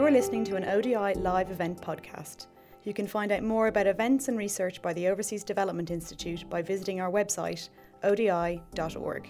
You 0.00 0.06
are 0.06 0.10
listening 0.10 0.44
to 0.44 0.56
an 0.56 0.64
ODI 0.64 1.20
live 1.20 1.50
event 1.50 1.78
podcast. 1.78 2.46
You 2.84 2.94
can 2.94 3.06
find 3.06 3.30
out 3.30 3.42
more 3.42 3.66
about 3.66 3.86
events 3.86 4.28
and 4.28 4.38
research 4.38 4.80
by 4.80 4.94
the 4.94 5.06
Overseas 5.08 5.44
Development 5.44 5.90
Institute 5.90 6.48
by 6.48 6.62
visiting 6.62 7.02
our 7.02 7.10
website, 7.10 7.68
odi.org. 8.02 9.28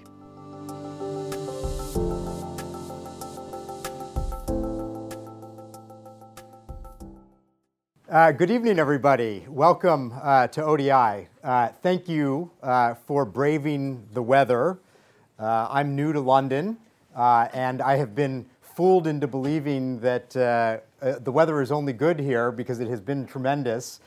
Uh, 8.09 8.30
good 8.30 8.52
evening, 8.52 8.79
everybody. 8.79 9.45
Welcome 9.48 10.14
uh, 10.23 10.46
to 10.46 10.62
ODI. 10.62 11.27
Uh, 11.43 11.71
thank 11.82 12.09
you 12.09 12.48
uh, 12.62 12.95
for 12.95 13.25
braving 13.25 14.07
the 14.12 14.23
weather. 14.23 14.79
Uh, 15.37 15.66
I'm 15.68 15.96
new 15.96 16.12
to 16.12 16.21
London, 16.21 16.79
uh, 17.16 17.48
and 17.52 17.82
I 17.82 17.96
have 17.96 18.15
been 18.15 18.46
fooled 18.80 19.07
into 19.07 19.27
believing 19.27 20.01
that 20.01 20.34
uh, 20.34 20.79
uh, 21.02 21.19
the 21.19 21.30
weather 21.30 21.61
is 21.61 21.71
only 21.71 21.93
good 21.93 22.19
here 22.19 22.51
because 22.51 22.80
it 22.80 22.88
has 22.88 22.98
been 22.98 23.27
tremendous. 23.27 24.01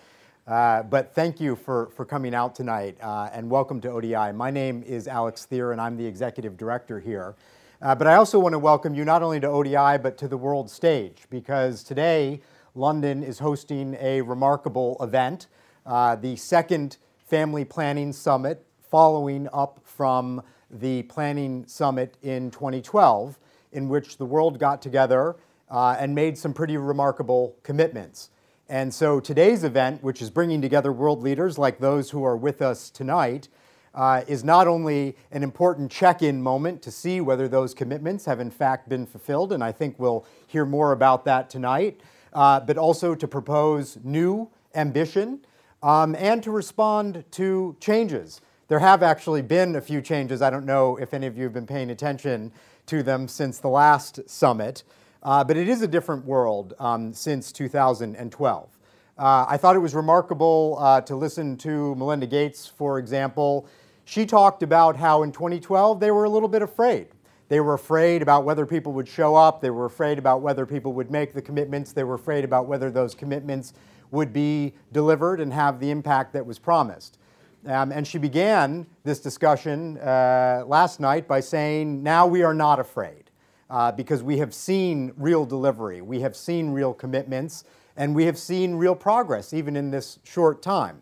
Uh, 0.48 0.82
but 0.82 1.14
thank 1.14 1.40
you 1.40 1.56
for, 1.56 1.92
for 1.96 2.06
coming 2.06 2.34
out 2.34 2.56
tonight, 2.56 2.98
and 3.00 3.48
welcome 3.48 3.80
to 3.80 3.92
ODI. 3.92 4.32
My 4.34 4.50
name 4.50 4.82
is 4.82 5.08
Alex 5.08 5.46
Thier, 5.46 5.74
and 5.74 5.80
I'm 5.80 5.96
the 5.96 6.04
executive 6.08 6.58
director 6.58 7.00
here. 7.00 7.36
but 7.82 8.08
I 8.08 8.16
also 8.16 8.40
want 8.40 8.54
to 8.54 8.58
welcome 8.58 8.96
you 8.96 9.06
not 9.06 9.22
only 9.22 9.40
to 9.42 9.48
ODI, 9.48 10.00
but 10.02 10.18
to 10.18 10.28
the 10.28 10.38
world 10.38 10.72
stage, 10.72 11.26
because 11.30 11.84
today, 11.84 12.42
London 12.74 13.22
is 13.22 13.38
hosting 13.38 13.96
a 14.00 14.22
remarkable 14.22 14.98
event, 15.02 15.46
uh, 15.86 16.16
the 16.16 16.36
second 16.36 16.98
Family 17.28 17.64
Planning 17.64 18.12
Summit, 18.12 18.66
following 18.90 19.48
up 19.54 19.82
from 19.84 20.42
the 20.72 21.04
Planning 21.04 21.64
Summit 21.68 22.18
in 22.24 22.50
2012, 22.50 23.38
in 23.74 23.90
which 23.90 24.18
the 24.18 24.26
world 24.26 24.60
got 24.60 24.82
together 24.82 25.36
uh, 25.70 25.96
and 26.00 26.14
made 26.16 26.38
some 26.38 26.54
pretty 26.54 26.78
remarkable 26.78 27.56
commitments. 27.64 28.30
And 28.70 28.94
so 28.94 29.20
today's 29.20 29.64
event, 29.64 30.02
which 30.04 30.22
is 30.22 30.30
bringing 30.30 30.62
together 30.62 30.92
world 30.92 31.22
leaders 31.22 31.58
like 31.58 31.80
those 31.80 32.12
who 32.12 32.24
are 32.24 32.38
with 32.38 32.62
us 32.62 32.90
tonight, 32.90 33.50
uh, 33.94 34.24
is 34.28 34.44
not 34.44 34.68
only 34.68 35.16
an 35.32 35.44
important 35.44 35.92
check 35.92 36.24
in 36.24 36.42
moment 36.42 36.82
to 36.82 36.92
see 36.92 37.22
whether 37.22 37.48
those 37.48 37.74
commitments 37.74 38.26
have 38.26 38.40
in 38.40 38.50
fact 38.50 38.90
been 38.90 39.06
fulfilled, 39.06 39.54
and 39.54 39.64
I 39.64 39.72
think 39.72 40.00
we'll 40.00 40.26
hear 40.48 40.66
more 40.66 40.92
about 40.92 41.26
that 41.26 41.50
tonight 41.50 42.00
uh, 42.34 42.60
but 42.60 42.78
also 42.78 43.16
to 43.16 43.28
propose 43.28 43.98
new 44.04 44.50
ambition 44.76 45.40
um, 45.82 46.16
and 46.16 46.42
to 46.44 46.52
respond 46.52 47.24
to 47.32 47.76
changes. 47.80 48.42
There 48.68 48.80
have 48.80 49.04
actually 49.04 49.42
been 49.42 49.76
a 49.76 49.82
few 49.82 50.02
changes. 50.02 50.42
I 50.42 50.50
don't 50.50 50.66
know 50.66 50.98
if 50.98 51.14
any 51.14 51.28
of 51.28 51.38
you 51.38 51.44
have 51.44 51.54
been 51.54 51.68
paying 51.68 51.92
attention 51.92 52.52
to 52.88 53.04
them 53.04 53.28
since 53.28 53.60
the 53.60 53.70
last 53.70 54.20
summit, 54.30 54.84
uh, 55.22 55.44
but 55.44 55.58
it 55.58 55.68
is 55.70 55.82
a 55.82 55.88
different 55.88 56.26
world 56.26 56.74
um, 56.80 57.14
since 57.14 57.52
2012. 57.52 58.80
Uh, 59.16 59.46
I 59.48 59.58
thought 59.58 59.76
it 59.76 59.80
was 59.80 59.94
remarkable 59.94 60.78
uh, 60.80 61.02
to 61.02 61.16
listen 61.16 61.58
to 61.58 61.96
Melinda 61.96 62.28
Gates, 62.28 62.68
for 62.68 63.00
example. 63.00 63.68
She 64.06 64.26
talked 64.26 64.64
about 64.64 64.98
how 64.98 65.24
in 65.24 65.32
2012 65.32 66.00
they 66.00 66.12
were 66.12 66.24
a 66.24 66.30
little 66.30 66.50
bit 66.50 66.62
afraid 66.62 67.08
they 67.54 67.60
were 67.60 67.76
afraid 67.76 68.24
about 68.24 68.46
whether 68.46 68.66
people 68.66 68.94
would 68.94 69.08
show 69.08 69.36
up. 69.36 69.62
They 69.62 69.70
were 69.70 69.86
afraid 69.86 70.18
about 70.18 70.42
whether 70.42 70.66
people 70.66 70.94
would 70.94 71.12
make 71.12 71.34
the 71.34 71.42
commitments. 71.42 71.94
They 71.94 72.04
were 72.04 72.16
afraid 72.16 72.44
about 72.44 72.68
whether 72.68 72.90
those 72.90 73.14
commitments 73.14 73.74
would 74.10 74.34
be 74.34 74.74
delivered 74.92 75.40
and 75.40 75.54
have 75.54 75.80
the 75.80 75.92
impact 75.92 76.34
that 76.34 76.48
was 76.48 76.58
promised. 76.58 77.20
Um, 77.66 77.94
and 77.94 78.06
she 78.06 78.18
began 78.18 78.86
this 79.04 79.20
discussion 79.20 79.98
uh, 80.00 80.64
last 80.68 81.00
night 81.00 81.28
by 81.28 81.40
saying, 81.40 82.04
Now 82.04 82.28
we 82.28 82.44
are 82.44 82.54
not 82.54 82.80
afraid 82.80 83.32
uh, 83.70 83.92
because 83.92 84.22
we 84.22 84.38
have 84.40 84.54
seen 84.54 85.14
real 85.16 85.46
delivery, 85.46 86.02
we 86.02 86.20
have 86.22 86.36
seen 86.36 86.72
real 86.72 86.94
commitments, 86.94 87.64
and 87.96 88.14
we 88.14 88.26
have 88.26 88.38
seen 88.38 88.76
real 88.76 88.96
progress 88.96 89.54
even 89.54 89.78
in 89.78 89.92
this 89.92 90.20
short 90.24 90.62
time. 90.62 91.02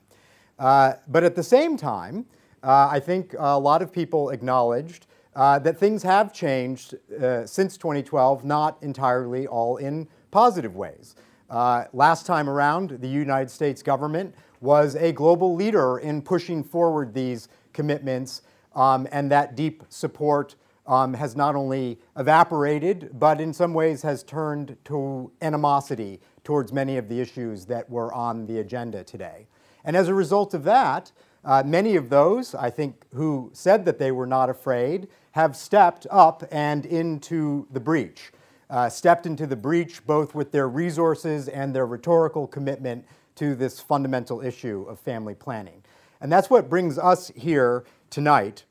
Uh, 0.60 0.94
but 1.08 1.24
at 1.24 1.36
the 1.36 1.44
same 1.44 1.78
time, 1.78 2.28
uh, 2.62 2.90
I 2.92 3.00
think 3.00 3.34
a 3.40 3.58
lot 3.58 3.82
of 3.82 3.92
people 3.92 4.30
acknowledged 4.30 5.08
uh, 5.36 5.58
that 5.60 5.78
things 5.78 6.04
have 6.04 6.32
changed 6.32 6.94
uh, 7.20 7.46
since 7.48 7.76
2012, 7.76 8.46
not 8.46 8.78
entirely 8.84 9.48
all 9.48 9.78
in 9.78 10.08
positive 10.30 10.76
ways. 10.76 11.16
Last 11.50 12.26
time 12.28 12.48
around, 12.48 12.92
the 13.02 13.08
United 13.08 13.50
States 13.50 13.82
government 13.82 14.36
was 14.62 14.96
a 14.96 15.12
global 15.12 15.56
leader 15.56 15.98
in 15.98 16.22
pushing 16.22 16.64
forward 16.64 17.14
these 17.14 17.50
commitments, 17.74 18.44
um, 18.76 19.08
and 19.12 19.30
that 19.32 19.56
deep 19.56 19.84
support 19.90 20.56
um, 20.88 21.14
has 21.14 21.36
not 21.36 21.56
only 21.56 22.00
evaporated, 22.18 23.10
but 23.14 23.42
in 23.42 23.54
some 23.54 23.74
ways 23.74 24.02
has 24.02 24.24
turned 24.24 24.78
to 24.86 25.32
animosity 25.42 26.20
towards 26.44 26.72
many 26.72 26.98
of 26.98 27.10
the 27.10 27.20
issues 27.20 27.66
that 27.66 27.90
were 27.90 28.14
on 28.14 28.46
the 28.46 28.60
agenda 28.60 29.04
today. 29.04 29.48
And 29.84 29.96
as 29.96 30.08
a 30.08 30.14
result 30.14 30.54
of 30.54 30.64
that, 30.64 31.12
uh, 31.44 31.64
many 31.66 31.96
of 31.96 32.10
those, 32.10 32.54
I 32.54 32.70
think, 32.70 33.06
who 33.14 33.50
said 33.54 33.86
that 33.86 33.98
they 33.98 34.12
were 34.12 34.28
not 34.28 34.50
afraid, 34.50 35.08
have 35.32 35.56
stepped 35.56 36.06
up 36.12 36.44
and 36.52 36.86
into 36.86 37.68
the 37.72 37.80
breach. 37.80 38.32
Uh, 38.70 38.88
stepped 38.88 39.26
into 39.26 39.46
the 39.46 39.56
breach 39.56 40.06
both 40.06 40.34
with 40.34 40.52
their 40.52 40.70
resources 40.70 41.50
and 41.50 41.76
their 41.76 41.86
rhetorical 41.86 42.48
commitment 42.48 43.06
to 43.36 43.56
this 43.56 43.80
fundamental 43.80 44.42
issue 44.42 44.86
of 44.88 45.00
family 45.00 45.36
planning. 45.36 45.84
And 46.20 46.32
that's 46.32 46.50
what 46.50 46.70
brings 46.70 46.98
us 46.98 47.32
here 47.36 47.84
tonight, 48.10 48.66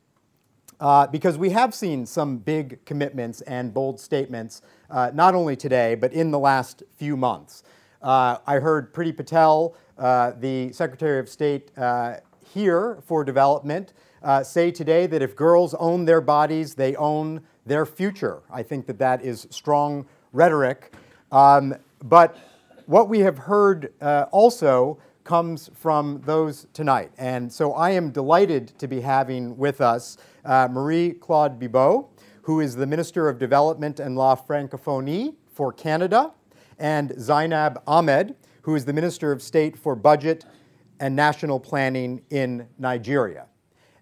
uh, 0.79 1.07
because 1.09 1.37
we 1.37 1.51
have 1.51 1.75
seen 1.75 2.07
some 2.07 2.39
big 2.39 2.85
commitments 2.85 3.41
and 3.43 3.75
bold 3.75 3.99
statements, 3.99 4.63
uh, 4.91 5.11
not 5.15 5.35
only 5.35 5.57
today, 5.57 5.95
but 5.95 6.13
in 6.13 6.31
the 6.31 6.39
last 6.39 6.83
few 6.97 7.17
months. 7.17 7.63
Uh, 8.03 8.39
I 8.47 8.57
heard 8.57 8.95
Priti 8.95 9.17
Patel, 9.17 9.75
uh, 9.99 10.33
the 10.39 10.73
Secretary 10.73 11.19
of 11.19 11.29
State 11.29 11.71
uh, 11.77 12.17
here 12.55 13.03
for 13.05 13.25
development 13.25 13.93
uh, 14.23 14.43
say 14.43 14.71
today 14.71 15.07
that 15.07 15.23
if 15.23 15.35
girls 15.35 15.75
own 15.75 16.05
their 16.05 16.21
bodies, 16.21 16.75
they 16.75 16.95
own 16.97 17.43
their 17.67 17.87
future. 17.87 18.43
I 18.51 18.63
think 18.63 18.87
that 18.87 18.99
that 18.99 19.25
is 19.25 19.47
strong 19.51 20.07
rhetoric. 20.33 20.95
Um, 21.33 21.75
but 22.03 22.37
what 22.91 23.09
we 23.09 23.21
have 23.21 23.39
heard 23.39 23.93
uh, 24.01 24.27
also 24.33 24.99
comes 25.23 25.71
from 25.75 26.21
those 26.25 26.67
tonight. 26.73 27.13
And 27.19 27.53
so 27.53 27.73
I 27.75 27.91
am 27.91 28.11
delighted 28.11 28.77
to 28.81 28.89
be 28.89 29.01
having 29.01 29.57
with 29.57 29.81
us 29.81 30.17
uh, 30.45 30.67
Marie 30.69 31.13
Claude 31.13 31.61
Bibeau, 31.61 32.09
who 32.43 32.59
is 32.59 32.75
the 32.75 32.89
Minister 32.89 33.29
of 33.29 33.39
Development 33.39 34.01
and 34.01 34.17
La 34.17 34.35
Francophonie 34.35 35.37
for 35.53 35.73
Canada, 35.73 36.33
and 36.81 37.13
Zainab 37.17 37.81
Ahmed, 37.87 38.35
who 38.63 38.75
is 38.75 38.85
the 38.85 38.93
Minister 38.93 39.31
of 39.31 39.41
State 39.41 39.79
for 39.79 39.95
Budget 39.95 40.45
and 40.99 41.15
National 41.15 41.61
Planning 41.61 42.21
in 42.31 42.67
Nigeria. 42.77 43.47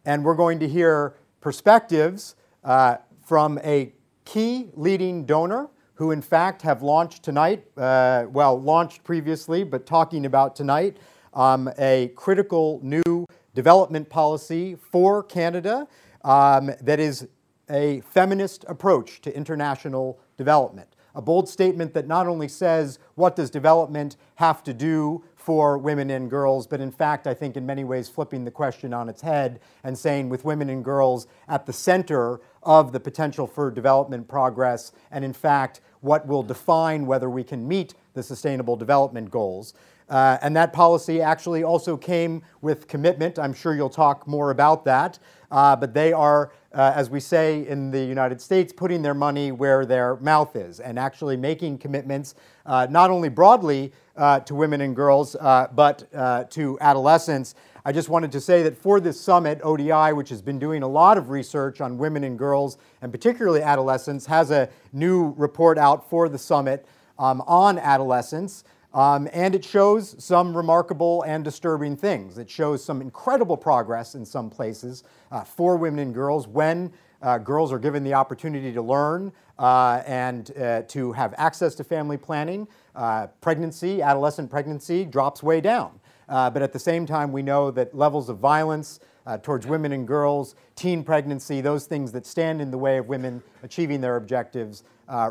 And 0.06 0.24
we're 0.24 0.34
going 0.34 0.58
to 0.60 0.68
hear 0.68 1.18
perspectives 1.42 2.36
uh, 2.64 2.96
from 3.22 3.58
a 3.64 3.92
key 4.24 4.70
leading 4.72 5.26
donor 5.26 5.68
who, 5.98 6.12
in 6.12 6.22
fact, 6.22 6.62
have 6.62 6.80
launched 6.80 7.24
tonight, 7.24 7.66
uh, 7.76 8.24
well, 8.30 8.58
launched 8.58 9.02
previously, 9.02 9.64
but 9.64 9.84
talking 9.84 10.26
about 10.26 10.54
tonight, 10.54 10.96
um, 11.34 11.68
a 11.76 12.12
critical 12.14 12.78
new 12.84 13.26
development 13.52 14.08
policy 14.08 14.76
for 14.76 15.24
Canada 15.24 15.88
um, 16.22 16.70
that 16.82 17.00
is 17.00 17.26
a 17.68 18.00
feminist 18.12 18.64
approach 18.68 19.20
to 19.22 19.36
international 19.36 20.20
development. 20.36 20.88
A 21.16 21.20
bold 21.20 21.48
statement 21.48 21.94
that 21.94 22.06
not 22.06 22.28
only 22.28 22.46
says 22.46 23.00
what 23.16 23.34
does 23.34 23.50
development 23.50 24.16
have 24.36 24.62
to 24.62 24.72
do 24.72 25.24
for 25.34 25.78
women 25.78 26.10
and 26.10 26.30
girls, 26.30 26.66
but 26.68 26.80
in 26.80 26.92
fact, 26.92 27.26
I 27.26 27.34
think 27.34 27.56
in 27.56 27.66
many 27.66 27.82
ways 27.82 28.08
flipping 28.08 28.44
the 28.44 28.52
question 28.52 28.94
on 28.94 29.08
its 29.08 29.22
head 29.22 29.58
and 29.82 29.98
saying 29.98 30.28
with 30.28 30.44
women 30.44 30.70
and 30.70 30.84
girls 30.84 31.26
at 31.48 31.66
the 31.66 31.72
center 31.72 32.40
of 32.68 32.92
the 32.92 33.00
potential 33.00 33.46
for 33.46 33.70
development 33.70 34.28
progress, 34.28 34.92
and 35.10 35.24
in 35.24 35.32
fact, 35.32 35.80
what 36.02 36.26
will 36.26 36.42
define 36.42 37.06
whether 37.06 37.30
we 37.30 37.42
can 37.42 37.66
meet 37.66 37.94
the 38.12 38.22
Sustainable 38.22 38.76
Development 38.76 39.30
Goals. 39.30 39.72
Uh, 40.10 40.36
and 40.42 40.54
that 40.54 40.72
policy 40.72 41.20
actually 41.20 41.62
also 41.64 41.96
came 41.96 42.42
with 42.60 42.86
commitment. 42.86 43.38
I'm 43.38 43.54
sure 43.54 43.74
you'll 43.74 43.88
talk 43.88 44.26
more 44.28 44.50
about 44.50 44.84
that. 44.84 45.18
Uh, 45.50 45.74
but 45.76 45.94
they 45.94 46.12
are, 46.12 46.52
uh, 46.74 46.92
as 46.94 47.08
we 47.08 47.20
say 47.20 47.66
in 47.66 47.90
the 47.90 48.04
United 48.04 48.40
States, 48.40 48.72
putting 48.72 49.00
their 49.00 49.14
money 49.14 49.50
where 49.50 49.86
their 49.86 50.16
mouth 50.16 50.56
is 50.56 50.78
and 50.80 50.98
actually 50.98 51.36
making 51.36 51.78
commitments 51.78 52.34
uh, 52.66 52.86
not 52.90 53.10
only 53.10 53.30
broadly 53.30 53.92
uh, 54.16 54.40
to 54.40 54.54
women 54.54 54.82
and 54.82 54.94
girls, 54.94 55.36
uh, 55.36 55.68
but 55.74 56.50
to 56.50 56.78
adolescents. 56.80 57.54
I 57.88 57.92
just 57.92 58.10
wanted 58.10 58.32
to 58.32 58.40
say 58.42 58.62
that 58.64 58.76
for 58.76 59.00
this 59.00 59.18
summit, 59.18 59.62
ODI, 59.62 60.12
which 60.12 60.28
has 60.28 60.42
been 60.42 60.58
doing 60.58 60.82
a 60.82 60.86
lot 60.86 61.16
of 61.16 61.30
research 61.30 61.80
on 61.80 61.96
women 61.96 62.22
and 62.22 62.38
girls, 62.38 62.76
and 63.00 63.10
particularly 63.10 63.62
adolescents, 63.62 64.26
has 64.26 64.50
a 64.50 64.68
new 64.92 65.32
report 65.38 65.78
out 65.78 66.10
for 66.10 66.28
the 66.28 66.36
summit 66.36 66.84
um, 67.18 67.40
on 67.46 67.78
adolescence. 67.78 68.64
Um, 68.92 69.26
and 69.32 69.54
it 69.54 69.64
shows 69.64 70.22
some 70.22 70.54
remarkable 70.54 71.22
and 71.22 71.42
disturbing 71.42 71.96
things. 71.96 72.36
It 72.36 72.50
shows 72.50 72.84
some 72.84 73.00
incredible 73.00 73.56
progress 73.56 74.14
in 74.14 74.26
some 74.26 74.50
places 74.50 75.02
uh, 75.32 75.44
for 75.44 75.78
women 75.78 76.00
and 76.00 76.12
girls 76.12 76.46
when 76.46 76.92
uh, 77.22 77.38
girls 77.38 77.72
are 77.72 77.78
given 77.78 78.04
the 78.04 78.12
opportunity 78.12 78.70
to 78.70 78.82
learn 78.82 79.32
uh, 79.58 80.02
and 80.06 80.50
uh, 80.58 80.82
to 80.88 81.12
have 81.12 81.34
access 81.38 81.74
to 81.76 81.84
family 81.84 82.18
planning, 82.18 82.68
uh, 82.94 83.28
pregnancy, 83.40 84.02
adolescent 84.02 84.50
pregnancy 84.50 85.06
drops 85.06 85.42
way 85.42 85.62
down. 85.62 85.98
Uh, 86.28 86.50
but 86.50 86.62
at 86.62 86.72
the 86.72 86.78
same 86.78 87.06
time, 87.06 87.32
we 87.32 87.42
know 87.42 87.70
that 87.70 87.94
levels 87.94 88.28
of 88.28 88.38
violence 88.38 89.00
uh, 89.26 89.38
towards 89.38 89.66
women 89.66 89.92
and 89.92 90.06
girls, 90.06 90.54
teen 90.74 91.02
pregnancy, 91.02 91.60
those 91.60 91.86
things 91.86 92.12
that 92.12 92.26
stand 92.26 92.60
in 92.60 92.70
the 92.70 92.78
way 92.78 92.98
of 92.98 93.08
women 93.08 93.42
achieving 93.62 94.00
their 94.00 94.16
objectives 94.16 94.84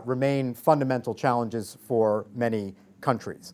remain 0.06 0.54
fundamental 0.54 1.14
challenges 1.14 1.78
for 1.88 2.26
many 2.34 2.74
countries. 3.02 3.54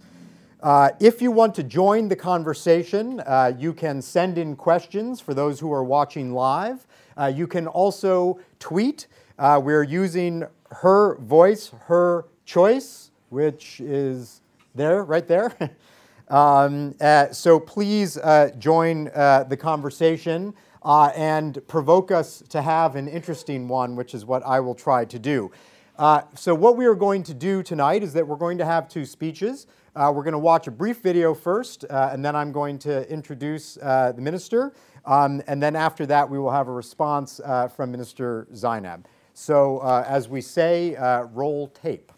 Uh, 0.63 0.91
if 1.01 1.21
you 1.21 1.29
want 1.29 1.53
to 1.53 1.61
join 1.61 2.07
the 2.07 2.15
conversation, 2.15 3.19
uh, 3.25 3.51
you 3.59 3.73
can 3.73 4.01
send 4.01 4.37
in 4.37 4.55
questions 4.55 5.19
for 5.19 5.33
those 5.33 5.59
who 5.59 5.73
are 5.73 5.83
watching 5.83 6.33
live. 6.33 6.87
Uh, 7.17 7.25
you 7.25 7.45
can 7.45 7.67
also 7.67 8.39
tweet. 8.59 9.07
Uh, 9.37 9.59
we're 9.61 9.83
using 9.83 10.45
her 10.71 11.17
voice, 11.17 11.71
her 11.87 12.23
choice, 12.45 13.11
which 13.27 13.81
is 13.81 14.39
there, 14.73 15.03
right 15.03 15.27
there. 15.27 15.53
um, 16.29 16.95
uh, 17.01 17.31
so 17.31 17.59
please 17.59 18.17
uh, 18.17 18.49
join 18.57 19.05
the 19.05 19.57
conversation 19.59 20.53
and 20.83 21.65
provoke 21.67 22.11
us 22.11 22.43
to 22.49 22.61
have 22.61 22.95
an 22.95 23.07
interesting 23.07 23.67
one, 23.67 23.95
which 23.95 24.13
is 24.13 24.25
what 24.25 24.43
I 24.43 24.59
will 24.59 24.75
try 24.75 25.05
to 25.05 25.19
do. 25.19 25.51
so, 26.35 26.55
what 26.55 26.77
we 26.77 26.85
are 26.85 26.95
going 26.95 27.23
to 27.23 27.33
do 27.33 27.63
tonight 27.63 28.03
is 28.03 28.13
that 28.13 28.27
we're 28.27 28.35
going 28.35 28.57
to 28.57 28.65
have 28.65 28.87
two 28.87 29.05
speeches. 29.05 29.67
Uh, 29.95 30.11
we're 30.13 30.23
going 30.23 30.31
to 30.31 30.39
watch 30.39 30.65
a 30.65 30.71
brief 30.71 31.01
video 31.01 31.35
first, 31.35 31.85
uh, 31.87 32.09
and 32.11 32.25
then 32.25 32.35
I'm 32.35 32.51
going 32.51 32.79
to 32.79 33.07
introduce 33.11 33.77
uh, 33.77 34.11
the 34.11 34.21
minister. 34.23 34.73
Um, 35.05 35.43
and 35.45 35.61
then 35.61 35.75
after 35.75 36.07
that, 36.07 36.27
we 36.27 36.39
will 36.39 36.51
have 36.51 36.67
a 36.67 36.71
response 36.71 37.39
uh, 37.43 37.67
from 37.67 37.91
Minister 37.91 38.47
Zainab. 38.55 39.05
So, 39.35 39.79
uh, 39.79 40.03
as 40.07 40.27
we 40.27 40.41
say, 40.41 40.95
uh, 40.95 41.23
roll 41.25 41.67
tape. 41.67 42.11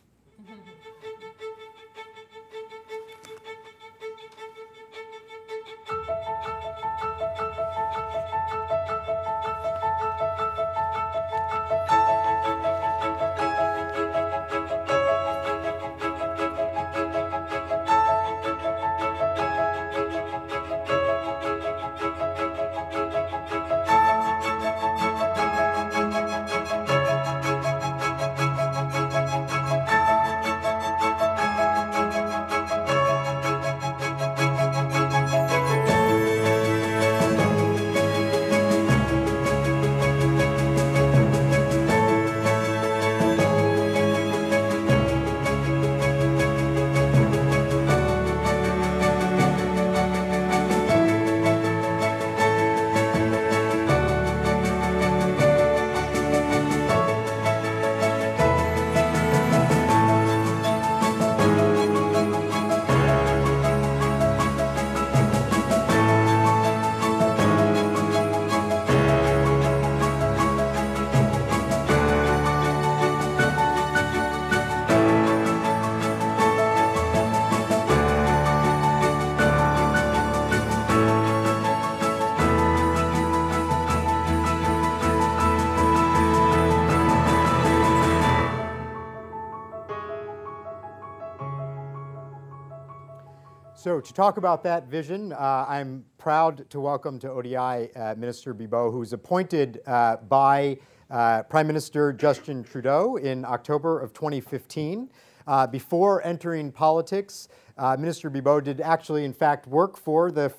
To 94.06 94.13
talk 94.13 94.38
about 94.38 94.62
that 94.62 94.88
vision, 94.88 95.34
uh, 95.34 95.66
I'm 95.68 96.06
proud 96.19 96.69
to 96.69 96.80
welcome 96.80 97.18
to 97.19 97.31
ODI 97.31 97.56
uh, 97.96 98.13
Minister 98.16 98.54
Bibeau, 98.54 98.92
who's 98.92 99.13
appointed 99.13 99.81
uh, 99.88 100.18
by 100.18 100.78
uh, 101.10 101.42
Prime 101.42 101.66
Minister 101.66 102.13
Justin 102.13 102.63
Trudeau 102.63 103.16
in 103.16 103.44
October 103.44 104.00
of 104.00 104.13
2015. 104.13 105.10
Uh, 105.48 105.66
before 105.66 106.24
entering 106.24 106.72
politics, 106.72 107.48
uh, 107.80 107.98
Minister 107.98 108.30
Bibeau 108.30 108.63
did 108.63 108.80
actually, 108.80 109.25
in 109.25 109.34
fact, 109.34 109.66
work 109.66 109.98
for 109.98 110.30
the 110.30 110.54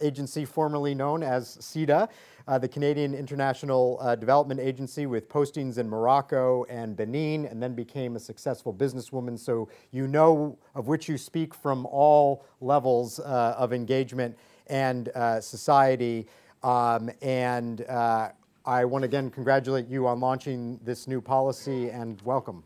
agency 0.00 0.44
formerly 0.44 0.92
known 0.92 1.22
as 1.22 1.56
CIDA 1.58 2.08
uh, 2.48 2.58
the 2.58 2.68
Canadian 2.68 3.14
International 3.14 3.98
uh, 4.00 4.14
Development 4.14 4.60
Agency 4.60 5.06
with 5.06 5.28
postings 5.28 5.78
in 5.78 5.88
Morocco 5.88 6.64
and 6.68 6.96
Benin, 6.96 7.46
and 7.46 7.62
then 7.62 7.74
became 7.74 8.16
a 8.16 8.20
successful 8.20 8.72
businesswoman. 8.72 9.38
So 9.38 9.68
you 9.90 10.06
know 10.06 10.58
of 10.74 10.86
which 10.86 11.08
you 11.08 11.18
speak 11.18 11.54
from 11.54 11.86
all 11.86 12.44
levels 12.60 13.18
uh, 13.18 13.54
of 13.58 13.72
engagement 13.72 14.36
and 14.68 15.08
uh, 15.10 15.40
society. 15.40 16.26
Um, 16.62 17.10
and 17.22 17.82
uh, 17.82 18.30
I 18.64 18.84
want 18.84 19.02
to 19.02 19.06
again 19.06 19.30
congratulate 19.30 19.88
you 19.88 20.06
on 20.06 20.20
launching 20.20 20.80
this 20.84 21.06
new 21.06 21.20
policy 21.20 21.90
and 21.90 22.20
welcome. 22.22 22.64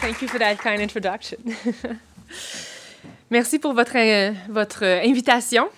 Thank 0.00 0.22
you 0.22 0.28
for 0.28 0.38
that 0.38 0.58
kind 0.58 0.80
introduction. 0.80 1.54
Merci 3.30 3.58
pour 3.58 3.74
votre, 3.74 3.96
euh, 3.96 4.32
votre 4.48 4.84
invitation 4.84 5.68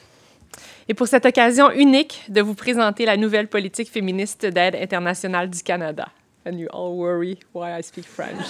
et 0.89 0.95
pour 0.95 1.07
cette 1.07 1.27
occasion 1.27 1.71
unique 1.71 2.25
de 2.29 2.41
vous 2.41 2.55
présenter 2.55 3.05
la 3.05 3.17
nouvelle 3.17 3.49
politique 3.49 3.91
féministe 3.91 4.47
d'aide 4.47 4.75
internationale 4.75 5.51
du 5.51 5.63
Canada. 5.63 6.09
And 6.45 6.59
you 6.59 6.67
all 6.73 6.97
worry 6.97 7.39
why 7.53 7.79
I 7.79 7.83
speak 7.83 8.05
French. 8.05 8.41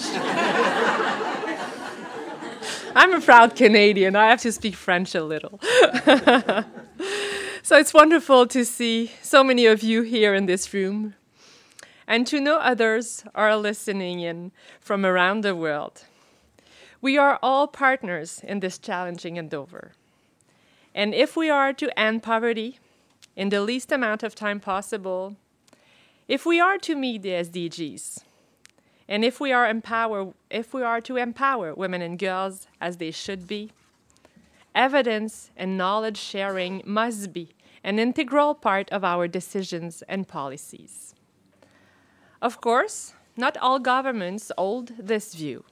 I'm 2.95 3.13
a 3.13 3.21
proud 3.21 3.55
Canadian. 3.55 4.15
I 4.15 4.29
have 4.29 4.41
to 4.41 4.51
speak 4.51 4.75
French 4.75 5.15
a 5.15 5.23
little. 5.23 5.59
so 7.63 7.77
it's 7.77 7.93
wonderful 7.93 8.47
to 8.47 8.63
see 8.63 9.11
so 9.21 9.43
many 9.43 9.65
of 9.65 9.83
you 9.83 10.03
here 10.03 10.33
in 10.33 10.45
this 10.45 10.73
room 10.73 11.15
and 12.07 12.25
to 12.27 12.39
know 12.39 12.57
others 12.57 13.23
are 13.35 13.57
listening 13.57 14.21
in 14.21 14.51
from 14.79 15.05
around 15.05 15.41
the 15.41 15.55
world. 15.55 16.05
We 17.03 17.17
are 17.17 17.37
all 17.43 17.67
partners 17.67 18.39
in 18.47 18.61
this 18.61 18.77
challenging 18.77 19.35
endeavor. 19.35 19.91
And 20.95 21.13
if 21.13 21.35
we 21.35 21.49
are 21.49 21.73
to 21.73 21.99
end 21.99 22.23
poverty 22.23 22.79
in 23.35 23.49
the 23.49 23.59
least 23.59 23.91
amount 23.91 24.23
of 24.23 24.35
time 24.35 24.61
possible, 24.61 25.35
if 26.29 26.45
we 26.45 26.61
are 26.61 26.77
to 26.77 26.95
meet 26.95 27.21
the 27.21 27.31
SDGs, 27.31 28.23
and 29.09 29.25
if 29.25 29.41
we 29.41 29.51
are 29.51 29.67
empower 29.67 30.33
if 30.49 30.73
we 30.73 30.81
are 30.81 31.01
to 31.01 31.17
empower 31.17 31.73
women 31.73 32.01
and 32.01 32.17
girls 32.17 32.67
as 32.79 32.95
they 32.95 33.11
should 33.11 33.47
be, 33.47 33.71
evidence 34.73 35.51
and 35.57 35.77
knowledge 35.77 36.17
sharing 36.17 36.81
must 36.85 37.33
be 37.33 37.49
an 37.83 37.99
integral 37.99 38.55
part 38.55 38.89
of 38.93 39.03
our 39.03 39.27
decisions 39.27 40.03
and 40.07 40.29
policies. 40.29 41.13
Of 42.41 42.61
course, 42.61 43.13
not 43.35 43.57
all 43.57 43.79
governments 43.79 44.53
hold 44.57 44.93
this 44.97 45.35
view. 45.35 45.65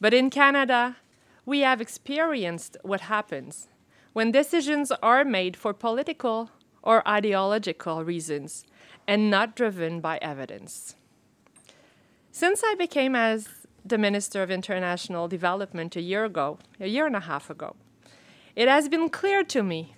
But 0.00 0.14
in 0.14 0.30
Canada, 0.30 0.96
we 1.44 1.60
have 1.60 1.80
experienced 1.80 2.76
what 2.82 3.02
happens 3.02 3.68
when 4.12 4.32
decisions 4.32 4.90
are 5.02 5.24
made 5.24 5.56
for 5.56 5.74
political 5.74 6.50
or 6.82 7.06
ideological 7.06 8.02
reasons 8.02 8.64
and 9.06 9.30
not 9.30 9.54
driven 9.54 10.00
by 10.00 10.18
evidence. 10.22 10.94
Since 12.32 12.62
I 12.64 12.74
became 12.76 13.14
as 13.14 13.48
the 13.84 13.98
Minister 13.98 14.42
of 14.42 14.50
International 14.50 15.28
Development 15.28 15.94
a 15.96 16.00
year 16.00 16.24
ago, 16.24 16.58
a 16.80 16.86
year 16.86 17.06
and 17.06 17.16
a 17.16 17.20
half 17.20 17.50
ago, 17.50 17.76
it 18.56 18.68
has 18.68 18.88
been 18.88 19.10
clear 19.10 19.44
to 19.44 19.62
me 19.62 19.94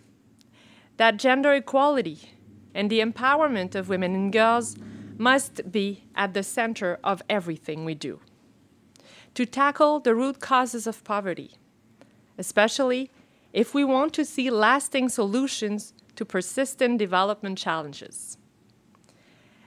that 0.97 1.16
gender 1.16 1.52
equality 1.52 2.32
and 2.75 2.90
the 2.90 3.00
empowerment 3.00 3.75
of 3.75 3.88
women 3.88 4.14
and 4.14 4.32
girls 4.32 4.76
must 5.16 5.71
be 5.71 6.04
at 6.14 6.35
the 6.35 6.42
center 6.42 6.99
of 7.04 7.23
everything 7.28 7.85
we 7.85 7.94
do 7.94 8.21
to 9.34 9.46
tackle 9.46 10.00
the 10.00 10.14
root 10.14 10.40
causes 10.40 10.86
of 10.86 11.04
poverty, 11.04 11.52
especially 12.38 13.10
if 13.52 13.74
we 13.74 13.84
want 13.84 14.12
to 14.14 14.24
see 14.24 14.50
lasting 14.50 15.08
solutions 15.08 15.94
to 16.16 16.24
persistent 16.24 16.98
development 16.98 17.58
challenges. 17.58 18.36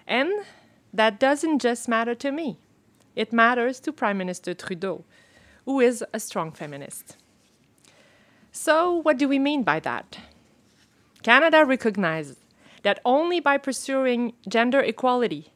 And 0.08 0.32
that 0.94 1.20
doesn't 1.20 1.60
just 1.60 1.88
matter 1.88 2.16
to 2.16 2.32
me, 2.32 2.58
it 3.16 3.34
matters 3.34 3.80
to 3.82 3.92
Prime 3.92 4.18
Minister 4.18 4.54
Trudeau, 4.54 5.04
who 5.66 5.80
is 5.80 6.04
a 6.14 6.20
strong 6.20 6.52
feminist. 6.52 7.18
So, 8.52 8.94
what 8.94 9.18
do 9.18 9.28
we 9.28 9.40
mean 9.40 9.64
by 9.64 9.80
that? 9.82 10.20
Canada 11.24 11.66
recognizes 11.66 12.38
that 12.84 13.00
only 13.04 13.40
by 13.40 13.58
pursuing 13.58 14.34
gender 14.48 14.80
equality 14.80 15.52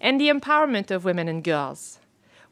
and 0.00 0.20
the 0.20 0.28
empowerment 0.28 0.90
of 0.90 1.04
women 1.04 1.28
and 1.28 1.42
girls 1.42 1.98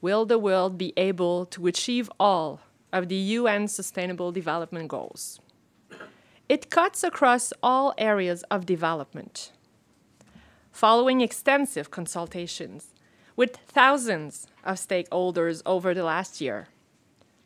will 0.02 0.26
the 0.26 0.38
world 0.38 0.76
be 0.76 0.92
able 0.96 1.46
to 1.46 1.68
achieve 1.68 2.10
all 2.18 2.60
of 2.92 3.08
the 3.08 3.22
UN 3.38 3.68
Sustainable 3.68 4.32
Development 4.32 4.88
Goals. 4.88 5.40
It 6.48 6.68
cuts 6.68 7.04
across 7.04 7.52
all 7.62 7.94
areas 7.96 8.42
of 8.50 8.66
development. 8.66 9.52
Following 10.72 11.20
extensive 11.20 11.90
consultations 11.90 12.88
with 13.36 13.56
thousands 13.68 14.48
of 14.64 14.76
stakeholders 14.76 15.62
over 15.64 15.94
the 15.94 16.04
last 16.04 16.40
year, 16.40 16.66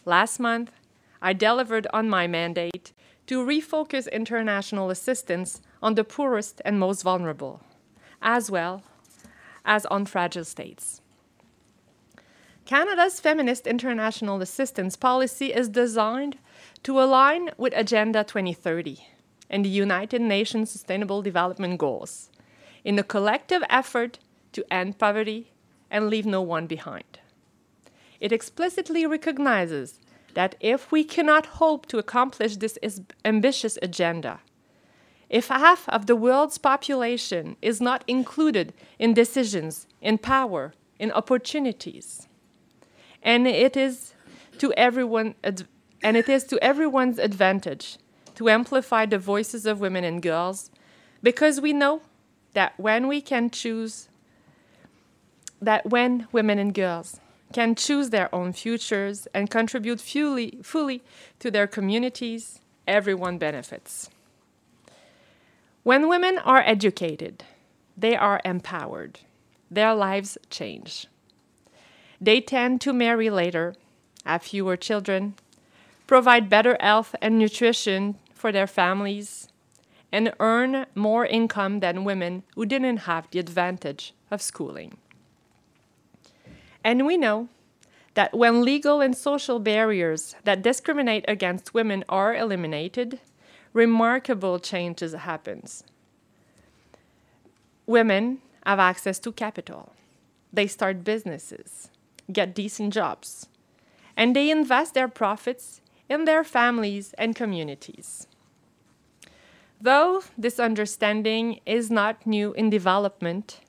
last 0.05 0.41
month 0.41 0.73
I 1.21 1.35
delivered 1.35 1.87
on 1.93 2.09
my 2.09 2.27
mandate 2.27 2.93
to 3.27 3.45
refocus 3.45 4.11
international 4.11 4.91
assistance 4.91 5.61
on 5.83 5.95
the 5.95 6.05
poorest 6.05 6.63
and 6.65 6.81
most 6.81 7.03
vulnerable, 7.03 7.61
as 8.23 8.51
well 8.51 8.83
as 9.65 9.85
on 9.87 10.07
fragile 10.07 10.45
states. 10.45 11.03
Canada's 12.67 13.21
feminist 13.21 13.65
international 13.65 14.43
assistance 14.43 14.97
policy 14.97 15.53
is 15.53 15.69
designed 15.69 16.37
to 16.83 17.01
align 17.01 17.51
with 17.57 17.73
Agenda 17.77 18.25
2030 18.25 19.07
and 19.49 19.65
the 19.65 19.69
United 19.69 20.21
Nations 20.21 20.69
Sustainable 20.69 21.23
Development 21.23 21.79
Goals 21.79 22.29
in 22.83 22.99
a 22.99 23.05
collective 23.05 23.63
effort 23.71 24.19
to 24.51 24.65
end 24.69 24.99
poverty 24.99 25.53
and 25.93 26.11
leave 26.11 26.27
no 26.27 26.43
one 26.43 26.67
behind. 26.67 27.21
It 28.19 28.33
explicitly 28.33 29.07
recognizes 29.07 30.01
that 30.35 30.57
if 30.59 30.91
we 30.91 31.05
cannot 31.05 31.47
hope 31.63 31.87
to 31.87 31.99
accomplish 31.99 32.57
this 32.57 32.79
ambitious 33.25 33.79
agenda, 33.81 34.41
if 35.31 35.47
half 35.49 35.89
of 35.89 36.07
the 36.07 36.17
world's 36.17 36.59
population 36.59 37.57
is 37.63 37.81
not 37.81 38.03
included 38.09 38.73
in 38.99 39.15
decisions, 39.15 39.87
in 40.03 40.19
power, 40.19 40.75
in 40.99 41.13
opportunities, 41.13 42.27
and 43.27 43.47
it 43.47 43.77
is 43.77 44.15
to 44.59 44.73
everyone 44.75 45.35
and 45.43 46.17
it 46.17 46.29
is 46.29 46.45
to 46.45 46.59
everyone's 46.65 47.19
advantage 47.19 47.99
to 48.37 48.49
amplify 48.49 49.05
the 49.05 49.19
voices 49.19 49.67
of 49.67 49.81
women 49.81 50.05
and 50.05 50.23
girls 50.23 50.71
because 51.23 51.61
we 51.61 51.73
know 51.73 52.01
that 52.55 52.79
when 52.79 53.09
we 53.09 53.21
can 53.21 53.51
choose 53.51 54.09
that 55.61 55.91
when 55.91 56.29
women 56.33 56.59
and 56.59 56.73
girls 56.73 57.21
can 57.53 57.75
choose 57.75 58.11
their 58.11 58.33
own 58.35 58.53
futures 58.53 59.27
and 59.33 59.51
contribute 59.51 60.01
fully, 60.01 60.59
fully 60.63 61.03
to 61.39 61.51
their 61.51 61.67
communities, 61.67 62.61
everyone 62.87 63.39
benefits. 63.39 64.11
When 65.83 66.09
women 66.09 66.39
are 66.39 66.63
educated, 66.67 67.45
they 67.97 68.17
are 68.17 68.41
empowered, 68.45 69.21
their 69.71 69.95
lives 69.95 70.37
change. 70.51 71.07
They 72.21 72.41
tend 72.41 72.81
to 72.83 72.93
marry 72.93 73.31
later, 73.31 73.75
have 74.25 74.43
fewer 74.43 74.77
children, 74.77 75.35
provide 76.07 76.49
better 76.49 76.77
health 76.81 77.15
and 77.21 77.39
nutrition 77.39 78.17
for 78.35 78.53
their 78.53 78.67
families, 78.67 79.49
and 80.13 80.33
earn 80.41 80.87
more 80.95 81.27
income 81.27 81.81
than 81.81 82.05
women 82.05 82.43
who 82.55 82.65
didn't 82.65 82.99
have 82.99 83.31
the 83.31 83.39
advantage 83.39 84.15
of 84.31 84.41
schooling. 84.41 84.97
And 86.83 87.05
we 87.05 87.17
know 87.17 87.49
that 88.15 88.33
when 88.33 88.65
legal 88.65 89.01
and 89.01 89.17
social 89.17 89.59
barriers 89.59 90.37
that 90.45 90.63
discriminate 90.63 91.25
against 91.29 91.75
women 91.75 92.05
are 92.09 92.35
eliminated, 92.35 93.21
remarkable 93.73 94.59
changes 94.59 95.13
happens. 95.13 95.85
Women 97.85 98.39
have 98.65 98.79
access 98.79 99.19
to 99.19 99.33
capital. 99.33 99.93
They 100.53 100.67
start 100.67 101.05
businesses 101.05 101.91
get 102.33 102.55
decent 102.55 102.93
jobs, 102.93 103.49
and 104.17 104.35
they 104.35 104.51
invest 104.51 104.95
their 104.95 105.09
profits 105.09 105.81
in 106.09 106.25
their 106.25 106.45
families 106.45 107.15
and 107.19 107.35
communities. 107.35 108.27
Though 109.81 110.23
this 110.39 110.59
understanding 110.59 111.61
is 111.67 111.91
not 111.91 112.27
new 112.27 112.53
in 112.55 112.71
development, 112.71 113.61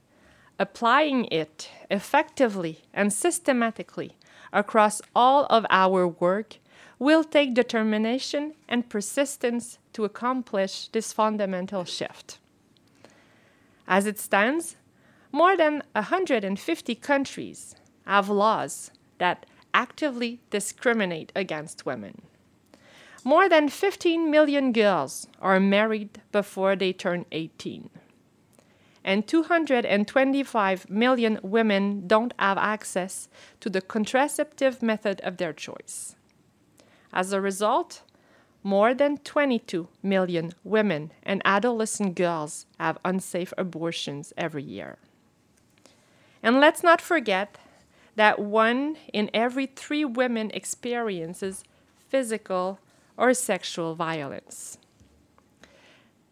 applying 0.58 1.26
it 1.26 1.70
effectively 1.92 2.82
and 2.94 3.12
systematically 3.12 4.16
across 4.54 5.02
all 5.16 5.46
of 5.50 5.66
our 5.70 6.08
work 6.08 6.58
will 7.00 7.24
take 7.24 7.54
determination 7.54 8.54
and 8.68 8.90
persistence 8.90 9.78
to 9.94 10.06
accomplish 10.06 10.88
this 10.90 11.14
fundamental 11.14 11.86
shift. 11.86 12.40
As 13.88 14.06
it 14.06 14.20
stands, 14.20 14.78
more 15.32 15.56
than 15.56 15.84
150 15.94 16.96
countries 16.96 17.76
have 18.08 18.30
laws 18.30 18.90
that 19.20 19.46
actively 19.74 20.40
discriminate 20.50 21.32
against 21.36 21.86
women. 21.86 22.22
More 23.24 23.50
than 23.50 23.68
15 23.68 24.32
million 24.32 24.72
girls 24.72 25.28
are 25.42 25.60
married 25.60 26.22
before 26.32 26.76
they 26.76 26.94
turn 26.94 27.26
18. 27.32 27.90
And 29.04 29.28
225 29.28 30.90
million 30.90 31.40
women 31.44 32.08
don't 32.08 32.34
have 32.40 32.58
access 32.58 33.30
to 33.60 33.70
the 33.70 33.82
contraceptive 33.82 34.82
method 34.82 35.22
of 35.22 35.38
their 35.38 35.54
choice. 35.54 36.16
As 37.14 37.32
a 37.34 37.42
result, 37.42 38.02
more 38.64 38.94
than 38.94 39.18
22 39.18 39.88
million 40.02 40.54
women 40.64 41.12
and 41.24 41.42
adolescent 41.46 42.16
girls 42.16 42.66
have 42.80 42.98
unsafe 43.06 43.54
abortions 43.58 44.34
every 44.38 44.64
year. 44.64 44.98
And 46.44 46.60
let's 46.60 46.84
not 46.84 47.02
forget 47.02 47.58
that 48.18 48.40
one 48.40 48.98
in 49.14 49.30
every 49.32 49.68
three 49.68 50.04
women 50.04 50.50
experiences 50.54 51.64
physical 52.10 52.80
or 53.16 53.34
sexual 53.34 53.94
violence. 53.94 54.80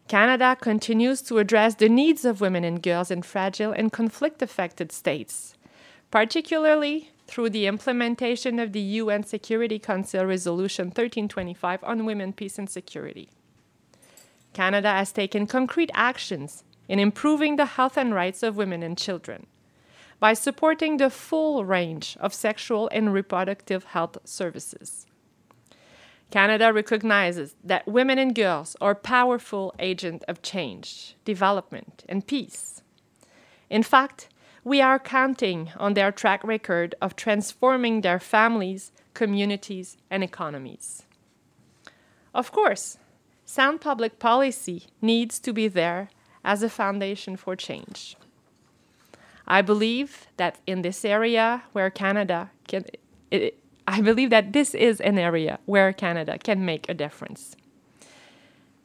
Canada 0.08 0.56
continues 0.60 1.22
to 1.22 1.38
address 1.38 1.76
the 1.76 1.88
needs 1.88 2.24
of 2.24 2.40
women 2.40 2.64
and 2.64 2.82
girls 2.82 3.10
in 3.10 3.22
fragile 3.22 3.72
and 3.72 3.92
conflict 3.92 4.42
affected 4.42 4.90
states, 4.90 5.54
particularly 6.10 7.10
through 7.28 7.50
the 7.50 7.66
implementation 7.66 8.58
of 8.58 8.72
the 8.72 8.80
UN 8.80 9.22
Security 9.22 9.78
Council 9.78 10.24
Resolution 10.24 10.86
1325 10.86 11.84
on 11.84 12.04
women, 12.04 12.32
peace, 12.32 12.58
and 12.58 12.68
security. 12.68 13.30
Canada 14.52 14.90
has 14.90 15.12
taken 15.12 15.46
concrete 15.46 15.90
actions 15.94 16.64
in 16.88 16.98
improving 16.98 17.56
the 17.56 17.66
health 17.66 17.96
and 17.96 18.12
rights 18.12 18.42
of 18.42 18.56
women 18.56 18.82
and 18.82 18.98
children 18.98 19.46
by 20.18 20.32
supporting 20.32 20.96
the 20.96 21.10
full 21.10 21.64
range 21.64 22.16
of 22.20 22.32
sexual 22.32 22.88
and 22.92 23.12
reproductive 23.12 23.84
health 23.84 24.18
services. 24.24 25.06
Canada 26.30 26.72
recognizes 26.72 27.54
that 27.62 27.86
women 27.86 28.18
and 28.18 28.34
girls 28.34 28.76
are 28.80 28.94
powerful 28.94 29.74
agents 29.78 30.24
of 30.26 30.42
change, 30.42 31.14
development, 31.24 32.04
and 32.08 32.26
peace. 32.26 32.82
In 33.70 33.82
fact, 33.82 34.28
we 34.64 34.80
are 34.80 34.98
counting 34.98 35.70
on 35.76 35.94
their 35.94 36.10
track 36.10 36.42
record 36.42 36.96
of 37.00 37.14
transforming 37.14 38.00
their 38.00 38.18
families, 38.18 38.90
communities, 39.14 39.96
and 40.10 40.24
economies. 40.24 41.04
Of 42.34 42.50
course, 42.50 42.98
sound 43.44 43.80
public 43.80 44.18
policy 44.18 44.86
needs 45.00 45.38
to 45.38 45.52
be 45.52 45.68
there 45.68 46.10
as 46.44 46.64
a 46.64 46.68
foundation 46.68 47.36
for 47.36 47.54
change. 47.54 48.16
I 49.46 49.62
believe 49.62 50.26
that 50.36 50.58
in 50.66 50.82
this 50.82 51.04
area 51.04 51.62
where 51.72 51.90
Canada 51.90 52.50
can, 52.66 52.84
it, 53.30 53.58
I 53.86 54.00
believe 54.00 54.30
that 54.30 54.52
this 54.52 54.74
is 54.74 55.00
an 55.00 55.18
area 55.18 55.58
where 55.66 55.92
Canada 55.92 56.38
can 56.38 56.64
make 56.64 56.88
a 56.88 56.94
difference. 56.94 57.56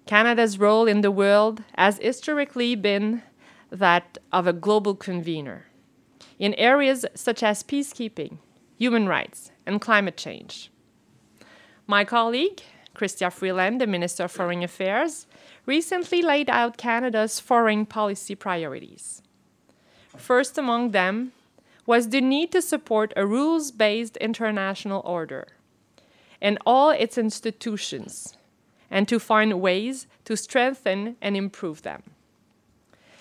Canada's 0.05 0.59
role 0.59 0.87
in 0.87 1.01
the 1.01 1.11
world 1.11 1.63
has 1.77 1.97
historically 1.97 2.75
been 2.75 3.23
that 3.71 4.17
of 4.31 4.45
a 4.45 4.53
global 4.53 4.95
convener 4.95 5.67
in 6.37 6.53
areas 6.55 7.05
such 7.15 7.41
as 7.43 7.63
peacekeeping, 7.63 8.37
human 8.77 9.07
rights, 9.07 9.51
and 9.65 9.79
climate 9.79 10.17
change. 10.17 10.71
My 11.87 12.03
colleague, 12.03 12.61
Chrystia 12.95 13.31
Freeland, 13.31 13.79
the 13.79 13.87
Minister 13.87 14.25
of 14.25 14.31
Foreign 14.31 14.63
Affairs, 14.63 15.27
recently 15.65 16.21
laid 16.21 16.49
out 16.49 16.77
Canada's 16.77 17.39
foreign 17.39 17.85
policy 17.85 18.35
priorities. 18.35 19.21
First 20.17 20.57
among 20.57 20.91
them 20.91 21.31
was 21.85 22.09
the 22.09 22.21
need 22.21 22.51
to 22.51 22.61
support 22.61 23.13
a 23.15 23.25
rules 23.25 23.71
based 23.71 24.17
international 24.17 25.01
order 25.05 25.47
and 26.41 26.57
all 26.65 26.89
its 26.89 27.17
institutions, 27.17 28.35
and 28.89 29.07
to 29.07 29.19
find 29.19 29.61
ways 29.61 30.07
to 30.25 30.35
strengthen 30.35 31.15
and 31.21 31.37
improve 31.37 31.83
them. 31.83 32.01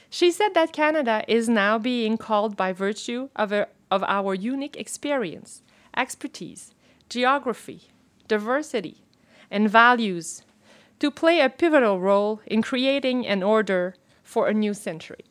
She 0.08 0.32
said 0.32 0.54
that 0.54 0.72
Canada 0.72 1.24
is 1.28 1.48
now 1.48 1.78
being 1.78 2.16
called 2.16 2.56
by 2.56 2.72
virtue 2.72 3.28
of, 3.36 3.52
a, 3.52 3.68
of 3.90 4.02
our 4.04 4.34
unique 4.34 4.76
experience, 4.76 5.62
expertise, 5.96 6.74
geography, 7.08 7.88
diversity, 8.26 9.04
and 9.50 9.70
values 9.70 10.42
to 10.98 11.10
play 11.10 11.40
a 11.40 11.48
pivotal 11.48 12.00
role 12.00 12.40
in 12.46 12.62
creating 12.62 13.26
an 13.26 13.42
order 13.42 13.94
for 14.22 14.48
a 14.48 14.54
new 14.54 14.74
century. 14.74 15.24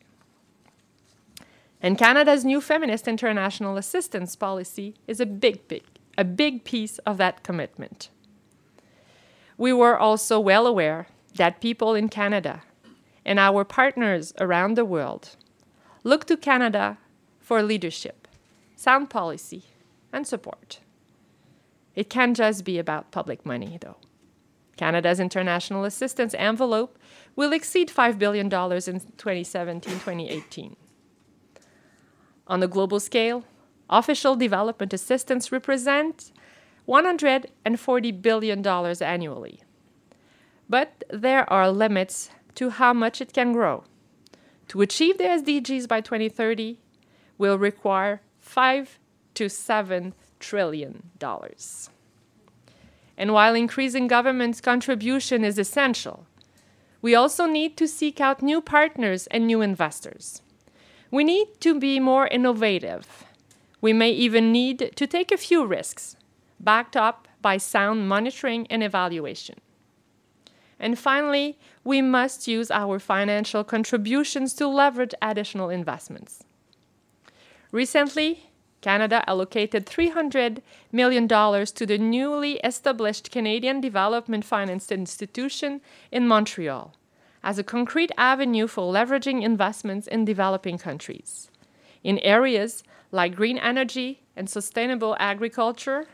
And 1.81 1.97
Canada's 1.97 2.43
new 2.43 2.59
feminist 2.59 3.07
international 3.07 3.77
assistance 3.77 4.35
policy 4.35 4.95
is 5.07 5.19
a 5.19 5.25
big, 5.25 5.67
big, 5.67 5.83
a 6.17 6.25
big 6.25 6.63
piece 6.65 6.97
of 6.99 7.17
that 7.17 7.43
commitment. 7.43 8.09
We 9.57 9.71
were 9.71 9.97
also 9.97 10.39
well 10.39 10.67
aware 10.67 11.07
that 11.35 11.61
people 11.61 11.93
in 11.93 12.09
Canada 12.09 12.63
and 13.25 13.39
our 13.39 13.63
partners 13.63 14.33
around 14.39 14.75
the 14.75 14.85
world 14.85 15.35
look 16.03 16.25
to 16.25 16.35
Canada 16.35 16.97
for 17.39 17.61
leadership, 17.61 18.27
sound 18.75 19.09
policy, 19.09 19.63
and 20.11 20.27
support. 20.27 20.79
It 21.95 22.09
can't 22.09 22.35
just 22.35 22.63
be 22.63 22.77
about 22.77 23.11
public 23.11 23.45
money, 23.45 23.77
though. 23.81 23.97
Canada's 24.77 25.19
international 25.19 25.83
assistance 25.83 26.33
envelope 26.35 26.97
will 27.35 27.51
exceed 27.51 27.89
$5 27.89 28.17
billion 28.17 28.45
in 28.45 28.49
2017 28.49 29.93
2018. 29.93 30.75
On 32.49 32.63
a 32.63 32.67
global 32.67 32.99
scale, 32.99 33.43
official 33.89 34.35
development 34.35 34.91
assistance 34.91 35.51
represents 35.51 36.33
$140 36.87 38.21
billion 38.21 38.67
annually. 38.67 39.61
But 40.67 41.03
there 41.11 41.51
are 41.53 41.71
limits 41.71 42.31
to 42.55 42.71
how 42.71 42.91
much 42.93 43.21
it 43.21 43.33
can 43.33 43.53
grow. 43.53 43.83
To 44.69 44.81
achieve 44.81 45.19
the 45.19 45.25
SDGs 45.25 45.87
by 45.87 46.01
2030 46.01 46.79
will 47.37 47.57
require 47.57 48.21
5 48.39 48.99
to 49.35 49.47
7 49.47 50.13
trillion 50.39 51.11
dollars. 51.19 51.89
And 53.17 53.33
while 53.33 53.53
increasing 53.53 54.07
government's 54.07 54.61
contribution 54.61 55.43
is 55.43 55.59
essential, 55.59 56.25
we 57.01 57.13
also 57.15 57.45
need 57.45 57.77
to 57.77 57.87
seek 57.87 58.19
out 58.19 58.41
new 58.41 58.61
partners 58.61 59.27
and 59.27 59.45
new 59.45 59.61
investors. 59.61 60.41
We 61.11 61.23
need 61.23 61.59
to 61.61 61.79
be 61.79 61.99
more 61.99 62.27
innovative. 62.27 63.25
We 63.81 63.93
may 63.93 64.11
even 64.11 64.51
need 64.51 64.91
to 64.95 65.07
take 65.07 65.31
a 65.31 65.37
few 65.37 65.65
risks, 65.65 66.15
backed 66.59 66.95
up 66.95 67.27
by 67.41 67.57
sound 67.57 68.07
monitoring 68.07 68.67
and 68.69 68.83
evaluation. 68.83 69.59
And 70.79 70.99
finally, 70.99 71.57
we 71.83 72.01
must 72.01 72.47
use 72.47 72.69
our 72.69 72.99
financial 72.99 73.63
contributions 73.63 74.53
to 74.55 74.67
leverage 74.67 75.13
additional 75.21 75.69
investments. 75.69 76.43
Recently, 77.71 78.51
Canada 78.81 79.23
allocated 79.27 79.85
$300 79.85 80.61
million 80.91 81.27
to 81.27 81.85
the 81.85 81.97
newly 81.97 82.53
established 82.63 83.31
Canadian 83.31 83.81
Development 83.81 84.45
Finance 84.45 84.91
Institution 84.91 85.81
in 86.11 86.27
Montreal 86.27 86.93
as 87.43 87.57
a 87.57 87.63
concrete 87.63 88.11
avenue 88.17 88.67
for 88.67 88.91
leveraging 88.91 89.43
investments 89.43 90.07
in 90.07 90.25
developing 90.25 90.77
countries 90.77 91.49
in 92.03 92.19
areas 92.19 92.83
like 93.11 93.35
green 93.35 93.57
energy 93.57 94.21
and 94.35 94.49
sustainable 94.49 95.15
agriculture, 95.19 96.05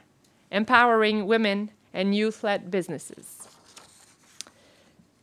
empowering 0.51 1.25
women 1.25 1.71
and 1.93 2.15
youth 2.15 2.43
led 2.43 2.71
businesses. 2.71 3.47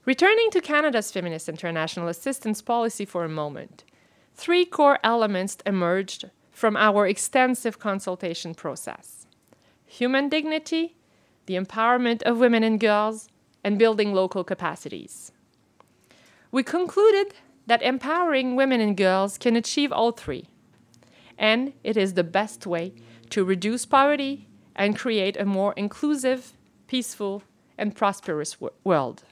Returning 0.05 0.51
to 0.51 0.61
Canada's 0.61 1.11
Feminist 1.11 1.49
International 1.49 2.09
Assistance 2.09 2.61
Policy 2.61 3.05
for 3.05 3.25
a 3.25 3.29
moment, 3.29 3.85
three 4.35 4.65
core 4.65 4.99
elements 5.05 5.59
emerged 5.65 6.31
from 6.51 6.77
our 6.77 7.07
extensive 7.07 7.79
consultation 7.79 8.55
process 8.55 9.27
human 9.87 10.27
dignity, 10.31 10.97
the 11.45 11.55
empowerment 11.55 12.23
of 12.23 12.39
women 12.39 12.63
and 12.63 12.81
girls, 12.81 13.29
and 13.63 13.79
building 13.79 14.15
local 14.15 14.43
capacities. 14.43 15.33
We 16.53 16.63
concluded 16.63 17.35
that 17.67 17.83
empowering 17.83 18.57
women 18.57 18.83
and 18.83 18.95
girls 18.95 19.39
can 19.39 19.57
achieve 19.57 19.91
all 19.91 20.13
three, 20.13 20.49
and 21.39 21.73
it 21.83 21.97
is 21.97 22.13
the 22.13 22.23
best 22.23 22.67
way 22.67 22.93
to 23.31 23.43
reduce 23.43 23.87
poverty 23.87 24.49
and 24.77 24.99
create 24.99 25.39
a 25.39 25.47
more 25.47 25.73
inclusive, 25.79 26.53
peaceful, 26.87 27.43
and 27.79 27.97
prosperous 27.97 28.59
world. 28.85 29.25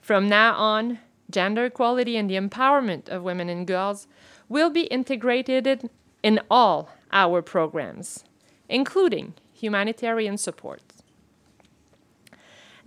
From 0.00 0.28
now 0.28 0.54
on, 0.56 0.98
gender 1.30 1.66
equality 1.66 2.16
and 2.16 2.28
the 2.28 2.34
empowerment 2.34 3.08
of 3.08 3.22
women 3.22 3.48
and 3.48 3.64
girls 3.64 4.08
will 4.48 4.70
be 4.70 4.82
integrated 4.82 5.88
in 6.24 6.40
all 6.50 6.90
our 7.12 7.40
programs, 7.40 8.24
including 8.68 9.34
humanitarian 9.54 10.38
support. 10.38 10.82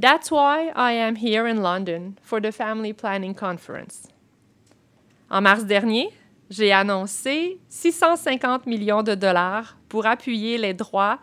That's 0.02 0.32
why 0.32 0.72
I 0.76 0.94
am 0.94 1.16
here 1.16 1.46
in 1.46 1.62
London 1.62 2.16
for 2.24 2.42
the 2.42 2.52
Family 2.52 2.92
Planning 2.92 3.36
Conference. 3.36 4.08
En 5.30 5.42
mars 5.42 5.64
dernier, 5.64 6.10
j'ai 6.50 6.72
annoncé 6.72 7.60
650 7.70 8.66
millions 8.66 9.04
de 9.04 9.14
dollars 9.14 9.78
pour 9.90 10.08
appuyer 10.08 10.58
les 10.58 10.74
droits 10.74 11.20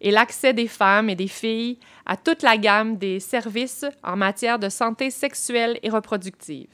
et 0.00 0.10
l'accès 0.10 0.52
des 0.52 0.66
femmes 0.66 1.08
et 1.08 1.14
des 1.14 1.28
filles 1.28 1.78
à 2.04 2.16
toute 2.16 2.42
la 2.42 2.56
gamme 2.56 2.96
des 2.96 3.20
services 3.20 3.84
en 4.02 4.16
matière 4.16 4.58
de 4.58 4.70
santé 4.70 5.10
sexuelle 5.10 5.78
et 5.84 5.88
reproductive. 5.88 6.66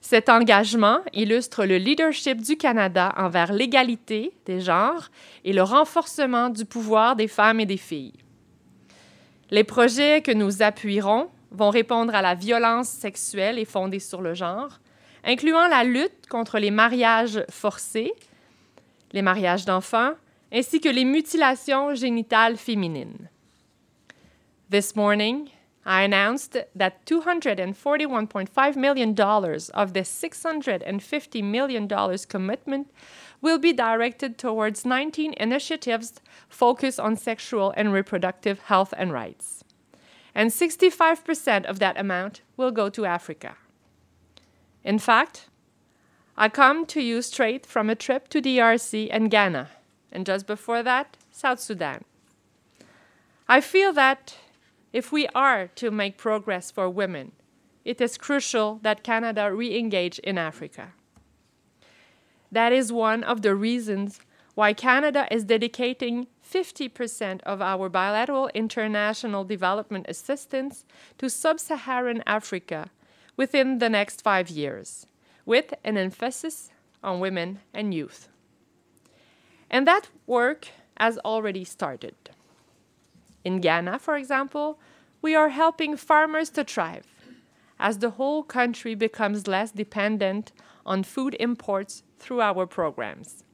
Cet 0.00 0.28
engagement 0.28 0.98
illustre 1.12 1.66
le 1.66 1.78
leadership 1.78 2.42
du 2.42 2.56
Canada 2.56 3.14
envers 3.16 3.52
l'égalité 3.52 4.32
des 4.44 4.60
genres 4.60 5.08
et 5.44 5.52
le 5.52 5.62
renforcement 5.62 6.48
du 6.48 6.64
pouvoir 6.64 7.14
des 7.14 7.28
femmes 7.28 7.60
et 7.60 7.66
des 7.66 7.76
filles. 7.76 8.23
Les 9.54 9.62
projets 9.62 10.20
que 10.20 10.32
nous 10.32 10.62
appuierons 10.62 11.28
vont 11.52 11.70
répondre 11.70 12.12
à 12.12 12.22
la 12.22 12.34
violence 12.34 12.88
sexuelle 12.88 13.56
et 13.56 13.64
fondée 13.64 14.00
sur 14.00 14.20
le 14.20 14.34
genre, 14.34 14.80
incluant 15.22 15.68
la 15.68 15.84
lutte 15.84 16.26
contre 16.28 16.58
les 16.58 16.72
mariages 16.72 17.40
forcés, 17.48 18.12
les 19.12 19.22
mariages 19.22 19.64
d'enfants, 19.64 20.14
ainsi 20.52 20.80
que 20.80 20.88
les 20.88 21.04
mutilations 21.04 21.94
génitales 21.94 22.56
féminines. 22.56 23.28
This 24.72 24.96
morning, 24.96 25.46
I 25.86 26.02
announced 26.02 26.58
that 26.76 27.04
$241.5 27.06 28.76
million 28.76 29.10
of 29.74 29.92
the 29.92 30.02
$650 30.02 31.44
million 31.44 31.86
commitment 32.28 32.86
will 33.44 33.58
be 33.58 33.74
directed 33.74 34.38
towards 34.38 34.86
19 34.86 35.34
initiatives 35.36 36.14
focused 36.48 36.98
on 36.98 37.14
sexual 37.14 37.74
and 37.76 37.92
reproductive 37.92 38.58
health 38.58 38.94
and 38.96 39.12
rights. 39.12 39.62
And 40.34 40.50
65% 40.50 41.66
of 41.66 41.78
that 41.78 42.00
amount 42.00 42.40
will 42.56 42.70
go 42.70 42.88
to 42.88 43.04
Africa. 43.04 43.56
In 44.82 44.98
fact, 44.98 45.50
I 46.38 46.48
come 46.48 46.86
to 46.86 47.02
you 47.02 47.20
straight 47.20 47.66
from 47.66 47.90
a 47.90 47.94
trip 47.94 48.28
to 48.28 48.40
DRC 48.40 49.08
and 49.12 49.30
Ghana, 49.30 49.68
and 50.10 50.24
just 50.24 50.46
before 50.46 50.82
that, 50.82 51.18
South 51.30 51.60
Sudan. 51.60 52.02
I 53.46 53.60
feel 53.60 53.92
that 53.92 54.38
if 54.94 55.12
we 55.12 55.28
are 55.34 55.68
to 55.74 55.90
make 55.90 56.16
progress 56.16 56.70
for 56.70 56.88
women, 56.88 57.32
it 57.84 58.00
is 58.00 58.16
crucial 58.16 58.80
that 58.82 59.02
Canada 59.02 59.52
re 59.52 59.78
engage 59.78 60.18
in 60.20 60.38
Africa. 60.38 60.94
That 62.50 62.72
is 62.72 62.92
one 62.92 63.24
of 63.24 63.42
the 63.42 63.54
reasons 63.54 64.20
why 64.54 64.72
Canada 64.72 65.26
is 65.30 65.44
dedicating 65.44 66.28
50% 66.48 67.40
of 67.42 67.60
our 67.60 67.88
bilateral 67.88 68.48
international 68.54 69.44
development 69.44 70.06
assistance 70.08 70.84
to 71.18 71.28
sub 71.28 71.58
Saharan 71.58 72.22
Africa 72.26 72.90
within 73.36 73.78
the 73.78 73.90
next 73.90 74.22
five 74.22 74.48
years, 74.48 75.06
with 75.44 75.74
an 75.82 75.96
emphasis 75.96 76.70
on 77.02 77.18
women 77.18 77.60
and 77.72 77.92
youth. 77.92 78.28
And 79.68 79.88
that 79.88 80.08
work 80.26 80.68
has 80.96 81.18
already 81.24 81.64
started. 81.64 82.14
In 83.44 83.60
Ghana, 83.60 83.98
for 83.98 84.16
example, 84.16 84.78
we 85.20 85.34
are 85.34 85.48
helping 85.48 85.96
farmers 85.96 86.50
to 86.50 86.62
thrive 86.62 87.06
as 87.80 87.98
the 87.98 88.10
whole 88.10 88.44
country 88.44 88.94
becomes 88.94 89.48
less 89.48 89.72
dependent 89.72 90.52
on 90.86 91.02
food 91.02 91.36
imports 91.40 92.03
through 92.18 92.40
our 92.40 92.66
programs. 92.66 93.44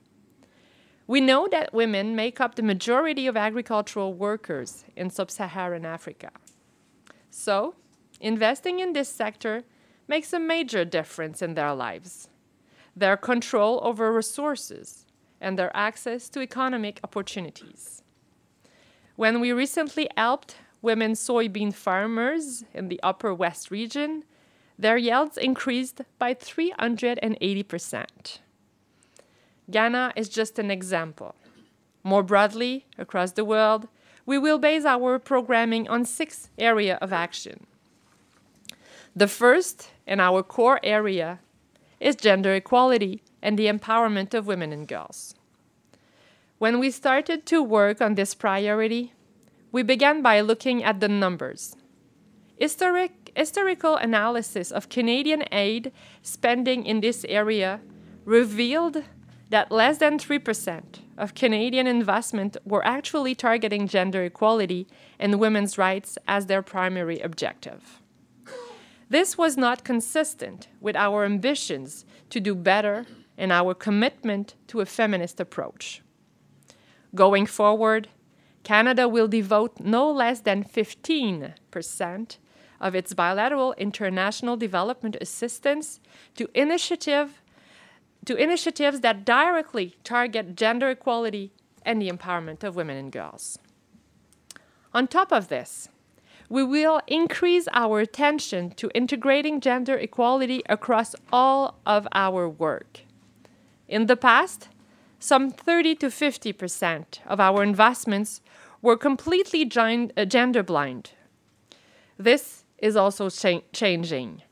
We 1.07 1.21
know 1.21 1.49
that 1.49 1.75
women 1.75 2.15
make 2.15 2.41
up 2.41 2.55
the 2.55 2.63
majority 2.63 3.27
of 3.27 3.37
agricultural 3.37 4.15
workers 4.15 4.85
in 4.97 5.11
sub 5.11 5.31
Saharan 5.31 5.85
Africa. 5.85 6.31
So, 7.31 7.75
investing 8.21 8.81
in 8.81 8.93
this 8.93 9.09
sector 9.09 9.65
makes 10.07 10.33
a 10.33 10.39
major 10.39 10.85
difference 10.85 11.43
in 11.43 11.55
their 11.55 11.75
lives, 11.75 12.29
their 12.97 13.17
control 13.17 13.81
over 13.83 14.13
resources, 14.13 15.05
and 15.41 15.59
their 15.59 15.75
access 15.77 16.29
to 16.29 16.41
economic 16.41 17.01
opportunities 17.03 18.01
when 19.21 19.39
we 19.39 19.53
recently 19.53 20.09
helped 20.17 20.57
women 20.81 21.13
soybean 21.13 21.75
farmers 21.75 22.65
in 22.73 22.89
the 22.89 22.99
Upper 23.03 23.35
West 23.35 23.71
region, 23.71 24.25
their 24.79 24.97
yields 24.97 25.37
increased 25.37 26.01
by 26.19 26.33
380%. 26.33 28.39
Ghana 29.71 30.13
is 30.17 30.29
just 30.29 30.59
an 30.59 30.71
example. 30.71 31.35
More 32.03 32.23
broadly, 32.23 32.87
across 32.99 33.33
the 33.33 33.45
world, 33.45 33.89
we 34.27 34.39
will 34.39 34.59
base 34.59 34.85
our 34.85 35.19
programming 35.19 35.89
on 35.89 36.05
six 36.05 36.51
areas 36.59 36.99
of 37.01 37.13
action. 37.13 37.67
The 39.15 39.29
first, 39.29 39.91
and 40.07 40.21
our 40.21 40.43
core 40.43 40.81
area, 40.83 41.41
is 41.99 42.17
gender 42.17 42.55
equality 42.55 43.23
and 43.43 43.59
the 43.59 43.67
empowerment 43.67 44.35
of 44.35 44.47
women 44.47 44.73
and 44.73 44.87
girls. 44.87 45.35
When 46.59 46.79
we 46.79 46.91
started 46.91 47.47
to 47.47 47.63
work 47.63 48.01
on 48.01 48.15
this 48.15 48.35
priority, 48.35 49.13
we 49.73 49.83
began 49.83 50.23
by 50.23 50.41
looking 50.41 50.85
at 50.85 51.01
the 51.01 51.09
numbers. 51.09 51.77
Historic, 52.59 53.33
historical 53.35 53.97
analysis 53.97 54.71
of 54.71 54.89
Canadian 54.89 55.45
aid 55.53 55.93
spending 56.23 56.85
in 56.85 57.01
this 57.01 57.25
area 57.29 57.81
revealed 58.25 59.05
that 59.51 59.71
less 59.71 59.99
than 59.99 60.19
3% 60.19 61.01
of 61.19 61.35
Canadian 61.35 61.87
investment 61.87 62.57
were 62.65 62.87
actually 62.87 63.35
targeting 63.35 63.87
gender 63.87 64.25
equality 64.25 64.87
and 65.19 65.39
women's 65.39 65.77
rights 65.77 66.17
as 66.27 66.47
their 66.47 66.63
primary 66.63 67.19
objective. 67.21 68.01
This 69.09 69.37
was 69.37 69.57
not 69.57 69.85
consistent 69.85 70.69
with 70.81 70.95
our 70.95 71.25
ambitions 71.25 72.05
to 72.31 72.39
do 72.39 72.55
better 72.55 73.07
and 73.37 73.51
our 73.51 73.75
commitment 73.75 74.55
to 74.69 74.81
a 74.81 74.87
feminist 74.87 75.41
approach. 75.41 76.01
Going 77.13 77.45
forward, 77.45 78.09
Canada 78.63 79.09
will 79.09 79.27
devote 79.27 79.81
no 79.81 80.09
less 80.09 80.41
than 80.41 80.63
15% 80.63 82.37
of 82.81 82.95
its 82.95 83.13
bilateral 83.15 83.75
international 83.75 84.57
development 84.57 85.17
assistance 85.21 85.99
to 86.37 86.49
initiative 86.55 87.40
to 88.27 88.37
initiatives 88.37 89.01
that 89.01 89.25
directly 89.25 89.97
target 90.05 90.57
gender 90.57 90.91
equality 90.91 91.53
and 91.85 92.01
the 92.01 92.11
empowerment 92.11 92.63
of 92.63 92.77
women 92.77 92.97
and 92.97 93.13
girls. 93.13 93.59
On 94.93 95.07
top 95.07 95.33
of 95.33 95.49
this, 95.49 95.89
we 96.49 96.65
will 96.65 97.01
increase 97.07 97.69
our 97.73 98.01
attention 98.01 98.71
to 98.73 98.91
integrating 98.93 99.61
gender 99.61 99.97
equality 99.97 100.63
across 100.69 101.15
all 101.33 101.79
of 101.87 102.09
our 102.13 102.49
work. 102.49 103.03
In 103.87 104.07
the 104.07 104.17
past, 104.17 104.69
some 105.21 105.51
30 105.51 105.95
to 105.97 106.07
50% 106.09 107.21
of 107.27 107.39
our 107.39 107.63
investments 107.63 108.41
were 108.83 108.97
completely 108.97 109.71
uh, 109.77 110.25
gender 110.25 110.63
blind. 110.63 111.13
This 112.19 112.65
is 112.79 112.97
also 112.97 113.31
cha- 113.31 113.63
changing, 113.73 114.43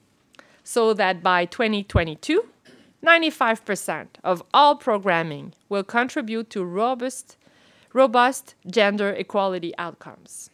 so 0.63 0.95
that 0.95 1.23
by 1.23 1.47
2022, 1.47 2.45
95% 3.05 4.09
of 4.25 4.43
all 4.53 4.77
programming 4.77 5.55
will 5.69 5.85
contribute 5.85 6.51
to 6.51 6.65
robust, 6.65 7.37
robust 7.93 8.55
gender 8.67 9.11
equality 9.11 9.73
outcomes. 9.79 10.51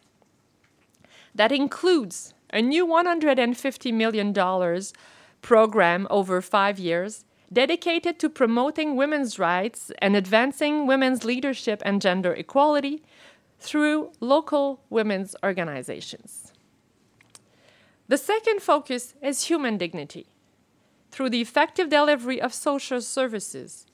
That 1.35 1.52
includes 1.52 2.35
a 2.52 2.61
new 2.61 2.87
$150 2.87 3.92
million 3.92 4.33
program 5.42 6.07
over 6.11 6.40
five 6.40 6.78
years 6.78 7.24
dedicated 7.52 8.18
to 8.18 8.28
promoting 8.28 8.96
women's 8.96 9.38
rights 9.38 9.90
and 9.98 10.16
advancing 10.16 10.87
women's 10.87 11.24
leadership 11.24 11.83
and 11.85 12.00
gender 12.00 12.33
equality 12.35 13.02
through 13.59 14.11
local 14.20 14.80
women's 14.90 15.35
organizations. 15.42 16.52
The 18.09 18.18
second 18.18 18.61
focus 18.61 19.14
is 19.22 19.44
human 19.44 19.78
dignity 19.78 20.26
through 21.14 21.31
the 21.31 21.40
effective 21.40 21.88
delivery 21.88 22.42
of 22.42 22.53
social 22.53 23.00
services, 23.00 23.87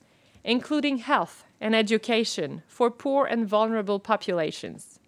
including 0.43 0.97
health 0.97 1.43
and 1.61 1.75
education 1.75 2.63
for 2.67 2.89
poor 2.89 3.27
and 3.27 3.47
vulnerable 3.47 3.99
populations, 3.99 4.99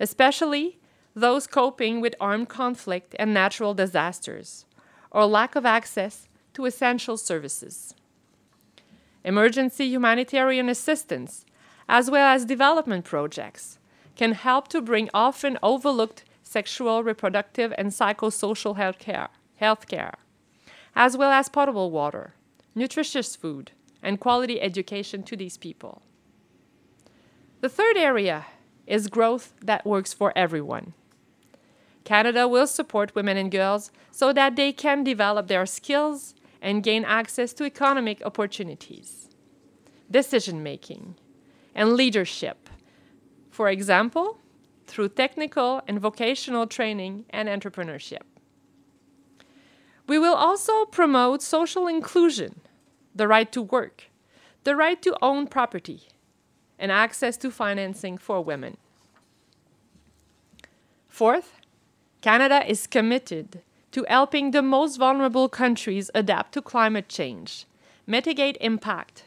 especially 0.00 0.78
those 1.14 1.46
coping 1.46 2.00
with 2.00 2.14
armed 2.18 2.48
conflict 2.48 3.14
and 3.18 3.34
natural 3.34 3.74
disasters, 3.74 4.64
or 5.10 5.26
lack 5.26 5.54
of 5.54 5.66
access 5.66 6.26
to 6.54 6.64
essential 6.64 7.18
services. 7.18 7.94
Emergency 9.22 9.84
humanitarian 9.84 10.70
assistance, 10.70 11.44
as 11.86 12.10
well 12.10 12.34
as 12.34 12.46
development 12.46 13.04
projects, 13.04 13.78
can 14.16 14.32
help 14.32 14.68
to 14.68 14.80
bring 14.80 15.10
often 15.12 15.58
overlooked 15.62 16.24
sexual, 16.42 17.04
reproductive, 17.04 17.74
and 17.76 17.90
psychosocial 17.90 18.76
health 18.76 18.98
care, 18.98 19.28
health 19.56 19.86
care, 19.86 20.14
as 20.94 21.16
well 21.16 21.30
as 21.30 21.48
potable 21.48 21.90
water, 21.90 22.34
nutritious 22.74 23.36
food, 23.36 23.72
and 24.02 24.20
quality 24.20 24.60
education 24.60 25.22
to 25.22 25.36
these 25.36 25.56
people. 25.56 26.02
The 27.60 27.68
third 27.68 27.96
area 27.96 28.46
is 28.86 29.06
growth 29.06 29.54
that 29.62 29.86
works 29.86 30.12
for 30.12 30.32
everyone. 30.36 30.94
Canada 32.04 32.48
will 32.48 32.66
support 32.66 33.14
women 33.14 33.36
and 33.36 33.50
girls 33.50 33.92
so 34.10 34.32
that 34.32 34.56
they 34.56 34.72
can 34.72 35.04
develop 35.04 35.46
their 35.46 35.66
skills 35.66 36.34
and 36.60 36.82
gain 36.82 37.04
access 37.04 37.52
to 37.54 37.64
economic 37.64 38.20
opportunities, 38.24 39.28
decision 40.10 40.62
making, 40.62 41.14
and 41.74 41.94
leadership. 41.94 42.68
For 43.50 43.68
example, 43.68 44.38
through 44.86 45.10
technical 45.10 45.82
and 45.86 46.00
vocational 46.00 46.66
training 46.66 47.24
and 47.30 47.48
entrepreneurship. 47.48 48.22
We 50.12 50.18
will 50.18 50.34
also 50.34 50.84
promote 50.84 51.40
social 51.40 51.86
inclusion, 51.86 52.60
the 53.14 53.26
right 53.26 53.50
to 53.50 53.62
work, 53.62 54.10
the 54.62 54.76
right 54.76 55.00
to 55.00 55.16
own 55.22 55.46
property, 55.46 56.02
and 56.78 56.92
access 56.92 57.38
to 57.38 57.50
financing 57.50 58.18
for 58.18 58.44
women. 58.44 58.76
Fourth, 61.08 61.62
Canada 62.20 62.62
is 62.70 62.86
committed 62.86 63.62
to 63.92 64.04
helping 64.06 64.50
the 64.50 64.60
most 64.60 64.98
vulnerable 64.98 65.48
countries 65.48 66.10
adapt 66.14 66.52
to 66.52 66.60
climate 66.60 67.08
change, 67.08 67.64
mitigate 68.06 68.58
impact, 68.60 69.24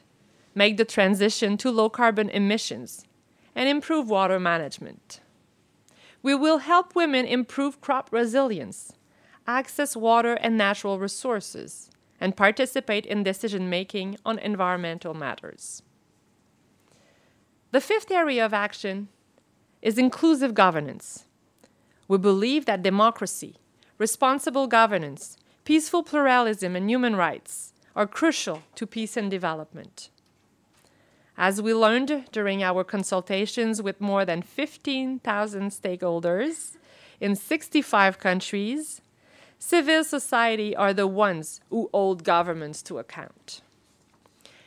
make 0.54 0.78
the 0.78 0.86
transition 0.86 1.58
to 1.58 1.72
low 1.72 1.90
carbon 1.90 2.30
emissions, 2.30 3.08
and 3.56 3.68
improve 3.68 4.08
water 4.08 4.40
management. 4.40 5.20
We 6.22 6.36
will 6.36 6.60
help 6.60 6.94
women 6.94 7.26
improve 7.26 7.82
crop 7.82 8.10
resilience, 8.12 8.94
access 9.48 9.96
water 9.96 10.34
and 10.34 10.58
natural 10.58 11.00
resources, 11.00 11.90
and 12.20 12.36
participate 12.36 13.06
in 13.06 13.24
decision 13.24 13.70
making 13.70 14.18
on 14.26 14.40
environmental 14.40 15.14
matters. 15.14 15.82
The 17.72 17.82
fifth 17.82 18.10
area 18.10 18.46
of 18.46 18.54
action 18.54 19.10
is 19.82 19.98
inclusive 19.98 20.54
governance. 20.54 21.26
We 22.08 22.18
believe 22.18 22.66
that 22.66 22.82
democracy, 22.82 23.58
responsible 23.98 24.68
governance, 24.68 25.38
peaceful 25.66 26.04
pluralism, 26.04 26.76
and 26.76 26.90
human 26.90 27.16
rights 27.16 27.74
are 27.96 28.08
crucial 28.08 28.64
to 28.76 28.88
peace 28.88 29.18
and 29.18 29.30
development. 29.30 30.10
As 31.38 31.62
we 31.62 31.74
learned 31.74 32.26
during 32.32 32.64
our 32.64 32.84
consultations 32.84 33.82
with 33.82 34.00
more 34.00 34.24
than 34.24 34.42
15,000 34.42 35.70
stakeholders 35.70 36.78
in 37.20 37.36
65 37.36 38.20
countries, 38.20 39.02
civil 39.60 40.04
society 40.04 40.76
are 40.76 40.94
the 40.94 41.08
ones 41.08 41.62
who 41.70 41.90
hold 41.94 42.24
governments 42.24 42.82
to 42.84 43.00
account. 43.00 43.62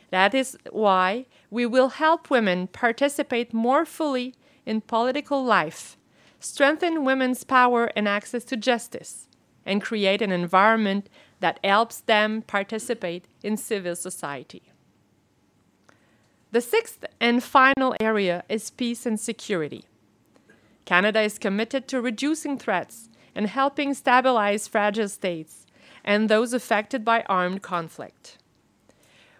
That 0.09 0.33
is 0.33 0.57
why 0.71 1.25
we 1.51 1.65
will 1.65 1.89
help 1.89 2.29
women 2.29 2.67
participate 2.67 3.53
more 3.53 3.85
fully 3.85 4.35
in 4.65 4.81
political 4.81 5.43
life 5.43 5.97
strengthen 6.39 7.03
women's 7.03 7.43
power 7.43 7.91
and 7.95 8.07
access 8.07 8.43
to 8.45 8.57
justice, 8.57 9.27
and 9.65 9.81
create 9.81 10.21
an 10.21 10.31
environment 10.31 11.09
that 11.41 11.59
helps 11.63 11.99
them 12.01 12.41
participate 12.41 13.25
in 13.43 13.57
civil 13.57 13.95
society. 13.95 14.63
The 16.51 16.61
sixth 16.61 17.05
and 17.19 17.43
final 17.43 17.95
area 17.99 18.43
is 18.49 18.71
peace 18.71 19.05
and 19.05 19.19
security. 19.19 19.85
Canada 20.85 21.21
is 21.21 21.37
committed 21.37 21.87
to 21.89 22.01
reducing 22.01 22.57
threats 22.57 23.08
and 23.39 23.47
helping 23.47 23.93
stabilize 23.93 24.67
fragile 24.67 25.07
states 25.07 25.65
and 26.03 26.27
those 26.27 26.51
affected 26.51 27.05
by 27.05 27.23
armed 27.29 27.61
conflict. 27.61 28.37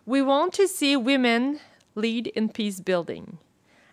We 0.05 0.21
want 0.21 0.53
to 0.53 0.69
see 0.69 0.95
women 0.95 1.59
lead 1.95 2.27
in 2.27 2.47
peace 2.47 2.79
building 2.79 3.39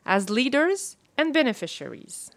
as 0.05 0.31
leaders 0.31 0.97
and 1.19 1.35
beneficiaries 1.35 2.31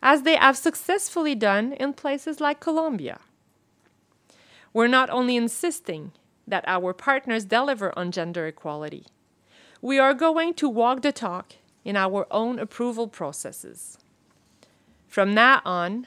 as 0.00 0.22
they 0.22 0.36
have 0.36 0.56
successfully 0.56 1.34
done 1.34 1.72
in 1.72 1.94
places 1.94 2.40
like 2.40 2.60
Colombia. 2.60 3.18
We're 4.72 4.86
not 4.86 5.10
only 5.10 5.34
insisting 5.34 6.12
that 6.46 6.62
our 6.68 6.92
partners 6.92 7.44
deliver 7.44 7.92
on 7.98 8.12
gender 8.12 8.46
equality, 8.46 9.04
we 9.82 9.98
are 9.98 10.14
going 10.14 10.54
to 10.54 10.68
walk 10.68 11.02
the 11.02 11.10
talk 11.10 11.54
in 11.84 11.96
our 11.96 12.28
own 12.30 12.60
approval 12.60 13.08
processes. 13.08 13.98
From 15.08 15.34
now 15.34 15.60
on, 15.64 16.06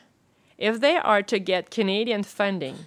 if 0.61 0.79
they 0.79 0.95
are 0.95 1.23
to 1.23 1.39
get 1.39 1.71
Canadian 1.71 2.21
funding, 2.21 2.77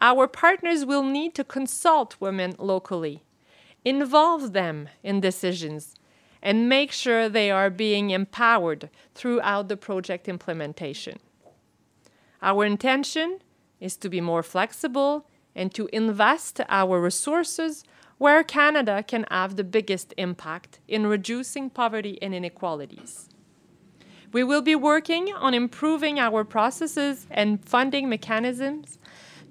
our 0.00 0.26
partners 0.26 0.84
will 0.84 1.04
need 1.04 1.32
to 1.36 1.44
consult 1.44 2.16
women 2.18 2.56
locally, 2.58 3.22
involve 3.84 4.52
them 4.52 4.88
in 5.04 5.20
decisions, 5.20 5.94
and 6.42 6.68
make 6.68 6.90
sure 6.90 7.28
they 7.28 7.52
are 7.52 7.70
being 7.70 8.10
empowered 8.10 8.90
throughout 9.14 9.68
the 9.68 9.76
project 9.76 10.28
implementation. 10.28 11.20
Our 12.42 12.64
intention 12.64 13.38
is 13.78 13.96
to 13.98 14.08
be 14.08 14.20
more 14.20 14.42
flexible 14.42 15.28
and 15.54 15.72
to 15.72 15.88
invest 15.92 16.60
our 16.68 17.00
resources 17.00 17.84
where 18.18 18.42
Canada 18.42 19.04
can 19.06 19.24
have 19.30 19.54
the 19.54 19.62
biggest 19.62 20.12
impact 20.18 20.80
in 20.88 21.06
reducing 21.06 21.70
poverty 21.70 22.18
and 22.20 22.34
inequalities. 22.34 23.28
We 24.34 24.42
will 24.42 24.62
be 24.62 24.74
working 24.74 25.32
on 25.32 25.54
improving 25.54 26.18
our 26.18 26.42
processes 26.42 27.28
and 27.30 27.64
funding 27.64 28.08
mechanisms 28.08 28.98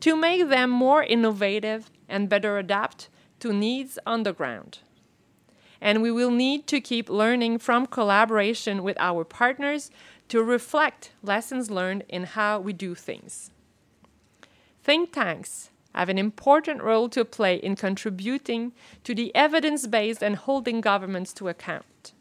to 0.01 0.13
make 0.13 0.49
them 0.49 0.69
more 0.69 1.01
innovative 1.01 1.89
and 2.09 2.27
better 2.27 2.57
adapt 2.57 3.07
to 3.39 3.53
needs 3.53 3.97
on 4.05 4.23
the 4.23 4.33
ground. 4.33 4.79
And 5.79 6.01
we 6.01 6.11
will 6.11 6.31
need 6.31 6.67
to 6.67 6.81
keep 6.81 7.09
learning 7.09 7.59
from 7.59 7.85
collaboration 7.85 8.83
with 8.83 8.97
our 8.99 9.23
partners 9.23 9.89
to 10.27 10.43
reflect 10.43 11.13
lessons 11.23 11.71
learned 11.71 12.03
in 12.09 12.25
how 12.25 12.59
we 12.59 12.73
do 12.73 12.93
things. 12.93 13.51
Think 14.83 15.13
tanks 15.13 15.69
have 15.95 16.09
an 16.09 16.17
important 16.17 16.83
role 16.83 17.07
to 17.07 17.23
play 17.23 17.55
in 17.55 17.77
contributing 17.77 18.73
to 19.05 19.15
the 19.15 19.33
evidence 19.33 19.87
based 19.87 20.21
and 20.21 20.35
holding 20.35 20.81
governments 20.81 21.31
to 21.35 21.47
account. 21.47 22.11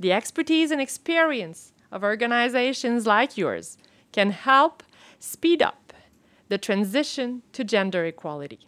The 0.00 0.12
expertise 0.12 0.70
and 0.70 0.80
experience 0.80 1.72
of 1.92 2.02
organizations 2.02 3.06
like 3.06 3.36
yours 3.36 3.78
can 4.10 4.30
help 4.30 4.82
speed 5.20 5.62
up 5.62 5.92
the 6.48 6.58
transition 6.58 7.42
to 7.52 7.62
gender 7.62 8.04
equality. 8.04 8.66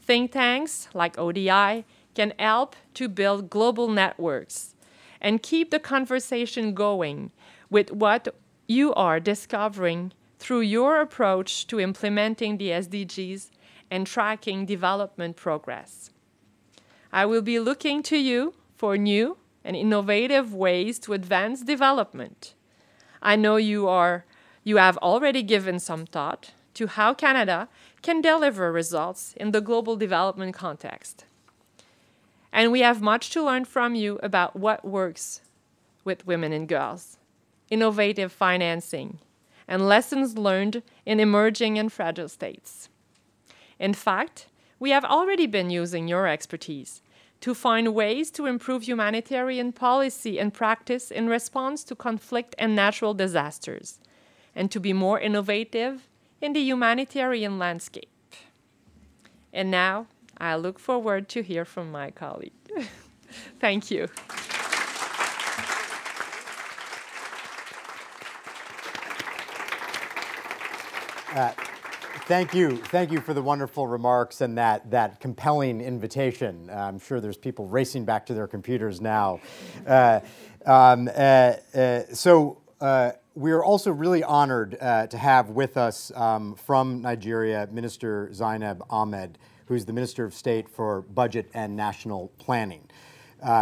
Think 0.00 0.32
tanks 0.32 0.88
like 0.94 1.18
ODI 1.18 1.84
can 2.14 2.32
help 2.38 2.76
to 2.94 3.08
build 3.08 3.50
global 3.50 3.88
networks 3.88 4.74
and 5.20 5.42
keep 5.42 5.70
the 5.70 5.78
conversation 5.78 6.74
going 6.74 7.32
with 7.70 7.90
what 7.90 8.34
you 8.66 8.94
are 8.94 9.18
discovering 9.18 10.12
through 10.38 10.60
your 10.60 11.00
approach 11.00 11.66
to 11.66 11.80
implementing 11.80 12.58
the 12.58 12.68
SDGs 12.68 13.50
and 13.90 14.06
tracking 14.06 14.64
development 14.66 15.36
progress. 15.36 16.10
I 17.12 17.26
will 17.26 17.42
be 17.42 17.58
looking 17.58 18.02
to 18.04 18.16
you 18.16 18.54
for 18.76 18.96
new 18.96 19.38
and 19.68 19.76
innovative 19.76 20.54
ways 20.54 20.98
to 20.98 21.12
advance 21.12 21.60
development. 21.60 22.54
I 23.20 23.36
know 23.36 23.56
you 23.56 23.86
are 23.86 24.24
you 24.64 24.78
have 24.78 24.96
already 24.98 25.42
given 25.42 25.78
some 25.78 26.06
thought 26.06 26.52
to 26.72 26.86
how 26.86 27.12
Canada 27.12 27.68
can 28.00 28.22
deliver 28.22 28.72
results 28.72 29.34
in 29.36 29.50
the 29.50 29.60
global 29.60 29.94
development 29.96 30.54
context. 30.54 31.26
And 32.50 32.72
we 32.72 32.80
have 32.80 33.02
much 33.02 33.28
to 33.30 33.42
learn 33.42 33.66
from 33.66 33.94
you 33.94 34.18
about 34.22 34.56
what 34.56 34.86
works 34.86 35.42
with 36.02 36.26
women 36.26 36.52
and 36.52 36.66
girls, 36.66 37.18
innovative 37.70 38.32
financing, 38.32 39.18
and 39.66 39.86
lessons 39.86 40.38
learned 40.38 40.82
in 41.04 41.20
emerging 41.20 41.78
and 41.78 41.92
fragile 41.92 42.28
states. 42.28 42.88
In 43.78 43.92
fact, 43.92 44.46
we 44.80 44.90
have 44.90 45.04
already 45.04 45.46
been 45.46 45.68
using 45.68 46.08
your 46.08 46.26
expertise 46.26 47.02
to 47.40 47.54
find 47.54 47.94
ways 47.94 48.30
to 48.32 48.46
improve 48.46 48.82
humanitarian 48.82 49.72
policy 49.72 50.38
and 50.38 50.52
practice 50.52 51.10
in 51.10 51.28
response 51.28 51.84
to 51.84 51.94
conflict 51.94 52.54
and 52.58 52.74
natural 52.74 53.14
disasters, 53.14 54.00
and 54.54 54.70
to 54.70 54.80
be 54.80 54.92
more 54.92 55.20
innovative 55.20 56.08
in 56.40 56.52
the 56.52 56.60
humanitarian 56.60 57.58
landscape. 57.58 58.08
And 59.52 59.70
now 59.70 60.06
I 60.38 60.56
look 60.56 60.78
forward 60.78 61.28
to 61.30 61.42
hear 61.42 61.64
from 61.64 61.90
my 61.90 62.10
colleague. 62.10 62.52
Thank 63.60 63.90
you. 63.90 64.08
Uh, 71.34 71.52
thank 72.28 72.52
you. 72.52 72.76
Thank 72.76 73.10
you 73.10 73.22
for 73.22 73.32
the 73.32 73.40
wonderful 73.40 73.86
remarks 73.86 74.42
and 74.42 74.58
that, 74.58 74.90
that 74.90 75.18
compelling 75.18 75.80
invitation. 75.80 76.68
Uh, 76.68 76.74
I'm 76.74 76.98
sure 76.98 77.22
there's 77.22 77.38
people 77.38 77.66
racing 77.66 78.04
back 78.04 78.26
to 78.26 78.34
their 78.34 78.46
computers 78.46 79.00
now. 79.00 79.40
Uh, 79.86 80.20
um, 80.66 81.08
uh, 81.08 81.54
uh, 81.74 82.02
so, 82.12 82.60
uh, 82.82 83.12
we 83.34 83.50
are 83.52 83.64
also 83.64 83.90
really 83.92 84.22
honored 84.22 84.72
to 84.72 85.16
have 85.16 85.50
with 85.50 85.76
us 85.76 86.12
um, 86.16 86.54
from 86.56 87.00
Nigeria 87.00 87.66
Minister 87.70 88.28
Zainab 88.34 88.84
Ahmed, 88.90 89.38
who's 89.66 89.86
the 89.86 89.92
Minister 89.92 90.24
of 90.24 90.34
State 90.34 90.68
for 90.68 91.02
Budget 91.02 91.48
and 91.54 91.76
National 91.76 92.32
Planning. 92.38 92.90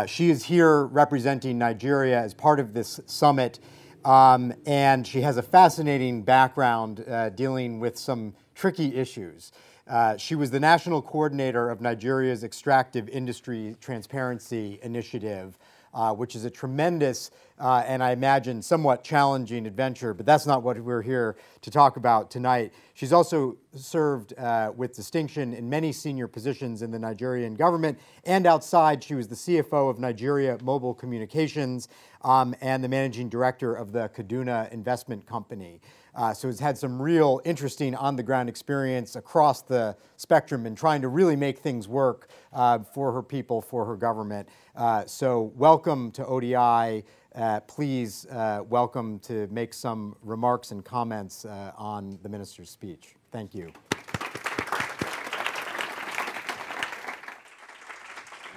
she 0.07 0.31
is 0.31 0.45
here 0.45 0.87
representing 0.87 1.59
Nigeria 1.59 2.19
as 2.19 2.33
part 2.35 2.59
of 2.59 2.73
this 2.73 2.99
summit. 3.07 3.61
Um, 4.07 4.55
and 4.67 5.05
she 5.05 5.21
has 5.23 5.37
a 5.37 5.43
fascinating 5.43 6.23
background 6.23 7.05
uh, 7.09 7.31
dealing 7.31 7.81
with 7.81 7.99
some 7.99 8.35
tricky 8.57 8.97
issues. 8.97 9.53
Uh, 9.87 10.16
she 10.16 10.35
was 10.35 10.51
the 10.51 10.59
national 10.59 11.01
coordinator 11.01 11.71
of 11.71 11.81
Nigeria's 11.81 12.42
Extractive 12.42 13.09
Industry 13.09 13.77
Transparency 13.81 14.81
Initiative, 14.83 15.57
uh, 15.95 16.12
which 16.12 16.35
is 16.35 16.45
a 16.45 16.51
tremendous 16.51 17.31
uh, 17.59 17.83
and 17.87 18.03
I 18.03 18.12
imagine 18.12 18.61
somewhat 18.61 19.03
challenging 19.03 19.66
adventure, 19.66 20.12
but 20.12 20.27
that's 20.27 20.47
not 20.47 20.62
what 20.62 20.79
we're 20.79 21.03
here 21.03 21.37
to 21.62 21.71
talk 21.71 21.97
about 21.97 22.31
tonight. 22.31 22.73
She's 22.95 23.12
also 23.12 23.57
served 23.75 24.38
uh, 24.38 24.73
with 24.77 24.95
distinction 24.95 25.55
in 25.55 25.69
many 25.69 25.92
senior 25.92 26.29
positions 26.29 26.83
in 26.83 26.90
the 26.90 26.99
Nigerian 26.99 27.55
government 27.55 27.99
and 28.25 28.47
outside. 28.47 29.03
She 29.03 29.14
was 29.14 29.29
the 29.29 29.35
CFO 29.35 29.90
of 29.90 29.99
Nigeria 29.99 30.59
Mobile 30.62 30.95
Communications 30.95 31.88
um, 32.23 32.55
and 32.61 32.83
the 32.85 32.88
managing 32.88 33.29
director 33.29 33.75
of 33.75 33.92
the 33.92 34.11
Kaduna 34.11 34.71
Investment 34.73 35.27
Company. 35.27 35.81
Uh, 36.16 36.33
so 36.33 36.49
has 36.49 36.59
had 36.59 36.79
some 36.79 37.01
real 37.01 37.42
interesting 37.45 37.95
on 37.95 38.16
the 38.16 38.23
ground 38.23 38.49
experience 38.49 39.16
across 39.16 39.61
the 39.61 39.95
spectrum 40.16 40.64
in 40.64 40.75
trying 40.75 41.03
to 41.03 41.09
really 41.09 41.37
make 41.37 41.59
things 41.59 41.87
work 41.87 42.31
uh, 42.55 42.79
for 42.79 43.12
her 43.12 43.23
people, 43.23 43.61
for 43.61 43.85
her 43.85 43.97
government. 43.97 44.49
Uh, 44.75 45.05
so, 45.05 45.53
welcome 45.57 46.11
to 46.11 46.25
ODI. 46.25 47.05
Uh, 47.37 47.61
please 47.61 48.25
uh, 48.31 48.62
welcome 48.66 49.18
to 49.18 49.46
make 49.49 49.75
some 49.75 50.16
remarks 50.22 50.70
and 50.70 50.83
comments 50.87 51.44
uh, 51.44 51.70
on 51.77 52.18
the 52.22 52.31
minister's 52.31 52.70
speech. 52.70 53.14
Thank 53.31 53.55
you. 53.55 53.70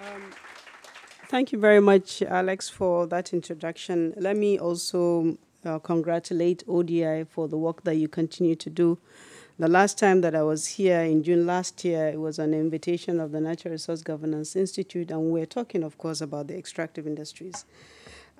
Um, 0.01 0.31
thank 1.27 1.51
you 1.51 1.59
very 1.59 1.81
much, 1.81 2.21
Alex, 2.21 2.69
for 2.69 3.05
that 3.07 3.33
introduction. 3.33 4.13
Let 4.15 4.37
me 4.37 4.57
also 4.57 5.37
uh, 5.65 5.79
congratulate 5.79 6.63
ODI 6.65 7.25
for 7.25 7.49
the 7.49 7.57
work 7.57 7.83
that 7.83 7.95
you 7.95 8.07
continue 8.07 8.55
to 8.55 8.69
do. 8.69 8.97
The 9.57 9.67
last 9.67 9.97
time 9.97 10.21
that 10.21 10.33
I 10.33 10.43
was 10.43 10.65
here 10.67 11.01
in 11.01 11.21
June 11.21 11.45
last 11.45 11.83
year, 11.83 12.07
it 12.07 12.19
was 12.21 12.39
an 12.39 12.53
invitation 12.53 13.19
of 13.19 13.33
the 13.33 13.41
Natural 13.41 13.73
Resource 13.73 14.01
Governance 14.03 14.55
Institute, 14.55 15.11
and 15.11 15.31
we 15.31 15.41
were 15.41 15.45
talking, 15.45 15.83
of 15.83 15.97
course, 15.97 16.21
about 16.21 16.47
the 16.47 16.57
extractive 16.57 17.05
industries. 17.05 17.65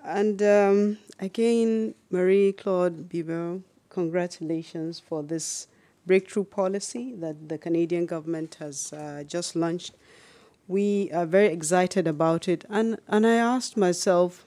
And 0.04 0.42
um, 0.42 0.98
again, 1.20 1.96
Marie 2.10 2.54
Claude 2.54 3.10
Bibeau, 3.10 3.62
congratulations 3.90 5.00
for 5.00 5.24
this 5.24 5.68
breakthrough 6.06 6.46
policy 6.46 7.14
that 7.16 7.50
the 7.50 7.58
Canadian 7.58 8.06
government 8.06 8.58
has 8.60 8.94
uh, 8.94 9.24
just 9.28 9.56
launched. 9.56 9.94
We 10.68 11.12
are 11.12 11.26
very 11.26 11.48
excited 11.48 12.08
about 12.08 12.48
it. 12.48 12.66
And, 12.70 13.00
and 13.08 13.28
I 13.28 13.36
asked 13.36 13.76
myself, 13.76 14.46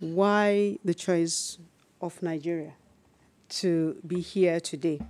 why 0.00 0.78
the 0.84 0.94
choice 0.94 1.58
of 2.00 2.22
Nigeria 2.22 2.74
to 3.48 3.96
be 4.06 4.20
here 4.20 4.60
today? 4.60 5.00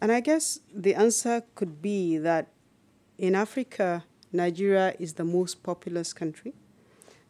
And 0.00 0.12
I 0.12 0.20
guess 0.20 0.60
the 0.74 0.94
answer 0.94 1.42
could 1.54 1.80
be 1.80 2.18
that 2.18 2.48
in 3.18 3.34
Africa, 3.34 4.04
Nigeria 4.32 4.94
is 4.98 5.14
the 5.14 5.24
most 5.24 5.62
populous 5.62 6.12
country 6.12 6.52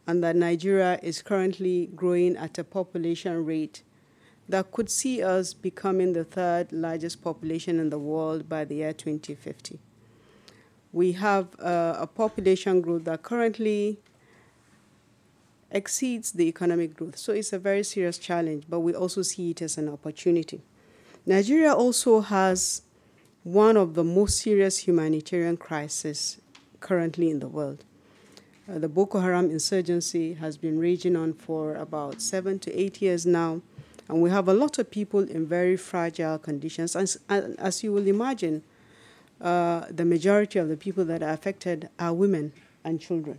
and 0.07 0.23
that 0.23 0.37
Nigeria 0.37 0.99
is 1.03 1.23
currently 1.23 1.91
growing 1.95 2.37
at 2.37 2.59
a 2.59 2.65
population 2.65 3.45
rate 3.45 3.83
that 4.49 4.71
could 4.73 4.91
see 4.91 5.23
us 5.23 5.55
becoming 5.55 6.13
the 6.13 6.25
third 6.25 6.71
largest 6.73 7.23
population 7.23 7.81
in 7.81 7.91
the 7.91 7.99
world 7.99 8.49
by 8.49 8.65
the 8.65 8.77
year 8.77 8.93
2050. 8.93 9.79
We 10.93 11.13
have 11.13 11.49
uh, 11.59 11.97
a 11.99 12.07
population 12.07 12.81
growth 12.81 13.05
that 13.05 13.23
currently 13.23 13.99
exceeds 15.71 16.33
the 16.33 16.47
economic 16.47 16.95
growth. 16.95 17.17
So 17.17 17.33
it's 17.33 17.53
a 17.53 17.59
very 17.59 17.83
serious 17.83 18.19
challenge, 18.19 18.65
but 18.69 18.81
we 18.81 18.95
also 18.95 19.23
see 19.23 19.51
it 19.51 19.63
as 19.63 19.77
an 19.77 19.89
opportunity. 19.89 20.63
Nigeria 21.27 21.73
also 21.73 22.21
has 22.21 22.83
one 23.43 23.77
of 23.77 23.95
the 23.95 24.05
most 24.05 24.39
serious 24.39 24.87
humanitarian 24.87 25.57
crises 25.57 26.41
currently 26.81 27.31
in 27.31 27.41
the 27.41 27.49
world. 27.49 27.85
Uh, 28.67 28.79
the 28.79 28.89
Boko 28.89 29.21
Haram 29.21 29.51
insurgency 29.51 30.35
has 30.35 30.57
been 30.57 30.79
raging 30.79 31.17
on 31.17 31.35
for 31.35 31.75
about 31.75 32.23
seven 32.23 32.59
to 32.61 32.73
eight 32.73 33.03
years 33.03 33.27
now, 33.27 33.61
And 34.09 34.23
we 34.23 34.31
have 34.31 34.49
a 34.49 34.55
lot 34.55 34.79
of 34.79 34.91
people 34.91 35.21
in 35.21 35.47
very 35.47 35.77
fragile 35.77 36.39
conditions. 36.39 36.95
And 37.29 37.57
as 37.59 37.83
you 37.83 37.93
will 37.93 38.07
imagine, 38.07 38.63
uh, 39.41 39.85
the 39.91 40.05
majority 40.05 40.59
of 40.59 40.69
the 40.69 40.77
people 40.77 41.05
that 41.07 41.23
are 41.23 41.31
affected 41.31 41.89
are 41.99 42.13
women 42.15 42.53
and 42.85 43.01
children. 43.01 43.39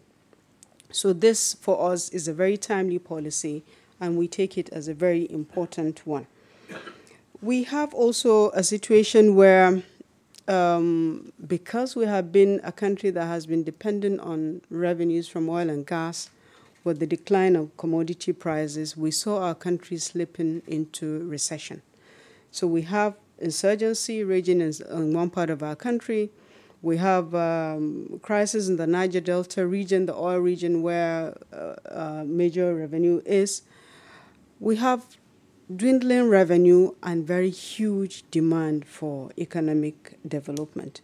So, 0.91 1.13
this 1.13 1.55
for 1.55 1.91
us 1.91 2.09
is 2.09 2.27
a 2.27 2.33
very 2.33 2.57
timely 2.57 2.99
policy, 2.99 3.63
and 3.99 4.17
we 4.17 4.27
take 4.27 4.57
it 4.57 4.69
as 4.69 4.87
a 4.87 4.93
very 4.93 5.29
important 5.31 6.05
one. 6.05 6.27
We 7.41 7.63
have 7.63 7.93
also 7.93 8.51
a 8.51 8.63
situation 8.63 9.35
where, 9.35 9.83
um, 10.47 11.31
because 11.47 11.95
we 11.95 12.05
have 12.05 12.31
been 12.31 12.61
a 12.63 12.71
country 12.71 13.09
that 13.09 13.25
has 13.25 13.45
been 13.45 13.63
dependent 13.63 14.19
on 14.19 14.61
revenues 14.69 15.27
from 15.27 15.49
oil 15.49 15.69
and 15.69 15.85
gas, 15.85 16.29
with 16.85 16.99
the 16.99 17.07
decline 17.07 17.55
of 17.55 17.75
commodity 17.77 18.31
prices, 18.31 18.95
we 18.95 19.09
saw 19.09 19.41
our 19.41 19.55
country 19.55 19.97
slipping 19.97 20.61
into 20.67 21.27
recession. 21.27 21.81
So 22.51 22.67
we 22.67 22.83
have 22.83 23.15
insurgency 23.39 24.23
raging 24.23 24.61
in, 24.61 24.71
in 24.91 25.13
one 25.13 25.31
part 25.31 25.49
of 25.49 25.63
our 25.63 25.75
country. 25.75 26.29
We 26.83 26.97
have 26.97 27.33
um, 27.33 28.19
crisis 28.21 28.67
in 28.67 28.77
the 28.77 28.85
Niger 28.85 29.19
Delta 29.19 29.65
region, 29.65 30.05
the 30.05 30.13
oil 30.13 30.37
region 30.37 30.83
where 30.83 31.35
uh, 31.51 31.75
uh, 31.89 32.23
major 32.25 32.75
revenue 32.75 33.19
is. 33.25 33.63
We 34.59 34.75
have 34.75 35.03
dwindling 35.73 36.29
revenue 36.29 36.93
and 37.01 37.25
very 37.25 37.49
huge 37.49 38.23
demand 38.29 38.85
for 38.85 39.31
economic 39.37 40.17
development. 40.27 41.01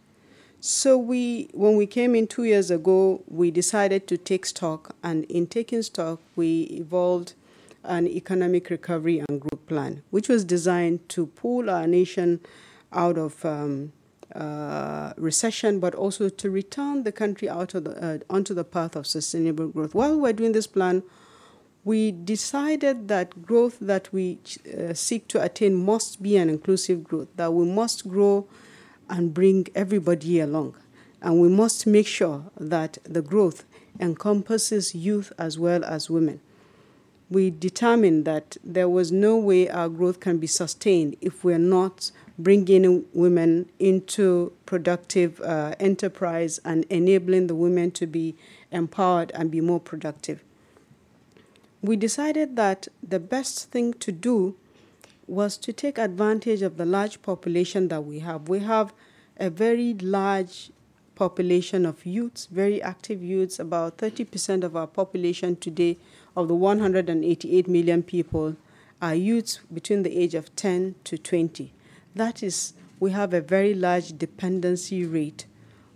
So 0.60 0.98
we, 0.98 1.50
when 1.54 1.76
we 1.76 1.88
came 1.88 2.14
in 2.14 2.28
two 2.28 2.44
years 2.44 2.70
ago, 2.70 3.24
we 3.28 3.50
decided 3.50 4.06
to 4.08 4.18
take 4.18 4.46
stock, 4.46 4.96
and 5.02 5.24
in 5.26 5.48
taking 5.48 5.82
stock, 5.82 6.20
we 6.36 6.64
evolved 6.64 7.34
an 7.84 8.08
economic 8.08 8.70
recovery 8.70 9.24
and 9.28 9.42
growth 9.42 9.66
plan, 9.66 10.04
which 10.12 10.30
was 10.30 10.46
designed 10.46 11.10
to 11.10 11.26
pull 11.26 11.68
our 11.68 11.88
nation 11.88 12.40
out 12.94 13.18
of 13.18 13.44
um, 13.44 13.92
uh, 14.36 15.14
recession, 15.18 15.80
but 15.80 15.96
also 15.96 16.30
to 16.30 16.52
return 16.52 17.02
the 17.04 17.12
country 17.12 17.50
out 17.50 17.74
of 17.74 17.86
the, 17.86 18.06
uh, 18.06 18.20
onto 18.30 18.54
the 18.54 18.64
path 18.64 18.96
of 18.96 19.08
sustainable 19.08 19.68
growth. 19.70 19.96
While 19.96 20.20
we're 20.20 20.34
doing 20.34 20.52
this 20.52 20.68
plan, 20.68 21.02
we 21.84 22.12
decided 22.12 23.08
that 23.08 23.42
growth 23.42 23.78
that 23.80 24.12
we 24.14 24.40
uh, 24.78 24.94
seek 24.94 25.28
to 25.30 25.42
attain 25.42 25.74
must 25.76 26.22
be 26.22 26.38
an 26.38 26.50
inclusive 26.50 27.04
growth, 27.04 27.28
that 27.36 27.54
we 27.54 27.66
must 27.66 28.08
grow 28.08 28.48
and 29.10 29.34
bring 29.34 29.68
everybody 29.74 30.40
along. 30.40 30.76
And 31.22 31.42
we 31.42 31.50
must 31.50 31.88
make 31.88 32.08
sure 32.08 32.46
that 32.60 32.98
the 33.04 33.22
growth 33.22 33.66
encompasses 34.00 34.96
youth 34.96 35.34
as 35.38 35.58
well 35.58 35.84
as 35.84 36.10
women. 36.10 36.40
We 37.30 37.50
determined 37.50 38.26
that 38.26 38.58
there 38.64 38.90
was 38.90 39.12
no 39.12 39.38
way 39.38 39.70
our 39.70 39.90
growth 39.90 40.20
can 40.20 40.38
be 40.38 40.48
sustained 40.48 41.16
if 41.22 41.44
we're 41.44 41.58
not 41.58 42.12
bringing 42.38 43.06
women 43.14 43.70
into 43.80 44.52
productive 44.66 45.40
uh, 45.42 45.76
enterprise 45.80 46.60
and 46.66 46.86
enabling 46.90 47.48
the 47.48 47.56
women 47.56 47.92
to 47.92 48.08
be 48.08 48.36
empowered 48.72 49.32
and 49.34 49.50
be 49.50 49.62
more 49.62 49.80
productive. 49.80 50.44
We 51.82 51.96
decided 51.96 52.56
that 52.58 52.88
the 53.02 53.20
best 53.20 53.72
thing 53.72 53.94
to 53.96 54.12
do 54.12 54.56
was 55.26 55.58
to 55.58 55.74
take 55.74 55.98
advantage 55.98 56.62
of 56.62 56.78
the 56.78 56.86
large 56.86 57.22
population 57.24 57.88
that 57.88 58.06
we 58.06 58.20
have. 58.20 58.48
We 58.50 58.60
have 58.60 58.94
a 59.38 59.50
very 59.50 59.96
large 59.96 60.72
population 61.16 61.86
of 61.86 62.06
youths, 62.06 62.46
very 62.46 62.82
active 62.82 63.24
youths. 63.24 63.60
About 63.60 63.98
30% 63.98 64.64
of 64.64 64.76
our 64.76 64.88
population 64.88 65.56
today, 65.56 65.98
of 66.38 66.48
the 66.48 66.56
188 66.56 67.68
million 67.68 68.04
people, 68.04 68.56
are 69.02 69.16
youths 69.16 69.60
between 69.74 70.04
the 70.04 70.16
age 70.16 70.36
of 70.36 70.56
10 70.56 70.96
to 71.06 71.18
20. 71.18 71.74
That 72.14 72.44
is, 72.44 72.74
we 73.00 73.10
have 73.12 73.34
a 73.34 73.42
very 73.42 73.74
large 73.74 74.18
dependency 74.18 75.04
rate 75.06 75.46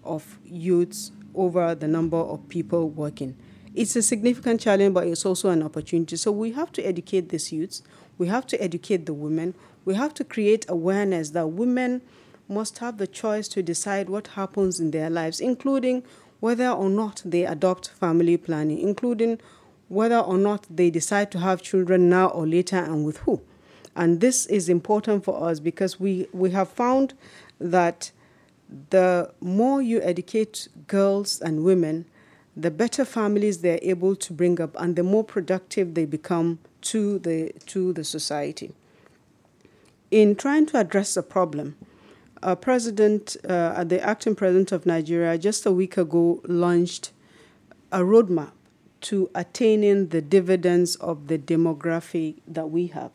of 0.04 0.40
youths 0.44 1.12
over 1.36 1.76
the 1.76 1.88
number 1.88 2.18
of 2.18 2.50
people 2.50 2.90
working. 2.90 3.36
It's 3.76 3.96
a 3.98 4.02
significant 4.02 4.62
challenge, 4.62 4.94
but 4.94 5.06
it's 5.06 5.26
also 5.26 5.50
an 5.50 5.62
opportunity. 5.62 6.16
So 6.16 6.32
we 6.32 6.54
have 6.54 6.72
to 6.74 6.82
educate 6.82 7.28
these 7.28 7.52
youths. 7.52 7.84
We 8.18 8.28
have 8.30 8.48
to 8.48 8.64
educate 8.64 9.06
the 9.06 9.14
women. 9.14 9.54
We 9.84 9.96
have 9.96 10.14
to 10.14 10.24
create 10.24 10.66
awareness 10.70 11.32
that 11.32 11.48
women 11.48 12.02
must 12.48 12.78
have 12.78 12.98
the 12.98 13.08
choice 13.08 13.50
to 13.50 13.62
decide 13.62 14.10
what 14.10 14.28
happens 14.28 14.80
in 14.80 14.92
their 14.92 15.10
lives, 15.10 15.42
including 15.42 16.04
whether 16.40 16.70
or 16.70 16.90
not 16.90 17.22
they 17.26 17.46
adopt 17.46 17.90
family 17.90 18.38
planning, 18.38 18.80
including 18.80 19.40
whether 19.90 20.20
or 20.20 20.38
not 20.38 20.66
they 20.70 20.90
decide 20.90 21.30
to 21.32 21.40
have 21.40 21.62
children 21.62 22.10
now 22.10 22.28
or 22.28 22.48
later 22.48 22.78
and 22.78 23.06
with 23.06 23.18
who. 23.18 23.42
And 23.94 24.22
this 24.22 24.46
is 24.46 24.70
important 24.70 25.26
for 25.26 25.50
us 25.50 25.60
because 25.60 26.00
we, 26.00 26.28
we 26.32 26.52
have 26.52 26.70
found 26.70 27.14
that 27.60 28.12
the 28.90 29.34
more 29.42 29.82
you 29.82 30.02
educate 30.02 30.70
girls 30.88 31.42
and 31.42 31.64
women, 31.64 32.06
the 32.56 32.72
better 32.72 33.04
families 33.04 33.60
they're 33.60 33.80
able 33.82 34.16
to 34.16 34.34
bring 34.34 34.62
up 34.62 34.76
and 34.80 34.96
the 34.96 35.04
more 35.04 35.24
productive 35.24 35.94
they 35.94 36.06
become 36.06 36.60
to 36.82 37.20
the, 37.20 37.52
to 37.66 37.92
the 37.94 38.04
society. 38.04 38.74
In 40.12 40.36
trying 40.36 40.66
to 40.68 40.80
address 40.80 41.16
the 41.16 41.24
problem, 41.24 41.76
a 42.42 42.56
president, 42.56 43.36
uh, 43.48 43.84
the 43.84 44.02
acting 44.02 44.36
president 44.36 44.72
of 44.72 44.86
Nigeria, 44.86 45.38
just 45.38 45.66
a 45.66 45.72
week 45.72 45.98
ago 45.98 46.42
launched 46.46 47.12
a 47.92 48.00
roadmap 48.00 48.52
to 49.02 49.30
attaining 49.36 50.10
the 50.10 50.22
dividends 50.22 50.96
of 50.96 51.28
the 51.28 51.38
demography 51.38 52.36
that 52.48 52.70
we 52.70 52.88
have. 52.88 53.12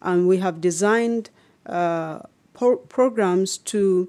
And 0.00 0.28
we 0.28 0.38
have 0.38 0.60
designed 0.60 1.30
uh, 1.66 2.20
pro- 2.54 2.76
programs 2.76 3.56
to 3.58 4.08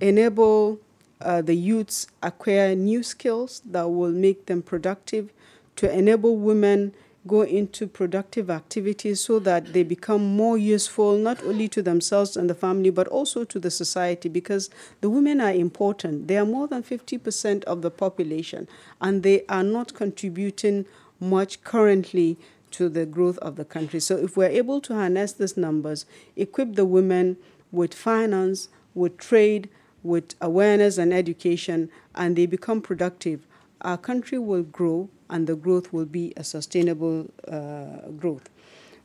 enable 0.00 0.80
uh, 1.20 1.42
the 1.42 1.54
youths 1.54 2.06
acquire 2.22 2.74
new 2.74 3.02
skills 3.02 3.62
that 3.64 3.88
will 3.88 4.12
make 4.12 4.46
them 4.46 4.62
productive, 4.62 5.32
to 5.76 5.92
enable 5.92 6.36
women 6.36 6.92
go 7.26 7.42
into 7.42 7.86
productive 7.86 8.50
activities 8.50 9.20
so 9.20 9.38
that 9.38 9.72
they 9.72 9.82
become 9.82 10.24
more 10.36 10.56
useful 10.56 11.16
not 11.16 11.42
only 11.44 11.68
to 11.68 11.82
themselves 11.82 12.36
and 12.36 12.48
the 12.48 12.54
family 12.54 12.90
but 12.90 13.06
also 13.08 13.44
to 13.44 13.58
the 13.60 13.70
society 13.70 14.28
because 14.28 14.70
the 15.00 15.10
women 15.10 15.40
are 15.40 15.52
important. 15.52 16.26
They 16.26 16.38
are 16.38 16.46
more 16.46 16.66
than 16.66 16.82
50% 16.82 17.64
of 17.64 17.82
the 17.82 17.90
population 17.90 18.66
and 19.00 19.22
they 19.22 19.44
are 19.48 19.62
not 19.62 19.94
contributing 19.94 20.86
much 21.20 21.62
currently 21.62 22.38
to 22.72 22.88
the 22.88 23.06
growth 23.06 23.38
of 23.38 23.56
the 23.56 23.64
country. 23.64 24.00
So 24.00 24.16
if 24.16 24.36
we're 24.36 24.48
able 24.48 24.80
to 24.82 24.94
harness 24.94 25.32
these 25.32 25.56
numbers, 25.56 26.06
equip 26.36 26.74
the 26.74 26.84
women 26.84 27.36
with 27.72 27.94
finance, 27.94 28.68
with 28.94 29.18
trade, 29.18 29.68
with 30.08 30.34
awareness 30.40 30.98
and 30.98 31.12
education, 31.12 31.90
and 32.14 32.34
they 32.34 32.46
become 32.46 32.80
productive, 32.80 33.46
our 33.82 33.98
country 33.98 34.38
will 34.38 34.62
grow 34.64 35.08
and 35.30 35.46
the 35.46 35.54
growth 35.54 35.92
will 35.92 36.06
be 36.06 36.32
a 36.36 36.42
sustainable 36.42 37.30
uh, 37.46 38.08
growth. 38.16 38.48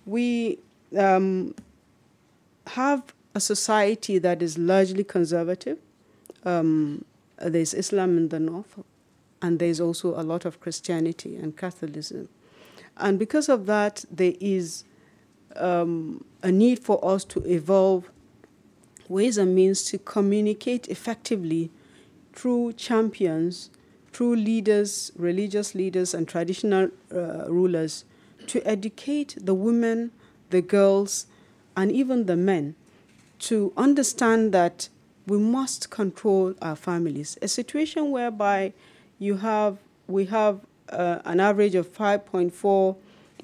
We 0.05 0.59
um, 0.97 1.53
have 2.67 3.13
a 3.35 3.39
society 3.39 4.17
that 4.19 4.41
is 4.41 4.57
largely 4.57 5.03
conservative. 5.03 5.77
Um, 6.45 7.05
there's 7.37 7.73
Islam 7.73 8.17
in 8.17 8.29
the 8.29 8.39
north, 8.39 8.79
and 9.41 9.59
there's 9.59 9.79
also 9.79 10.19
a 10.19 10.23
lot 10.23 10.45
of 10.45 10.59
Christianity 10.59 11.35
and 11.35 11.55
Catholicism. 11.55 12.29
And 12.97 13.19
because 13.19 13.49
of 13.49 13.65
that, 13.65 14.05
there 14.09 14.33
is 14.39 14.85
um, 15.55 16.23
a 16.41 16.51
need 16.51 16.79
for 16.79 17.03
us 17.03 17.25
to 17.25 17.39
evolve 17.51 18.09
ways 19.09 19.37
and 19.37 19.53
means 19.55 19.83
to 19.83 19.97
communicate 19.97 20.87
effectively 20.87 21.71
through 22.33 22.73
champions 22.73 23.69
through 24.13 24.35
leaders, 24.35 25.11
religious 25.17 25.73
leaders, 25.75 26.13
and 26.13 26.27
traditional 26.27 26.89
uh, 27.11 27.45
rulers 27.49 28.05
to 28.47 28.65
educate 28.65 29.35
the 29.41 29.53
women, 29.53 30.11
the 30.51 30.61
girls, 30.61 31.25
and 31.75 31.91
even 31.91 32.27
the 32.27 32.37
men 32.37 32.75
to 33.39 33.73
understand 33.75 34.53
that 34.53 34.87
we 35.25 35.37
must 35.37 35.89
control 35.89 36.53
our 36.61 36.75
families. 36.75 37.37
A 37.41 37.47
situation 37.47 38.11
whereby 38.11 38.73
you 39.19 39.37
have 39.37 39.79
we 40.07 40.25
have 40.25 40.59
uh, 40.89 41.19
an 41.25 41.39
average 41.39 41.75
of 41.75 41.91
5.4 41.91 42.95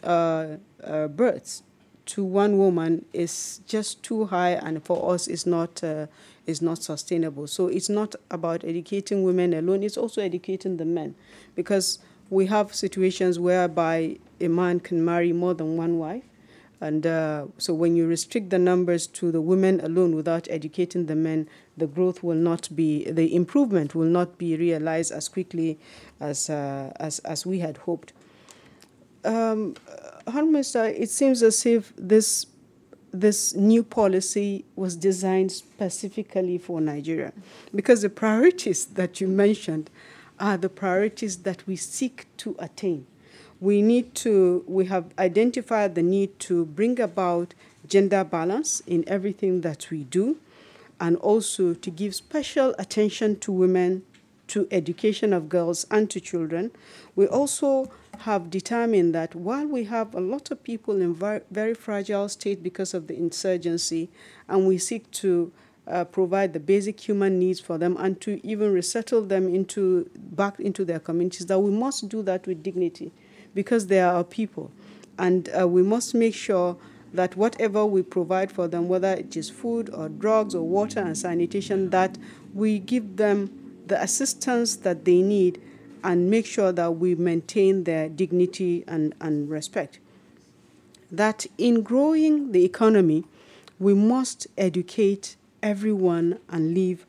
uh, 0.03 0.57
uh, 0.83 1.07
births 1.07 1.63
to 2.09 2.23
one 2.23 2.57
woman 2.57 3.05
is 3.13 3.61
just 3.67 4.03
too 4.03 4.25
high, 4.25 4.51
and 4.51 4.83
for 4.83 5.13
us, 5.13 5.27
is 5.27 5.45
not 5.45 5.83
uh, 5.83 6.07
is 6.45 6.61
not 6.61 6.81
sustainable. 6.81 7.47
So 7.47 7.67
it's 7.67 7.89
not 7.89 8.15
about 8.31 8.63
educating 8.63 9.23
women 9.23 9.53
alone; 9.53 9.83
it's 9.83 9.97
also 9.97 10.21
educating 10.21 10.77
the 10.77 10.85
men, 10.85 11.15
because 11.55 11.99
we 12.29 12.47
have 12.47 12.73
situations 12.73 13.39
whereby 13.39 14.17
a 14.39 14.47
man 14.47 14.79
can 14.79 15.03
marry 15.03 15.33
more 15.33 15.53
than 15.53 15.77
one 15.77 15.97
wife, 15.99 16.23
and 16.81 17.05
uh, 17.05 17.45
so 17.57 17.73
when 17.73 17.95
you 17.95 18.07
restrict 18.07 18.49
the 18.49 18.59
numbers 18.59 19.05
to 19.07 19.31
the 19.31 19.41
women 19.41 19.79
alone 19.81 20.15
without 20.15 20.47
educating 20.49 21.07
the 21.07 21.15
men, 21.15 21.47
the 21.77 21.87
growth 21.87 22.23
will 22.23 22.35
not 22.35 22.69
be, 22.75 23.09
the 23.11 23.35
improvement 23.35 23.95
will 23.95 24.05
not 24.05 24.37
be 24.37 24.55
realized 24.55 25.11
as 25.11 25.27
quickly 25.27 25.77
as 26.19 26.49
uh, 26.49 26.91
as 26.99 27.19
as 27.19 27.45
we 27.45 27.59
had 27.59 27.77
hoped. 27.77 28.13
Um, 29.25 29.75
Minister, 30.45 30.85
it 30.85 31.09
seems 31.09 31.43
as 31.43 31.65
if 31.65 31.93
this 31.97 32.45
this 33.11 33.55
new 33.55 33.83
policy 33.83 34.65
was 34.75 34.95
designed 34.95 35.51
specifically 35.51 36.57
for 36.57 36.79
Nigeria 36.79 37.33
because 37.73 38.03
the 38.03 38.09
priorities 38.09 38.85
that 38.85 39.19
you 39.19 39.27
mentioned 39.27 39.89
are 40.39 40.57
the 40.57 40.69
priorities 40.69 41.37
that 41.37 41.65
we 41.67 41.75
seek 41.75 42.27
to 42.37 42.55
attain. 42.59 43.05
We 43.59 43.81
need 43.81 44.15
to, 44.15 44.63
we 44.67 44.85
have 44.85 45.05
identified 45.19 45.95
the 45.95 46.03
need 46.03 46.39
to 46.41 46.65
bring 46.65 46.99
about 46.99 47.53
gender 47.87 48.23
balance 48.23 48.81
in 48.87 49.03
everything 49.07 49.61
that 49.61 49.89
we 49.89 50.03
do 50.05 50.37
and 50.99 51.17
also 51.17 51.73
to 51.73 51.89
give 51.89 52.15
special 52.15 52.73
attention 52.77 53.39
to 53.39 53.51
women, 53.51 54.03
to 54.47 54.67
education 54.71 55.33
of 55.33 55.49
girls 55.49 55.85
and 55.91 56.09
to 56.09 56.19
children. 56.19 56.71
We 57.15 57.27
also 57.27 57.91
have 58.19 58.49
determined 58.49 59.15
that 59.15 59.33
while 59.35 59.65
we 59.65 59.85
have 59.85 60.13
a 60.13 60.19
lot 60.19 60.51
of 60.51 60.63
people 60.63 61.01
in 61.01 61.13
very, 61.13 61.41
very 61.51 61.73
fragile 61.73 62.27
state 62.27 62.61
because 62.61 62.93
of 62.93 63.07
the 63.07 63.15
insurgency, 63.15 64.09
and 64.47 64.67
we 64.67 64.77
seek 64.77 65.09
to 65.11 65.51
uh, 65.87 66.03
provide 66.05 66.53
the 66.53 66.59
basic 66.59 66.99
human 66.99 67.39
needs 67.39 67.59
for 67.59 67.77
them 67.77 67.97
and 67.97 68.21
to 68.21 68.45
even 68.45 68.71
resettle 68.73 69.23
them 69.23 69.53
into 69.53 70.09
back 70.15 70.59
into 70.59 70.85
their 70.85 70.99
communities, 70.99 71.47
that 71.47 71.59
we 71.59 71.71
must 71.71 72.09
do 72.09 72.21
that 72.21 72.45
with 72.45 72.61
dignity 72.61 73.11
because 73.55 73.87
they 73.87 73.99
are 73.99 74.15
our 74.15 74.23
people. 74.23 74.71
And 75.17 75.49
uh, 75.59 75.67
we 75.67 75.81
must 75.81 76.13
make 76.13 76.35
sure 76.35 76.77
that 77.13 77.35
whatever 77.35 77.85
we 77.85 78.03
provide 78.03 78.51
for 78.51 78.67
them, 78.67 78.87
whether 78.87 79.13
it 79.13 79.35
is 79.35 79.49
food 79.49 79.89
or 79.89 80.09
drugs 80.09 80.53
or 80.53 80.67
water 80.67 80.99
and 80.99 81.17
sanitation, 81.17 81.89
that 81.89 82.17
we 82.53 82.79
give 82.79 83.17
them 83.17 83.81
the 83.87 84.01
assistance 84.01 84.75
that 84.77 85.05
they 85.05 85.21
need 85.21 85.59
and 86.03 86.29
make 86.29 86.45
sure 86.45 86.71
that 86.71 86.91
we 86.97 87.15
maintain 87.15 87.83
their 87.83 88.09
dignity 88.09 88.83
and, 88.87 89.13
and 89.19 89.49
respect. 89.49 89.99
That 91.11 91.45
in 91.57 91.81
growing 91.81 92.51
the 92.51 92.63
economy, 92.65 93.25
we 93.79 93.93
must 93.93 94.47
educate 94.57 95.35
everyone 95.63 96.39
and 96.49 96.73
leave 96.73 97.05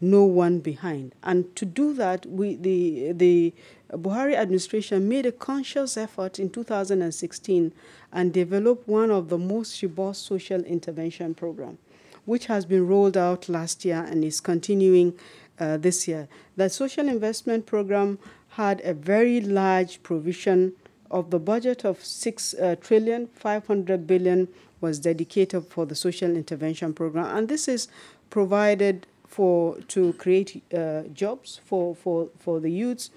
no 0.00 0.24
one 0.24 0.60
behind. 0.60 1.14
And 1.22 1.54
to 1.56 1.64
do 1.64 1.92
that, 1.94 2.26
we, 2.26 2.54
the, 2.54 3.12
the 3.12 3.52
Buhari 3.92 4.34
administration 4.34 5.08
made 5.08 5.26
a 5.26 5.32
conscious 5.32 5.96
effort 5.96 6.38
in 6.38 6.50
2016 6.50 7.72
and 8.12 8.32
developed 8.32 8.86
one 8.88 9.10
of 9.10 9.28
the 9.28 9.38
most 9.38 9.82
robust 9.82 10.24
social 10.26 10.62
intervention 10.64 11.34
program, 11.34 11.78
which 12.26 12.46
has 12.46 12.64
been 12.64 12.86
rolled 12.86 13.16
out 13.16 13.48
last 13.48 13.84
year 13.84 14.04
and 14.08 14.24
is 14.24 14.40
continuing 14.40 15.14
uh, 15.60 15.76
this 15.76 16.08
year. 16.08 16.28
The 16.56 16.68
social 16.68 17.08
investment 17.08 17.66
program 17.66 18.18
had 18.50 18.80
a 18.84 18.94
very 18.94 19.40
large 19.40 20.02
provision 20.02 20.72
of 21.10 21.30
the 21.30 21.38
budget 21.38 21.84
of 21.84 22.04
six 22.04 22.54
uh, 22.54 22.76
trillion, 22.80 23.28
500 23.28 24.06
billion 24.06 24.48
was 24.80 24.98
dedicated 24.98 25.66
for 25.66 25.86
the 25.86 25.94
social 25.94 26.30
intervention 26.30 26.92
program, 26.92 27.36
and 27.36 27.48
this 27.48 27.66
is 27.68 27.88
provided 28.30 29.06
for 29.26 29.78
to 29.88 30.12
create 30.14 30.62
uh, 30.74 31.02
jobs 31.12 31.60
for, 31.64 31.94
for, 31.94 32.28
for 32.38 32.60
the 32.60 32.70
youths, 32.70 33.10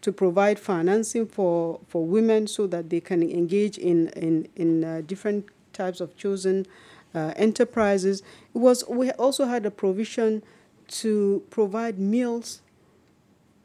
to 0.00 0.12
provide 0.12 0.58
financing 0.58 1.26
for, 1.26 1.80
for 1.88 2.04
women 2.06 2.46
so 2.46 2.66
that 2.66 2.88
they 2.90 3.00
can 3.00 3.22
engage 3.22 3.78
in, 3.78 4.08
in, 4.10 4.48
in 4.56 4.84
uh, 4.84 5.02
different 5.06 5.46
types 5.72 6.00
of 6.00 6.16
chosen 6.16 6.66
uh, 7.14 7.32
enterprises. 7.36 8.22
It 8.54 8.58
was, 8.58 8.84
we 8.88 9.10
also 9.12 9.46
had 9.46 9.66
a 9.66 9.70
provision 9.70 10.42
to 10.88 11.42
provide 11.50 11.98
meals 11.98 12.60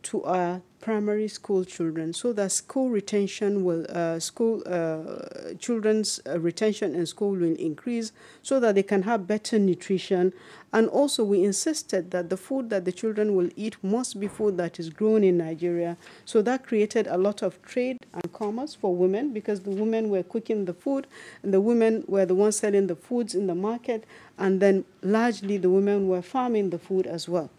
to 0.04 0.24
our 0.24 0.62
primary 0.84 1.30
school 1.30 1.64
children 1.64 2.12
so 2.12 2.34
that 2.34 2.52
school 2.52 2.90
retention 2.90 3.64
will 3.64 3.86
uh, 3.90 4.20
school 4.20 4.62
uh, 4.66 5.54
children's 5.58 6.20
uh, 6.28 6.38
retention 6.38 6.94
in 6.94 7.06
school 7.06 7.32
will 7.32 7.56
increase 7.56 8.12
so 8.42 8.60
that 8.60 8.76
they 8.76 8.84
can 8.84 9.04
have 9.04 9.26
better 9.26 9.58
nutrition. 9.58 10.34
And 10.74 10.90
also 10.90 11.24
we 11.24 11.42
insisted 11.42 12.12
that 12.12 12.30
the 12.30 12.36
food 12.36 12.70
that 12.70 12.84
the 12.84 12.92
children 12.92 13.34
will 13.34 13.50
eat 13.56 13.78
must 13.82 14.20
be 14.20 14.28
food 14.28 14.58
that 14.58 14.78
is 14.78 14.90
grown 14.90 15.24
in 15.24 15.38
Nigeria. 15.38 15.96
So 16.26 16.42
that 16.42 16.66
created 16.68 17.08
a 17.08 17.18
lot 17.18 17.42
of 17.42 17.62
trade 17.62 18.06
and 18.14 18.34
commerce 18.34 18.76
for 18.76 18.94
women 18.94 19.32
because 19.32 19.62
the 19.62 19.72
women 19.72 20.10
were 20.10 20.24
cooking 20.24 20.66
the 20.66 20.74
food 20.74 21.08
and 21.44 21.54
the 21.54 21.62
women 21.62 22.04
were 22.08 22.26
the 22.26 22.36
ones 22.36 22.58
selling 22.58 22.88
the 22.88 22.96
foods 22.98 23.34
in 23.34 23.48
the 23.48 23.56
market 23.56 24.04
and 24.38 24.60
then 24.60 24.84
largely 25.02 25.56
the 25.56 25.70
women 25.70 26.10
were 26.10 26.22
farming 26.22 26.72
the 26.72 26.80
food 26.80 27.08
as 27.08 27.30
well. 27.30 27.50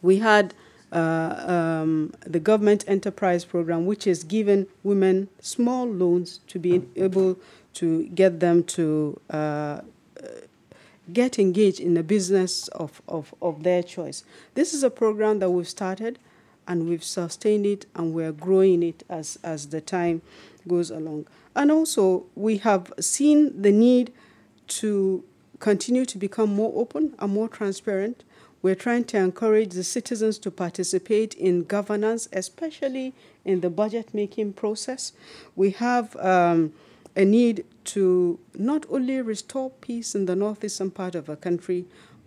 We 0.00 0.18
had 0.18 0.54
um, 0.94 2.12
the 2.24 2.40
government 2.40 2.84
enterprise 2.86 3.44
program, 3.44 3.86
which 3.86 4.06
is 4.06 4.24
giving 4.24 4.66
women 4.82 5.28
small 5.40 5.86
loans 5.86 6.40
to 6.48 6.58
be 6.58 6.82
able 6.96 7.36
to 7.74 8.06
get 8.08 8.40
them 8.40 8.62
to 8.62 9.20
uh, 9.30 9.80
get 11.12 11.38
engaged 11.38 11.80
in 11.80 11.94
the 11.94 12.02
business 12.02 12.68
of, 12.68 13.02
of, 13.08 13.34
of 13.42 13.62
their 13.62 13.82
choice. 13.82 14.24
This 14.54 14.72
is 14.72 14.82
a 14.82 14.90
program 14.90 15.40
that 15.40 15.50
we've 15.50 15.68
started 15.68 16.18
and 16.66 16.88
we've 16.88 17.04
sustained 17.04 17.66
it 17.66 17.86
and 17.94 18.14
we're 18.14 18.32
growing 18.32 18.82
it 18.82 19.02
as, 19.08 19.38
as 19.42 19.68
the 19.68 19.80
time 19.80 20.22
goes 20.66 20.90
along. 20.90 21.26
And 21.54 21.70
also, 21.70 22.24
we 22.34 22.58
have 22.58 22.92
seen 22.98 23.60
the 23.60 23.70
need 23.70 24.12
to 24.66 25.22
continue 25.58 26.04
to 26.04 26.18
become 26.18 26.54
more 26.54 26.72
open 26.74 27.14
and 27.18 27.32
more 27.32 27.48
transparent 27.48 28.24
we're 28.64 28.74
trying 28.74 29.04
to 29.04 29.18
encourage 29.18 29.74
the 29.74 29.84
citizens 29.84 30.38
to 30.38 30.50
participate 30.50 31.34
in 31.34 31.64
governance, 31.64 32.30
especially 32.32 33.12
in 33.44 33.60
the 33.60 33.68
budget 33.68 34.14
making 34.14 34.54
process. 34.54 35.12
We 35.54 35.72
have 35.72 36.16
um, 36.16 36.72
a 37.14 37.26
need 37.26 37.66
to 37.92 38.38
not 38.54 38.86
only 38.88 39.20
restore 39.20 39.68
peace 39.68 40.14
in 40.14 40.24
the 40.24 40.34
northeastern 40.34 40.92
part 40.92 41.14
of 41.14 41.28
our 41.28 41.36
country, 41.36 41.84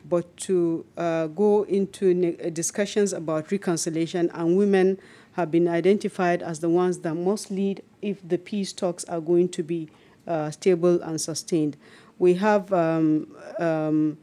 but 0.08 0.38
to 0.38 0.86
uh, 0.96 1.26
go 1.26 1.64
into 1.64 2.14
ne- 2.14 2.52
discussions 2.52 3.14
about 3.14 3.52
reconciliation, 3.52 4.30
and 4.36 4.56
women 4.56 5.00
have 5.32 5.50
been 5.50 5.68
identified 5.68 6.44
as 6.44 6.60
the 6.60 6.70
ones 6.70 7.00
that 7.00 7.16
must 7.16 7.50
lead 7.50 7.82
if 8.04 8.18
the 8.30 8.38
peace 8.38 8.74
talks 8.74 9.04
are 9.06 9.22
going 9.22 9.50
to 9.50 9.64
be 9.64 9.90
uh, 10.28 10.52
stable 10.52 11.02
and 11.02 11.20
sustained. 11.20 11.78
We 12.20 12.36
have 12.36 12.72
um, 12.72 13.36
um, 13.58 14.20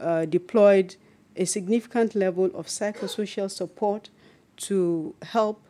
uh, 0.00 0.24
deployed 0.24 0.96
a 1.36 1.44
significant 1.44 2.14
level 2.14 2.46
of 2.54 2.66
psychosocial 2.66 3.50
support 3.50 4.10
to 4.56 5.14
help 5.22 5.62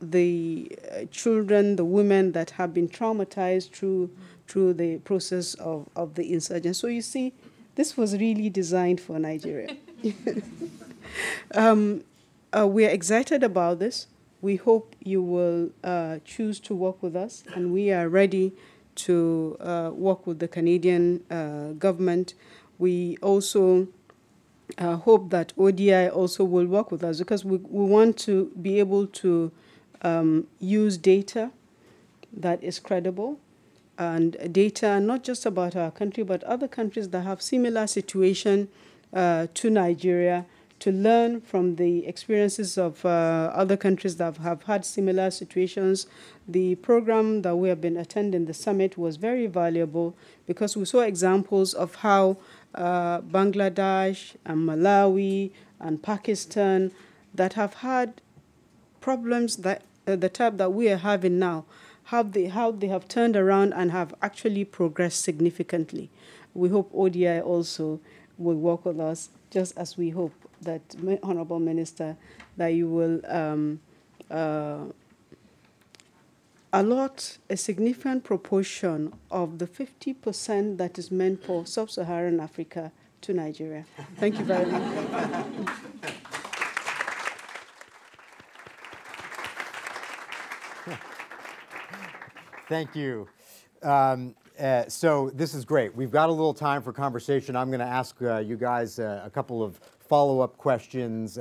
the 0.00 0.70
uh, 0.92 1.04
children, 1.10 1.76
the 1.76 1.84
women 1.84 2.32
that 2.32 2.50
have 2.50 2.74
been 2.74 2.88
traumatized 2.88 3.70
through 3.70 4.10
through 4.46 4.74
the 4.74 4.98
process 4.98 5.54
of, 5.54 5.88
of 5.96 6.14
the 6.16 6.32
insurgency. 6.32 6.78
So 6.78 6.86
you 6.88 7.00
see, 7.00 7.32
this 7.76 7.96
was 7.96 8.14
really 8.18 8.50
designed 8.50 9.00
for 9.00 9.18
Nigeria. 9.18 9.74
um, 11.54 12.04
uh, 12.52 12.66
we 12.66 12.84
are 12.84 12.90
excited 12.90 13.42
about 13.42 13.78
this. 13.78 14.06
We 14.42 14.56
hope 14.56 14.94
you 15.02 15.22
will 15.22 15.70
uh, 15.82 16.18
choose 16.26 16.60
to 16.60 16.74
work 16.74 17.02
with 17.02 17.16
us, 17.16 17.42
and 17.54 17.72
we 17.72 17.90
are 17.90 18.08
ready 18.08 18.52
to 18.96 19.56
uh, 19.60 19.90
work 19.94 20.26
with 20.26 20.38
the 20.38 20.48
Canadian 20.48 21.24
uh, 21.30 21.72
government. 21.72 22.34
We 22.78 23.16
also 23.22 23.88
uh, 24.78 24.96
hope 24.96 25.30
that 25.30 25.52
ODI 25.58 26.08
also 26.08 26.44
will 26.44 26.66
work 26.66 26.90
with 26.90 27.04
us 27.04 27.18
because 27.18 27.44
we, 27.44 27.58
we 27.58 27.84
want 27.84 28.16
to 28.18 28.50
be 28.60 28.78
able 28.78 29.06
to 29.06 29.52
um, 30.02 30.46
use 30.58 30.96
data 30.96 31.50
that 32.32 32.62
is 32.62 32.78
credible 32.78 33.38
and 33.98 34.36
data 34.52 34.98
not 34.98 35.22
just 35.22 35.46
about 35.46 35.76
our 35.76 35.90
country 35.90 36.24
but 36.24 36.42
other 36.44 36.66
countries 36.66 37.10
that 37.10 37.22
have 37.22 37.40
similar 37.40 37.86
situation 37.86 38.68
uh, 39.12 39.46
to 39.54 39.70
Nigeria 39.70 40.44
to 40.80 40.92
learn 40.92 41.40
from 41.40 41.76
the 41.76 42.06
experiences 42.06 42.76
of 42.76 43.04
uh, 43.06 43.50
other 43.54 43.76
countries 43.76 44.16
that 44.16 44.36
have 44.38 44.64
had 44.64 44.84
similar 44.84 45.30
situations. 45.30 46.06
The 46.46 46.74
program 46.74 47.40
that 47.42 47.56
we 47.56 47.70
have 47.70 47.80
been 47.80 47.96
attending, 47.96 48.44
the 48.44 48.52
summit, 48.52 48.98
was 48.98 49.16
very 49.16 49.46
valuable 49.46 50.14
because 50.46 50.76
we 50.76 50.84
saw 50.84 51.00
examples 51.00 51.72
of 51.72 51.94
how 51.96 52.36
uh, 52.74 53.20
Bangladesh 53.20 54.36
and 54.44 54.68
Malawi 54.68 55.52
and 55.80 56.02
Pakistan 56.02 56.92
that 57.34 57.54
have 57.54 57.74
had 57.74 58.20
problems 59.00 59.58
that 59.58 59.82
uh, 60.06 60.16
the 60.16 60.28
type 60.28 60.56
that 60.56 60.72
we 60.72 60.88
are 60.88 60.96
having 60.96 61.38
now, 61.38 61.64
how 62.04 62.22
they, 62.22 62.46
how 62.46 62.70
they 62.70 62.88
have 62.88 63.08
turned 63.08 63.36
around 63.36 63.72
and 63.72 63.90
have 63.90 64.14
actually 64.22 64.64
progressed 64.64 65.22
significantly. 65.22 66.10
We 66.54 66.68
hope 66.68 66.90
ODI 66.94 67.40
also 67.40 68.00
will 68.38 68.56
work 68.56 68.84
with 68.84 69.00
us, 69.00 69.30
just 69.50 69.76
as 69.76 69.96
we 69.96 70.10
hope 70.10 70.34
that, 70.62 70.82
Honorable 71.22 71.60
Minister, 71.60 72.16
that 72.56 72.68
you 72.68 72.88
will 72.88 73.20
um, 73.26 73.80
uh, 74.30 74.84
allot 76.74 77.38
a 77.48 77.56
significant 77.56 78.24
proportion 78.24 79.12
of 79.30 79.58
the 79.58 79.66
50% 79.66 80.76
that 80.76 80.98
is 80.98 81.10
meant 81.12 81.44
for 81.44 81.64
sub 81.64 81.88
Saharan 81.88 82.40
Africa 82.40 82.90
to 83.20 83.32
Nigeria. 83.32 83.84
Thank 84.18 84.40
you 84.40 84.44
very 84.44 84.66
much. 84.66 84.82
Thank 92.68 92.96
you. 92.96 93.28
Um, 93.82 94.34
uh, 94.58 94.88
so 94.88 95.30
this 95.32 95.54
is 95.54 95.64
great. 95.64 95.94
We've 95.94 96.10
got 96.10 96.28
a 96.28 96.32
little 96.32 96.54
time 96.54 96.82
for 96.82 96.92
conversation. 96.92 97.54
I'm 97.54 97.68
going 97.68 97.80
to 97.80 97.86
ask 97.86 98.20
uh, 98.20 98.38
you 98.38 98.56
guys 98.56 98.98
uh, 98.98 99.22
a 99.24 99.30
couple 99.30 99.62
of 99.62 99.78
follow-up 100.00 100.56
questions. 100.56 101.38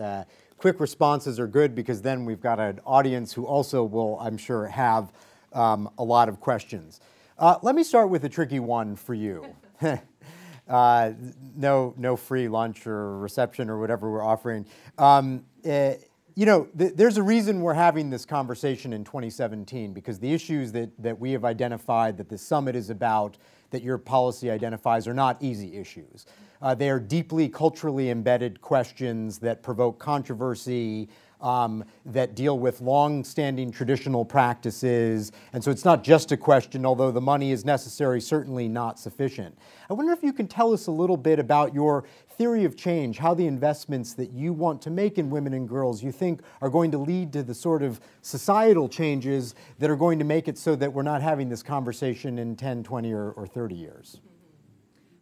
Uh, 0.64 0.72
quick 0.72 0.80
responses 0.80 1.42
are 1.42 1.48
good 1.48 1.76
because 1.76 2.02
then 2.02 2.24
we've 2.24 2.40
got 2.40 2.58
an 2.58 2.80
audience 2.86 3.34
who 3.34 3.46
also 3.46 3.84
will, 3.84 4.18
I'm 4.22 4.38
sure, 4.38 4.66
have 4.68 5.12
um, 5.52 5.90
a 5.98 6.04
lot 6.06 6.30
of 6.30 6.40
questions. 6.40 7.02
Uh, 7.38 7.58
let 7.64 7.76
me 7.76 7.84
start 7.84 8.10
with 8.10 8.24
a 8.24 8.30
tricky 8.30 8.60
one 8.60 8.96
for 8.96 9.14
you. 9.14 9.46
Uh, 10.66 11.12
no, 11.58 11.94
no 11.98 12.16
free 12.16 12.48
lunch 12.48 12.88
or 12.88 13.20
reception 13.20 13.70
or 13.70 13.82
whatever 13.82 14.10
we're 14.10 14.24
offering. 14.24 14.66
Um, 14.98 15.44
you 15.66 16.46
know, 16.46 16.70
th- 16.78 16.94
there's 16.96 17.18
a 17.18 17.22
reason 17.22 17.60
we're 17.60 17.74
having 17.74 18.10
this 18.10 18.26
conversation 18.26 18.94
in 18.94 19.04
2017 19.04 19.92
because 19.92 20.20
the 20.20 20.34
issues 20.34 20.72
that, 20.72 20.90
that 21.04 21.20
we 21.20 21.34
have 21.34 21.44
identified 21.44 22.16
that 22.18 22.30
the 22.30 22.38
summit 22.38 22.78
is 22.78 22.90
about, 22.90 23.38
that 23.74 23.84
your 23.84 23.98
policy 23.98 24.50
identifies, 24.50 25.08
are 25.08 25.14
not 25.14 25.36
easy 25.42 25.76
issues. 25.76 26.26
Uh, 26.62 26.74
they 26.74 26.90
are 26.90 27.00
deeply 27.00 27.50
culturally 27.50 28.10
embedded 28.10 28.62
questions 28.62 29.38
that 29.40 29.62
provoke 29.62 30.00
controversy, 30.00 31.10
um, 31.42 31.84
that 32.06 32.36
deal 32.36 32.58
with 32.58 32.80
long-standing 32.80 33.70
traditional 33.70 34.24
practices. 34.24 35.34
And 35.52 35.62
so 35.62 35.72
it's 35.72 35.84
not 35.84 36.02
just 36.02 36.32
a 36.32 36.38
question, 36.38 36.86
although 36.86 37.12
the 37.12 37.20
money 37.20 37.52
is 37.52 37.66
necessary, 37.66 38.22
certainly 38.22 38.70
not 38.70 38.98
sufficient. 38.98 39.58
I 39.90 39.94
wonder 39.94 40.14
if 40.14 40.24
you 40.24 40.32
can 40.32 40.48
tell 40.48 40.72
us 40.72 40.88
a 40.88 40.92
little 40.92 41.18
bit 41.18 41.40
about 41.40 41.74
your 41.74 42.06
theory 42.38 42.66
of 42.66 42.76
change, 42.76 43.18
how 43.18 43.34
the 43.34 43.48
investments 43.48 44.14
that 44.16 44.32
you 44.32 44.54
want 44.54 44.82
to 44.82 44.90
make 44.90 45.18
in 45.18 45.30
women 45.30 45.54
and 45.54 45.68
girls 45.68 46.04
you 46.04 46.12
think 46.12 46.42
are 46.62 46.70
going 46.70 46.92
to 46.92 46.98
lead 46.98 47.34
to 47.34 47.44
the 47.44 47.54
sort 47.54 47.84
of 47.84 48.00
societal 48.22 48.90
changes 48.90 49.56
that 49.80 49.90
are 49.90 49.96
going 49.96 50.20
to 50.20 50.26
make 50.26 50.48
it 50.48 50.58
so 50.58 50.76
that 50.76 50.92
we're 50.94 51.04
not 51.04 51.22
having 51.22 51.50
this 51.50 51.64
conversation 51.64 52.40
in 52.40 52.56
10, 52.56 52.84
20, 52.84 53.14
or, 53.14 53.32
or 53.32 53.48
30 53.48 53.76
years? 53.76 54.20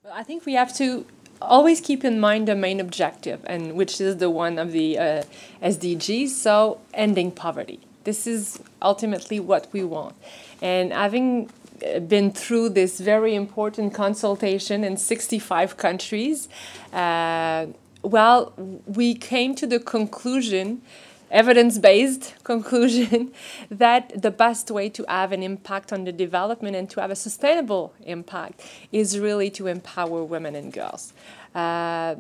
Well, 0.03 0.13
I 0.15 0.23
think 0.23 0.45
we 0.45 0.53
have 0.53 0.75
to 0.77 1.05
always 1.41 1.81
keep 1.81 2.03
in 2.03 2.19
mind 2.19 2.47
the 2.47 2.55
main 2.55 2.79
objective, 2.79 3.41
and 3.45 3.73
which 3.73 3.99
is 3.99 4.17
the 4.17 4.29
one 4.29 4.57
of 4.59 4.71
the 4.71 4.97
uh, 4.97 5.23
SDGs, 5.61 6.29
so 6.29 6.79
ending 6.93 7.31
poverty. 7.31 7.79
This 8.03 8.25
is 8.25 8.59
ultimately 8.81 9.39
what 9.39 9.67
we 9.71 9.83
want. 9.83 10.15
And 10.61 10.91
having 10.91 11.49
been 12.07 12.31
through 12.31 12.69
this 12.69 12.99
very 12.99 13.35
important 13.35 13.93
consultation 13.93 14.83
in 14.83 14.97
65 14.97 15.77
countries, 15.77 16.47
uh, 16.93 17.67
well, 18.03 18.53
we 18.85 19.13
came 19.13 19.55
to 19.55 19.67
the 19.67 19.79
conclusion 19.79 20.81
evidence 21.31 21.77
based 21.77 22.35
conclusion 22.43 23.31
that 23.69 24.21
the 24.21 24.31
best 24.31 24.69
way 24.69 24.89
to 24.89 25.05
have 25.07 25.31
an 25.31 25.41
impact 25.41 25.93
on 25.93 26.03
the 26.03 26.11
development 26.11 26.75
and 26.75 26.89
to 26.89 27.01
have 27.01 27.09
a 27.09 27.15
sustainable 27.15 27.93
impact 28.03 28.61
is 28.91 29.17
really 29.17 29.49
to 29.49 29.67
empower 29.67 30.23
women 30.23 30.55
and 30.55 30.73
girls. 30.73 31.13
Uh, 31.55 32.15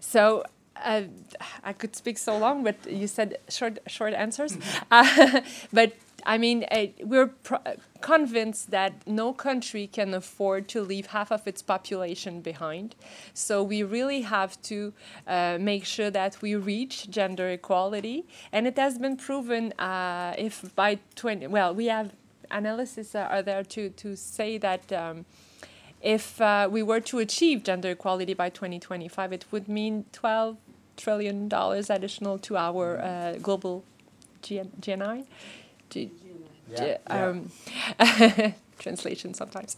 so 0.00 0.44
uh, 0.84 1.02
I 1.64 1.72
could 1.72 1.96
speak 1.96 2.18
so 2.18 2.36
long, 2.38 2.62
but 2.62 2.76
you 2.88 3.06
said 3.06 3.38
short 3.48 3.78
short 3.86 4.14
answers. 4.14 4.56
uh, 4.90 5.40
but 5.72 5.92
I 6.26 6.38
mean, 6.38 6.64
uh, 6.70 6.86
we're 7.02 7.30
convinced 8.00 8.70
that 8.72 9.06
no 9.06 9.32
country 9.32 9.86
can 9.86 10.12
afford 10.12 10.66
to 10.68 10.82
leave 10.82 11.06
half 11.06 11.30
of 11.30 11.46
its 11.46 11.62
population 11.62 12.40
behind. 12.40 12.96
So 13.32 13.62
we 13.62 13.84
really 13.84 14.22
have 14.22 14.60
to 14.62 14.92
uh, 15.26 15.58
make 15.60 15.84
sure 15.84 16.10
that 16.10 16.42
we 16.42 16.56
reach 16.56 17.08
gender 17.08 17.48
equality. 17.50 18.26
And 18.52 18.66
it 18.66 18.76
has 18.76 18.98
been 18.98 19.16
proven 19.16 19.72
uh, 19.78 20.34
if 20.36 20.74
by 20.74 20.98
20, 21.14 21.46
well, 21.46 21.72
we 21.72 21.86
have 21.86 22.12
analysis 22.50 23.14
are 23.14 23.42
there 23.42 23.62
to, 23.64 23.90
to 23.90 24.16
say 24.16 24.58
that. 24.58 24.92
Um, 24.92 25.24
if 26.02 26.38
we 26.70 26.82
were 26.84 27.00
to 27.00 27.18
achieve 27.18 27.64
gender 27.64 27.90
equality 27.90 28.34
by 28.34 28.50
2025, 28.50 29.32
it 29.32 29.44
would 29.50 29.66
mean 29.66 30.04
12 30.12 30.56
trillion 30.96 31.48
dollars 31.48 31.90
additional 31.90 32.38
to 32.38 32.56
our 32.56 33.00
uh, 33.00 33.34
global 33.42 33.84
GNI. 34.42 35.24
G- 35.90 36.10
yeah, 36.70 36.98
um, 37.06 37.50
yeah. 37.98 38.52
translation 38.78 39.34
sometimes. 39.34 39.76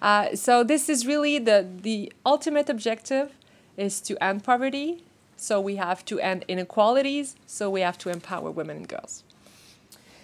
Uh, 0.00 0.34
so 0.34 0.64
this 0.64 0.88
is 0.88 1.06
really 1.06 1.38
the 1.38 1.66
the 1.82 2.12
ultimate 2.24 2.68
objective 2.68 3.32
is 3.76 4.00
to 4.02 4.22
end 4.22 4.44
poverty. 4.44 5.04
So 5.36 5.60
we 5.60 5.76
have 5.76 6.04
to 6.06 6.18
end 6.18 6.44
inequalities. 6.48 7.36
So 7.46 7.70
we 7.70 7.80
have 7.82 7.98
to 7.98 8.10
empower 8.10 8.50
women 8.50 8.76
and 8.78 8.88
girls. 8.88 9.22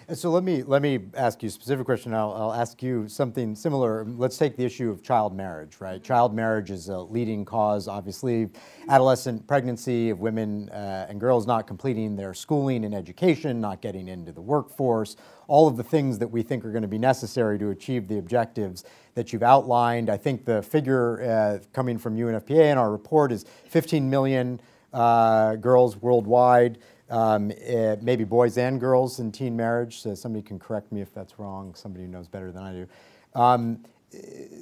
And 0.07 0.15
so 0.15 0.29
let 0.29 0.43
me 0.43 0.61
let 0.61 0.83
me 0.83 0.99
ask 1.15 1.41
you 1.41 1.47
a 1.47 1.51
specific 1.51 1.83
question. 1.87 2.13
I'll, 2.13 2.31
I'll 2.33 2.53
ask 2.53 2.83
you 2.83 3.07
something 3.07 3.55
similar. 3.55 4.05
Let's 4.05 4.37
take 4.37 4.55
the 4.55 4.63
issue 4.63 4.91
of 4.91 5.01
child 5.01 5.35
marriage. 5.35 5.77
Right, 5.79 6.03
child 6.03 6.31
marriage 6.31 6.69
is 6.69 6.89
a 6.89 6.99
leading 6.99 7.43
cause, 7.43 7.87
obviously, 7.87 8.49
adolescent 8.87 9.47
pregnancy 9.47 10.11
of 10.11 10.19
women 10.19 10.69
uh, 10.69 11.07
and 11.09 11.19
girls 11.19 11.47
not 11.47 11.65
completing 11.65 12.15
their 12.15 12.35
schooling 12.35 12.85
and 12.85 12.93
education, 12.93 13.59
not 13.59 13.81
getting 13.81 14.07
into 14.07 14.31
the 14.31 14.41
workforce. 14.41 15.15
All 15.47 15.67
of 15.67 15.75
the 15.75 15.83
things 15.83 16.19
that 16.19 16.27
we 16.27 16.43
think 16.43 16.63
are 16.65 16.71
going 16.71 16.83
to 16.83 16.87
be 16.87 16.99
necessary 16.99 17.57
to 17.57 17.71
achieve 17.71 18.07
the 18.07 18.19
objectives 18.19 18.83
that 19.15 19.33
you've 19.33 19.41
outlined. 19.41 20.11
I 20.11 20.17
think 20.17 20.45
the 20.45 20.61
figure 20.61 21.23
uh, 21.23 21.65
coming 21.73 21.97
from 21.97 22.15
UNFPA 22.15 22.71
in 22.71 22.77
our 22.77 22.91
report 22.91 23.31
is 23.31 23.45
15 23.69 24.07
million 24.07 24.61
uh, 24.93 25.55
girls 25.55 25.97
worldwide 25.97 26.77
um, 27.09 27.51
it, 27.51 28.01
maybe 28.01 28.23
boys 28.23 28.57
and 28.57 28.79
girls 28.79 29.19
in 29.19 29.31
teen 29.31 29.55
marriage. 29.55 30.01
So 30.01 30.15
somebody 30.15 30.41
can 30.41 30.59
correct 30.59 30.91
me 30.91 31.01
if 31.01 31.13
that's 31.13 31.39
wrong. 31.39 31.75
Somebody 31.75 32.05
who 32.05 32.11
knows 32.11 32.27
better 32.27 32.51
than 32.51 32.63
I 32.63 32.71
do. 32.73 32.87
Um, 33.33 33.83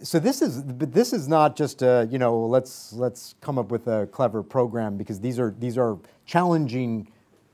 so 0.02 0.20
this 0.20 0.42
is 0.42 0.64
this 0.66 1.14
is 1.14 1.28
not 1.28 1.56
just 1.56 1.82
a, 1.82 2.08
you 2.10 2.18
know 2.18 2.40
let's 2.40 2.94
let's 2.94 3.36
come 3.42 3.58
up 3.58 3.70
with 3.70 3.88
a 3.88 4.08
clever 4.08 4.42
program 4.42 4.98
because 4.98 5.20
these 5.20 5.40
are 5.40 5.54
these 5.60 5.78
are 5.78 5.98
challenging, 6.26 7.08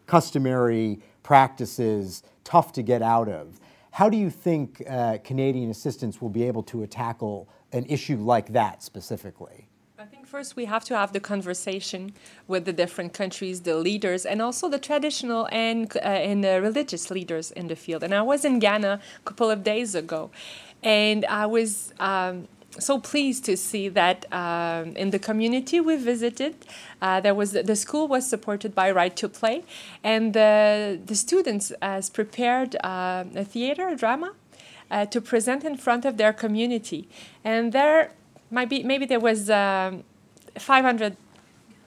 customary 0.06 1.02
practices, 1.24 2.24
tough 2.44 2.72
to 2.74 2.82
get 2.82 3.02
out 3.02 3.28
of. 3.28 3.60
How 3.92 4.10
do 4.10 4.18
you 4.18 4.30
think 4.30 4.84
uh, 4.88 5.18
Canadian 5.24 5.70
assistance 5.70 6.22
will 6.22 6.30
be 6.30 6.44
able 6.44 6.64
to 6.64 6.86
tackle 6.88 7.50
an 7.72 7.86
issue 7.86 8.18
like 8.18 8.54
that 8.54 8.82
specifically? 8.84 9.69
First 10.30 10.56
we 10.56 10.66
have 10.66 10.86
to 10.86 10.96
have 10.96 11.12
the 11.12 11.20
conversation 11.20 12.14
with 12.48 12.66
the 12.66 12.72
different 12.72 13.14
countries, 13.14 13.62
the 13.62 13.76
leaders, 13.78 14.28
and 14.28 14.44
also 14.44 14.70
the 14.70 14.78
traditional 14.78 15.50
and 15.52 15.92
uh, 15.98 16.02
and 16.02 16.44
the 16.44 16.62
religious 16.62 17.10
leaders 17.10 17.50
in 17.50 17.68
the 17.68 17.76
field. 17.76 18.04
And 18.04 18.14
I 18.14 18.22
was 18.22 18.46
in 18.46 18.60
Ghana 18.60 19.00
a 19.22 19.24
couple 19.28 19.50
of 19.50 19.64
days 19.64 19.96
ago, 19.96 20.30
and 20.84 21.26
I 21.26 21.48
was. 21.48 21.94
Um, 22.00 22.48
so 22.78 23.00
pleased 23.00 23.46
to 23.46 23.58
see 23.58 23.90
that 23.90 24.32
um, 24.32 24.96
in 24.96 25.10
the 25.10 25.18
community 25.18 25.82
we 25.82 25.96
visited, 25.96 26.54
uh, 27.02 27.20
there 27.20 27.34
was 27.34 27.54
the 27.54 27.76
school 27.76 28.08
was 28.08 28.30
supported 28.30 28.76
by 28.76 28.92
Right 28.92 29.16
to 29.16 29.28
Play, 29.28 29.64
and 30.04 30.36
the 30.36 31.00
the 31.04 31.16
students 31.16 31.74
has 31.82 32.12
prepared 32.12 32.76
uh, 32.84 33.24
a 33.36 33.44
theater 33.44 33.90
a 33.90 33.96
drama 33.96 34.34
uh, 34.92 35.08
to 35.08 35.20
present 35.20 35.64
in 35.64 35.76
front 35.78 36.06
of 36.06 36.18
their 36.18 36.32
community, 36.32 37.10
and 37.44 37.74
there 37.74 38.12
maybe 38.52 38.84
maybe 38.84 39.06
there 39.08 39.20
was 39.20 39.50
um, 39.50 40.04
500 40.62 41.18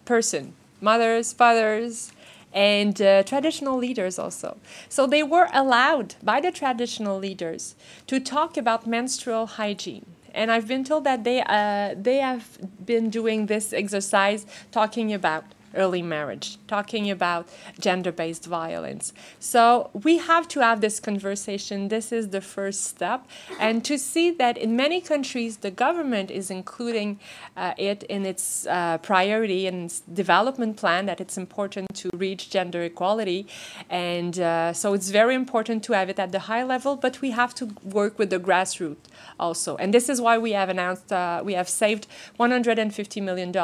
person 0.05 0.55
mothers 0.81 1.33
fathers 1.33 2.13
and 2.53 3.01
uh, 3.01 3.23
traditional 3.23 3.79
leaders 3.79 4.19
also. 4.19 4.59
So 4.89 5.07
they 5.07 5.23
were 5.23 5.49
allowed 5.55 6.17
by 6.23 6.41
the 6.41 6.53
traditional 6.53 7.19
leaders 7.19 7.75
to 8.09 8.21
talk 8.21 8.57
about 8.57 8.87
menstrual 8.87 9.47
hygiene. 9.47 10.05
And 10.35 10.51
i've 10.51 10.67
been 10.67 10.85
told 10.85 11.05
that 11.05 11.25
they 11.25 11.43
uh, 11.43 11.95
they 11.97 12.19
have 12.19 12.59
been 12.85 13.11
doing 13.11 13.47
this 13.47 13.73
exercise 13.73 14.47
talking 14.71 15.13
about 15.13 15.45
early 15.75 16.03
marriage, 16.03 16.59
talking 16.67 17.11
about 17.11 17.49
gender 17.79 18.13
based 18.13 18.47
violence. 18.47 19.13
So 19.39 19.91
we 19.93 20.19
have 20.19 20.49
to 20.49 20.61
have 20.61 20.81
this 20.81 21.01
conversation. 21.01 21.89
This 21.89 22.13
is 22.13 22.31
the 22.31 22.41
first 22.41 22.85
step. 22.85 23.27
And 23.59 23.85
to 23.85 23.99
see 23.99 24.31
that 24.33 24.57
in 24.59 24.77
many 24.77 25.01
countries, 25.01 25.59
the 25.59 25.71
government 25.71 26.31
is 26.31 26.51
including 26.51 27.19
uh, 27.57 27.75
it 27.77 28.03
in 28.05 28.27
its 28.27 28.67
uh, 28.67 28.99
priority 28.99 29.67
and 29.67 29.93
development 30.13 30.77
plan, 30.77 31.07
that 31.07 31.21
it's 31.21 31.37
important 31.37 31.95
to 31.95 32.11
reach 32.15 32.51
gender 32.51 32.83
equality. 32.83 33.47
And 33.89 34.39
uh, 34.39 34.73
so 34.73 34.95
it's 34.95 35.11
very 35.11 35.35
important 35.35 35.85
to 35.85 35.93
have 35.93 36.09
it 36.09 36.19
at 36.19 36.33
the 36.33 36.41
high 36.51 36.65
level, 36.65 36.97
but 36.97 37.21
we 37.21 37.31
have 37.31 37.55
to 37.55 37.67
work 37.83 38.19
with 38.19 38.31
the 38.31 38.39
grassroots 38.39 38.97
also. 39.39 39.77
And 39.77 39.93
this 39.93 40.09
is 40.09 40.21
why 40.21 40.39
we 40.39 40.53
have 40.53 40.69
announced, 40.69 41.13
uh, 41.13 41.43
we 41.45 41.55
have 41.55 41.69
saved 41.69 42.07
$150 42.39 43.23
million 43.23 43.57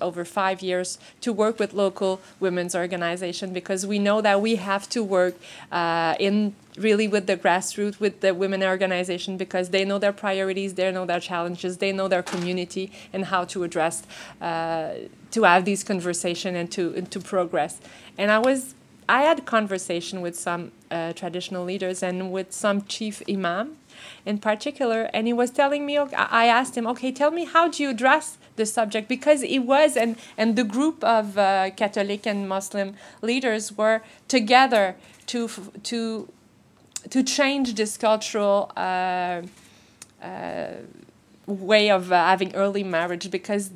over 0.00 0.24
five 0.24 0.62
years 0.62 0.98
to 1.20 1.32
work 1.32 1.47
work 1.48 1.58
with 1.58 1.72
local 1.72 2.20
women's 2.40 2.74
organization 2.84 3.52
because 3.58 3.80
we 3.92 3.98
know 4.06 4.18
that 4.28 4.36
we 4.46 4.52
have 4.56 4.84
to 4.96 5.00
work 5.02 5.34
uh, 5.72 6.14
in 6.26 6.54
really 6.86 7.08
with 7.14 7.26
the 7.26 7.36
grassroots, 7.44 7.98
with 7.98 8.20
the 8.24 8.32
women 8.42 8.62
organization, 8.62 9.36
because 9.44 9.66
they 9.70 9.84
know 9.88 9.98
their 9.98 10.16
priorities, 10.24 10.70
they 10.74 10.88
know 10.96 11.06
their 11.12 11.24
challenges, 11.30 11.78
they 11.78 11.92
know 11.98 12.06
their 12.14 12.22
community 12.32 12.84
and 13.14 13.22
how 13.32 13.42
to 13.52 13.64
address, 13.66 13.96
uh, 14.40 14.92
to 15.34 15.40
have 15.50 15.64
these 15.70 15.82
conversation 15.92 16.50
and 16.60 16.68
to 16.76 16.82
and 16.98 17.06
to 17.14 17.18
progress. 17.34 17.72
And 18.20 18.28
I 18.36 18.38
was, 18.48 18.60
I 19.18 19.20
had 19.28 19.38
conversation 19.56 20.16
with 20.26 20.36
some 20.46 20.62
uh, 20.90 21.12
traditional 21.20 21.64
leaders 21.70 21.98
and 22.08 22.16
with 22.36 22.48
some 22.52 22.78
chief 22.94 23.16
imam 23.34 23.66
in 24.24 24.36
particular, 24.50 25.00
and 25.14 25.26
he 25.30 25.34
was 25.42 25.50
telling 25.60 25.82
me. 25.88 25.94
I 26.42 26.46
asked 26.58 26.74
him, 26.78 26.86
"Okay, 26.92 27.10
tell 27.20 27.32
me 27.38 27.44
how 27.54 27.64
do 27.72 27.76
you 27.82 27.90
address 27.96 28.26
the 28.58 28.66
subject?" 28.66 29.08
Because 29.08 29.42
it 29.42 29.60
was, 29.60 29.96
and 29.96 30.16
and 30.36 30.56
the 30.56 30.64
group 30.64 31.02
of 31.02 31.38
uh, 31.38 31.70
Catholic 31.76 32.26
and 32.26 32.48
Muslim 32.48 32.94
leaders 33.22 33.72
were 33.72 34.02
together 34.28 34.96
to 35.28 35.48
to 35.84 36.28
to 37.10 37.22
change 37.22 37.74
this 37.74 37.96
cultural. 37.96 38.70
Uh, 38.76 39.42
uh, 40.22 40.72
way 41.48 41.90
of 41.90 42.08
having 42.08 42.54
early 42.54 42.84
marriage 42.84 43.30
because 43.30 43.70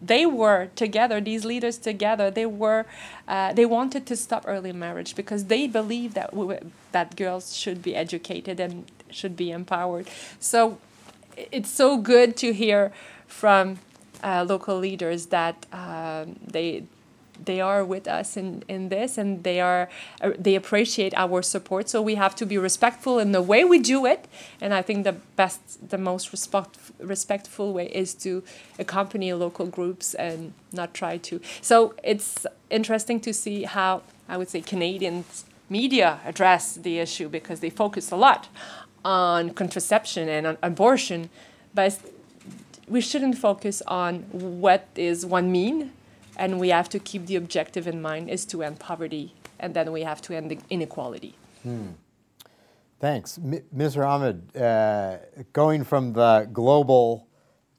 they 0.00 0.26
were 0.26 0.68
together 0.74 1.20
these 1.20 1.44
leaders 1.44 1.78
together 1.78 2.30
they 2.30 2.46
were 2.46 2.84
uh, 3.28 3.52
they 3.52 3.64
wanted 3.64 4.04
to 4.04 4.16
stop 4.16 4.44
early 4.48 4.72
marriage 4.72 5.14
because 5.14 5.44
they 5.44 5.68
believed 5.68 6.14
that 6.14 6.34
we, 6.34 6.56
that 6.90 7.14
girls 7.14 7.56
should 7.56 7.80
be 7.80 7.94
educated 7.94 8.58
and 8.58 8.90
should 9.10 9.36
be 9.36 9.52
empowered 9.52 10.08
so 10.40 10.78
it's 11.36 11.70
so 11.70 11.96
good 11.96 12.36
to 12.36 12.52
hear 12.52 12.92
from 13.28 13.78
uh, 14.22 14.44
local 14.48 14.78
leaders 14.78 15.26
that 15.26 15.66
um, 15.72 16.36
they 16.46 16.84
they 17.44 17.60
are 17.60 17.84
with 17.84 18.06
us 18.06 18.36
in, 18.36 18.62
in 18.68 18.88
this 18.88 19.18
and 19.18 19.42
they 19.42 19.60
are 19.60 19.88
uh, 20.20 20.30
they 20.38 20.54
appreciate 20.54 21.12
our 21.14 21.42
support. 21.42 21.88
So 21.88 22.00
we 22.00 22.14
have 22.14 22.34
to 22.36 22.46
be 22.46 22.58
respectful 22.58 23.18
in 23.18 23.32
the 23.32 23.42
way 23.42 23.64
we 23.64 23.78
do 23.78 24.06
it. 24.06 24.28
And 24.60 24.72
i 24.74 24.82
think 24.82 25.04
the 25.04 25.16
best 25.36 25.90
the 25.90 25.98
most 25.98 26.30
respect, 26.32 26.78
respectful 27.00 27.72
way 27.72 27.86
is 27.86 28.14
to 28.14 28.42
accompany 28.78 29.32
local 29.32 29.66
groups 29.66 30.14
and 30.14 30.52
not 30.72 30.94
try 30.94 31.16
to. 31.18 31.40
So 31.60 31.94
it's 32.04 32.46
interesting 32.70 33.20
to 33.20 33.32
see 33.32 33.64
how 33.64 34.02
i 34.28 34.36
would 34.36 34.50
say 34.50 34.60
canadians 34.60 35.44
media 35.68 36.20
address 36.24 36.74
the 36.74 36.98
issue 36.98 37.28
because 37.28 37.60
they 37.60 37.70
focus 37.70 38.10
a 38.12 38.16
lot 38.16 38.48
on 39.04 39.50
contraception 39.50 40.28
and 40.28 40.46
on 40.46 40.56
abortion. 40.62 41.30
But 41.74 41.98
we 42.92 43.00
shouldn't 43.00 43.38
focus 43.38 43.80
on 43.86 44.20
what 44.60 44.86
is 44.96 45.24
one 45.24 45.50
mean 45.50 45.92
and 46.36 46.60
we 46.60 46.68
have 46.68 46.90
to 46.90 46.98
keep 46.98 47.24
the 47.24 47.36
objective 47.36 47.86
in 47.86 48.02
mind 48.02 48.28
is 48.28 48.44
to 48.44 48.62
end 48.62 48.78
poverty 48.78 49.34
and 49.58 49.72
then 49.72 49.90
we 49.92 50.02
have 50.02 50.20
to 50.20 50.36
end 50.36 50.62
inequality 50.68 51.34
hmm. 51.62 51.88
thanks 53.00 53.38
M- 53.38 53.64
mr 53.74 54.06
ahmed 54.06 54.54
uh, 54.54 55.16
going 55.54 55.84
from 55.84 56.12
the 56.12 56.46
global 56.52 57.28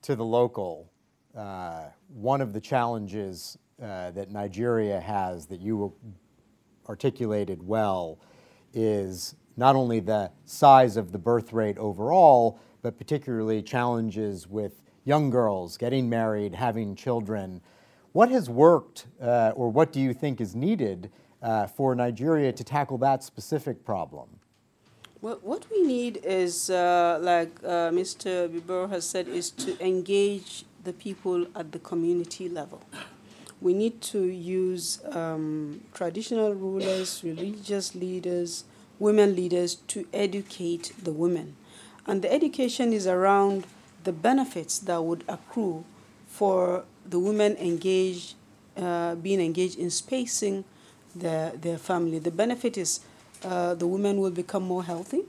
to 0.01 0.15
the 0.15 0.25
local 0.25 0.89
uh, 1.37 1.85
one 2.07 2.41
of 2.41 2.51
the 2.51 2.59
challenges 2.59 3.59
uh, 3.83 4.09
that 4.11 4.31
nigeria 4.31 4.99
has 4.99 5.45
that 5.45 5.61
you 5.61 5.93
articulated 6.89 7.61
well 7.61 8.17
is 8.73 9.35
not 9.57 9.75
only 9.75 9.99
the 9.99 10.31
size 10.45 10.97
of 10.97 11.11
the 11.11 11.19
birth 11.19 11.53
rate 11.53 11.77
overall 11.77 12.59
but 12.81 12.97
particularly 12.97 13.61
challenges 13.61 14.47
with 14.47 14.82
young 15.05 15.29
girls 15.29 15.77
getting 15.77 16.09
married 16.09 16.55
having 16.55 16.95
children 16.95 17.61
what 18.13 18.29
has 18.29 18.47
worked, 18.47 19.07
uh, 19.19 19.53
or 19.55 19.69
what 19.69 19.91
do 19.91 19.99
you 19.99 20.13
think 20.13 20.39
is 20.39 20.55
needed 20.55 21.09
uh, 21.41 21.65
for 21.65 21.95
Nigeria 21.95 22.53
to 22.53 22.63
tackle 22.63 22.99
that 22.99 23.23
specific 23.23 23.83
problem? 23.83 24.29
Well, 25.19 25.39
what 25.41 25.65
we 25.71 25.81
need 25.81 26.19
is, 26.23 26.69
uh, 26.69 27.17
like 27.21 27.51
uh, 27.63 27.89
Mr. 27.89 28.47
Bibero 28.47 28.87
has 28.89 29.05
said, 29.05 29.27
is 29.27 29.49
to 29.51 29.83
engage 29.83 30.63
the 30.83 30.93
people 30.93 31.47
at 31.55 31.71
the 31.71 31.79
community 31.79 32.47
level. 32.47 32.83
We 33.61 33.73
need 33.73 34.01
to 34.13 34.21
use 34.21 35.01
um, 35.11 35.81
traditional 35.93 36.53
rulers, 36.53 37.23
religious 37.23 37.95
leaders, 37.95 38.65
women 38.99 39.35
leaders 39.35 39.75
to 39.87 40.05
educate 40.13 40.91
the 41.01 41.13
women. 41.13 41.55
And 42.05 42.21
the 42.21 42.31
education 42.31 42.93
is 42.93 43.07
around 43.07 43.65
the 44.03 44.11
benefits 44.11 44.79
that 44.79 45.03
would 45.03 45.23
accrue 45.27 45.83
for 46.27 46.83
the 47.05 47.19
women 47.19 47.55
engaged, 47.57 48.35
uh, 48.77 49.15
being 49.15 49.39
engaged 49.39 49.77
in 49.77 49.89
spacing 49.89 50.63
their, 51.15 51.51
their 51.51 51.77
family. 51.77 52.19
The 52.19 52.31
benefit 52.31 52.77
is 52.77 53.01
uh, 53.43 53.75
the 53.75 53.87
women 53.87 54.19
will 54.19 54.31
become 54.31 54.63
more 54.63 54.83
healthy. 54.83 55.23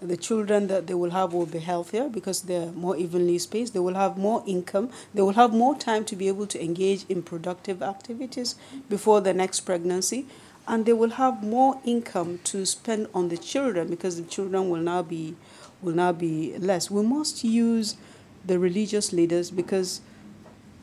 The 0.00 0.16
children 0.16 0.68
that 0.68 0.86
they 0.86 0.94
will 0.94 1.10
have 1.10 1.32
will 1.32 1.46
be 1.46 1.58
healthier 1.58 2.08
because 2.08 2.42
they're 2.42 2.70
more 2.72 2.96
evenly 2.96 3.38
spaced. 3.38 3.72
They 3.72 3.80
will 3.80 3.94
have 3.94 4.16
more 4.16 4.44
income. 4.46 4.90
They 5.12 5.22
will 5.22 5.32
have 5.32 5.52
more 5.52 5.76
time 5.76 6.04
to 6.06 6.14
be 6.14 6.28
able 6.28 6.46
to 6.48 6.62
engage 6.62 7.04
in 7.08 7.22
productive 7.22 7.82
activities 7.82 8.54
before 8.88 9.20
the 9.20 9.34
next 9.34 9.60
pregnancy. 9.60 10.26
And 10.68 10.86
they 10.86 10.92
will 10.92 11.10
have 11.10 11.42
more 11.42 11.80
income 11.84 12.38
to 12.44 12.64
spend 12.66 13.08
on 13.14 13.28
the 13.28 13.38
children 13.38 13.88
because 13.88 14.20
the 14.20 14.28
children 14.28 14.68
will 14.68 14.82
now 14.82 15.02
be 15.02 15.34
will 15.82 15.94
now 15.94 16.12
be 16.12 16.56
less. 16.58 16.90
We 16.90 17.02
must 17.02 17.44
use 17.44 17.96
the 18.44 18.58
religious 18.58 19.12
leaders 19.12 19.50
because 19.50 20.00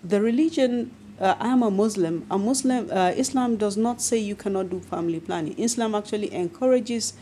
the 0.03 0.21
religion 0.21 0.91
uh, 1.19 1.35
I 1.39 1.47
am 1.47 1.63
a 1.63 1.71
Muslim. 1.71 2.25
A 2.29 2.37
Muslim 2.37 2.89
uh, 2.91 3.13
Islam 3.15 3.55
does 3.55 3.77
not 3.77 4.01
say 4.01 4.17
you 4.17 4.35
cannot 4.35 4.69
do 4.69 4.79
family 4.79 5.19
planning. 5.19 5.57
Islam 5.57 5.95
actually 5.95 6.33
encourages 6.33 7.13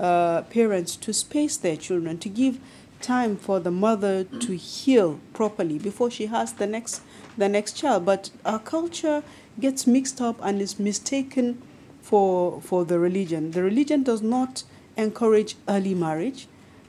uh, 0.00 0.42
parents 0.42 0.96
to 0.96 1.12
space 1.12 1.56
their 1.58 1.76
children, 1.76 2.18
to 2.18 2.28
give 2.28 2.58
time 3.02 3.36
for 3.36 3.60
the 3.60 3.70
mother 3.70 4.24
to 4.24 4.56
heal 4.56 5.20
properly 5.34 5.78
before 5.78 6.10
she 6.10 6.26
has 6.26 6.54
the 6.54 6.66
next 6.66 7.02
the 7.36 7.48
next 7.48 7.72
child. 7.72 8.06
But 8.06 8.30
our 8.44 8.58
culture 8.58 9.22
gets 9.60 9.86
mixed 9.86 10.20
up 10.20 10.38
and 10.42 10.62
is 10.62 10.78
mistaken 10.78 11.60
for 12.00 12.60
for 12.62 12.84
the 12.84 12.98
religion. 12.98 13.50
The 13.50 13.62
religion 13.62 14.02
does 14.02 14.22
not 14.22 14.64
encourage 14.96 15.56
early 15.68 15.94
marriage 15.94 16.46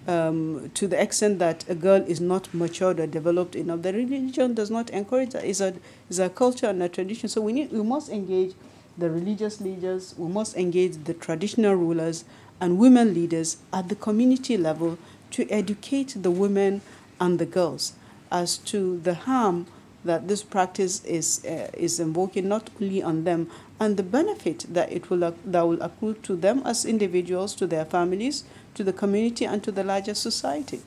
um, 0.08 0.72
to 0.74 0.88
the 0.88 1.02
extent 1.02 1.40
that 1.40 1.68
a 1.70 1.76
girl 1.76 2.04
is 2.08 2.20
not 2.20 2.54
matured 2.54 3.00
or 3.00 3.08
developed 3.08 3.56
enough. 3.56 3.82
The 3.82 3.94
religion 3.94 4.54
does 4.54 4.70
not 4.70 4.90
encourage 4.90 5.32
that. 5.32 5.46
It's 5.46 5.62
a, 5.62 5.74
it's 6.10 6.20
a 6.20 6.30
culture 6.30 6.68
and 6.68 6.82
a 6.84 6.90
tradition. 6.90 7.30
So 7.30 7.42
we, 7.42 7.54
need, 7.54 7.72
we 7.72 7.84
must 7.84 8.10
engage 8.10 8.54
the 8.98 9.10
religious 9.10 9.60
leaders, 9.60 10.14
we 10.18 10.30
must 10.32 10.56
engage 10.56 11.04
the 11.06 11.14
traditional 11.14 11.74
rulers 11.74 12.26
and 12.62 12.78
women 12.78 13.14
leaders 13.14 13.58
at 13.72 13.90
the 13.90 13.96
community 13.96 14.56
level 14.56 14.98
to 15.32 15.50
educate 15.50 16.16
the 16.22 16.30
women 16.30 16.82
and 17.20 17.40
the 17.40 17.46
girls 17.46 17.94
as 18.32 18.58
to 18.58 19.00
the 19.00 19.14
harm 19.14 19.66
that 20.06 20.28
this 20.28 20.44
practice 20.44 21.04
is, 21.06 21.44
uh, 21.46 21.70
is 21.74 22.00
invoking 22.00 22.48
not 22.48 22.70
only 22.82 23.02
on 23.02 23.24
them 23.24 23.50
and 23.80 23.98
the 23.98 24.04
benefit 24.04 24.66
that 24.70 24.92
it 24.92 25.10
will, 25.10 25.34
that 25.46 25.62
will 25.68 25.82
accrue 25.82 26.14
to 26.14 26.36
them 26.36 26.62
as 26.66 26.86
individuals, 26.86 27.56
to 27.56 27.66
their 27.66 27.86
families, 27.86 28.44
to 28.76 28.84
the 28.84 28.94
community 28.94 29.46
and 29.46 29.64
to 29.64 29.72
the 29.72 29.84
larger 29.84 30.14
society. 30.14 30.82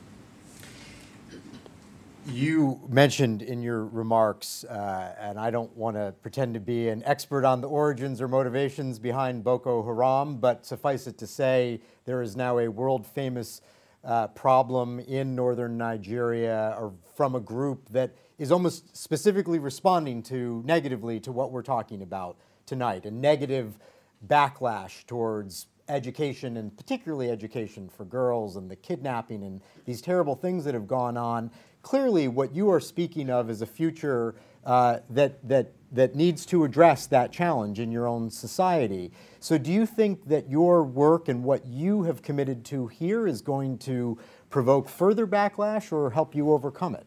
You 2.28 2.80
mentioned 2.88 3.42
in 3.42 3.62
your 3.62 3.84
remarks, 3.86 4.64
uh, 4.64 5.14
and 5.20 5.38
I 5.38 5.50
don't 5.50 5.74
want 5.76 5.96
to 5.96 6.12
pretend 6.22 6.54
to 6.54 6.60
be 6.60 6.88
an 6.88 7.04
expert 7.04 7.44
on 7.44 7.60
the 7.60 7.68
origins 7.68 8.20
or 8.20 8.26
motivations 8.26 8.98
behind 8.98 9.44
Boko 9.44 9.84
Haram, 9.84 10.38
but 10.38 10.66
suffice 10.66 11.06
it 11.06 11.18
to 11.18 11.26
say, 11.26 11.80
there 12.04 12.22
is 12.22 12.34
now 12.34 12.58
a 12.58 12.66
world 12.66 13.06
famous 13.06 13.60
uh, 14.02 14.26
problem 14.28 14.98
in 15.00 15.36
northern 15.36 15.78
Nigeria 15.78 16.74
or 16.78 16.92
from 17.14 17.36
a 17.36 17.40
group 17.40 17.88
that 17.90 18.10
is 18.38 18.52
almost 18.52 18.96
specifically 18.96 19.58
responding 19.58 20.22
to 20.24 20.62
negatively 20.64 21.20
to 21.20 21.32
what 21.32 21.50
we're 21.50 21.62
talking 21.62 22.02
about 22.02 22.36
tonight 22.66 23.06
a 23.06 23.10
negative 23.10 23.78
backlash 24.26 25.06
towards 25.06 25.66
education 25.88 26.56
and 26.56 26.76
particularly 26.76 27.30
education 27.30 27.88
for 27.88 28.04
girls 28.04 28.56
and 28.56 28.70
the 28.70 28.76
kidnapping 28.76 29.42
and 29.42 29.60
these 29.84 30.00
terrible 30.00 30.34
things 30.34 30.64
that 30.64 30.74
have 30.74 30.86
gone 30.86 31.16
on. 31.16 31.50
Clearly, 31.82 32.28
what 32.28 32.54
you 32.54 32.70
are 32.70 32.80
speaking 32.80 33.30
of 33.30 33.48
is 33.48 33.62
a 33.62 33.66
future 33.66 34.34
uh, 34.64 34.98
that, 35.10 35.46
that, 35.48 35.70
that 35.92 36.16
needs 36.16 36.44
to 36.46 36.64
address 36.64 37.06
that 37.06 37.30
challenge 37.30 37.78
in 37.78 37.92
your 37.92 38.08
own 38.08 38.30
society. 38.30 39.12
So, 39.38 39.56
do 39.58 39.72
you 39.72 39.86
think 39.86 40.26
that 40.26 40.50
your 40.50 40.82
work 40.82 41.28
and 41.28 41.44
what 41.44 41.64
you 41.64 42.02
have 42.02 42.22
committed 42.22 42.64
to 42.66 42.88
here 42.88 43.28
is 43.28 43.40
going 43.40 43.78
to 43.78 44.18
provoke 44.50 44.88
further 44.88 45.26
backlash 45.26 45.92
or 45.92 46.10
help 46.10 46.34
you 46.34 46.52
overcome 46.52 46.96
it? 46.96 47.06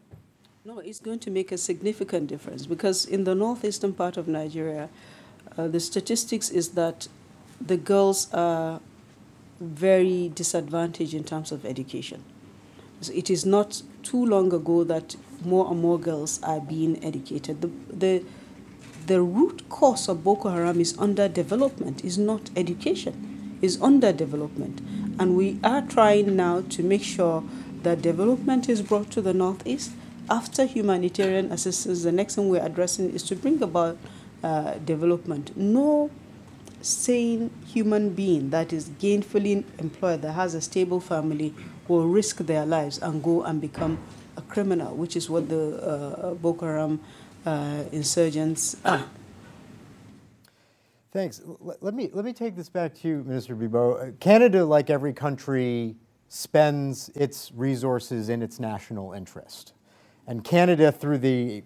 No, 0.64 0.78
it's 0.78 1.00
going 1.00 1.18
to 1.20 1.30
make 1.30 1.52
a 1.52 1.58
significant 1.58 2.28
difference 2.28 2.66
because 2.66 3.04
in 3.04 3.24
the 3.24 3.34
northeastern 3.34 3.92
part 3.92 4.16
of 4.16 4.28
Nigeria, 4.28 4.88
uh, 5.58 5.68
the 5.68 5.80
statistics 5.80 6.48
is 6.48 6.70
that 6.70 7.08
the 7.60 7.76
girls 7.76 8.32
are 8.32 8.80
very 9.60 10.30
disadvantaged 10.34 11.14
in 11.14 11.24
terms 11.24 11.52
of 11.52 11.64
education. 11.66 12.24
So 13.00 13.12
it 13.14 13.30
is 13.30 13.46
not 13.46 13.82
too 14.02 14.24
long 14.24 14.52
ago 14.52 14.84
that 14.84 15.16
more 15.44 15.70
and 15.70 15.80
more 15.80 15.98
girls 15.98 16.42
are 16.42 16.60
being 16.60 17.02
educated. 17.04 17.60
The, 17.60 17.70
the, 17.92 18.24
the 19.06 19.22
root 19.22 19.68
cause 19.68 20.08
of 20.08 20.24
Boko 20.24 20.50
Haram 20.50 20.80
is 20.80 20.94
underdevelopment, 20.94 22.04
is 22.04 22.18
not 22.18 22.50
education, 22.56 23.58
is 23.62 23.78
underdevelopment. 23.78 24.78
And 25.18 25.36
we 25.36 25.58
are 25.62 25.82
trying 25.82 26.36
now 26.36 26.62
to 26.62 26.82
make 26.82 27.02
sure 27.02 27.44
that 27.82 28.02
development 28.02 28.68
is 28.68 28.82
brought 28.82 29.10
to 29.12 29.20
the 29.20 29.34
Northeast. 29.34 29.92
After 30.28 30.64
humanitarian 30.64 31.50
assistance, 31.50 32.02
the 32.02 32.12
next 32.12 32.36
thing 32.36 32.48
we're 32.48 32.64
addressing 32.64 33.10
is 33.12 33.22
to 33.24 33.36
bring 33.36 33.62
about 33.62 33.98
uh, 34.42 34.74
development. 34.84 35.56
No 35.56 36.10
sane 36.82 37.50
human 37.66 38.10
being 38.10 38.50
that 38.50 38.72
is 38.72 38.90
gainfully 38.90 39.64
employed, 39.78 40.22
that 40.22 40.32
has 40.32 40.54
a 40.54 40.60
stable 40.60 41.00
family, 41.00 41.54
will 41.88 42.06
risk 42.06 42.38
their 42.38 42.64
lives 42.64 42.98
and 42.98 43.22
go 43.22 43.42
and 43.42 43.60
become 43.60 43.98
a 44.36 44.42
criminal, 44.42 44.94
which 44.94 45.16
is 45.16 45.28
what 45.28 45.48
the 45.48 45.76
uh, 45.82 46.34
Boko 46.34 46.66
Haram 46.66 47.00
uh, 47.44 47.84
insurgents 47.92 48.76
are. 48.84 49.04
Thanks. 51.12 51.42
Let 51.80 51.94
me, 51.94 52.08
let 52.12 52.24
me 52.24 52.32
take 52.32 52.54
this 52.54 52.68
back 52.68 52.94
to 53.00 53.08
you, 53.08 53.24
Minister 53.26 53.56
Bibeau. 53.56 54.08
Uh, 54.08 54.12
Canada, 54.20 54.64
like 54.64 54.90
every 54.90 55.12
country, 55.12 55.96
spends 56.28 57.08
its 57.16 57.50
resources 57.56 58.28
in 58.28 58.42
its 58.42 58.60
national 58.60 59.12
interest. 59.12 59.72
And 60.28 60.44
Canada, 60.44 60.92
through 60.92 61.18
the 61.18 61.64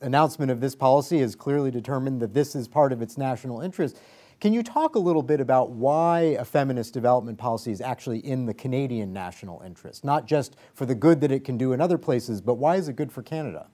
announcement 0.00 0.50
of 0.50 0.60
this 0.60 0.74
policy, 0.74 1.20
has 1.20 1.36
clearly 1.36 1.70
determined 1.70 2.20
that 2.20 2.34
this 2.34 2.56
is 2.56 2.66
part 2.66 2.92
of 2.92 3.00
its 3.00 3.16
national 3.16 3.60
interest. 3.60 3.96
Can 4.40 4.54
you 4.54 4.62
talk 4.62 4.94
a 4.94 4.98
little 4.98 5.22
bit 5.22 5.38
about 5.38 5.68
why 5.70 6.20
a 6.38 6.46
feminist 6.46 6.94
development 6.94 7.36
policy 7.36 7.72
is 7.72 7.82
actually 7.82 8.20
in 8.20 8.46
the 8.46 8.54
Canadian 8.54 9.12
national 9.12 9.60
interest? 9.66 10.02
Not 10.02 10.26
just 10.26 10.56
for 10.72 10.86
the 10.86 10.94
good 10.94 11.20
that 11.20 11.30
it 11.30 11.44
can 11.44 11.58
do 11.58 11.74
in 11.74 11.80
other 11.80 11.98
places, 11.98 12.40
but 12.40 12.54
why 12.54 12.76
is 12.76 12.88
it 12.88 12.96
good 12.96 13.12
for 13.12 13.22
Canada? 13.22 13.66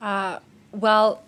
Uh, 0.00 0.40
well, 0.72 1.22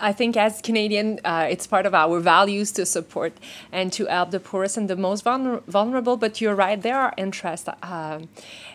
I 0.00 0.12
think 0.12 0.36
as 0.36 0.60
Canadian, 0.60 1.20
uh, 1.24 1.46
it's 1.48 1.68
part 1.68 1.86
of 1.86 1.94
our 1.94 2.18
values 2.18 2.72
to 2.72 2.84
support 2.84 3.32
and 3.70 3.92
to 3.92 4.06
help 4.06 4.32
the 4.32 4.40
poorest 4.40 4.76
and 4.76 4.90
the 4.90 4.96
most 4.96 5.24
vulner- 5.24 5.62
vulnerable. 5.62 6.16
But 6.16 6.40
you're 6.40 6.56
right, 6.56 6.82
there 6.82 6.98
are 6.98 7.14
interests 7.16 7.68
uh, 7.68 8.20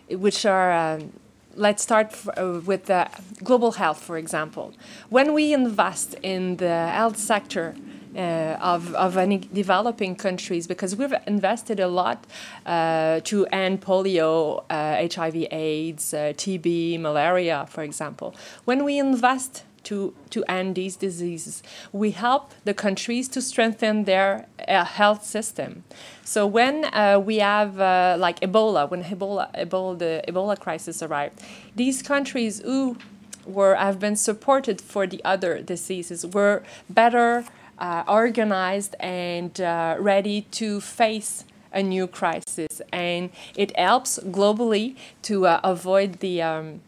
which 0.09 0.45
are. 0.45 0.72
Um, 0.72 1.11
let's 1.55 1.84
start 1.84 2.07
f- 2.11 2.30
uh, 2.38 2.61
with 2.65 2.86
the 2.86 3.09
global 3.43 3.74
health, 3.74 4.01
for 4.01 4.17
example. 4.17 4.74
When 5.09 5.34
we 5.34 5.53
invest 5.53 6.15
in 6.24 6.55
the 6.55 6.88
health 6.88 7.17
sector, 7.17 7.76
uh, 8.20 8.57
of, 8.59 8.93
of 8.95 9.15
any 9.15 9.38
developing 9.38 10.13
countries 10.13 10.67
because 10.67 10.93
we've 10.95 11.13
invested 11.26 11.80
a 11.80 11.88
lot 11.88 12.26
uh, 12.65 13.22
to 13.22 13.45
end 13.45 13.82
polio, 13.82 14.63
uh, 14.70 15.07
HIV, 15.15 15.47
AIDS, 15.51 16.13
uh, 16.13 16.34
TB, 16.36 16.99
malaria, 16.99 17.65
for 17.70 17.82
example. 17.82 18.36
When 18.65 18.84
we 18.84 18.99
invest 18.99 19.63
to, 19.84 20.13
to 20.30 20.43
end 20.43 20.76
these 20.76 20.97
diseases. 20.97 21.63
We 21.93 22.11
help 22.11 22.51
the 22.65 22.74
countries 22.74 23.30
to 23.30 23.41
strengthen 23.41 24.03
their 24.03 24.45
uh, 24.67 24.84
health 24.84 25.24
system. 25.24 25.86
So 26.26 26.45
when 26.45 26.84
uh, 26.93 27.22
we 27.26 27.38
have 27.38 27.78
like 28.20 28.41
Ebola, 28.41 28.91
when 28.91 29.05
Ebola, 29.05 29.49
Ebola, 29.55 29.97
the 29.97 30.24
Ebola 30.28 30.59
crisis 30.59 31.01
arrived, 31.01 31.41
these 31.78 32.01
countries 32.03 32.59
who 32.59 32.97
were 33.45 33.76
have 33.76 33.99
been 33.99 34.17
supported 34.17 34.82
for 34.82 35.07
the 35.07 35.24
other 35.24 35.61
diseases 35.61 36.26
were 36.26 36.61
better 36.89 37.45
uh, 37.80 38.04
organized 38.08 38.96
and 39.00 39.60
uh, 39.62 39.96
ready 40.00 40.42
to 40.52 40.80
face 40.80 41.46
a 41.72 41.84
new 41.84 42.08
crisis, 42.08 42.82
and 42.92 43.30
it 43.56 43.76
helps 43.78 44.20
globally 44.20 44.96
to 45.22 45.46
uh, 45.46 45.60
avoid 45.64 46.20
the 46.20 46.42
um, 46.42 46.82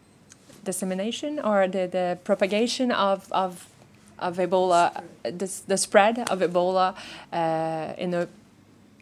dissemination 0.64 1.40
or 1.40 1.68
the, 1.68 1.88
the 1.88 2.18
propagation 2.24 2.92
of, 2.92 3.32
of, 3.32 3.68
of 4.20 4.38
Ebola, 4.38 5.04
the, 5.24 5.50
the 5.68 5.78
spread 5.78 6.20
of 6.30 6.40
Ebola 6.40 6.96
uh, 7.32 7.94
in 7.98 8.14
a 8.14 8.28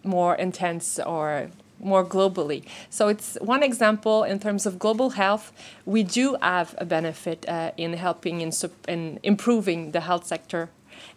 more 0.04 0.36
intense 0.36 1.00
or 1.00 1.50
more 1.80 2.04
globally. 2.04 2.64
So 2.90 3.08
it's 3.08 3.38
one 3.40 3.64
example 3.64 4.24
in 4.24 4.40
terms 4.40 4.66
of 4.66 4.80
global 4.80 5.12
health. 5.12 5.54
We 5.86 6.04
do 6.04 6.36
have 6.42 6.76
a 6.78 6.86
benefit 6.86 7.48
uh, 7.48 7.72
in 7.78 7.94
helping 7.94 8.42
in, 8.42 8.52
in 8.88 9.20
improving 9.24 9.92
the 9.92 10.02
health 10.02 10.26
sector 10.26 10.70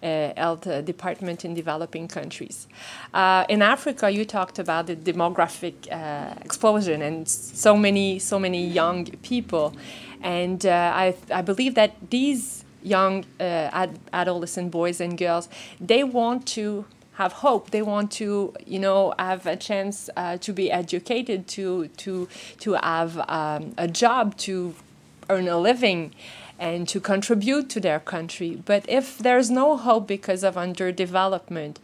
health 0.03 0.67
uh, 0.67 0.81
department 0.81 1.45
in 1.45 1.55
developing 1.55 2.09
countries. 2.09 2.67
Uh, 3.15 3.45
in 3.49 3.63
Africa, 3.63 4.11
you 4.11 4.25
talked 4.25 4.59
about 4.59 4.87
the 4.87 4.97
demographic 4.97 5.75
explosion 6.45 7.03
and 7.03 7.29
so 7.29 7.77
many, 7.77 8.19
so 8.19 8.39
many 8.39 8.67
young 8.67 9.07
people, 9.23 9.75
and 10.23 10.65
I, 10.67 11.15
I 11.31 11.43
believe 11.43 11.75
that 11.75 11.93
these 12.11 12.65
young 12.83 13.25
ad- 13.41 13.99
adolescent 14.13 14.71
boys 14.71 15.01
and 15.01 15.17
girls, 15.19 15.49
they 15.81 16.05
want 16.05 16.47
to 16.47 16.85
have 17.15 17.33
hope. 17.33 17.71
They 17.71 17.83
want 17.83 18.11
to, 18.13 18.55
you 18.67 18.79
know, 18.79 19.15
have 19.19 19.47
a 19.47 19.57
chance 19.57 20.09
uh, 20.17 20.39
to 20.39 20.53
be 20.53 20.71
educated, 20.71 21.47
to 21.49 21.89
to 21.89 22.29
to 22.61 22.73
have 22.75 23.19
um, 23.29 23.75
a 23.79 23.89
job, 23.89 24.37
to 24.39 24.75
earn 25.29 25.49
a 25.49 25.59
living, 25.59 26.15
and 26.63 26.87
to 26.87 27.01
contribute 27.01 27.69
to 27.69 27.81
their 27.81 27.99
country. 27.99 28.63
But 28.65 28.89
if 28.89 29.19
there's 29.19 29.51
no 29.51 29.77
hope 29.77 30.07
because 30.07 30.45
of 30.45 30.55
underdevelopment, 30.55 31.79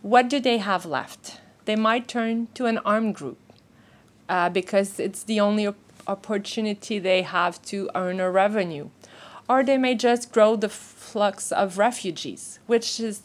what 0.00 0.30
do 0.30 0.40
they 0.40 0.56
have 0.56 0.86
left? 0.86 1.38
They 1.66 1.76
might 1.76 2.08
turn 2.08 2.48
to 2.54 2.64
an 2.64 2.78
armed 2.78 3.14
group 3.14 3.38
uh, 4.30 4.48
because 4.48 4.98
it's 4.98 5.22
the 5.22 5.38
only 5.38 5.66
op- 5.66 5.76
opportunity 6.06 6.98
they 6.98 7.20
have 7.20 7.60
to 7.66 7.90
earn 7.94 8.20
a 8.20 8.30
revenue. 8.30 8.88
Or 9.50 9.62
they 9.62 9.76
may 9.76 9.94
just 9.94 10.32
grow 10.32 10.56
the 10.56 10.70
flux 10.70 11.52
of 11.52 11.76
refugees, 11.76 12.58
which 12.66 12.98
is 13.00 13.20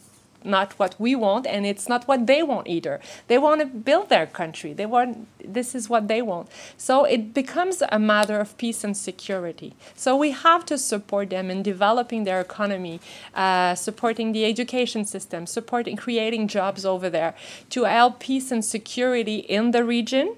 not 0.48 0.74
what 0.80 0.96
we 1.00 1.16
want 1.16 1.46
and 1.46 1.66
it's 1.66 1.88
not 1.88 2.08
what 2.08 2.26
they 2.28 2.42
want 2.42 2.68
either. 2.68 3.00
They 3.28 3.38
want 3.38 3.62
to 3.62 3.68
build 3.68 4.10
their 4.10 4.26
country. 4.26 4.74
They 4.74 4.86
want 4.86 5.28
this 5.44 5.76
is 5.76 5.90
what 5.90 6.08
they 6.08 6.22
want. 6.22 6.50
So 6.78 7.06
it 7.06 7.34
becomes 7.34 7.84
a 7.90 8.00
matter 8.00 8.40
of 8.40 8.58
peace 8.58 8.84
and 8.84 8.96
security. 8.96 9.76
So 9.96 10.16
we 10.16 10.32
have 10.32 10.66
to 10.66 10.78
support 10.78 11.30
them 11.30 11.50
in 11.52 11.64
developing 11.64 12.24
their 12.24 12.42
economy 12.42 13.00
uh, 13.36 13.76
supporting 13.76 14.32
the 14.32 14.46
education 14.46 15.06
system 15.06 15.46
supporting 15.46 15.96
creating 15.96 16.48
jobs 16.48 16.86
over 16.86 17.10
there 17.10 17.36
to 17.70 17.84
help 17.84 18.20
peace 18.20 18.52
and 18.52 18.64
security 18.64 19.38
in 19.38 19.72
the 19.72 19.84
region 19.84 20.38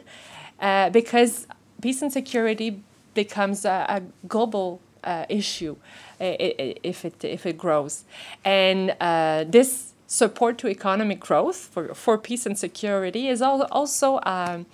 uh, 0.59 0.89
because 0.89 1.47
peace 1.81 2.01
and 2.01 2.11
security 2.11 2.81
becomes 3.13 3.65
a, 3.65 3.85
a 3.89 4.27
global 4.27 4.79
uh, 5.03 5.25
issue 5.29 5.75
if 6.19 7.05
it 7.05 7.23
if 7.23 7.45
it 7.45 7.57
grows, 7.57 8.03
and 8.43 8.95
uh, 8.99 9.45
this 9.47 9.88
support 10.09 10.57
to 10.57 10.67
economic 10.67 11.19
growth 11.19 11.55
for, 11.55 11.93
for 11.93 12.17
peace 12.17 12.47
and 12.47 12.57
security 12.57 13.27
is 13.27 13.41
also 13.43 14.19
um, 14.23 14.65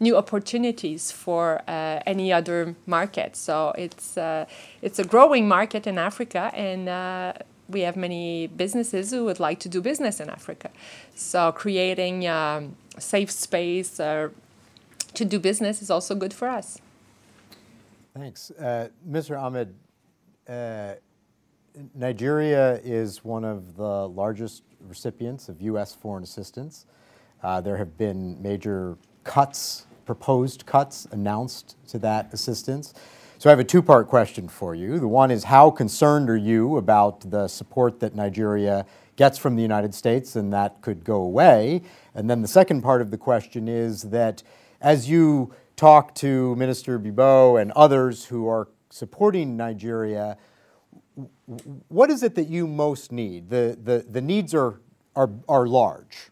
new 0.00 0.16
opportunities 0.16 1.12
for 1.12 1.62
uh, 1.68 2.00
any 2.04 2.32
other 2.32 2.74
market. 2.86 3.36
So 3.36 3.72
it's 3.78 4.18
uh, 4.18 4.46
it's 4.82 4.98
a 4.98 5.04
growing 5.04 5.46
market 5.46 5.86
in 5.86 5.96
Africa, 5.96 6.50
and 6.54 6.88
uh, 6.88 7.32
we 7.68 7.82
have 7.82 7.96
many 7.96 8.48
businesses 8.48 9.12
who 9.12 9.24
would 9.26 9.38
like 9.38 9.60
to 9.60 9.68
do 9.68 9.80
business 9.80 10.18
in 10.18 10.28
Africa. 10.28 10.70
So 11.14 11.52
creating 11.52 12.26
um, 12.26 12.76
safe 12.98 13.30
space 13.30 14.00
uh, 14.00 14.30
to 15.14 15.24
do 15.24 15.38
business 15.38 15.82
is 15.82 15.90
also 15.90 16.16
good 16.16 16.34
for 16.34 16.48
us. 16.48 16.80
Thanks, 18.12 18.50
uh, 18.50 18.88
Mr. 19.08 19.40
Ahmed. 19.40 19.72
Uh, 20.48 20.94
Nigeria 21.94 22.80
is 22.82 23.24
one 23.24 23.44
of 23.44 23.76
the 23.76 24.08
largest 24.08 24.64
recipients 24.88 25.48
of 25.48 25.60
U.S. 25.62 25.94
foreign 25.94 26.22
assistance. 26.22 26.86
Uh, 27.42 27.60
there 27.60 27.76
have 27.76 27.96
been 27.96 28.40
major 28.42 28.96
cuts, 29.24 29.86
proposed 30.04 30.66
cuts 30.66 31.06
announced 31.10 31.76
to 31.88 31.98
that 31.98 32.32
assistance. 32.32 32.94
So 33.38 33.48
I 33.48 33.52
have 33.52 33.58
a 33.58 33.64
two 33.64 33.80
part 33.80 34.06
question 34.08 34.48
for 34.48 34.74
you. 34.74 34.98
The 34.98 35.08
one 35.08 35.30
is 35.30 35.44
how 35.44 35.70
concerned 35.70 36.28
are 36.28 36.36
you 36.36 36.76
about 36.76 37.30
the 37.30 37.48
support 37.48 38.00
that 38.00 38.14
Nigeria 38.14 38.84
gets 39.16 39.38
from 39.38 39.56
the 39.56 39.62
United 39.62 39.94
States 39.94 40.36
and 40.36 40.52
that 40.52 40.82
could 40.82 41.04
go 41.04 41.22
away? 41.22 41.82
And 42.14 42.28
then 42.28 42.42
the 42.42 42.48
second 42.48 42.82
part 42.82 43.00
of 43.00 43.10
the 43.10 43.16
question 43.16 43.66
is 43.66 44.02
that 44.02 44.42
as 44.82 45.08
you 45.08 45.54
talk 45.76 46.14
to 46.16 46.54
Minister 46.56 46.98
Bibeau 46.98 47.56
and 47.56 47.72
others 47.72 48.26
who 48.26 48.46
are 48.46 48.68
supporting 48.90 49.56
Nigeria, 49.56 50.36
what 51.88 52.10
is 52.10 52.22
it 52.22 52.34
that 52.36 52.48
you 52.48 52.66
most 52.66 53.10
need? 53.10 53.50
The, 53.50 53.76
the, 53.82 54.04
the 54.08 54.20
needs 54.20 54.54
are, 54.54 54.80
are, 55.16 55.30
are 55.48 55.66
large. 55.66 56.30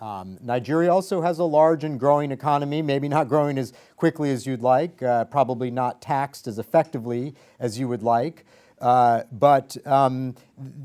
Um, 0.00 0.38
Nigeria 0.40 0.92
also 0.92 1.22
has 1.22 1.38
a 1.38 1.44
large 1.44 1.84
and 1.84 1.98
growing 1.98 2.30
economy, 2.30 2.82
maybe 2.82 3.08
not 3.08 3.28
growing 3.28 3.58
as 3.58 3.72
quickly 3.96 4.30
as 4.30 4.46
you'd 4.46 4.62
like, 4.62 5.02
uh, 5.02 5.24
probably 5.24 5.70
not 5.70 6.00
taxed 6.00 6.46
as 6.46 6.58
effectively 6.58 7.34
as 7.58 7.78
you 7.78 7.88
would 7.88 8.02
like. 8.02 8.44
Uh, 8.80 9.24
but 9.32 9.76
um, 9.86 10.36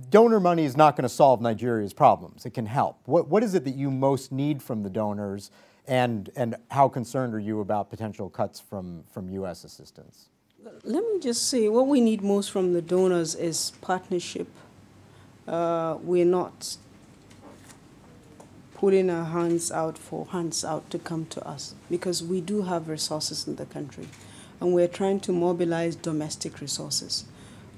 donor 0.09 0.39
money 0.39 0.65
is 0.65 0.75
not 0.75 0.95
going 0.95 1.03
to 1.03 1.09
solve 1.09 1.41
Nigeria's 1.41 1.93
problems. 1.93 2.45
It 2.45 2.53
can 2.53 2.65
help. 2.65 2.97
What, 3.05 3.27
what 3.27 3.43
is 3.43 3.53
it 3.53 3.65
that 3.65 3.75
you 3.75 3.91
most 3.91 4.31
need 4.31 4.63
from 4.63 4.81
the 4.81 4.89
donors, 4.89 5.51
and, 5.87 6.29
and 6.35 6.55
how 6.71 6.87
concerned 6.87 7.35
are 7.35 7.39
you 7.39 7.59
about 7.59 7.91
potential 7.91 8.29
cuts 8.29 8.59
from, 8.59 9.03
from 9.11 9.29
U.S. 9.29 9.63
assistance? 9.63 10.29
Let 10.63 11.03
me 11.03 11.19
just 11.19 11.49
say 11.49 11.67
what 11.67 11.87
we 11.87 11.99
need 11.99 12.21
most 12.21 12.49
from 12.49 12.71
the 12.71 12.81
donors 12.81 13.35
is 13.35 13.73
partnership. 13.81 14.47
Uh, 15.45 15.97
we're 16.01 16.23
not 16.23 16.77
putting 18.73 19.09
our 19.09 19.25
hands 19.25 19.73
out 19.73 19.97
for 19.97 20.27
hands 20.27 20.63
out 20.63 20.89
to 20.91 20.99
come 20.99 21.25
to 21.25 21.45
us 21.45 21.75
because 21.89 22.23
we 22.23 22.39
do 22.39 22.61
have 22.61 22.87
resources 22.87 23.45
in 23.45 23.57
the 23.57 23.65
country 23.65 24.07
and 24.61 24.73
we're 24.73 24.87
trying 24.87 25.19
to 25.21 25.33
mobilize 25.33 25.97
domestic 25.97 26.61
resources. 26.61 27.25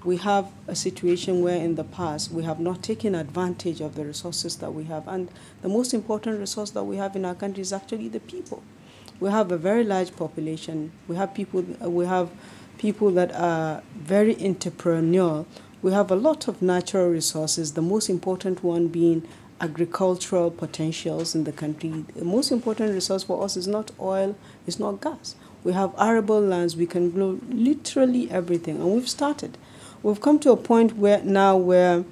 We 0.03 0.17
have 0.17 0.51
a 0.67 0.75
situation 0.75 1.41
where 1.41 1.57
in 1.57 1.73
the 1.73 1.83
past 1.83 2.29
we 2.31 2.43
have 2.43 2.59
not 2.59 2.83
taken 2.83 3.15
advantage 3.15 3.81
of 3.81 3.95
the 3.95 4.05
resources 4.05 4.57
that 4.57 4.75
we 4.75 4.83
have, 4.83 5.07
and 5.07 5.29
the 5.63 5.69
most 5.69 5.95
important 5.95 6.39
resource 6.39 6.69
that 6.71 6.83
we 6.83 6.97
have 6.97 7.15
in 7.15 7.25
our 7.25 7.33
country 7.33 7.61
is 7.61 7.73
actually 7.73 8.09
the 8.09 8.19
people. 8.19 8.61
We 9.19 9.31
have 9.31 9.51
a 9.51 9.57
very 9.57 9.83
large 9.83 10.15
population. 10.15 10.91
We 11.07 11.15
have 11.15 11.33
people. 11.33 11.61
We 11.61 12.05
have 12.05 12.29
people 12.77 13.11
that 13.11 13.31
are 13.33 13.83
very 13.95 14.35
entrepreneurial. 14.35 15.45
We 15.81 15.91
have 15.91 16.11
a 16.11 16.15
lot 16.15 16.47
of 16.47 16.61
natural 16.61 17.09
resources. 17.09 17.73
The 17.73 17.81
most 17.81 18.09
important 18.09 18.63
one 18.63 18.87
being 18.87 19.27
agricultural 19.61 20.51
potentials 20.51 21.35
in 21.35 21.43
the 21.45 21.51
country. 21.51 22.05
The 22.15 22.25
most 22.25 22.51
important 22.51 22.93
resource 22.93 23.23
for 23.23 23.43
us 23.43 23.55
is 23.55 23.67
not 23.67 23.91
oil, 23.99 24.35
it's 24.67 24.79
not 24.79 25.01
gas. 25.01 25.35
We 25.63 25.73
have 25.73 25.93
arable 25.97 26.41
lands, 26.41 26.75
we 26.75 26.85
can 26.85 27.09
grow 27.11 27.39
literally 27.49 28.29
everything, 28.29 28.77
and 28.77 28.91
we've 28.91 29.09
started. 29.09 29.57
We've 30.03 30.21
come 30.21 30.39
to 30.39 30.51
a 30.51 30.57
point 30.57 30.97
where 30.97 31.23
now 31.23 31.57
where 31.57 32.03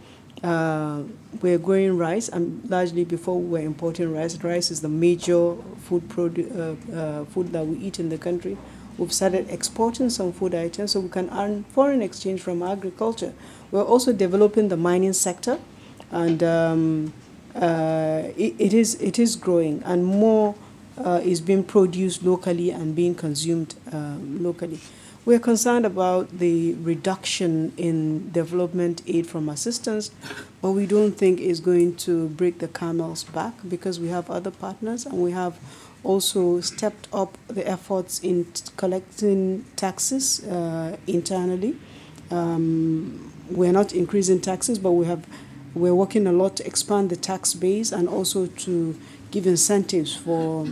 uh, 0.44 1.04
we're 1.42 1.58
growing 1.58 1.98
rice, 1.98 2.30
and 2.30 2.68
largely 2.70 3.04
before 3.04 3.40
we 3.40 3.48
were 3.50 3.66
importing 3.66 4.14
rice. 4.14 4.36
Rice 4.44 4.72
is 4.72 4.82
the 4.82 4.90
major 4.90 5.56
food 5.80 6.08
produ- 6.10 6.52
uh, 6.58 6.96
uh, 6.96 7.26
food 7.26 7.52
that 7.54 7.66
we 7.66 7.78
eat 7.78 8.00
in 8.00 8.10
the 8.10 8.18
country. 8.18 8.58
We've 8.98 9.12
started 9.12 9.50
exporting 9.50 10.10
some 10.10 10.34
food 10.34 10.54
items 10.54 10.92
so 10.92 11.00
we 11.00 11.10
can 11.10 11.30
earn 11.32 11.64
foreign 11.66 12.02
exchange 12.02 12.42
from 12.42 12.62
agriculture. 12.62 13.34
We're 13.72 13.84
also 13.84 14.14
developing 14.14 14.70
the 14.70 14.78
mining 14.78 15.14
sector, 15.14 15.60
and 16.12 16.44
um, 16.44 17.14
uh, 17.56 18.24
it, 18.38 18.56
it 18.60 18.74
is 18.74 18.96
it 19.02 19.18
is 19.18 19.36
growing, 19.36 19.82
and 19.84 20.06
more 20.06 20.56
uh, 20.98 21.22
is 21.24 21.42
being 21.42 21.64
produced 21.64 22.24
locally 22.24 22.70
and 22.70 22.96
being 22.96 23.16
consumed 23.16 23.76
um, 23.92 24.44
locally. 24.44 24.80
We're 25.26 25.40
concerned 25.40 25.86
about 25.86 26.38
the 26.40 26.74
reduction 26.74 27.72
in 27.78 28.30
development 28.32 29.02
aid 29.08 29.26
from 29.26 29.48
assistance, 29.48 30.12
but 30.62 30.72
we 30.72 30.86
don't 30.86 31.14
think 31.14 31.40
it's 31.40 31.62
going 31.62 31.96
to 32.08 32.28
break 32.28 32.60
the 32.60 32.68
camel's 32.68 33.24
back 33.24 33.54
because 33.70 34.02
we 34.02 34.10
have 34.10 34.30
other 34.30 34.52
partners 34.52 35.06
and 35.06 35.16
we 35.16 35.32
have 35.32 35.58
also 36.04 36.62
stepped 36.62 37.08
up 37.14 37.38
the 37.48 37.68
efforts 37.68 38.20
in 38.20 38.46
t- 38.46 38.72
collecting 38.78 39.66
taxes 39.76 40.44
uh, 40.46 40.98
internally. 41.08 41.78
Um, 42.32 43.32
we're 43.50 43.72
not 43.72 43.94
increasing 43.94 44.42
taxes, 44.42 44.80
but 44.80 44.92
we 44.92 45.06
have 45.06 45.26
we're 45.76 45.96
working 45.96 46.28
a 46.28 46.32
lot 46.32 46.58
to 46.58 46.68
expand 46.68 47.10
the 47.10 47.16
tax 47.16 47.54
base 47.54 47.92
and 47.92 48.08
also 48.08 48.46
to 48.46 49.00
give 49.32 49.48
incentives 49.48 50.16
for 50.16 50.68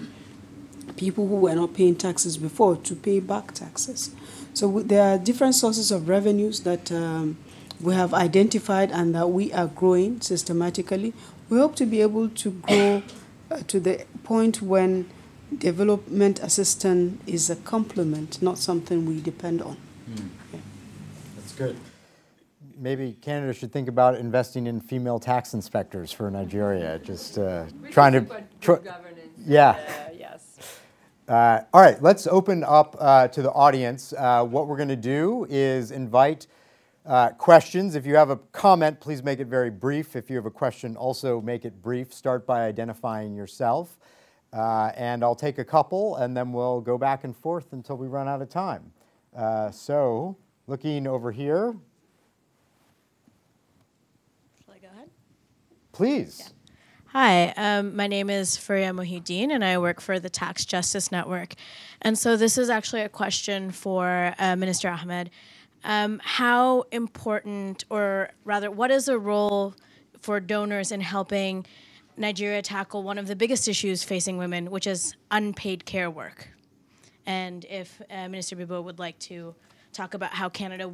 people 0.95 1.27
who 1.27 1.37
were 1.37 1.55
not 1.55 1.73
paying 1.73 1.95
taxes 1.95 2.37
before 2.37 2.75
to 2.75 2.95
pay 2.95 3.19
back 3.19 3.53
taxes. 3.53 4.13
So 4.53 4.81
there 4.81 5.01
are 5.03 5.17
different 5.17 5.55
sources 5.55 5.91
of 5.91 6.07
revenues 6.07 6.61
that 6.61 6.91
um, 6.91 7.37
we 7.79 7.95
have 7.95 8.13
identified 8.13 8.91
and 8.91 9.15
that 9.15 9.29
we 9.29 9.51
are 9.53 9.67
growing 9.67 10.21
systematically. 10.21 11.13
We 11.49 11.57
hope 11.57 11.75
to 11.77 11.85
be 11.85 12.01
able 12.01 12.29
to 12.29 12.51
grow 12.51 13.03
uh, 13.49 13.61
to 13.67 13.79
the 13.79 14.05
point 14.23 14.61
when 14.61 15.09
development 15.57 16.39
assistance 16.39 17.21
is 17.27 17.49
a 17.49 17.55
complement, 17.55 18.41
not 18.41 18.57
something 18.57 19.05
we 19.05 19.21
depend 19.21 19.61
on. 19.61 19.77
Mm. 20.09 20.29
Yeah. 20.53 20.59
That's 21.35 21.53
good. 21.53 21.77
Maybe 22.77 23.15
Canada 23.21 23.53
should 23.53 23.71
think 23.71 23.87
about 23.87 24.15
investing 24.15 24.65
in 24.65 24.81
female 24.81 25.19
tax 25.19 25.53
inspectors 25.53 26.11
for 26.11 26.31
Nigeria. 26.31 26.97
Just 26.99 27.37
uh, 27.37 27.65
trying 27.91 28.13
to. 28.13 28.43
Tr- 28.59 28.75
yeah. 29.45 29.69
Uh, 29.69 30.01
uh, 31.31 31.63
all 31.73 31.81
right, 31.81 32.01
let's 32.03 32.27
open 32.27 32.61
up 32.61 32.97
uh, 32.99 33.25
to 33.29 33.41
the 33.41 33.51
audience. 33.51 34.13
Uh, 34.17 34.43
what 34.43 34.67
we're 34.67 34.75
going 34.75 34.89
to 34.89 34.97
do 34.97 35.47
is 35.49 35.91
invite 35.91 36.47
uh, 37.05 37.29
questions. 37.29 37.95
If 37.95 38.05
you 38.05 38.15
have 38.15 38.29
a 38.29 38.35
comment, 38.51 38.99
please 38.99 39.23
make 39.23 39.39
it 39.39 39.47
very 39.47 39.69
brief. 39.69 40.17
If 40.17 40.29
you 40.29 40.35
have 40.35 40.45
a 40.45 40.51
question, 40.51 40.97
also 40.97 41.39
make 41.39 41.63
it 41.63 41.81
brief. 41.81 42.13
Start 42.13 42.45
by 42.45 42.65
identifying 42.65 43.33
yourself. 43.33 43.97
Uh, 44.53 44.91
and 44.95 45.23
I'll 45.23 45.35
take 45.35 45.59
a 45.59 45.63
couple, 45.63 46.17
and 46.17 46.35
then 46.35 46.51
we'll 46.51 46.81
go 46.81 46.97
back 46.97 47.23
and 47.23 47.35
forth 47.35 47.71
until 47.71 47.97
we 47.97 48.07
run 48.07 48.27
out 48.27 48.41
of 48.41 48.49
time. 48.49 48.91
Uh, 49.35 49.71
so, 49.71 50.35
looking 50.67 51.07
over 51.07 51.31
here. 51.31 51.73
Shall 54.65 54.73
I 54.73 54.79
go 54.79 54.87
ahead? 54.93 55.09
Please. 55.93 56.39
Yeah. 56.39 56.47
Hi, 57.13 57.49
um, 57.57 57.95
my 57.95 58.07
name 58.07 58.29
is 58.29 58.57
Faria 58.57 58.91
Mohideen, 58.91 59.51
and 59.51 59.63
I 59.63 59.77
work 59.77 60.01
for 60.01 60.19
the 60.19 60.29
Tax 60.29 60.65
Justice 60.65 61.11
Network. 61.11 61.55
And 62.01 62.17
so, 62.17 62.35
this 62.35 62.57
is 62.57 62.69
actually 62.69 63.01
a 63.01 63.09
question 63.09 63.71
for 63.71 64.33
uh, 64.37 64.57
Minister 64.57 64.89
Ahmed. 64.89 65.29
Um, 65.85 66.21
how 66.23 66.83
important, 66.91 67.85
or 67.89 68.31
rather, 68.43 68.69
what 68.69 68.91
is 68.91 69.05
the 69.05 69.17
role 69.17 69.75
for 70.21 70.39
donors 70.39 70.91
in 70.91 71.01
helping 71.01 71.65
Nigeria 72.17 72.61
tackle 72.61 73.03
one 73.03 73.17
of 73.17 73.27
the 73.27 73.35
biggest 73.35 73.67
issues 73.67 74.03
facing 74.03 74.37
women, 74.37 74.69
which 74.71 74.87
is 74.87 75.15
unpaid 75.31 75.85
care 75.85 76.09
work? 76.09 76.49
And 77.25 77.65
if 77.65 78.01
uh, 78.09 78.27
Minister 78.27 78.55
Bibeau 78.55 78.83
would 78.83 78.99
like 78.99 79.17
to 79.19 79.55
talk 79.93 80.13
about 80.13 80.31
how 80.31 80.49
Canada 80.49 80.93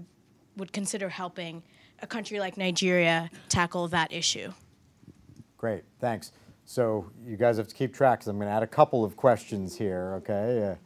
would 0.57 0.73
consider 0.73 1.09
helping 1.09 1.63
a 2.01 2.07
country 2.07 2.39
like 2.39 2.57
Nigeria 2.57 3.29
tackle 3.49 3.87
that 3.89 4.11
issue. 4.11 4.51
Great, 5.57 5.83
thanks. 5.99 6.31
So 6.65 7.09
you 7.25 7.37
guys 7.37 7.57
have 7.57 7.67
to 7.67 7.75
keep 7.75 7.93
track 7.93 8.19
because 8.19 8.27
I'm 8.27 8.37
going 8.37 8.49
to 8.49 8.53
add 8.53 8.63
a 8.63 8.67
couple 8.67 9.03
of 9.03 9.15
questions 9.15 9.77
here, 9.77 10.15
okay? 10.17 10.77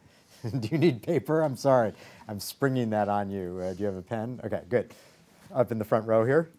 Uh, 0.44 0.48
do 0.60 0.68
you 0.68 0.78
need 0.78 1.02
paper? 1.02 1.42
I'm 1.42 1.56
sorry. 1.56 1.92
I'm 2.28 2.40
springing 2.40 2.90
that 2.90 3.08
on 3.08 3.30
you. 3.30 3.60
Uh, 3.62 3.74
do 3.74 3.80
you 3.80 3.86
have 3.86 3.96
a 3.96 4.02
pen? 4.02 4.40
Okay, 4.44 4.62
good. 4.68 4.94
Up 5.52 5.72
in 5.72 5.78
the 5.78 5.84
front 5.84 6.06
row 6.06 6.24
here. 6.24 6.50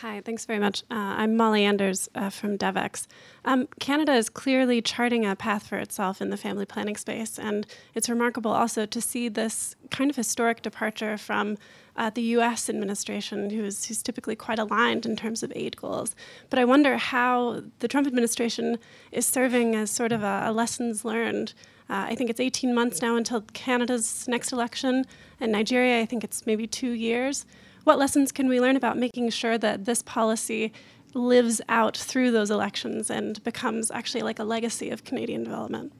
Hi, 0.00 0.20
thanks 0.20 0.44
very 0.44 0.58
much. 0.58 0.82
Uh, 0.90 1.16
I'm 1.16 1.38
Molly 1.38 1.64
Anders 1.64 2.06
uh, 2.14 2.28
from 2.28 2.58
DevEx. 2.58 3.06
Um, 3.46 3.66
Canada 3.80 4.12
is 4.12 4.28
clearly 4.28 4.82
charting 4.82 5.24
a 5.24 5.34
path 5.34 5.66
for 5.66 5.78
itself 5.78 6.20
in 6.20 6.28
the 6.28 6.36
family 6.36 6.66
planning 6.66 6.96
space, 6.98 7.38
and 7.38 7.66
it's 7.94 8.10
remarkable 8.10 8.50
also 8.50 8.84
to 8.84 9.00
see 9.00 9.30
this 9.30 9.74
kind 9.90 10.10
of 10.10 10.16
historic 10.16 10.60
departure 10.60 11.16
from 11.16 11.56
uh, 11.96 12.10
the 12.10 12.20
US 12.36 12.68
administration, 12.68 13.48
who's, 13.48 13.86
who's 13.86 14.02
typically 14.02 14.36
quite 14.36 14.58
aligned 14.58 15.06
in 15.06 15.16
terms 15.16 15.42
of 15.42 15.50
aid 15.56 15.78
goals. 15.78 16.14
But 16.50 16.58
I 16.58 16.66
wonder 16.66 16.98
how 16.98 17.62
the 17.78 17.88
Trump 17.88 18.06
administration 18.06 18.78
is 19.12 19.24
serving 19.24 19.74
as 19.74 19.90
sort 19.90 20.12
of 20.12 20.22
a, 20.22 20.42
a 20.44 20.52
lessons 20.52 21.06
learned. 21.06 21.54
Uh, 21.88 22.04
I 22.10 22.16
think 22.16 22.28
it's 22.28 22.40
18 22.40 22.74
months 22.74 23.00
now 23.00 23.16
until 23.16 23.40
Canada's 23.54 24.28
next 24.28 24.52
election, 24.52 25.06
and 25.40 25.50
Nigeria, 25.50 26.02
I 26.02 26.04
think 26.04 26.22
it's 26.22 26.44
maybe 26.44 26.66
two 26.66 26.90
years. 26.90 27.46
What 27.86 28.00
lessons 28.00 28.32
can 28.32 28.48
we 28.48 28.60
learn 28.60 28.74
about 28.74 28.98
making 28.98 29.30
sure 29.30 29.56
that 29.58 29.84
this 29.84 30.02
policy 30.02 30.72
lives 31.14 31.60
out 31.68 31.96
through 31.96 32.32
those 32.32 32.50
elections 32.50 33.10
and 33.10 33.40
becomes 33.44 33.92
actually 33.92 34.22
like 34.22 34.40
a 34.40 34.42
legacy 34.42 34.90
of 34.90 35.04
Canadian 35.04 35.44
development? 35.44 35.92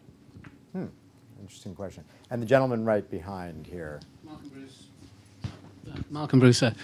Hmm. 0.72 0.87
Interesting 1.41 1.76
question. 1.76 2.03
And 2.28 2.43
the 2.43 2.47
gentleman 2.47 2.84
right 2.84 3.09
behind 3.09 3.68
here. 3.68 4.01
Malcolm 4.24 4.49
Bruce. 4.53 4.82
Malcolm 6.11 6.41
Bruce, 6.41 6.61
uh, 6.64 6.74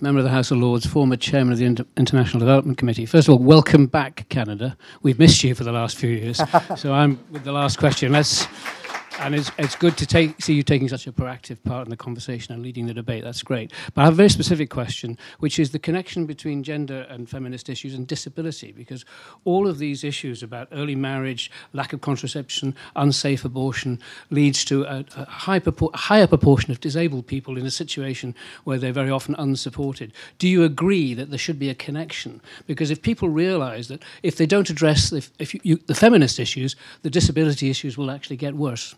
member 0.00 0.20
of 0.20 0.24
the 0.24 0.30
House 0.30 0.52
of 0.52 0.58
Lords, 0.58 0.86
former 0.86 1.16
chairman 1.16 1.52
of 1.54 1.58
the 1.58 1.64
Inter- 1.64 1.86
International 1.96 2.38
Development 2.38 2.78
Committee. 2.78 3.06
First 3.06 3.26
of 3.26 3.32
all, 3.32 3.40
welcome 3.40 3.86
back, 3.86 4.24
Canada. 4.28 4.76
We've 5.02 5.18
missed 5.18 5.42
you 5.42 5.56
for 5.56 5.64
the 5.64 5.72
last 5.72 5.96
few 5.96 6.10
years. 6.10 6.40
so 6.76 6.92
I'm 6.92 7.18
with 7.32 7.42
the 7.42 7.50
last 7.50 7.80
question. 7.80 8.12
Let's 8.12 8.46
and 9.20 9.34
it's, 9.34 9.50
it's 9.58 9.76
good 9.76 9.96
to 9.98 10.06
take, 10.06 10.42
see 10.42 10.54
you 10.54 10.62
taking 10.62 10.88
such 10.88 11.06
a 11.06 11.12
proactive 11.12 11.62
part 11.62 11.86
in 11.86 11.90
the 11.90 11.96
conversation 11.96 12.52
and 12.52 12.62
leading 12.62 12.86
the 12.86 12.94
debate. 12.94 13.24
That's 13.24 13.42
great. 13.42 13.72
But 13.94 14.02
I 14.02 14.04
have 14.04 14.14
a 14.14 14.16
very 14.16 14.28
specific 14.28 14.70
question, 14.70 15.16
which 15.38 15.58
is 15.58 15.70
the 15.70 15.78
connection 15.78 16.26
between 16.26 16.62
gender 16.62 17.06
and 17.08 17.28
feminist 17.28 17.68
issues 17.68 17.94
and 17.94 18.06
disability, 18.06 18.72
because 18.72 19.04
all 19.44 19.68
of 19.68 19.78
these 19.78 20.04
issues 20.04 20.42
about 20.42 20.68
early 20.72 20.94
marriage, 20.94 21.50
lack 21.72 21.92
of 21.92 22.00
contraception, 22.00 22.74
unsafe 22.96 23.44
abortion 23.44 24.00
leads 24.30 24.64
to 24.64 24.84
a, 24.84 25.04
a 25.16 25.24
high 25.24 25.60
propor- 25.60 25.94
higher 25.94 26.26
proportion 26.26 26.70
of 26.70 26.80
disabled 26.80 27.26
people 27.26 27.56
in 27.56 27.66
a 27.66 27.70
situation 27.70 28.34
where 28.64 28.78
they're 28.78 28.92
very 28.92 29.10
often 29.10 29.34
unsupported. 29.36 30.12
Do 30.38 30.48
you 30.48 30.64
agree 30.64 31.14
that 31.14 31.30
there 31.30 31.38
should 31.38 31.58
be 31.58 31.70
a 31.70 31.74
connection? 31.74 32.40
Because 32.66 32.90
if 32.90 33.00
people 33.00 33.28
realize 33.28 33.88
that 33.88 34.02
if 34.22 34.36
they 34.36 34.46
don't 34.46 34.70
address 34.70 35.10
the, 35.10 35.26
if 35.38 35.54
you, 35.54 35.60
you, 35.62 35.76
the 35.86 35.94
feminist 35.94 36.38
issues, 36.38 36.76
the 37.02 37.10
disability 37.10 37.70
issues 37.70 37.96
will 37.96 38.10
actually 38.10 38.36
get 38.36 38.54
worse. 38.54 38.94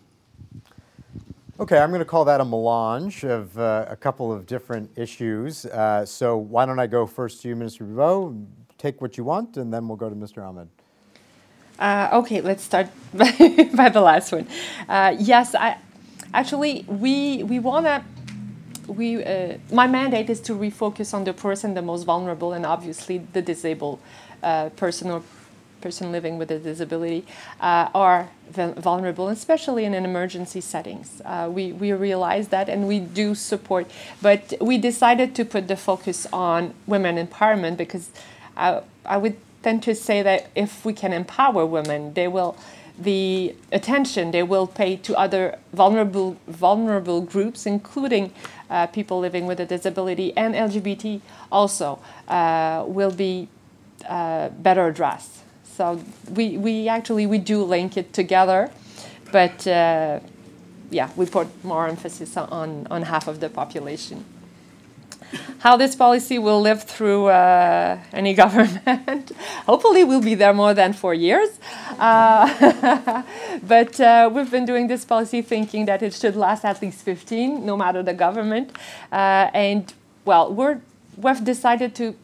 Okay, 1.59 1.79
I'm 1.79 1.89
going 1.89 1.99
to 1.99 2.05
call 2.05 2.23
that 2.25 2.39
a 2.39 2.45
melange 2.45 3.23
of 3.23 3.57
uh, 3.57 3.87
a 3.89 3.95
couple 3.95 4.31
of 4.31 4.45
different 4.45 4.91
issues. 4.95 5.65
Uh, 5.65 6.05
so 6.05 6.37
why 6.37 6.67
don't 6.67 6.77
I 6.77 6.85
go 6.85 7.07
first 7.07 7.41
to 7.41 7.47
you, 7.47 7.55
Minister 7.55 7.83
Bibeau, 7.83 8.45
take 8.77 9.01
what 9.01 9.17
you 9.17 9.23
want, 9.23 9.57
and 9.57 9.73
then 9.73 9.87
we'll 9.87 9.97
go 9.97 10.07
to 10.07 10.15
Mr. 10.15 10.47
Ahmed. 10.47 10.67
Uh, 11.79 12.09
okay, 12.13 12.41
let's 12.41 12.61
start 12.61 12.89
by, 13.13 13.89
the 13.89 14.01
last 14.01 14.31
one. 14.31 14.47
Uh, 14.87 15.15
yes, 15.17 15.55
I 15.55 15.79
actually 16.31 16.85
we 16.87 17.41
we 17.41 17.57
wanna 17.57 18.05
we 18.87 19.23
uh, 19.23 19.57
my 19.71 19.87
mandate 19.87 20.29
is 20.29 20.39
to 20.41 20.53
refocus 20.53 21.11
on 21.11 21.23
the 21.23 21.33
person 21.33 21.73
the 21.73 21.81
most 21.81 22.03
vulnerable 22.03 22.53
and 22.53 22.67
obviously 22.67 23.17
the 23.33 23.41
disabled 23.41 23.99
uh, 24.43 24.69
person 24.69 25.09
or 25.09 25.23
person 25.87 26.11
living 26.11 26.37
with 26.37 26.51
a 26.51 26.59
disability 26.59 27.25
uh, 27.61 27.87
are 27.95 28.29
vulnerable, 28.49 29.29
especially 29.29 29.85
in 29.85 29.93
an 29.93 30.03
emergency 30.03 30.59
settings. 30.59 31.21
Uh, 31.23 31.49
we, 31.49 31.71
we 31.71 31.93
realize 31.93 32.49
that 32.49 32.67
and 32.67 32.89
we 32.89 32.99
do 32.99 33.33
support, 33.33 33.89
but 34.21 34.53
we 34.59 34.77
decided 34.77 35.33
to 35.33 35.45
put 35.45 35.69
the 35.69 35.77
focus 35.77 36.27
on 36.33 36.73
women 36.87 37.15
empowerment 37.15 37.77
because 37.77 38.09
I, 38.57 38.81
I 39.05 39.15
would 39.15 39.37
tend 39.63 39.81
to 39.83 39.95
say 39.95 40.21
that 40.23 40.49
if 40.55 40.83
we 40.83 40.91
can 40.91 41.13
empower 41.13 41.65
women, 41.65 42.13
they 42.13 42.27
will 42.27 42.57
the 42.99 43.55
attention 43.71 44.31
they 44.31 44.41
will 44.41 44.65
pay 44.65 44.95
to 44.95 45.15
other 45.15 45.59
vulnerable 45.71 46.35
vulnerable 46.47 47.21
groups, 47.21 47.65
including 47.65 48.33
uh, 48.69 48.87
people 48.87 49.19
living 49.19 49.45
with 49.45 49.59
a 49.59 49.65
disability 49.65 50.35
and 50.35 50.55
LGBT, 50.55 51.21
also 51.51 51.99
uh, 52.27 52.83
will 52.87 53.11
be 53.11 53.47
uh, 54.09 54.49
better 54.49 54.87
addressed. 54.87 55.37
So 55.77 56.01
we, 56.31 56.57
we 56.57 56.87
actually 56.87 57.27
we 57.27 57.37
do 57.37 57.63
link 57.63 57.97
it 57.97 58.11
together, 58.11 58.71
but 59.31 59.67
uh, 59.67 60.19
yeah, 60.89 61.09
we 61.15 61.25
put 61.27 61.47
more 61.63 61.87
emphasis 61.87 62.35
on 62.35 62.87
on 62.89 63.03
half 63.03 63.27
of 63.27 63.39
the 63.39 63.49
population 63.49 64.25
how 65.59 65.75
this 65.75 65.95
policy 65.95 66.39
will 66.39 66.61
live 66.61 66.83
through 66.83 67.27
uh, 67.27 67.99
any 68.13 68.33
government. 68.43 69.31
Hopefully, 69.65 70.03
we'll 70.03 70.21
be 70.21 70.35
there 70.35 70.53
more 70.53 70.73
than 70.73 70.93
four 70.93 71.13
years. 71.13 71.49
Uh, 71.97 73.23
but 73.63 73.99
uh, 73.99 74.29
we've 74.31 74.51
been 74.51 74.65
doing 74.65 74.87
this 74.87 75.05
policy 75.05 75.41
thinking 75.41 75.85
that 75.85 76.01
it 76.01 76.13
should 76.13 76.35
last 76.35 76.63
at 76.63 76.81
least 76.81 77.01
15, 77.03 77.65
no 77.65 77.75
matter 77.75 78.03
the 78.03 78.13
government. 78.13 78.71
Uh, 79.11 79.49
and 79.53 79.93
well, 80.25 80.53
we're, 80.53 80.79
we've 81.17 81.43
decided 81.43 81.95
to 81.95 82.15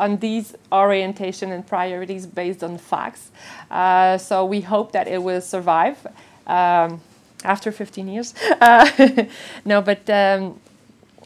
on 0.00 0.18
these 0.18 0.54
orientation 0.70 1.52
and 1.52 1.66
priorities 1.66 2.26
based 2.26 2.62
on 2.62 2.78
facts. 2.78 3.30
Uh, 3.70 4.18
so 4.18 4.44
we 4.44 4.60
hope 4.60 4.92
that 4.92 5.08
it 5.08 5.22
will 5.22 5.40
survive. 5.40 6.06
Um, 6.46 7.00
after 7.44 7.70
15 7.70 8.08
years. 8.08 8.34
Uh, 8.60 9.26
no, 9.64 9.80
but 9.80 10.08
um, 10.10 10.60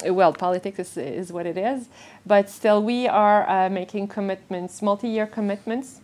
well, 0.07 0.33
politics 0.33 0.79
is, 0.79 0.97
is 0.97 1.33
what 1.33 1.47
it 1.47 1.57
is, 1.57 1.89
but 2.27 2.51
still 2.51 2.83
we 2.83 3.07
are 3.07 3.49
uh, 3.49 3.69
making 3.71 4.09
commitments, 4.09 4.83
multi-year 4.83 5.27
commitments, 5.27 6.01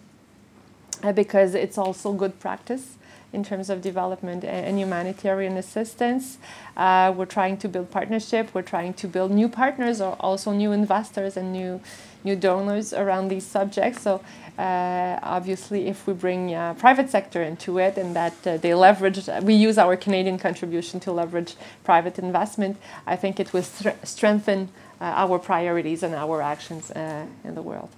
uh, 1.02 1.12
because 1.12 1.54
it's 1.54 1.78
also 1.78 2.12
good 2.12 2.38
practice 2.40 2.97
in 3.32 3.44
terms 3.44 3.68
of 3.68 3.82
development 3.82 4.44
and 4.44 4.78
humanitarian 4.78 5.56
assistance. 5.56 6.38
Uh, 6.76 7.12
we're 7.14 7.26
trying 7.26 7.56
to 7.58 7.68
build 7.68 7.90
partnership. 7.90 8.50
We're 8.54 8.62
trying 8.62 8.94
to 8.94 9.06
build 9.06 9.30
new 9.30 9.48
partners 9.48 10.00
or 10.00 10.16
also 10.20 10.52
new 10.52 10.72
investors 10.72 11.36
and 11.36 11.52
new 11.52 11.80
new 12.24 12.34
donors 12.34 12.92
around 12.92 13.28
these 13.28 13.46
subjects. 13.46 14.02
So 14.02 14.20
uh, 14.58 15.18
obviously, 15.22 15.86
if 15.86 16.06
we 16.06 16.14
bring 16.14 16.54
uh, 16.54 16.74
private 16.74 17.10
sector 17.10 17.42
into 17.42 17.78
it 17.78 17.96
and 17.96 18.14
that 18.16 18.34
uh, 18.46 18.56
they 18.56 18.74
leverage, 18.74 19.28
we 19.42 19.54
use 19.54 19.78
our 19.78 19.96
Canadian 19.96 20.38
contribution 20.38 20.98
to 21.00 21.12
leverage 21.12 21.54
private 21.84 22.18
investment, 22.18 22.76
I 23.06 23.16
think 23.16 23.38
it 23.38 23.52
will 23.52 23.62
strengthen 23.62 24.68
uh, 25.00 25.04
our 25.04 25.38
priorities 25.38 26.02
and 26.02 26.14
our 26.14 26.42
actions 26.42 26.90
uh, 26.90 27.24
in 27.44 27.54
the 27.54 27.62
world. 27.62 27.90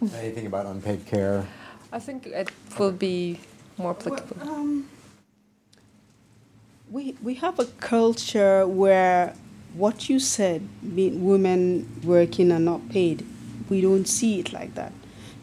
Anything 0.00 0.46
about 0.46 0.66
unpaid 0.66 1.06
care? 1.06 1.46
I 1.92 1.98
think 1.98 2.26
it 2.26 2.50
will 2.78 2.92
be 2.92 3.38
more 3.78 3.90
applicable. 3.92 4.36
Well, 4.40 4.54
um, 4.54 4.88
we, 6.90 7.16
we 7.22 7.34
have 7.34 7.58
a 7.58 7.66
culture 7.66 8.66
where 8.66 9.34
what 9.74 10.08
you 10.08 10.20
said, 10.20 10.68
women 10.82 12.00
working 12.04 12.52
and 12.52 12.64
not 12.64 12.88
paid, 12.90 13.26
we 13.68 13.80
don't 13.80 14.06
see 14.06 14.38
it 14.38 14.52
like 14.52 14.74
that 14.74 14.92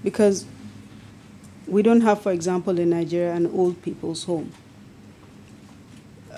because 0.03 0.45
we 1.67 1.81
don't 1.81 2.01
have, 2.01 2.21
for 2.21 2.31
example, 2.31 2.79
in 2.79 2.91
Nigeria, 2.91 3.33
an 3.33 3.47
old 3.47 3.81
people's 3.81 4.23
home. 4.23 4.51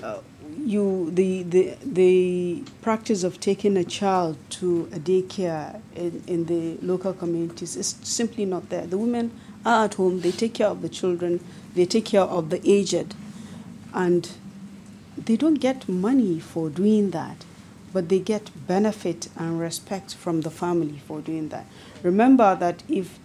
Uh, 0.01 0.19
you 0.59 1.09
the, 1.11 1.43
the 1.43 1.75
the 1.83 2.63
practice 2.81 3.23
of 3.23 3.39
taking 3.39 3.75
a 3.77 3.83
child 3.83 4.37
to 4.49 4.87
a 4.93 4.99
daycare 4.99 5.81
in, 5.95 6.23
in 6.27 6.45
the 6.45 6.77
local 6.85 7.13
communities 7.13 7.75
is 7.75 7.95
simply 8.03 8.45
not 8.45 8.69
there. 8.69 8.85
The 8.85 8.97
women 8.97 9.31
are 9.65 9.85
at 9.85 9.95
home, 9.95 10.21
they 10.21 10.31
take 10.31 10.55
care 10.55 10.67
of 10.67 10.81
the 10.81 10.89
children, 10.89 11.43
they 11.75 11.85
take 11.85 12.05
care 12.05 12.21
of 12.21 12.49
the 12.49 12.61
aged, 12.69 13.15
and 13.93 14.29
they 15.17 15.35
don't 15.35 15.55
get 15.55 15.87
money 15.87 16.39
for 16.39 16.69
doing 16.69 17.11
that, 17.11 17.45
but 17.91 18.09
they 18.09 18.19
get 18.19 18.49
benefit 18.67 19.29
and 19.37 19.59
respect 19.59 20.15
from 20.15 20.41
the 20.41 20.51
family 20.51 21.01
for 21.07 21.21
doing 21.21 21.49
that. 21.49 21.65
Remember 22.01 22.55
that 22.55 22.83
if 22.89 23.19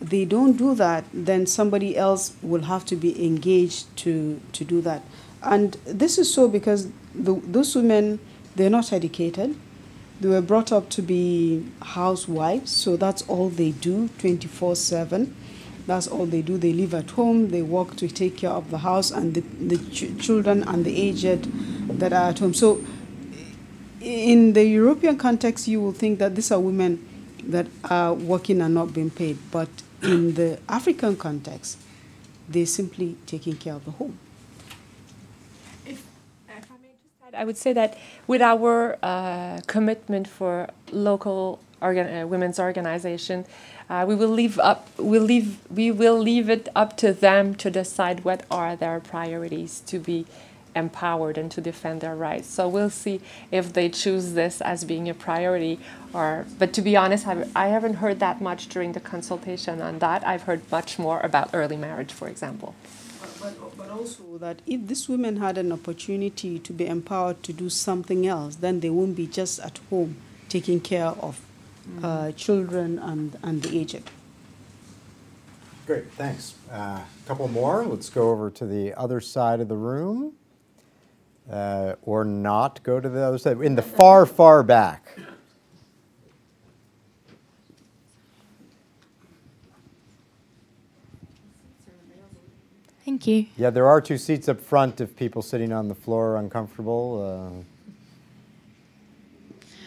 they 0.00 0.24
don't 0.24 0.56
do 0.56 0.74
that, 0.74 1.04
then 1.12 1.46
somebody 1.46 1.96
else 1.96 2.34
will 2.42 2.62
have 2.62 2.84
to 2.86 2.96
be 2.96 3.24
engaged 3.24 3.94
to, 3.96 4.40
to 4.52 4.64
do 4.64 4.80
that. 4.82 5.02
And 5.42 5.74
this 5.84 6.18
is 6.18 6.32
so 6.32 6.48
because 6.48 6.88
the, 7.14 7.40
those 7.44 7.74
women, 7.74 8.18
they're 8.56 8.70
not 8.70 8.92
educated. 8.92 9.56
They 10.20 10.28
were 10.28 10.40
brought 10.40 10.72
up 10.72 10.88
to 10.90 11.02
be 11.02 11.66
housewives, 11.82 12.70
so 12.70 12.96
that's 12.96 13.22
all 13.22 13.50
they 13.50 13.72
do 13.72 14.08
24 14.18 14.76
7. 14.76 15.36
That's 15.86 16.08
all 16.08 16.26
they 16.26 16.42
do. 16.42 16.58
They 16.58 16.72
live 16.72 16.94
at 16.94 17.10
home, 17.10 17.50
they 17.50 17.62
work 17.62 17.96
to 17.96 18.08
take 18.08 18.38
care 18.38 18.50
of 18.50 18.70
the 18.70 18.78
house 18.78 19.10
and 19.10 19.34
the, 19.34 19.40
the 19.40 19.78
ch- 19.90 20.18
children 20.20 20.64
and 20.64 20.84
the 20.84 21.00
aged 21.00 21.44
that 21.98 22.12
are 22.12 22.30
at 22.30 22.38
home. 22.40 22.54
So, 22.54 22.84
in 24.00 24.52
the 24.52 24.64
European 24.64 25.16
context, 25.16 25.66
you 25.68 25.80
will 25.80 25.92
think 25.92 26.18
that 26.18 26.34
these 26.34 26.50
are 26.52 26.60
women 26.60 27.06
that 27.44 27.66
are 27.84 28.14
working 28.14 28.60
and 28.60 28.74
not 28.74 28.92
being 28.92 29.10
paid. 29.10 29.38
But 29.50 29.68
in 30.02 30.34
the 30.34 30.58
African 30.68 31.16
context, 31.16 31.78
they're 32.48 32.66
simply 32.66 33.16
taking 33.26 33.56
care 33.56 33.74
of 33.74 33.84
the 33.84 33.92
home. 33.92 34.18
If, 35.84 36.04
if 36.48 36.70
I, 36.70 36.74
may 36.82 36.88
just 37.02 37.14
add, 37.26 37.34
I 37.34 37.44
would 37.44 37.56
say 37.56 37.72
that 37.72 37.98
with 38.26 38.42
our 38.42 38.98
uh, 39.02 39.60
commitment 39.66 40.28
for 40.28 40.68
local 40.92 41.60
organ- 41.80 42.22
uh, 42.22 42.26
women's 42.26 42.58
organization, 42.58 43.44
uh, 43.88 44.04
we 44.06 44.14
will 44.14 44.28
leave 44.28 44.58
up. 44.58 44.88
We 44.98 45.18
leave. 45.18 45.58
We 45.70 45.90
will 45.90 46.18
leave 46.18 46.50
it 46.50 46.68
up 46.74 46.96
to 46.98 47.12
them 47.12 47.54
to 47.56 47.70
decide 47.70 48.24
what 48.24 48.44
are 48.50 48.74
their 48.74 49.00
priorities 49.00 49.80
to 49.86 49.98
be 49.98 50.26
empowered 50.74 51.38
and 51.38 51.50
to 51.50 51.60
defend 51.60 52.02
their 52.02 52.14
rights. 52.14 52.48
So 52.48 52.68
we'll 52.68 52.90
see 52.90 53.20
if 53.50 53.72
they 53.72 53.88
choose 53.88 54.34
this 54.34 54.60
as 54.60 54.84
being 54.84 55.08
a 55.08 55.14
priority 55.14 55.80
or 56.12 56.44
but 56.58 56.72
to 56.74 56.82
be 56.82 56.94
honest 56.96 57.26
I 57.26 57.68
haven't 57.68 57.94
heard 57.94 58.20
that 58.20 58.40
much 58.42 58.68
during 58.68 58.92
the 58.92 59.00
consultation 59.00 59.80
on 59.80 60.00
that. 60.00 60.26
I've 60.26 60.42
heard 60.42 60.70
much 60.70 60.98
more 60.98 61.20
about 61.20 61.50
early 61.54 61.78
marriage 61.78 62.12
for 62.12 62.28
example. 62.28 62.74
But, 63.40 63.76
but 63.76 63.90
also 63.90 64.38
that 64.38 64.60
if 64.66 64.86
these 64.86 65.08
women 65.08 65.36
had 65.38 65.56
an 65.56 65.72
opportunity 65.72 66.58
to 66.58 66.72
be 66.72 66.86
empowered 66.86 67.42
to 67.44 67.52
do 67.52 67.68
something 67.70 68.26
else, 68.26 68.56
then 68.56 68.80
they 68.80 68.90
won't 68.90 69.16
be 69.16 69.26
just 69.26 69.60
at 69.60 69.78
home 69.90 70.16
taking 70.48 70.80
care 70.80 71.06
of 71.06 71.40
uh, 72.02 72.32
children 72.32 72.98
and, 72.98 73.38
and 73.42 73.62
the 73.62 73.78
aged. 73.78 74.02
Great, 75.86 76.10
thanks. 76.12 76.54
A 76.70 76.74
uh, 76.74 77.00
couple 77.26 77.46
more. 77.48 77.84
Let's 77.84 78.10
go 78.10 78.30
over 78.30 78.50
to 78.50 78.66
the 78.66 78.92
other 78.94 79.20
side 79.20 79.60
of 79.60 79.68
the 79.68 79.76
room 79.76 80.32
uh, 81.50 81.94
or 82.02 82.24
not 82.24 82.82
go 82.82 83.00
to 83.00 83.08
the 83.08 83.22
other 83.22 83.38
side, 83.38 83.60
in 83.60 83.74
the 83.74 83.82
far, 83.82 84.26
far 84.26 84.62
back. 84.62 85.18
Thank 93.04 93.28
you. 93.28 93.46
Yeah, 93.56 93.70
there 93.70 93.86
are 93.86 94.00
two 94.00 94.18
seats 94.18 94.48
up 94.48 94.60
front 94.60 95.00
if 95.00 95.14
people 95.14 95.40
sitting 95.40 95.72
on 95.72 95.86
the 95.86 95.94
floor 95.94 96.32
are 96.32 96.36
uncomfortable. 96.38 97.64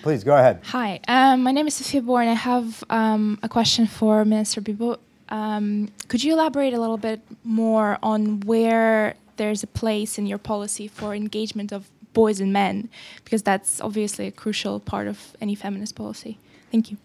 Please 0.02 0.24
go 0.24 0.36
ahead. 0.36 0.62
Hi, 0.66 1.00
um, 1.08 1.44
my 1.44 1.52
name 1.52 1.68
is 1.68 1.76
Sophia 1.76 2.02
Bourne. 2.02 2.28
I 2.28 2.34
have 2.34 2.84
um, 2.90 3.40
a 3.44 3.50
question 3.50 3.86
for 3.86 4.24
Minister 4.26 4.62
Bibeau. 4.62 4.98
Um, 5.30 5.90
could 6.08 6.24
you 6.24 6.34
elaborate 6.34 6.74
a 6.74 6.80
little 6.80 6.98
bit 6.98 7.22
more 7.44 7.98
on 8.02 8.40
where 8.42 9.16
there's 9.38 9.64
a 9.64 9.68
place 9.68 10.18
in 10.18 10.26
your 10.26 10.38
policy 10.38 10.88
for 10.88 11.14
engagement 11.14 11.72
of 11.72 11.90
boys 12.14 12.40
and 12.40 12.52
men, 12.52 12.90
because 13.24 13.44
that's 13.44 13.82
obviously 13.82 14.28
a 14.28 14.32
crucial 14.32 14.80
part 14.80 15.08
of 15.08 15.36
any 15.42 15.56
feminist 15.56 15.96
policy. 15.96 16.38
Thank 16.72 16.92
you. 16.92 16.98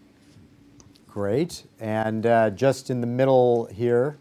Great. 1.07 1.63
And 1.79 2.25
uh, 2.25 2.49
just 2.49 2.89
in 2.89 3.01
the 3.01 3.07
middle 3.07 3.65
here. 3.65 4.17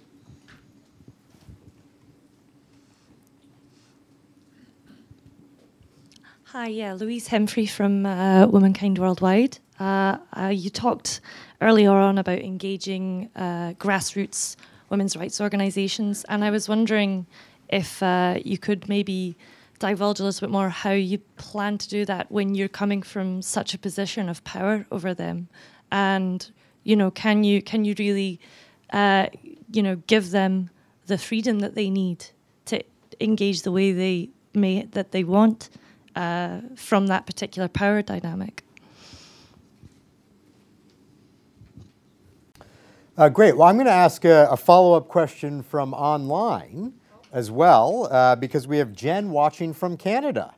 Hi, 6.56 6.68
yeah, 6.68 6.92
Louise 6.92 7.30
Hemfrey 7.30 7.68
from 7.68 8.06
uh, 8.06 8.46
Womankind 8.46 9.00
Worldwide. 9.00 9.58
Uh, 9.80 10.18
uh 10.36 10.52
you 10.54 10.70
talked 10.70 11.20
earlier 11.60 11.90
on 11.90 12.16
about 12.16 12.38
engaging 12.38 13.28
uh, 13.34 13.72
grassroots 13.72 14.54
women's 14.88 15.16
rights 15.16 15.40
organizations, 15.40 16.24
and 16.28 16.44
I 16.44 16.50
was 16.50 16.68
wondering 16.68 17.26
if 17.70 18.00
uh, 18.04 18.38
you 18.44 18.56
could 18.56 18.88
maybe 18.88 19.36
divulge 19.80 20.20
a 20.20 20.22
little 20.22 20.46
bit 20.46 20.52
more 20.52 20.68
how 20.68 20.92
you 20.92 21.18
plan 21.36 21.76
to 21.76 21.88
do 21.88 22.04
that 22.04 22.30
when 22.30 22.54
you're 22.54 22.68
coming 22.68 23.02
from 23.02 23.42
such 23.42 23.74
a 23.74 23.78
position 23.78 24.28
of 24.28 24.44
power 24.44 24.86
over 24.92 25.12
them, 25.12 25.48
and 25.90 26.52
you 26.84 26.94
know, 26.94 27.10
can 27.10 27.42
you 27.42 27.62
can 27.62 27.84
you 27.84 27.96
really, 27.98 28.38
uh, 28.92 29.26
you 29.72 29.82
know, 29.82 29.96
give 30.06 30.30
them 30.30 30.70
the 31.06 31.18
freedom 31.18 31.58
that 31.58 31.74
they 31.74 31.90
need 31.90 32.26
to 32.66 32.80
engage 33.18 33.62
the 33.62 33.72
way 33.72 33.90
they 33.90 34.30
may 34.54 34.84
that 34.92 35.10
they 35.10 35.24
want 35.24 35.68
uh, 36.16 36.60
from 36.76 37.06
that 37.08 37.26
particular 37.26 37.68
power 37.68 38.02
dynamic? 38.02 38.62
Uh, 43.16 43.28
great. 43.28 43.56
Well, 43.56 43.68
I'm 43.68 43.76
going 43.76 43.86
to 43.86 43.92
ask 43.92 44.24
a, 44.24 44.48
a 44.50 44.56
follow 44.56 44.94
up 44.96 45.06
question 45.06 45.62
from 45.62 45.94
online 45.94 46.94
as 47.32 47.50
well, 47.50 48.08
uh, 48.10 48.34
because 48.34 48.66
we 48.66 48.78
have 48.78 48.92
Jen 48.92 49.30
watching 49.30 49.72
from 49.72 49.96
Canada, 49.96 50.54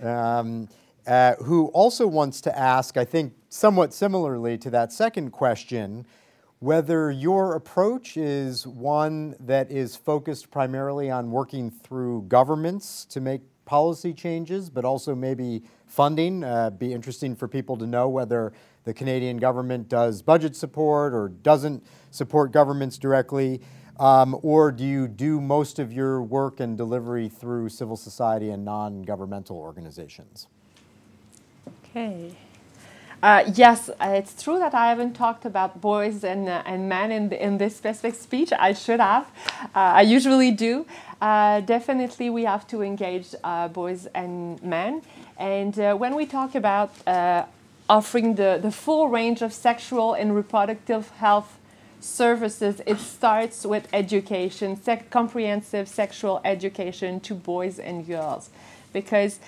um, 0.00 0.68
uh, 1.06 1.34
who 1.36 1.66
also 1.68 2.06
wants 2.06 2.40
to 2.42 2.58
ask, 2.58 2.96
I 2.96 3.04
think, 3.04 3.34
somewhat 3.50 3.92
similarly 3.92 4.56
to 4.58 4.70
that 4.70 4.92
second 4.92 5.30
question, 5.30 6.06
whether 6.58 7.10
your 7.10 7.54
approach 7.54 8.16
is 8.16 8.66
one 8.66 9.36
that 9.38 9.70
is 9.70 9.94
focused 9.94 10.50
primarily 10.50 11.10
on 11.10 11.30
working 11.30 11.70
through 11.70 12.22
governments 12.28 13.04
to 13.06 13.20
make 13.20 13.42
policy 13.64 14.12
changes, 14.12 14.70
but 14.70 14.84
also 14.84 15.14
maybe 15.14 15.62
funding. 15.86 16.44
Uh, 16.44 16.70
be 16.70 16.92
interesting 16.92 17.34
for 17.34 17.48
people 17.48 17.76
to 17.76 17.86
know 17.86 18.08
whether 18.08 18.52
the 18.84 18.92
Canadian 18.92 19.38
government 19.38 19.88
does 19.88 20.22
budget 20.22 20.54
support 20.54 21.14
or 21.14 21.28
doesn't 21.28 21.84
support 22.10 22.52
governments 22.52 22.98
directly. 22.98 23.60
Um, 23.98 24.36
or 24.42 24.72
do 24.72 24.84
you 24.84 25.06
do 25.06 25.40
most 25.40 25.78
of 25.78 25.92
your 25.92 26.20
work 26.22 26.60
and 26.60 26.76
delivery 26.76 27.28
through 27.28 27.68
civil 27.68 27.96
society 27.96 28.50
and 28.50 28.64
non 28.64 29.02
governmental 29.02 29.56
organizations? 29.56 30.48
Okay. 31.84 32.34
Uh, 33.24 33.42
yes, 33.54 33.88
uh, 33.88 34.08
it's 34.08 34.42
true 34.42 34.58
that 34.58 34.74
I 34.74 34.90
haven't 34.90 35.14
talked 35.14 35.46
about 35.46 35.80
boys 35.80 36.24
and, 36.24 36.46
uh, 36.46 36.62
and 36.66 36.90
men 36.90 37.10
in, 37.10 37.30
the, 37.30 37.42
in 37.42 37.56
this 37.56 37.74
specific 37.74 38.20
speech. 38.20 38.52
I 38.52 38.74
should 38.74 39.00
have. 39.00 39.26
Uh, 39.74 39.96
I 39.96 40.02
usually 40.02 40.50
do. 40.50 40.84
Uh, 41.22 41.60
definitely, 41.60 42.28
we 42.28 42.44
have 42.44 42.66
to 42.66 42.82
engage 42.82 43.34
uh, 43.42 43.68
boys 43.68 44.04
and 44.14 44.62
men. 44.62 45.00
And 45.38 45.74
when 45.98 46.16
we 46.16 46.26
talk 46.26 46.54
about 46.54 46.92
offering 47.88 48.34
the, 48.34 48.58
the 48.60 48.70
full 48.70 49.08
range 49.08 49.40
of 49.40 49.54
sexual 49.54 50.12
and 50.12 50.36
reproductive 50.36 51.08
health 51.12 51.58
services, 52.00 52.82
it 52.84 52.98
starts 52.98 53.64
with 53.64 53.88
education, 53.94 54.76
sec- 54.76 55.08
comprehensive 55.08 55.88
sexual 55.88 56.42
education 56.44 57.20
to 57.20 57.34
boys 57.34 57.78
and 57.78 58.06
girls. 58.06 58.50
Because 58.92 59.40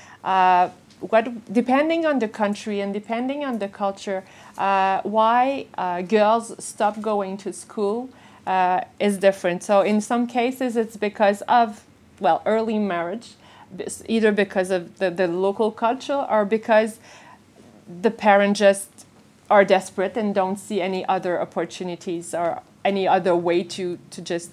what 1.00 1.52
depending 1.52 2.06
on 2.06 2.18
the 2.18 2.28
country 2.28 2.80
and 2.80 2.92
depending 2.92 3.44
on 3.44 3.58
the 3.58 3.68
culture, 3.68 4.24
uh, 4.58 5.00
why 5.02 5.66
uh, 5.76 6.02
girls 6.02 6.52
stop 6.62 7.00
going 7.00 7.36
to 7.38 7.52
school 7.52 8.08
uh, 8.46 8.80
is 8.98 9.18
different. 9.18 9.62
So 9.62 9.82
in 9.82 10.00
some 10.00 10.26
cases, 10.26 10.76
it's 10.76 10.96
because 10.96 11.42
of 11.42 11.84
well 12.20 12.42
early 12.46 12.78
marriage, 12.78 13.34
either 14.06 14.32
because 14.32 14.70
of 14.70 14.98
the, 14.98 15.10
the 15.10 15.26
local 15.26 15.70
culture 15.70 16.26
or 16.28 16.44
because 16.44 16.98
the 18.02 18.10
parents 18.10 18.60
just 18.60 19.06
are 19.50 19.64
desperate 19.64 20.16
and 20.16 20.34
don't 20.34 20.58
see 20.58 20.80
any 20.80 21.04
other 21.06 21.40
opportunities 21.40 22.34
or 22.34 22.62
any 22.84 23.06
other 23.06 23.34
way 23.34 23.62
to 23.62 23.98
to 24.10 24.22
just 24.22 24.50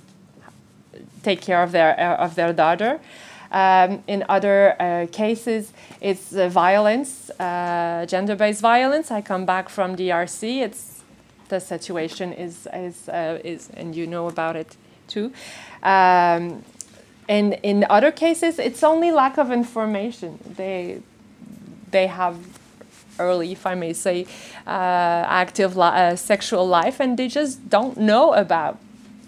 take 1.24 1.42
care 1.42 1.64
of 1.64 1.72
their 1.72 2.00
of 2.00 2.36
their 2.36 2.54
daughter. 2.54 3.00
Um, 3.54 4.04
in 4.08 4.26
other 4.30 4.76
uh, 4.82 5.06
cases, 5.12 5.74
it's 6.02 6.34
uh, 6.34 6.50
violence, 6.50 7.30
uh, 7.40 8.06
gender-based 8.08 8.62
violence. 8.62 9.12
I 9.12 9.22
come 9.22 9.46
back 9.46 9.70
from 9.70 9.96
DRC. 9.96 10.64
It's 10.64 11.04
the 11.50 11.60
situation 11.60 12.34
is 12.34 12.68
is 12.74 13.08
uh, 13.10 13.40
is, 13.44 13.70
and 13.78 13.96
you 13.96 14.08
know 14.08 14.28
about 14.28 14.56
it 14.56 14.76
too. 15.08 15.32
Um, 15.84 16.64
and 17.30 17.60
in 17.64 17.86
other 17.90 18.12
cases, 18.12 18.60
it's 18.60 18.84
only 18.84 19.12
lack 19.12 19.38
of 19.38 19.52
information. 19.52 20.40
They 20.58 21.02
they 21.92 22.08
have 22.08 22.38
early, 23.20 23.52
if 23.52 23.66
I 23.66 23.76
may 23.76 23.94
say, 23.94 24.26
uh, 24.66 25.26
active 25.44 25.78
li- 25.78 25.84
uh, 25.84 26.16
sexual 26.16 26.68
life, 26.68 27.00
and 27.00 27.18
they 27.18 27.28
just 27.28 27.70
don't 27.70 27.98
know 27.98 28.34
about 28.34 28.78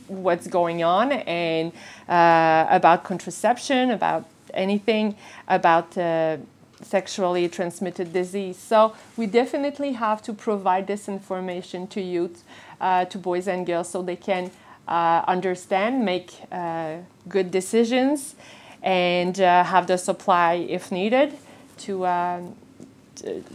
what's 0.08 0.48
going 0.48 0.84
on 0.84 1.12
and 1.12 1.72
uh, 2.08 2.68
about 2.70 3.04
contraception, 3.04 3.92
about 3.92 4.26
anything 4.54 5.16
about 5.48 5.98
uh, 5.98 6.38
sexually 6.82 7.48
transmitted 7.50 8.14
disease. 8.14 8.58
So 8.58 8.96
we 9.18 9.26
definitely 9.26 9.94
have 9.94 10.22
to 10.24 10.34
provide 10.34 10.88
this 10.88 11.08
information 11.08 11.88
to 11.88 12.02
youth, 12.02 12.44
uh, 12.80 13.06
to 13.06 13.18
boys 13.18 13.48
and 13.48 13.66
girls, 13.66 13.90
so 13.90 14.02
they 14.02 14.16
can 14.16 14.52
uh, 14.88 15.24
understand, 15.28 16.06
make 16.06 16.32
uh, 16.52 16.98
good 17.28 17.52
decisions, 17.52 18.36
and 18.84 19.40
uh, 19.40 19.64
have 19.64 19.88
the 19.88 19.98
supply 19.98 20.54
if 20.54 20.92
needed 20.92 21.38
to 21.78 22.06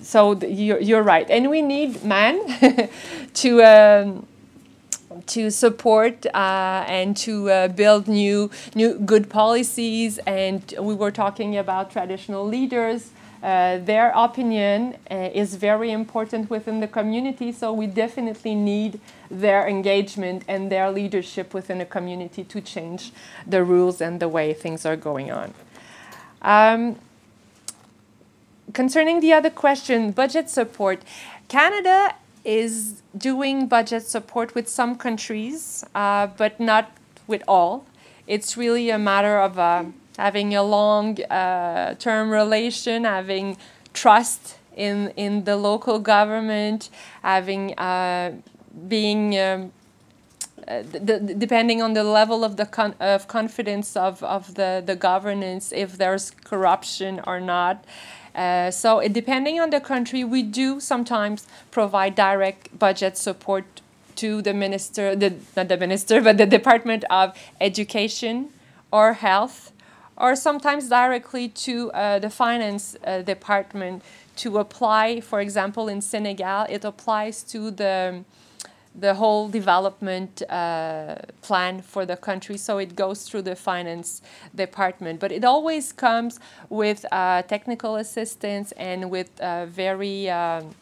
so 0.03 0.34
you're, 0.42 0.80
you're 0.80 1.03
right 1.03 1.28
and 1.30 1.51
we 1.51 1.61
need 1.62 2.03
men 2.03 2.88
to 3.34 3.62
um, 3.62 4.26
to 5.26 5.50
support 5.50 6.26
uh, 6.26 6.84
and 6.86 7.16
to 7.16 7.50
uh, 7.50 7.68
build 7.68 8.08
new 8.08 8.50
new 8.74 8.98
good 8.98 9.28
policies. 9.28 10.18
And 10.26 10.74
we 10.78 10.94
were 10.94 11.11
talking 11.11 11.56
about 11.56 11.90
traditional 11.90 12.46
leaders. 12.46 13.11
Uh, 13.42 13.78
their 13.78 14.12
opinion 14.14 14.96
uh, 15.11 15.30
is 15.32 15.54
very 15.54 15.90
important 15.90 16.50
within 16.50 16.80
the 16.80 16.86
community. 16.86 17.52
So 17.52 17.72
we 17.72 17.86
definitely 17.86 18.54
need 18.54 19.00
their 19.30 19.66
engagement 19.66 20.44
and 20.46 20.70
their 20.70 20.90
leadership 20.90 21.54
within 21.54 21.78
the 21.78 21.86
community 21.86 22.44
to 22.44 22.61
change 22.61 23.12
the 23.46 23.64
rules 23.64 24.02
and 24.02 24.20
the 24.20 24.28
way 24.28 24.52
things 24.52 24.84
are 24.84 24.96
going 24.96 25.30
on. 25.30 25.54
Um, 26.42 26.96
concerning 28.74 29.20
the 29.20 29.32
other 29.32 29.50
question, 29.50 30.12
budget 30.12 30.50
support, 30.50 31.02
Canada 31.48 32.14
is 32.45 33.03
doing 33.16 33.66
budget 33.66 34.03
support 34.03 34.55
with 34.55 34.68
some 34.68 34.97
countries, 34.97 35.84
uh, 35.95 36.26
but 36.26 36.59
not 36.59 36.91
with 37.26 37.43
all. 37.47 37.86
It's 38.26 38.57
really 38.57 38.91
a 38.91 38.99
matter 38.99 39.38
of 39.38 39.59
uh, 39.59 39.84
having 40.16 40.55
a 40.55 40.62
long 40.62 41.22
uh, 41.24 41.95
term 41.95 42.30
relation, 42.30 43.05
having 43.05 43.57
trust 43.93 44.59
in, 44.76 45.12
in 45.16 45.45
the 45.45 45.57
local 45.57 45.99
government, 45.99 46.91
having 47.22 47.78
uh, 47.78 48.32
being 48.88 49.38
um, 49.38 49.72
uh, 50.68 50.82
the, 50.82 51.34
depending 51.36 51.82
on 51.82 51.95
the 51.95 52.05
level 52.05 52.45
of 52.45 52.57
the 52.57 52.66
con- 52.66 52.95
of 53.01 53.26
confidence 53.26 53.97
of, 53.97 54.22
of 54.22 54.55
the, 54.55 54.82
the 54.84 54.95
governance, 54.95 55.72
if 55.72 55.99
there's 55.99 56.30
corruption 56.45 57.20
or 57.26 57.41
not. 57.41 57.84
Uh, 58.35 58.70
so 58.70 59.07
depending 59.09 59.61
on 59.61 59.70
the 59.70 59.81
country, 59.81 60.24
we 60.24 60.43
do 60.43 60.81
sometimes 60.81 61.47
provide 61.70 62.15
direct 62.15 62.78
budget 62.78 63.16
support 63.16 63.65
to 64.16 64.43
the 64.43 64.52
minister, 64.55 65.16
the, 65.16 65.35
not 65.57 65.69
the 65.69 65.77
minister, 65.77 66.20
but 66.27 66.36
the 66.36 66.47
Department 66.47 67.05
of 67.11 67.36
Education 67.61 68.51
or 68.93 69.15
Health, 69.15 69.73
or 70.16 70.36
sometimes 70.36 70.89
directly 70.89 71.48
to 71.48 71.90
uh, 71.93 72.19
the 72.19 72.31
Finance 72.31 72.97
uh, 73.05 73.23
Department 73.23 74.02
to 74.36 74.59
apply. 74.59 75.20
For 75.20 75.40
example, 75.40 75.89
in 75.89 76.01
Senegal, 76.01 76.66
it 76.69 76.85
applies 76.85 77.43
to 77.44 77.70
the 77.70 78.24
the 78.94 79.14
whole 79.14 79.48
development 79.48 80.42
uh, 80.50 81.16
plan 81.42 81.80
for 81.80 82.04
the 82.04 82.16
country. 82.16 82.56
So 82.56 82.78
it 82.78 82.96
goes 82.96 83.28
through 83.28 83.42
the 83.42 83.56
finance 83.56 84.22
department, 84.54 85.20
but 85.20 85.32
it 85.32 85.44
always 85.44 85.92
comes 85.92 86.40
with 86.68 87.06
uh, 87.12 87.42
technical 87.42 87.96
assistance 87.96 88.72
and 88.72 89.10
with 89.10 89.40
uh, 89.40 89.66
very 89.66 90.28
um, 90.28 90.74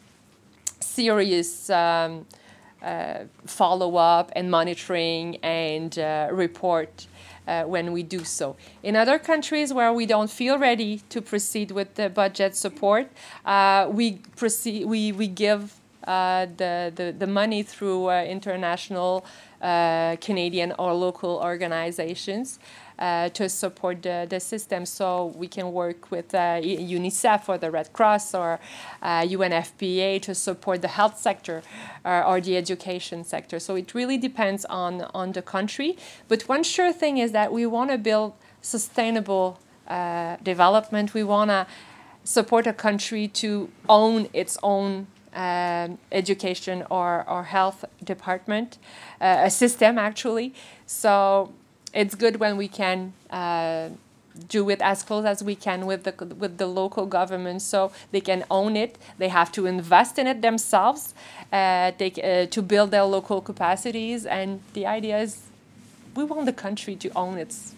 serious 0.79 1.69
um, 1.69 2.25
uh, 2.81 3.25
follow 3.45 3.95
up 3.97 4.31
and 4.35 4.49
monitoring 4.49 5.37
and 5.37 5.99
uh, 5.99 6.29
report. 6.31 7.07
Uh, 7.47 7.63
when 7.63 7.91
we 7.91 8.03
do 8.03 8.23
so. 8.23 8.55
In 8.83 8.95
other 8.95 9.17
countries 9.17 9.73
where 9.73 9.91
we 9.91 10.05
don't 10.05 10.29
feel 10.29 10.59
ready 10.59 11.01
to 11.09 11.19
proceed 11.19 11.71
with 11.71 11.95
the 11.95 12.07
budget 12.07 12.55
support, 12.55 13.09
we 13.91 14.19
proceed. 14.35 14.85
We, 14.85 15.11
we 15.11 15.25
give 15.25 15.63
uh, 15.63 15.78
the, 16.09 16.91
the, 16.95 17.15
the 17.17 17.27
money 17.27 17.61
through 17.63 18.09
uh, 18.09 18.23
international, 18.23 19.25
uh, 19.61 20.15
Canadian, 20.21 20.73
or 20.79 20.93
local 20.93 21.39
organizations. 21.43 22.59
Uh, 22.99 23.29
to 23.29 23.47
support 23.47 24.03
the, 24.03 24.27
the 24.29 24.41
system. 24.41 24.85
So 24.85 25.27
we 25.37 25.47
can 25.47 25.71
work 25.71 26.11
with 26.11 26.35
uh, 26.35 26.59
UNICEF 26.59 27.47
or 27.47 27.57
the 27.57 27.71
Red 27.71 27.93
Cross 27.93 28.33
or 28.33 28.59
uh, 29.01 29.21
UNFPA 29.21 30.21
to 30.23 30.35
support 30.35 30.81
the 30.81 30.89
health 30.89 31.17
sector 31.17 31.63
or 32.03 32.41
the 32.41 32.57
education 32.57 33.23
sector. 33.23 33.57
So 33.57 33.75
it 33.75 33.93
really 33.93 34.17
depends 34.17 34.65
on, 34.65 35.03
on 35.13 35.31
the 35.31 35.41
country. 35.41 35.97
But 36.27 36.41
one 36.49 36.61
sure 36.61 36.91
thing 36.91 37.19
is 37.19 37.31
that 37.31 37.53
we 37.53 37.65
want 37.65 37.91
to 37.91 37.97
build 37.97 38.33
sustainable 38.61 39.61
development. 40.43 41.13
We 41.13 41.23
want 41.23 41.51
to 41.51 41.67
support 42.25 42.67
a 42.67 42.73
country 42.73 43.29
to 43.29 43.69
own 43.87 44.27
its 44.33 44.57
own 44.61 45.07
um, 45.33 45.97
education 46.11 46.85
or, 46.89 47.25
or 47.29 47.43
health 47.43 47.85
department, 48.03 48.77
uh, 49.21 49.41
a 49.43 49.49
system 49.49 49.97
actually. 49.97 50.53
So 50.85 51.53
it's 51.93 52.15
good 52.15 52.39
when 52.39 52.57
we 52.57 52.67
can 52.67 53.13
uh, 53.29 53.89
do 54.47 54.69
it 54.69 54.81
as 54.81 55.03
close 55.03 55.25
as 55.25 55.43
we 55.43 55.55
can 55.55 55.85
with 55.85 56.03
the 56.03 56.13
with 56.35 56.57
the 56.57 56.67
local 56.67 57.05
government 57.05 57.61
so 57.61 57.91
they 58.11 58.21
can 58.21 58.45
own 58.49 58.75
it. 58.75 58.97
They 59.17 59.29
have 59.29 59.51
to 59.53 59.65
invest 59.65 60.17
in 60.17 60.27
it 60.27 60.41
themselves 60.41 61.13
uh, 61.51 61.91
they, 61.97 62.11
uh, 62.11 62.45
to 62.47 62.61
build 62.61 62.91
their 62.91 63.03
local 63.03 63.41
capacities. 63.41 64.25
And 64.25 64.61
the 64.73 64.85
idea 64.85 65.19
is 65.19 65.41
we 66.15 66.23
want 66.23 66.45
the 66.45 66.53
country 66.53 66.95
to 66.97 67.09
own 67.15 67.37
its 67.37 67.73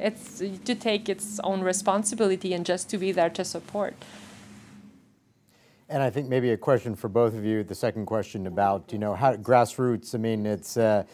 it's 0.00 0.38
to 0.64 0.74
take 0.74 1.08
its 1.08 1.40
own 1.42 1.60
responsibility 1.62 2.54
and 2.54 2.64
just 2.64 2.88
to 2.90 2.98
be 2.98 3.10
there 3.12 3.30
to 3.30 3.44
support 3.44 3.94
and 5.88 6.02
I 6.02 6.10
think 6.10 6.28
maybe 6.28 6.50
a 6.50 6.56
question 6.56 6.94
for 6.94 7.08
both 7.08 7.34
of 7.34 7.44
you. 7.44 7.64
The 7.64 7.74
second 7.74 8.06
question 8.06 8.46
about 8.46 8.92
you 8.92 8.98
know 8.98 9.14
how 9.14 9.36
grassroots. 9.36 10.14
I 10.14 10.18
mean, 10.18 10.46
it's 10.46 10.76
uh, 10.76 11.04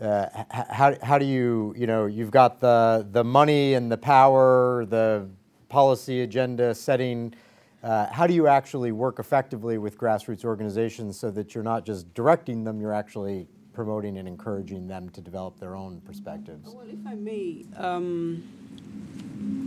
uh, 0.00 0.26
how, 0.50 0.94
how 1.02 1.18
do 1.18 1.24
you, 1.24 1.74
you 1.76 1.86
know, 1.86 2.06
you've 2.06 2.30
got 2.30 2.60
the, 2.60 3.06
the 3.12 3.24
money 3.24 3.74
and 3.74 3.90
the 3.90 3.96
power, 3.96 4.84
the 4.86 5.26
policy 5.68 6.20
agenda 6.20 6.74
setting. 6.74 7.34
Uh, 7.82 8.06
how 8.12 8.26
do 8.26 8.34
you 8.34 8.46
actually 8.46 8.92
work 8.92 9.18
effectively 9.18 9.78
with 9.78 9.96
grassroots 9.96 10.44
organizations 10.44 11.18
so 11.18 11.30
that 11.30 11.54
you're 11.54 11.64
not 11.64 11.86
just 11.86 12.12
directing 12.14 12.64
them, 12.64 12.80
you're 12.80 12.92
actually 12.92 13.46
promoting 13.76 14.16
and 14.16 14.26
encouraging 14.26 14.88
them 14.88 15.10
to 15.10 15.20
develop 15.20 15.60
their 15.60 15.76
own 15.76 16.00
perspectives? 16.00 16.74
Well, 16.74 16.86
if 16.88 17.06
I 17.06 17.14
may, 17.14 17.66
um, 17.76 18.42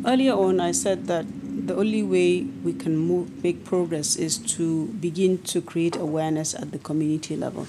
earlier 0.03 0.34
on 0.34 0.60
I 0.60 0.72
said 0.72 1.06
that 1.06 1.26
the 1.68 1.76
only 1.76 2.02
way 2.02 2.41
we 2.41 2.73
can 2.73 2.98
move, 2.98 3.44
make 3.44 3.64
progress 3.64 4.15
is 4.15 4.40
to 4.56 4.88
begin 5.07 5.38
to 5.53 5.61
create 5.61 5.95
awareness 5.95 6.56
at 6.56 6.72
the 6.72 6.80
community 6.80 7.36
level. 7.38 7.68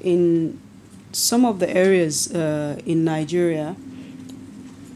In 0.00 0.60
some 1.10 1.44
of 1.44 1.58
the 1.58 1.68
areas 1.68 2.32
uh, 2.32 2.80
in 2.86 3.04
Nigeria, 3.04 3.74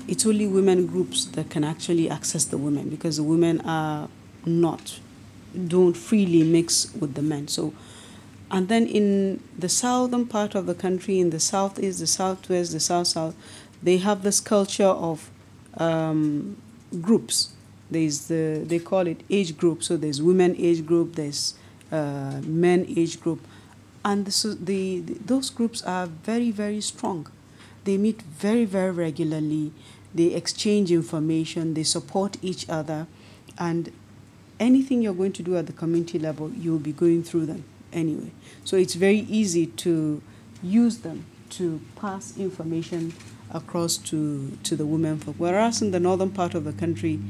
it's 0.06 0.24
only 0.24 0.47
women 0.47 0.86
groups 0.86 1.24
that 1.24 1.51
can 1.51 1.64
actually 1.64 2.09
access 2.09 2.44
the 2.44 2.59
women 2.59 2.89
because 2.89 3.16
the 3.16 3.24
women 3.24 3.60
are 3.62 4.09
not, 4.47 5.01
don't 5.66 5.97
freely 5.97 6.44
mix 6.44 6.94
with 6.94 7.14
the 7.14 7.22
men. 7.22 7.48
So, 7.48 7.74
and 8.52 8.68
then 8.68 8.86
in 8.86 9.42
the 9.58 9.70
southern 9.70 10.26
part 10.26 10.54
of 10.54 10.66
the 10.66 10.74
country, 10.74 11.18
in 11.18 11.30
the 11.30 11.40
southeast, 11.40 12.00
the 12.00 12.06
southwest, 12.06 12.72
the 12.72 12.80
south 12.80 13.06
south, 13.06 13.34
they 13.82 13.96
have 13.96 14.22
this 14.22 14.40
culture 14.40 14.84
of 14.84 15.30
um, 15.78 16.58
groups. 17.00 17.54
There's 17.90 18.28
the 18.28 18.62
they 18.62 18.78
call 18.78 19.06
it 19.06 19.22
age 19.30 19.56
group. 19.56 19.82
So 19.82 19.96
there's 19.96 20.20
women 20.20 20.54
age 20.58 20.84
group, 20.84 21.14
there's 21.14 21.54
uh, 21.90 22.42
men 22.44 22.84
age 22.94 23.20
group. 23.20 23.40
And 24.04 24.26
the, 24.26 24.56
the, 24.60 25.00
the, 25.00 25.14
those 25.14 25.48
groups 25.48 25.82
are 25.82 26.06
very 26.06 26.50
very 26.50 26.82
strong. 26.82 27.28
They 27.84 27.96
meet 27.96 28.20
very 28.20 28.66
very 28.66 28.90
regularly. 28.90 29.72
They 30.14 30.34
exchange 30.34 30.92
information. 30.92 31.72
They 31.72 31.84
support 31.84 32.36
each 32.42 32.68
other. 32.68 33.06
And 33.58 33.92
anything 34.60 35.00
you're 35.00 35.14
going 35.14 35.32
to 35.32 35.42
do 35.42 35.56
at 35.56 35.66
the 35.66 35.72
community 35.72 36.18
level 36.18 36.50
you'll 36.50 36.78
be 36.78 36.92
going 36.92 37.22
through 37.22 37.46
them 37.46 37.64
anyway 37.93 38.31
so 38.64 38.77
it's 38.77 38.94
very 38.94 39.20
easy 39.28 39.66
to 39.66 40.23
use 40.62 40.98
them 40.98 41.24
to 41.51 41.81
pass 41.97 42.36
information 42.39 43.12
across 43.52 43.97
to, 43.98 44.51
to 44.62 44.74
the 44.74 44.86
women 44.86 45.19
folk. 45.19 45.36
Whereas 45.39 45.82
in 45.82 45.90
the 45.90 46.01
northern 46.01 46.31
part 46.31 46.55
of 46.55 46.64
the 46.64 46.73
country, 46.73 47.20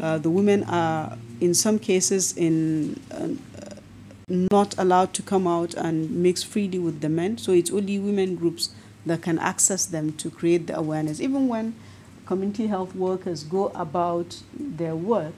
uh, 0.00 0.18
the 0.18 0.30
women 0.30 0.64
are 0.64 1.16
in 1.40 1.54
some 1.54 1.78
cases 1.78 2.36
in 2.36 3.00
uh, 3.12 3.28
not 4.28 4.76
allowed 4.78 5.12
to 5.14 5.22
come 5.22 5.46
out 5.46 5.74
and 5.74 6.10
mix 6.10 6.42
freely 6.42 6.78
with 6.78 7.00
the 7.00 7.08
men. 7.08 7.38
So 7.38 7.52
it's 7.52 7.70
only 7.70 7.98
women 7.98 8.36
groups 8.36 8.70
that 9.06 9.22
can 9.22 9.38
access 9.38 9.86
them 9.86 10.12
to 10.14 10.30
create 10.30 10.66
the 10.66 10.76
awareness. 10.76 11.20
Even 11.20 11.48
when 11.48 11.74
community 12.26 12.66
health 12.66 12.94
workers 12.94 13.42
go 13.44 13.68
about 13.68 14.42
their 14.58 14.94
work 14.94 15.32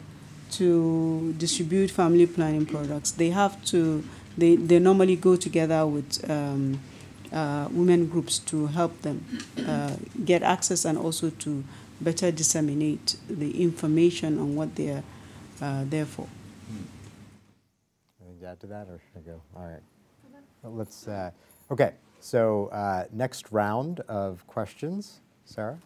to 0.53 1.33
distribute 1.39 1.91
family 1.91 2.27
planning 2.27 2.67
products, 2.67 3.13
they 3.13 3.31
have 3.31 3.63
to, 3.67 4.05
they, 4.37 4.57
they 4.57 4.79
normally 4.79 5.17
go 5.17 5.37
together 5.37 5.87
with 5.87 6.29
um, 6.31 6.81
uh, 7.33 7.69
women 7.71 8.07
groups 8.07 8.39
to 8.39 8.67
help 8.69 9.01
them 9.03 9.25
uh, 9.67 9.97
get 10.25 10.43
access 10.43 10.85
and 10.85 10.99
also 10.99 11.31
to 11.31 11.65
better 12.01 12.31
disseminate 12.31 13.17
the 13.29 13.63
information 13.63 14.39
on 14.39 14.57
what 14.57 14.75
they're 14.77 15.03
uh, 15.61 15.85
there 15.89 16.07
for 16.07 16.27
Anything 18.21 18.41
to 18.41 18.47
add 18.47 18.61
to 18.61 18.67
that, 18.67 18.89
or 18.89 18.99
should 18.99 19.23
I 19.23 19.31
go? 19.31 19.41
All 19.57 19.67
right. 19.67 19.83
Well, 20.63 20.75
let's. 20.75 21.07
Uh, 21.07 21.31
okay. 21.71 21.93
So 22.21 22.67
uh, 22.69 23.05
next 23.13 23.51
round 23.51 24.01
of 24.01 24.47
questions, 24.47 25.21
Sarah. 25.45 25.79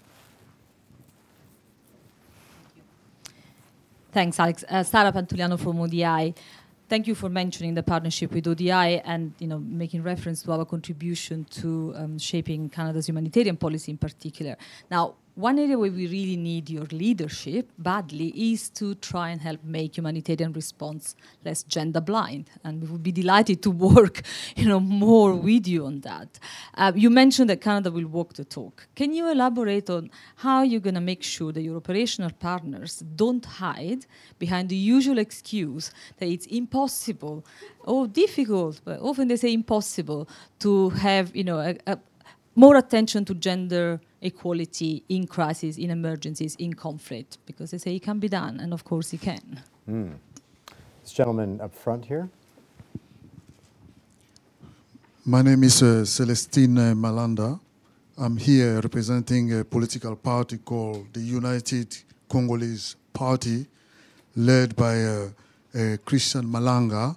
Thanks, 4.13 4.39
Alex. 4.41 4.65
Uh, 4.69 4.83
Sara 4.83 5.13
Pantuliano 5.13 5.59
from 5.59 5.81
ODI. 5.81 6.35
Thank 6.89 7.09
you 7.09 7.17
for 7.17 7.29
mentioning 7.29 7.75
the 7.75 7.83
partnership 7.83 8.33
with 8.33 8.47
ODI 8.47 9.01
and 9.01 9.35
you 9.41 9.49
know 9.49 9.59
making 9.59 10.03
reference 10.05 10.43
to 10.43 10.53
our 10.53 10.65
contribution 10.65 11.45
to 11.63 11.93
um, 11.97 12.19
shaping 12.19 12.69
Canada's 12.69 13.09
humanitarian 13.09 13.57
policy 13.57 13.91
in 13.91 13.99
particular. 13.99 14.57
Now, 14.91 15.17
one 15.37 15.59
area 15.59 15.79
where 15.79 15.91
we 15.91 16.07
really 16.07 16.37
need 16.37 16.71
your 16.71 16.87
leadership 16.87 17.71
badly 17.77 18.29
is 18.53 18.71
to 18.71 18.95
try 18.95 19.29
and 19.29 19.43
help 19.43 19.63
make 19.63 19.99
humanitarian 19.99 20.51
response 20.55 21.15
less 21.45 21.63
gender 21.63 22.01
blind 22.01 22.49
and 22.65 22.81
we 22.81 22.89
would 22.89 23.03
be 23.03 23.13
delighted 23.13 23.63
to 23.63 23.71
work 23.91 24.23
you 24.57 24.67
know 24.67 24.81
more 24.81 25.35
with 25.35 25.69
you 25.69 25.85
on 25.85 26.01
that. 26.01 26.39
Uh, 26.75 26.91
you 26.95 27.11
mentioned 27.11 27.51
that 27.51 27.61
canada 27.61 27.91
will 27.91 28.07
walk 28.07 28.33
the 28.33 28.45
talk. 28.45 28.89
Can 28.97 29.13
you 29.13 29.31
elaborate 29.31 29.91
on 29.91 30.11
how 30.37 30.63
you're 30.63 30.81
going 30.81 30.95
to 30.95 31.03
make 31.03 31.23
sure 31.23 31.53
that 31.53 31.61
your 31.61 31.77
operational 31.77 32.31
partners 32.31 33.05
don't 33.15 33.45
hide 33.45 34.07
behind 34.39 34.71
the 34.71 34.77
usual 34.77 35.19
excuse 35.19 35.91
that 36.17 36.29
it's 36.29 36.47
impossible 36.47 37.45
or 37.81 38.07
difficult 38.07 38.81
but 38.87 38.99
often 39.01 39.29
they 39.29 39.37
say 39.37 39.53
impossible 39.53 40.27
to 40.61 40.89
have 40.91 41.37
you 41.37 41.45
know 41.45 41.59
a, 41.59 41.77
a 41.87 41.99
more 42.55 42.77
attention 42.77 43.23
to 43.27 43.35
gender 43.35 44.01
equality 44.27 45.03
in 45.09 45.27
crises, 45.27 45.79
in 45.79 45.91
emergencies, 45.91 46.57
in 46.57 46.75
conflict, 46.75 47.39
because 47.47 47.71
they 47.71 47.79
say 47.79 47.95
it 47.97 48.03
can 48.03 48.19
be 48.19 48.29
done, 48.29 48.61
and 48.61 48.73
of 48.73 48.85
course 48.85 49.13
it 49.15 49.21
can. 49.21 49.63
Mm. 49.89 50.15
This 51.03 51.13
gentleman 51.13 51.61
up 51.61 51.75
front 51.75 52.05
here. 52.05 52.29
My 55.25 55.43
name 55.43 55.65
is 55.65 55.83
uh, 55.83 56.05
Celestine 56.05 56.95
Malanda. 56.95 57.61
I'm 58.19 58.37
here 58.37 58.81
representing 58.81 59.61
a 59.61 59.65
political 59.65 60.17
party 60.17 60.59
called 60.59 61.13
the 61.13 61.21
United 61.21 61.97
Congolese 62.29 62.97
Party, 63.13 63.67
led 64.35 64.75
by 64.75 65.05
uh, 65.05 65.29
uh, 65.75 65.97
Christian 66.05 66.45
Malanga, 66.47 67.17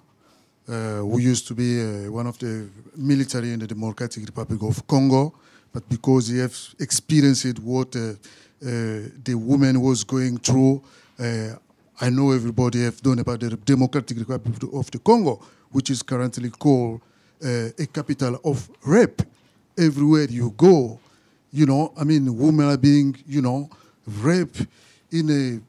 uh, 0.68 0.72
who 0.98 1.18
used 1.18 1.46
to 1.48 1.54
be 1.54 1.80
uh, 1.80 2.10
one 2.12 2.26
of 2.26 2.38
the 2.38 2.68
military 2.96 3.52
in 3.52 3.58
the 3.58 3.66
Democratic 3.66 4.24
Republic 4.24 4.62
of 4.62 4.86
Congo 4.86 5.32
but 5.72 5.88
because 5.88 6.28
he 6.28 6.38
has 6.38 6.74
experienced 6.78 7.58
what 7.60 7.94
uh, 7.96 8.00
uh, 8.00 8.14
the 9.24 9.34
woman 9.34 9.80
was 9.80 10.04
going 10.04 10.38
through, 10.38 10.82
uh, 11.18 11.54
I 12.00 12.10
know 12.10 12.32
everybody 12.32 12.82
have 12.84 13.04
known 13.04 13.18
about 13.18 13.40
the 13.40 13.50
Democratic 13.56 14.18
Republic 14.18 14.62
of 14.72 14.90
the 14.90 14.98
Congo, 14.98 15.40
which 15.70 15.90
is 15.90 16.02
currently 16.02 16.50
called 16.50 17.00
a 17.42 17.86
capital 17.92 18.38
of 18.44 18.68
rape. 18.84 19.22
Everywhere 19.78 20.24
you 20.28 20.52
go, 20.56 20.98
you 21.52 21.66
know, 21.66 21.92
I 21.98 22.04
mean, 22.04 22.36
women 22.36 22.68
are 22.68 22.76
being, 22.76 23.16
you 23.26 23.42
know, 23.42 23.70
raped 24.06 24.66
in 25.10 25.30
a 25.30 25.60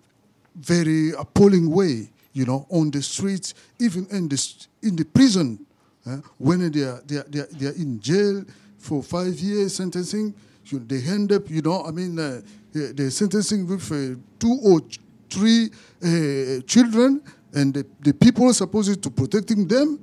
very 0.60 1.11
appalling 1.18 1.69
way, 1.69 2.10
you 2.34 2.45
know, 2.45 2.65
on 2.69 2.91
the 2.91 3.02
streets, 3.02 3.53
even 3.80 4.06
in 4.11 4.28
the, 4.28 4.53
in 4.84 4.95
the 4.95 5.06
prison. 5.06 5.65
Uh, 6.06 6.18
when 6.38 6.72
they 6.72 6.82
are, 6.82 7.02
they, 7.06 7.18
are, 7.18 7.23
they, 7.23 7.40
are, 7.40 7.48
they 7.52 7.68
are 7.68 7.76
in 7.76 7.99
jail, 7.99 8.44
for 8.81 9.03
five 9.03 9.39
years 9.39 9.75
sentencing. 9.75 10.33
They 10.71 11.01
end 11.03 11.31
up, 11.31 11.49
you 11.49 11.61
know, 11.61 11.83
I 11.83 11.91
mean, 11.91 12.17
uh, 12.17 12.41
they're 12.71 13.09
sentencing 13.09 13.67
with 13.67 13.91
uh, 13.91 14.17
two 14.39 14.59
or 14.63 14.81
three 15.29 15.69
uh, 16.03 16.61
children, 16.65 17.21
and 17.53 17.73
the, 17.73 17.85
the 17.99 18.13
people 18.13 18.51
supposed 18.53 19.01
to 19.03 19.09
protecting 19.09 19.67
them, 19.67 19.99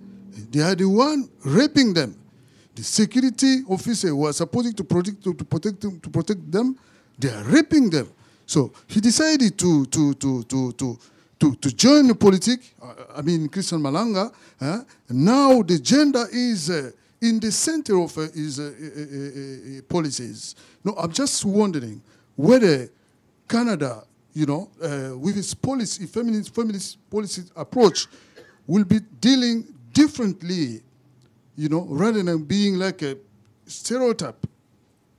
they 0.50 0.60
are 0.60 0.74
the 0.74 0.84
one 0.88 1.28
raping 1.44 1.94
them. 1.94 2.16
The 2.74 2.82
security 2.82 3.62
officer 3.68 4.14
was 4.14 4.36
supposed 4.36 4.76
to 4.76 4.84
protect 4.84 5.22
to, 5.24 5.34
to 5.34 5.44
protect 5.44 5.80
them, 5.80 6.00
to 6.00 6.10
protect 6.10 6.52
them, 6.52 6.78
they 7.18 7.30
are 7.30 7.42
raping 7.44 7.90
them. 7.90 8.08
So 8.46 8.72
he 8.86 9.00
decided 9.00 9.58
to 9.58 9.86
to 9.86 10.14
to 10.14 10.42
to 10.44 10.72
to 10.72 10.98
to, 11.40 11.54
to 11.54 11.74
join 11.74 12.08
the 12.08 12.14
politics. 12.14 12.72
I 13.16 13.22
mean, 13.22 13.48
Christian 13.48 13.80
Malanga. 13.80 14.32
Uh, 14.60 14.82
now 15.10 15.62
the 15.62 15.78
gender 15.78 16.26
is 16.32 16.70
uh, 16.70 16.90
in 17.20 17.40
the 17.40 17.50
center 17.50 17.98
of 18.00 18.16
uh, 18.16 18.22
his 18.34 18.58
uh 18.60 18.62
uh, 18.62 18.66
uh, 18.66 19.00
uh, 19.00 19.78
uh, 19.78 19.82
policies. 19.88 20.54
No, 20.84 20.94
I'm 20.94 21.12
just 21.12 21.44
wondering 21.44 22.00
whether 22.36 22.88
Canada, 23.48 24.04
you 24.32 24.46
know, 24.46 24.70
with 25.20 25.36
its 25.36 25.54
policy, 25.54 26.06
feminist, 26.06 26.54
feminist 26.54 27.10
policy 27.10 27.42
approach, 27.56 28.06
will 28.66 28.84
be 28.84 29.00
dealing 29.20 29.66
differently, 29.92 30.82
you 31.56 31.68
know, 31.68 31.86
rather 31.88 32.22
than 32.22 32.44
being 32.44 32.76
like 32.78 33.02
a 33.02 33.16
stereotype. 33.66 34.46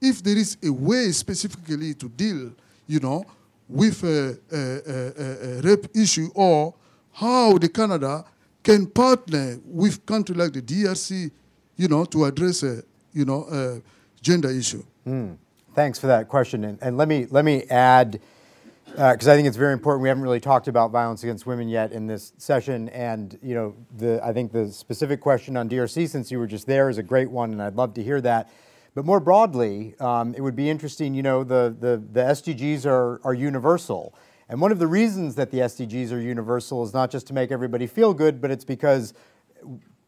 If 0.02 0.24
there 0.24 0.38
is 0.38 0.58
a 0.64 0.70
way 0.72 1.12
specifically 1.12 1.94
to 1.96 2.08
deal, 2.08 2.54
you 2.88 3.00
know, 3.02 3.26
with 3.68 4.04
a, 4.04 4.38
a, 4.52 4.58
a, 4.58 5.58
a 5.58 5.62
rape 5.62 5.88
issue 5.96 6.30
or 6.34 6.74
how 7.12 7.58
the 7.58 7.68
Canada 7.68 8.24
can 8.64 8.86
partner 8.88 9.60
with 9.66 10.06
countries 10.06 10.38
like 10.38 10.54
the 10.54 10.62
DRC, 10.62 11.32
you 11.80 11.88
know, 11.88 12.04
to 12.04 12.26
address 12.26 12.62
a, 12.62 12.84
you 13.14 13.24
know, 13.24 13.48
a 13.50 13.82
gender 14.22 14.50
issue. 14.50 14.84
Mm. 15.08 15.38
Thanks 15.74 15.98
for 15.98 16.08
that 16.08 16.28
question. 16.28 16.66
And, 16.66 16.78
and 16.82 16.98
let 16.98 17.08
me 17.08 17.26
let 17.32 17.46
me 17.46 17.64
add, 17.70 18.20
because 18.86 19.28
uh, 19.28 19.32
I 19.32 19.36
think 19.36 19.48
it's 19.48 19.56
very 19.56 19.72
important. 19.72 20.04
We 20.04 20.10
haven't 20.10 20.24
really 20.24 20.42
talked 20.42 20.68
about 20.68 20.92
violence 20.92 21.24
against 21.24 21.46
women 21.46 21.70
yet 21.70 21.94
in 21.94 22.06
this 22.06 22.34
session, 22.38 22.90
and 22.90 23.40
you 23.42 23.56
know, 23.56 23.76
the 23.98 24.20
I 24.22 24.34
think 24.34 24.52
the 24.52 24.70
specific 24.74 25.22
question 25.22 25.56
on 25.56 25.70
DRC, 25.70 26.10
since 26.10 26.30
you 26.30 26.38
were 26.38 26.48
just 26.48 26.68
there, 26.68 26.90
is 26.90 26.98
a 26.98 27.04
great 27.04 27.32
one, 27.32 27.54
and 27.54 27.62
I'd 27.62 27.76
love 27.76 27.94
to 27.94 28.04
hear 28.04 28.20
that. 28.22 28.50
But 28.94 29.06
more 29.06 29.22
broadly, 29.22 29.96
um, 30.02 30.36
it 30.36 30.42
would 30.42 30.58
be 30.58 30.70
interesting. 30.70 31.14
You 31.14 31.24
know, 31.24 31.46
the 31.46 31.74
the, 31.80 32.04
the 32.12 32.22
SDGs 32.22 32.86
are 32.86 33.22
are 33.24 33.34
universal. 33.34 34.14
And 34.50 34.60
one 34.60 34.72
of 34.72 34.80
the 34.80 34.88
reasons 34.88 35.36
that 35.36 35.52
the 35.52 35.60
SDGs 35.60 36.12
are 36.12 36.20
universal 36.20 36.84
is 36.84 36.92
not 36.92 37.12
just 37.12 37.28
to 37.28 37.34
make 37.34 37.52
everybody 37.52 37.86
feel 37.86 38.16
good, 38.16 38.42
but 38.42 38.50
it's 38.50 38.66
because 38.66 39.14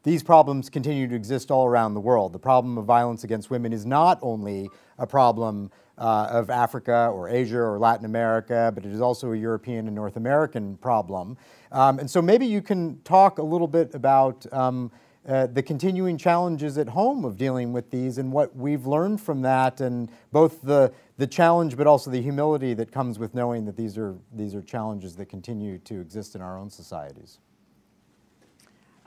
these 0.04 0.24
problems 0.24 0.70
continue 0.70 1.08
to 1.08 1.16
exist 1.16 1.52
all 1.52 1.66
around 1.66 1.94
the 1.94 2.00
world. 2.00 2.34
The 2.34 2.40
problem 2.40 2.78
of 2.78 2.86
violence 2.86 3.24
against 3.24 3.50
women 3.50 3.72
is 3.72 3.86
not 3.86 4.18
only 4.22 4.70
a 4.98 5.06
problem 5.06 5.72
uh, 5.98 6.28
of 6.32 6.50
Africa 6.50 7.12
or 7.14 7.30
Asia 7.30 7.60
or 7.60 7.78
Latin 7.78 8.06
America, 8.06 8.72
but 8.74 8.86
it 8.86 8.92
is 8.92 9.02
also 9.02 9.32
a 9.32 9.38
European 9.38 9.86
and 9.86 9.96
North 9.96 10.18
American 10.18 10.78
problem. 10.78 11.38
Um, 11.72 12.00
and 12.00 12.10
so 12.10 12.22
maybe 12.22 12.46
you 12.46 12.62
can 12.62 13.00
talk 13.04 13.38
a 13.38 13.44
little 13.44 13.68
bit 13.68 13.94
about 13.94 14.52
um, 14.52 14.92
uh, 15.28 15.46
the 15.46 15.62
continuing 15.62 16.18
challenges 16.18 16.80
at 16.80 16.90
home 16.90 17.24
of 17.24 17.38
dealing 17.38 17.72
with 17.72 17.92
these 17.92 18.18
and 18.18 18.32
what 18.32 18.56
we've 18.56 18.88
learned 18.88 19.22
from 19.22 19.44
that, 19.44 19.80
and 19.80 20.10
both 20.32 20.64
the, 20.64 20.92
the 21.18 21.28
challenge 21.28 21.78
but 21.78 21.86
also 21.86 22.10
the 22.10 22.22
humility 22.22 22.74
that 22.74 22.92
comes 22.92 23.20
with 23.20 23.36
knowing 23.36 23.64
that 23.66 23.78
these 23.78 24.00
are, 24.00 24.16
these 24.34 24.56
are 24.56 24.64
challenges 24.64 25.16
that 25.16 25.28
continue 25.28 25.78
to 25.78 26.02
exist 26.02 26.34
in 26.34 26.42
our 26.42 26.58
own 26.58 26.72
societies. 26.72 27.38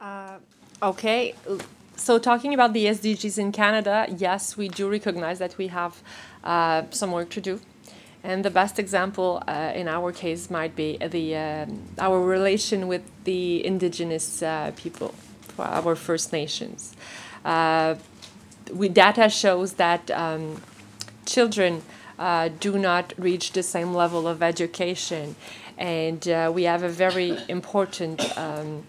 Uh, 0.01 0.39
okay. 0.83 1.35
So, 1.97 2.19
talking 2.19 2.55
about 2.55 2.73
the 2.73 2.87
SDGs 2.87 3.39
in 3.39 3.53
Canada, 3.53 4.07
yes, 4.17 4.57
we 4.57 4.69
do 4.69 4.91
recognize 4.91 5.39
that 5.39 5.57
we 5.57 5.69
have 5.69 6.03
uh, 6.43 6.83
some 6.91 7.13
work 7.13 7.31
to 7.31 7.41
do. 7.41 7.61
And 8.25 8.45
the 8.45 8.51
best 8.51 8.79
example 8.79 9.43
uh, 9.47 9.73
in 9.75 9.87
our 9.87 10.11
case 10.11 10.51
might 10.51 10.75
be 10.75 10.97
the, 10.97 11.37
um, 11.37 11.83
our 11.99 12.21
relation 12.21 12.89
with 12.89 13.03
the 13.25 13.65
indigenous 13.65 14.43
uh, 14.43 14.73
people 14.77 15.15
our 15.59 15.95
First 15.95 16.33
Nations. 16.33 16.97
Uh, 17.45 17.97
we, 18.73 18.89
data 18.89 19.29
shows 19.29 19.75
that 19.75 20.11
um, 20.11 20.61
children 21.27 21.83
uh, 22.19 22.49
do 22.61 22.79
not 22.79 23.13
reach 23.19 23.53
the 23.53 23.63
same 23.63 23.95
level 23.95 24.27
of 24.27 24.43
education, 24.43 25.37
and 25.77 26.27
uh, 26.29 26.51
we 26.55 26.65
have 26.65 26.83
a 26.83 26.89
very 26.89 27.37
important 27.49 28.37
um, 28.39 28.85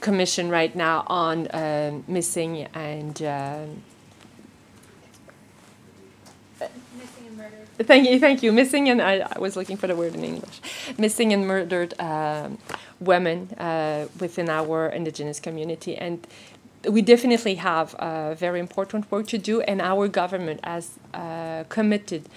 commission 0.00 0.50
right 0.50 0.74
now 0.74 1.04
on 1.06 1.46
uh, 1.48 2.00
missing 2.06 2.66
and 2.74 3.22
uh, 3.22 3.66
Thank 7.80 8.10
you, 8.10 8.18
thank 8.18 8.42
you. 8.42 8.52
Missing 8.52 8.88
and 8.88 9.00
I, 9.00 9.24
I, 9.36 9.38
was 9.38 9.54
looking 9.54 9.76
for 9.76 9.86
the 9.86 9.94
word 9.94 10.16
in 10.16 10.24
English. 10.24 10.60
Missing 10.98 11.32
and 11.32 11.46
murdered 11.46 11.94
uh, 12.00 12.48
women 12.98 13.50
uh, 13.52 14.08
within 14.18 14.48
our 14.48 14.88
indigenous 14.88 15.38
community, 15.38 15.96
and 15.96 16.26
we 16.88 17.02
definitely 17.02 17.54
have 17.54 17.94
a 18.00 18.34
very 18.36 18.58
important 18.58 19.08
work 19.12 19.28
to 19.28 19.38
do. 19.38 19.60
And 19.60 19.80
our 19.80 20.08
government 20.08 20.64
has 20.64 20.90
uh, 21.14 21.64
committed 21.68 22.28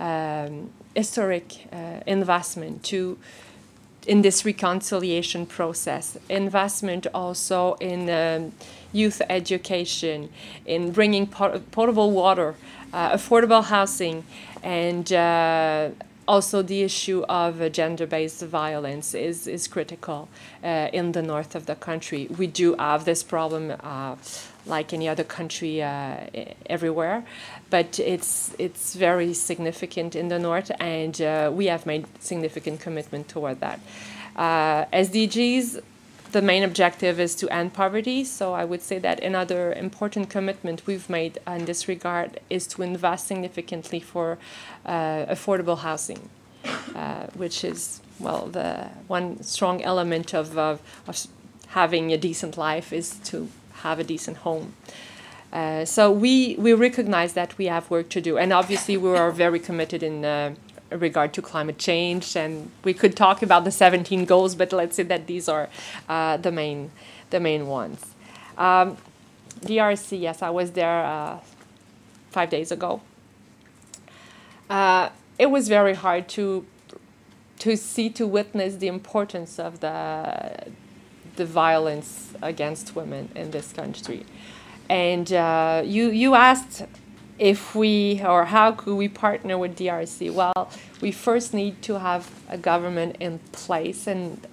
um, 0.00 0.70
historic 0.96 1.68
uh, 1.72 2.00
investment 2.04 2.82
to 2.84 3.18
in 4.08 4.22
this 4.22 4.44
reconciliation 4.44 5.46
process. 5.46 6.16
Investment 6.30 7.06
also 7.12 7.74
in 7.74 8.08
um, 8.08 8.52
youth 8.92 9.20
education, 9.28 10.30
in 10.64 10.90
bringing 10.92 11.26
pot- 11.26 11.70
potable 11.70 12.10
water, 12.10 12.54
uh, 12.92 13.12
affordable 13.12 13.62
housing 13.62 14.24
and 14.62 15.12
uh, 15.12 15.90
also 16.26 16.62
the 16.62 16.82
issue 16.82 17.22
of 17.28 17.60
uh, 17.60 17.68
gender-based 17.68 18.42
violence 18.42 19.14
is, 19.14 19.46
is 19.46 19.68
critical 19.68 20.28
uh, 20.64 20.88
in 20.92 21.12
the 21.12 21.22
north 21.22 21.54
of 21.54 21.66
the 21.66 21.74
country. 21.74 22.28
We 22.38 22.46
do 22.46 22.74
have 22.78 23.04
this 23.04 23.22
problem 23.22 23.74
uh, 23.80 24.16
like 24.66 24.92
any 24.92 25.08
other 25.08 25.24
country 25.24 25.82
uh, 25.82 26.16
everywhere, 26.66 27.24
but 27.70 27.98
it's, 27.98 28.54
it's 28.58 28.94
very 28.94 29.34
significant 29.34 30.16
in 30.16 30.28
the 30.28 30.38
north, 30.38 30.70
and 30.80 31.20
uh, 31.20 31.50
we 31.52 31.66
have 31.66 31.86
made 31.86 32.06
significant 32.20 32.80
commitment 32.80 33.28
toward 33.28 33.60
that. 33.60 33.80
SDGs 34.36 35.82
the 36.32 36.42
main 36.42 36.62
objective 36.62 37.18
is 37.18 37.34
to 37.36 37.48
end 37.48 37.72
poverty. 37.72 38.24
So 38.24 38.52
I 38.52 38.64
would 38.64 38.82
say 38.82 38.98
that 38.98 39.20
another 39.20 39.72
important 39.72 40.28
commitment 40.28 40.86
we've 40.86 41.08
made 41.08 41.38
in 41.46 41.64
this 41.64 41.88
regard 41.88 42.40
is 42.50 42.66
to 42.68 42.82
invest 42.82 43.26
significantly 43.26 44.00
for 44.00 44.38
uh, 44.84 45.26
affordable 45.26 45.78
housing, 45.78 46.28
uh, 46.94 47.26
which 47.34 47.64
is 47.64 48.00
well 48.18 48.46
the 48.46 48.88
one 49.06 49.42
strong 49.42 49.82
element 49.82 50.34
of, 50.34 50.58
of, 50.58 50.82
of 51.06 51.26
having 51.68 52.12
a 52.12 52.18
decent 52.18 52.56
life 52.58 52.92
is 52.92 53.16
to 53.24 53.48
have 53.82 53.98
a 53.98 54.04
decent 54.04 54.38
home. 54.38 54.74
Uh, 55.52 55.84
so 55.84 56.10
we 56.10 56.56
we 56.58 56.74
recognize 56.74 57.32
that 57.32 57.56
we 57.56 57.66
have 57.66 57.90
work 57.90 58.08
to 58.10 58.20
do, 58.20 58.36
and 58.36 58.52
obviously 58.52 58.96
we 58.96 59.16
are 59.16 59.30
very 59.30 59.58
committed 59.58 60.02
in 60.02 60.24
uh, 60.24 60.54
regard 60.90 61.32
to 61.34 61.42
climate 61.42 61.78
change, 61.78 62.36
and 62.36 62.70
we 62.84 62.92
could 62.92 63.16
talk 63.16 63.42
about 63.42 63.64
the 63.64 63.70
17 63.70 64.24
goals, 64.24 64.54
but 64.54 64.72
let's 64.72 64.96
say 64.96 65.02
that 65.04 65.26
these 65.26 65.48
are 65.48 65.68
uh, 66.08 66.36
the 66.36 66.52
main 66.52 66.90
the 67.30 67.40
main 67.40 67.66
ones. 67.66 68.14
Um, 68.56 68.96
DRC, 69.60 70.20
yes, 70.20 70.42
I 70.42 70.50
was 70.50 70.72
there 70.72 71.04
uh, 71.04 71.38
five 72.30 72.50
days 72.50 72.70
ago. 72.70 73.00
Uh, 74.70 75.08
it 75.38 75.46
was 75.46 75.68
very 75.68 75.94
hard 75.94 76.28
to 76.30 76.66
to 77.60 77.76
see 77.76 78.08
to 78.10 78.26
witness 78.26 78.76
the 78.76 78.86
importance 78.86 79.58
of 79.58 79.80
the 79.80 80.72
the 81.36 81.44
violence 81.44 82.32
against 82.42 82.96
women 82.96 83.28
in 83.34 83.52
this 83.52 83.72
country, 83.72 84.26
and 84.88 85.32
uh, 85.32 85.82
you 85.84 86.10
you 86.10 86.34
asked 86.34 86.84
if 87.38 87.74
we 87.74 88.22
or 88.24 88.44
how 88.46 88.72
could 88.72 88.96
we 88.96 89.08
partner 89.08 89.58
with 89.58 89.76
DRC? 89.76 90.32
Well, 90.32 90.70
we 91.00 91.12
first 91.12 91.54
need 91.54 91.82
to 91.82 91.98
have 91.98 92.30
a 92.48 92.58
government 92.58 93.16
in 93.20 93.38
place, 93.52 94.06
and 94.06 94.46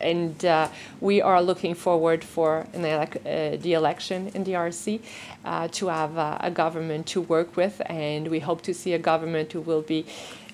and 0.00 0.44
uh, 0.44 0.68
we 1.00 1.22
are 1.22 1.40
looking 1.40 1.74
forward 1.74 2.24
for 2.24 2.66
elec- 2.74 3.20
uh, 3.24 3.56
the 3.62 3.72
election 3.74 4.30
in 4.34 4.44
DRC 4.44 5.00
uh, 5.44 5.68
to 5.68 5.88
have 5.88 6.16
a 6.16 6.50
government 6.50 7.06
to 7.06 7.20
work 7.20 7.56
with, 7.56 7.80
and 7.86 8.28
we 8.28 8.40
hope 8.40 8.62
to 8.62 8.74
see 8.74 8.92
a 8.92 8.98
government 8.98 9.52
who 9.52 9.60
will 9.60 9.82
be 9.82 10.04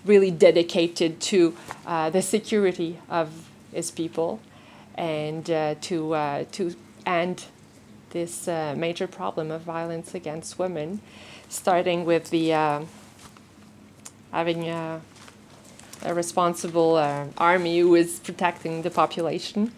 really 0.04 0.30
dedicated 0.30 1.20
to 1.20 1.54
uh, 1.86 2.10
the 2.10 2.22
security 2.22 2.98
of 3.08 3.48
its 3.72 3.90
people 3.90 4.40
and 4.94 5.50
uh, 5.50 5.74
to 5.80 6.14
uh, 6.14 6.44
to 6.52 6.74
end 7.06 7.44
this 8.10 8.46
major 8.46 9.06
problem 9.06 9.50
of 9.50 9.62
violence 9.62 10.14
against 10.14 10.58
women 10.58 11.00
starting 11.48 12.04
with 12.04 12.30
the 12.30 12.52
uh, 12.52 12.84
having 14.32 14.68
a, 14.68 15.00
a 16.02 16.14
responsible 16.14 16.96
uh, 16.96 17.26
army 17.38 17.80
who 17.80 17.94
is 17.94 18.20
protecting 18.20 18.82
the 18.82 18.90
population. 18.90 19.72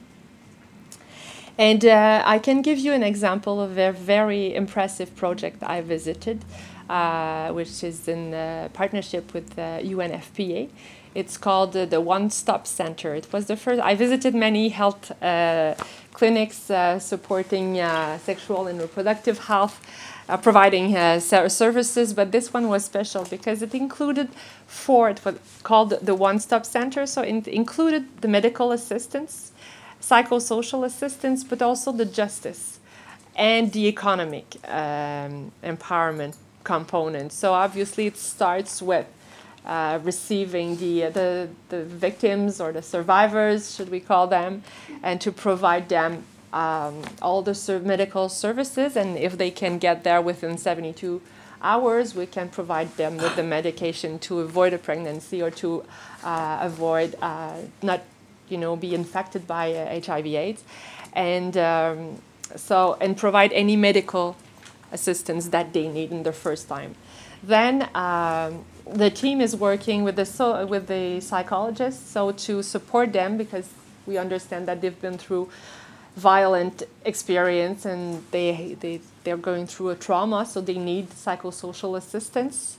And 1.56 1.84
uh, 1.84 2.22
I 2.24 2.38
can 2.38 2.62
give 2.62 2.78
you 2.78 2.92
an 2.92 3.02
example 3.02 3.60
of 3.60 3.78
a 3.78 3.92
very 3.92 4.54
impressive 4.54 5.14
project 5.14 5.62
I 5.62 5.82
visited, 5.82 6.42
uh, 6.88 7.50
which 7.50 7.84
is 7.84 8.08
in 8.08 8.32
partnership 8.72 9.34
with 9.34 9.56
UNFPA. 9.56 10.70
It's 11.14 11.36
called 11.36 11.76
uh, 11.76 11.86
the 11.86 12.00
One 12.00 12.30
Stop 12.30 12.66
Center. 12.66 13.14
It 13.14 13.32
was 13.32 13.46
the 13.46 13.56
first, 13.56 13.80
I 13.80 13.94
visited 13.96 14.34
many 14.34 14.68
health 14.68 15.10
uh, 15.22 15.74
clinics 16.20 16.70
uh, 16.70 16.98
supporting 16.98 17.76
sexual 18.30 18.66
and 18.70 18.78
reproductive 18.78 19.36
health 19.52 19.76
uh, 20.30 20.36
providing 20.36 20.96
uh, 20.96 21.18
services, 21.18 22.14
but 22.14 22.30
this 22.30 22.52
one 22.52 22.68
was 22.68 22.84
special 22.84 23.24
because 23.24 23.62
it 23.62 23.74
included 23.74 24.28
four, 24.66 25.10
it 25.10 25.20
was 25.24 25.34
called 25.62 25.90
the 26.00 26.14
One 26.14 26.38
Stop 26.38 26.64
Center. 26.64 27.06
So 27.06 27.22
it 27.22 27.48
included 27.48 28.04
the 28.20 28.28
medical 28.28 28.70
assistance, 28.70 29.52
psychosocial 30.00 30.84
assistance, 30.84 31.42
but 31.42 31.60
also 31.62 31.90
the 31.90 32.04
justice 32.04 32.78
and 33.34 33.72
the 33.72 33.88
economic 33.88 34.46
um, 34.68 35.50
empowerment 35.64 36.36
component. 36.62 37.32
So 37.32 37.52
obviously, 37.52 38.06
it 38.06 38.16
starts 38.16 38.82
with 38.82 39.06
uh, 39.66 39.98
receiving 40.02 40.76
the, 40.76 41.02
the, 41.10 41.48
the 41.68 41.84
victims 41.84 42.60
or 42.60 42.72
the 42.72 42.82
survivors, 42.82 43.74
should 43.74 43.90
we 43.90 44.00
call 44.00 44.26
them, 44.26 44.62
and 45.02 45.20
to 45.20 45.30
provide 45.30 45.88
them 45.88 46.24
um, 46.52 47.02
all 47.22 47.42
the 47.42 47.54
ser- 47.54 47.80
medical 47.80 48.28
services, 48.28 48.96
and 48.96 49.16
if 49.18 49.36
they 49.38 49.50
can 49.50 49.78
get 49.78 50.02
there 50.02 50.20
within 50.20 50.58
72 50.58 51.20
hours, 51.62 52.14
we 52.14 52.26
can 52.26 52.48
provide 52.48 52.96
them 52.96 53.16
with 53.18 53.36
the 53.36 53.42
medication 53.42 54.18
to 54.20 54.40
avoid 54.40 54.72
a 54.72 54.78
pregnancy 54.78 55.42
or 55.42 55.50
to 55.50 55.84
uh, 56.24 56.58
avoid 56.60 57.14
uh, 57.22 57.56
not, 57.82 58.00
you 58.48 58.56
know, 58.56 58.76
be 58.76 58.94
infected 58.94 59.46
by 59.46 59.72
HIV/AIDS, 60.04 60.64
and 61.12 61.56
um, 61.56 62.22
so 62.56 62.96
and 63.00 63.16
provide 63.16 63.52
any 63.52 63.76
medical 63.76 64.36
assistance 64.92 65.48
that 65.48 65.72
they 65.72 65.86
need 65.86 66.10
in 66.10 66.22
their 66.22 66.32
first 66.32 66.68
time. 66.68 66.94
Then 67.42 67.88
um, 67.94 68.64
the 68.86 69.10
team 69.10 69.40
is 69.40 69.56
working 69.56 70.04
with 70.04 70.16
the 70.16 70.26
so, 70.26 70.66
with 70.66 70.86
the 70.88 71.20
psychologists, 71.20 72.10
so 72.10 72.32
to 72.32 72.62
support 72.62 73.12
them 73.12 73.36
because 73.36 73.68
we 74.06 74.18
understand 74.18 74.68
that 74.68 74.80
they've 74.80 75.00
been 75.00 75.18
through 75.18 75.50
violent 76.16 76.82
experience 77.04 77.84
and 77.86 78.24
they, 78.30 78.76
they 78.80 79.00
they're 79.24 79.36
going 79.36 79.66
through 79.66 79.90
a 79.90 79.96
trauma, 79.96 80.44
so 80.44 80.60
they 80.60 80.78
need 80.78 81.10
psychosocial 81.10 81.96
assistance. 81.96 82.78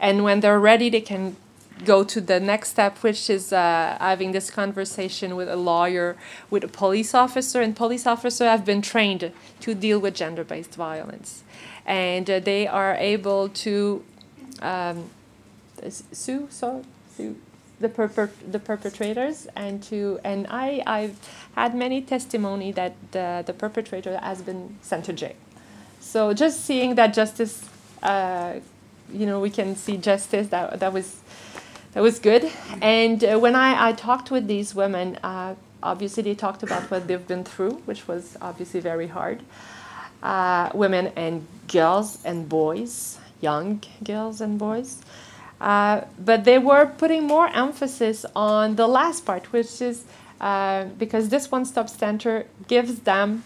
And 0.00 0.24
when 0.24 0.40
they're 0.40 0.60
ready, 0.60 0.90
they 0.90 1.00
can 1.00 1.36
go 1.84 2.04
to 2.04 2.20
the 2.20 2.40
next 2.40 2.70
step, 2.70 2.98
which 2.98 3.28
is 3.28 3.52
uh, 3.52 3.96
having 4.00 4.32
this 4.32 4.50
conversation 4.50 5.36
with 5.36 5.48
a 5.48 5.56
lawyer, 5.56 6.16
with 6.50 6.64
a 6.64 6.68
police 6.68 7.14
officer, 7.14 7.60
and 7.60 7.76
police 7.76 8.06
officers 8.06 8.46
have 8.46 8.64
been 8.64 8.80
trained 8.80 9.30
to 9.60 9.74
deal 9.74 9.98
with 9.98 10.14
gender-based 10.14 10.74
violence, 10.74 11.44
and 11.86 12.28
uh, 12.28 12.40
they 12.40 12.66
are 12.66 12.94
able 12.96 13.48
to 13.48 14.04
um, 14.60 15.08
sue, 15.88 16.48
so 16.50 16.84
sue 17.16 17.36
the 17.80 17.88
perpet- 17.88 18.52
the 18.52 18.58
perpetrators, 18.58 19.46
and 19.54 19.82
to 19.84 20.18
and 20.24 20.46
I 20.50 20.82
I've 20.86 21.16
had 21.54 21.74
many 21.74 22.02
testimony 22.02 22.72
that 22.72 22.94
the 23.12 23.42
the 23.46 23.52
perpetrator 23.52 24.18
has 24.18 24.42
been 24.42 24.76
sent 24.82 25.04
to 25.06 25.12
jail. 25.12 25.36
So 26.00 26.32
just 26.32 26.64
seeing 26.64 26.94
that 26.96 27.14
justice, 27.14 27.62
uh, 28.02 28.54
you 29.12 29.26
know, 29.26 29.40
we 29.40 29.50
can 29.50 29.76
see 29.76 29.96
justice. 29.96 30.48
That 30.48 30.80
that 30.80 30.92
was 30.92 31.16
that 31.92 32.02
was 32.02 32.18
good. 32.18 32.50
And 32.82 33.24
uh, 33.24 33.38
when 33.38 33.54
I, 33.54 33.88
I 33.88 33.92
talked 33.92 34.30
with 34.30 34.46
these 34.46 34.74
women, 34.74 35.16
uh, 35.22 35.54
obviously 35.82 36.22
they 36.22 36.34
talked 36.34 36.62
about 36.62 36.90
what 36.90 37.08
they've 37.08 37.26
been 37.26 37.44
through, 37.44 37.82
which 37.86 38.08
was 38.08 38.36
obviously 38.40 38.80
very 38.80 39.06
hard. 39.08 39.42
Uh, 40.22 40.70
women 40.74 41.12
and 41.16 41.46
girls 41.68 42.18
and 42.24 42.48
boys, 42.48 43.18
young 43.40 43.82
girls 44.02 44.40
and 44.40 44.58
boys. 44.58 45.02
Uh, 45.60 46.02
but 46.18 46.44
they 46.44 46.58
were 46.58 46.86
putting 46.86 47.24
more 47.24 47.48
emphasis 47.48 48.26
on 48.34 48.76
the 48.76 48.86
last 48.86 49.24
part, 49.24 49.52
which 49.52 49.80
is 49.80 50.04
uh, 50.40 50.84
because 50.98 51.28
this 51.28 51.50
one 51.50 51.64
stop 51.64 51.88
center 51.88 52.46
gives 52.68 53.00
them 53.00 53.42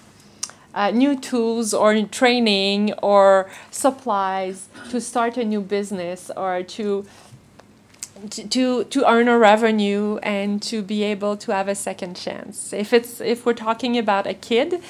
uh, 0.75 0.91
new 0.91 1.19
tools 1.19 1.75
or 1.75 2.03
training 2.05 2.93
or 3.03 3.51
supplies 3.71 4.69
to 4.91 5.01
start 5.01 5.37
a 5.37 5.45
new 5.45 5.61
business 5.61 6.31
or 6.37 6.63
to 6.63 7.07
to, 8.29 8.85
to 8.85 9.11
earn 9.11 9.29
a 9.29 9.39
revenue 9.39 10.19
and 10.23 10.63
to 10.63 10.83
be 10.83 11.03
able 11.03 11.37
to 11.39 11.53
have 11.53 11.69
a 11.69 11.75
second 11.75 12.17
chance. 12.17 12.73
If 12.73 12.93
it's 12.93 13.21
if 13.21 13.47
we're 13.47 13.55
talking 13.55 13.97
about 13.97 14.27
a 14.27 14.35
kid, 14.35 14.83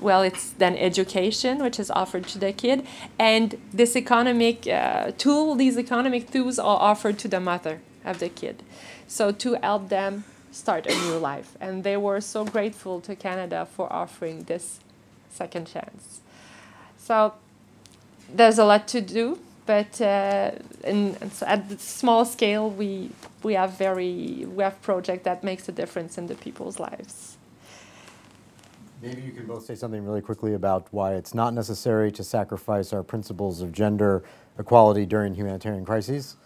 well, 0.00 0.22
it's 0.22 0.50
then 0.50 0.76
education 0.76 1.62
which 1.62 1.78
is 1.78 1.90
offered 1.90 2.26
to 2.28 2.38
the 2.38 2.52
kid, 2.52 2.86
and 3.18 3.56
this 3.72 3.96
economic 3.96 4.66
uh, 4.66 5.12
tool, 5.18 5.54
these 5.54 5.78
economic 5.78 6.30
tools 6.30 6.58
are 6.58 6.78
offered 6.80 7.18
to 7.20 7.28
the 7.28 7.40
mother 7.40 7.80
of 8.04 8.18
the 8.18 8.28
kid, 8.28 8.62
so 9.06 9.32
to 9.32 9.54
help 9.62 9.88
them 9.88 10.24
start 10.50 10.86
a 10.86 10.94
new 11.06 11.18
life. 11.18 11.56
And 11.60 11.84
they 11.84 11.96
were 11.96 12.20
so 12.20 12.44
grateful 12.44 13.00
to 13.02 13.14
Canada 13.14 13.66
for 13.66 13.92
offering 13.92 14.44
this 14.44 14.80
second 15.30 15.66
chance. 15.66 16.20
So 16.98 17.34
there's 18.32 18.58
a 18.58 18.64
lot 18.64 18.88
to 18.88 19.00
do 19.00 19.38
but 19.66 20.00
uh, 20.00 20.52
in, 20.84 21.16
at 21.42 21.68
the 21.68 21.78
small 21.78 22.24
scale, 22.24 22.70
we 22.70 23.10
we 23.42 23.54
have 23.54 23.76
very 23.76 24.46
we 24.46 24.62
have 24.62 24.80
project 24.80 25.24
that 25.24 25.42
makes 25.42 25.68
a 25.68 25.72
difference 25.72 26.16
in 26.16 26.28
the 26.28 26.36
people's 26.36 26.78
lives. 26.78 27.36
Maybe 29.02 29.20
you 29.22 29.32
can 29.32 29.46
both 29.46 29.64
say 29.64 29.74
something 29.74 30.04
really 30.04 30.22
quickly 30.22 30.54
about 30.54 30.86
why 30.90 31.14
it's 31.14 31.34
not 31.34 31.52
necessary 31.52 32.10
to 32.12 32.24
sacrifice 32.24 32.92
our 32.92 33.02
principles 33.02 33.60
of 33.60 33.70
gender 33.72 34.22
equality 34.58 35.04
during 35.04 35.34
humanitarian 35.34 35.84
crises. 35.84 36.36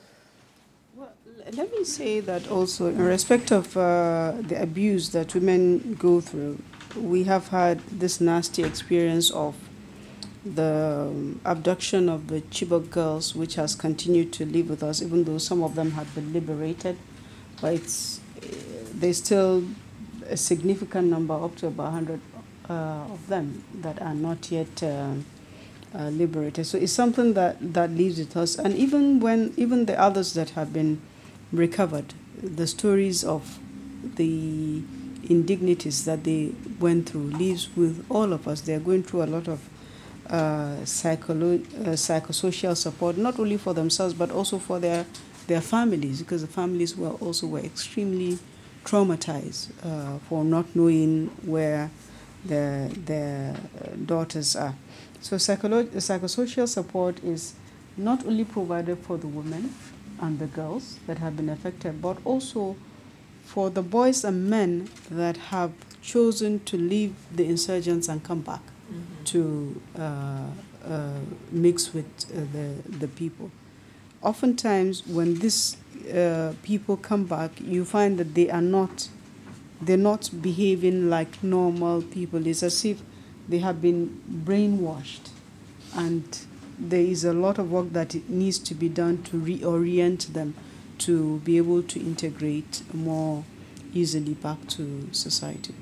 Well, 0.96 1.12
let 1.52 1.70
me 1.70 1.84
say 1.84 2.18
that 2.20 2.50
also 2.50 2.88
in 2.88 2.98
respect 2.98 3.52
of 3.52 3.76
uh, 3.76 4.34
the 4.40 4.60
abuse 4.60 5.10
that 5.10 5.32
women 5.32 5.94
go 5.94 6.20
through, 6.20 6.60
we 6.96 7.22
have 7.24 7.48
had 7.48 7.78
this 7.88 8.20
nasty 8.20 8.64
experience 8.64 9.30
of 9.30 9.54
the 10.44 11.06
um, 11.08 11.40
abduction 11.44 12.08
of 12.08 12.28
the 12.28 12.40
Chibok 12.42 12.90
girls, 12.90 13.34
which 13.34 13.54
has 13.56 13.74
continued 13.74 14.32
to 14.34 14.46
live 14.46 14.70
with 14.70 14.82
us, 14.82 15.02
even 15.02 15.24
though 15.24 15.38
some 15.38 15.62
of 15.62 15.74
them 15.74 15.92
have 15.92 16.14
been 16.14 16.32
liberated, 16.32 16.96
but 17.60 17.74
it's, 17.74 18.20
there's 18.92 19.18
still 19.18 19.64
a 20.28 20.36
significant 20.36 21.08
number, 21.08 21.34
up 21.34 21.56
to 21.56 21.66
about 21.66 21.92
100 21.92 22.20
uh, 22.68 22.72
of 22.72 23.26
them, 23.28 23.64
that 23.74 24.00
are 24.00 24.14
not 24.14 24.50
yet 24.50 24.82
uh, 24.82 25.12
uh, 25.94 26.08
liberated. 26.08 26.66
So 26.66 26.78
it's 26.78 26.92
something 26.92 27.34
that, 27.34 27.74
that 27.74 27.90
lives 27.90 28.18
with 28.18 28.36
us. 28.36 28.56
And 28.56 28.74
even 28.76 29.20
when, 29.20 29.52
even 29.56 29.86
the 29.86 30.00
others 30.00 30.32
that 30.34 30.50
have 30.50 30.72
been 30.72 31.02
recovered, 31.52 32.14
the 32.42 32.66
stories 32.66 33.24
of 33.24 33.58
the 34.16 34.82
indignities 35.28 36.04
that 36.04 36.24
they 36.24 36.52
went 36.78 37.08
through 37.08 37.30
lives 37.30 37.68
with 37.76 38.04
all 38.08 38.32
of 38.32 38.48
us. 38.48 38.62
They're 38.62 38.80
going 38.80 39.02
through 39.02 39.22
a 39.22 39.26
lot 39.26 39.48
of 39.48 39.68
uh, 40.30 40.76
psycholo- 40.84 41.64
uh, 41.86 41.90
psychosocial 41.92 42.76
support, 42.76 43.16
not 43.16 43.38
only 43.38 43.56
for 43.56 43.74
themselves 43.74 44.14
but 44.14 44.30
also 44.30 44.58
for 44.58 44.78
their 44.78 45.04
their 45.46 45.60
families, 45.60 46.20
because 46.22 46.42
the 46.42 46.46
families 46.48 46.96
were 46.96 47.10
also 47.10 47.46
were 47.46 47.58
extremely 47.58 48.38
traumatized 48.84 49.70
uh, 49.84 50.18
for 50.28 50.44
not 50.44 50.74
knowing 50.74 51.26
where 51.44 51.90
their 52.44 52.88
their 52.88 53.56
daughters 54.06 54.56
are. 54.56 54.74
So 55.20 55.36
psycholo- 55.36 55.88
psychosocial 55.96 56.68
support 56.68 57.22
is 57.24 57.54
not 57.96 58.24
only 58.24 58.44
provided 58.44 58.98
for 58.98 59.18
the 59.18 59.26
women 59.26 59.74
and 60.20 60.38
the 60.38 60.46
girls 60.46 60.98
that 61.06 61.18
have 61.18 61.36
been 61.36 61.48
affected, 61.48 62.00
but 62.00 62.18
also 62.24 62.76
for 63.44 63.68
the 63.68 63.82
boys 63.82 64.24
and 64.24 64.48
men 64.48 64.88
that 65.10 65.36
have 65.36 65.72
chosen 66.00 66.60
to 66.60 66.76
leave 66.76 67.14
the 67.34 67.44
insurgents 67.44 68.08
and 68.08 68.22
come 68.22 68.40
back. 68.40 68.60
To 69.26 69.80
uh, 69.98 70.46
uh, 70.86 71.10
mix 71.50 71.92
with 71.94 72.06
uh, 72.30 72.40
the, 72.52 72.96
the 72.98 73.08
people. 73.08 73.50
Oftentimes, 74.22 75.06
when 75.06 75.36
these 75.36 75.76
people 76.62 76.96
come 76.96 77.24
back, 77.24 77.60
you 77.60 77.84
find 77.84 78.18
that 78.18 78.34
they 78.34 78.50
are 78.50 78.62
not 78.62 79.08
they're 79.82 79.96
not 79.96 80.28
behaving 80.42 81.08
like 81.08 81.42
normal 81.42 82.02
people. 82.02 82.46
It's 82.46 82.62
as 82.62 82.84
if 82.84 83.00
they 83.48 83.58
have 83.58 83.80
been 83.80 84.20
brainwashed, 84.44 85.30
and 85.94 86.38
there 86.78 87.00
is 87.00 87.24
a 87.24 87.32
lot 87.32 87.58
of 87.58 87.70
work 87.70 87.92
that 87.92 88.28
needs 88.28 88.58
to 88.58 88.74
be 88.74 88.88
done 88.88 89.22
to 89.24 89.40
reorient 89.40 90.32
them 90.34 90.54
to 90.98 91.38
be 91.38 91.56
able 91.56 91.82
to 91.82 91.98
integrate 92.00 92.82
more 92.92 93.44
easily 93.94 94.34
back 94.34 94.66
to 94.68 95.08
society 95.12 95.74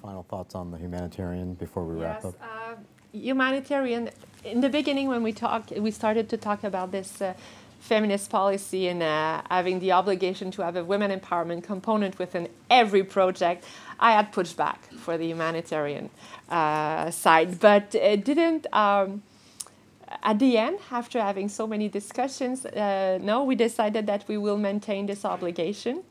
final 0.00 0.22
thoughts 0.24 0.54
on 0.54 0.70
the 0.70 0.78
humanitarian 0.78 1.54
before 1.54 1.84
we 1.84 2.00
yes, 2.00 2.24
wrap 2.24 2.34
up? 2.34 2.40
Uh, 2.42 2.74
humanitarian. 3.12 4.10
In 4.44 4.60
the 4.60 4.68
beginning, 4.68 5.08
when 5.08 5.22
we 5.22 5.32
talked, 5.32 5.70
we 5.72 5.90
started 5.90 6.28
to 6.30 6.36
talk 6.36 6.64
about 6.64 6.90
this 6.90 7.20
uh, 7.20 7.34
feminist 7.80 8.30
policy 8.30 8.88
and 8.88 9.02
uh, 9.02 9.42
having 9.50 9.80
the 9.80 9.92
obligation 9.92 10.50
to 10.52 10.62
have 10.62 10.76
a 10.76 10.84
women 10.84 11.10
empowerment 11.18 11.62
component 11.62 12.18
within 12.18 12.48
every 12.70 13.04
project. 13.04 13.64
I 13.98 14.12
had 14.12 14.32
pushed 14.32 14.56
back 14.56 14.90
for 14.92 15.18
the 15.18 15.26
humanitarian 15.26 16.10
uh, 16.48 17.10
side, 17.10 17.60
but 17.60 17.94
it 17.94 18.24
didn't. 18.24 18.66
Um, 18.72 19.22
at 20.22 20.38
the 20.38 20.58
end, 20.58 20.78
after 20.90 21.20
having 21.20 21.48
so 21.48 21.66
many 21.66 21.88
discussions, 21.88 22.66
uh, 22.66 23.18
no, 23.22 23.44
we 23.44 23.54
decided 23.54 24.06
that 24.06 24.24
we 24.26 24.36
will 24.36 24.58
maintain 24.58 25.06
this 25.06 25.24
obligation 25.24 26.02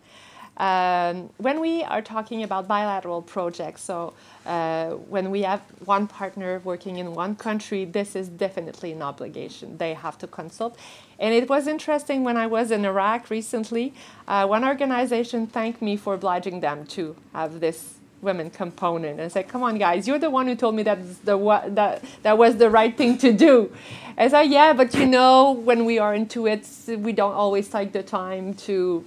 um, 0.60 1.30
when 1.38 1.62
we 1.62 1.84
are 1.84 2.02
talking 2.02 2.44
about 2.44 2.68
bilateral 2.68 3.22
projects, 3.22 3.82
so 3.82 4.14
uh, 4.46 4.90
when 5.08 5.32
we 5.32 5.44
have 5.44 5.62
one 5.86 6.06
partner 6.06 6.62
working 6.66 6.98
in 6.98 7.14
one 7.16 7.36
country, 7.38 7.86
this 7.86 8.14
is 8.14 8.28
definitely 8.28 8.92
an 8.92 9.02
obligation. 9.02 9.78
They 9.78 9.94
have 9.94 10.18
to 10.18 10.28
consult. 10.28 10.78
And 11.18 11.34
it 11.34 11.50
was 11.50 11.66
interesting 11.68 12.26
when 12.26 12.36
I 12.36 12.48
was 12.48 12.72
in 12.72 12.84
Iraq 12.84 13.30
recently, 13.30 13.94
uh, 14.28 14.46
one 14.48 14.66
organization 14.66 15.48
thanked 15.48 15.82
me 15.82 15.96
for 15.96 16.14
obliging 16.14 16.60
them 16.60 16.86
to 16.88 17.16
have 17.34 17.62
this 17.62 17.96
women 18.22 18.50
component 18.50 19.18
and 19.22 19.32
said, 19.32 19.48
"Come 19.48 19.64
on, 19.64 19.78
guys, 19.78 20.10
you're 20.10 20.20
the 20.20 20.30
one 20.30 20.48
who 20.48 20.56
told 20.56 20.76
me 20.76 20.84
that 20.84 21.00
the 21.24 21.38
that 21.70 22.04
that 22.24 22.38
was 22.38 22.58
the 22.58 22.70
right 22.70 22.96
thing 22.98 23.18
to 23.20 23.32
do." 23.32 23.72
I 24.18 24.28
said, 24.28 24.44
"Yeah, 24.44 24.74
but 24.74 24.94
you 24.94 25.06
know, 25.06 25.52
when 25.54 25.86
we 25.86 26.00
are 26.00 26.14
into 26.14 26.48
it, 26.48 26.68
we 26.88 27.14
don't 27.14 27.34
always 27.34 27.70
take 27.70 27.94
the 27.94 28.04
time 28.04 28.56
to 28.66 29.06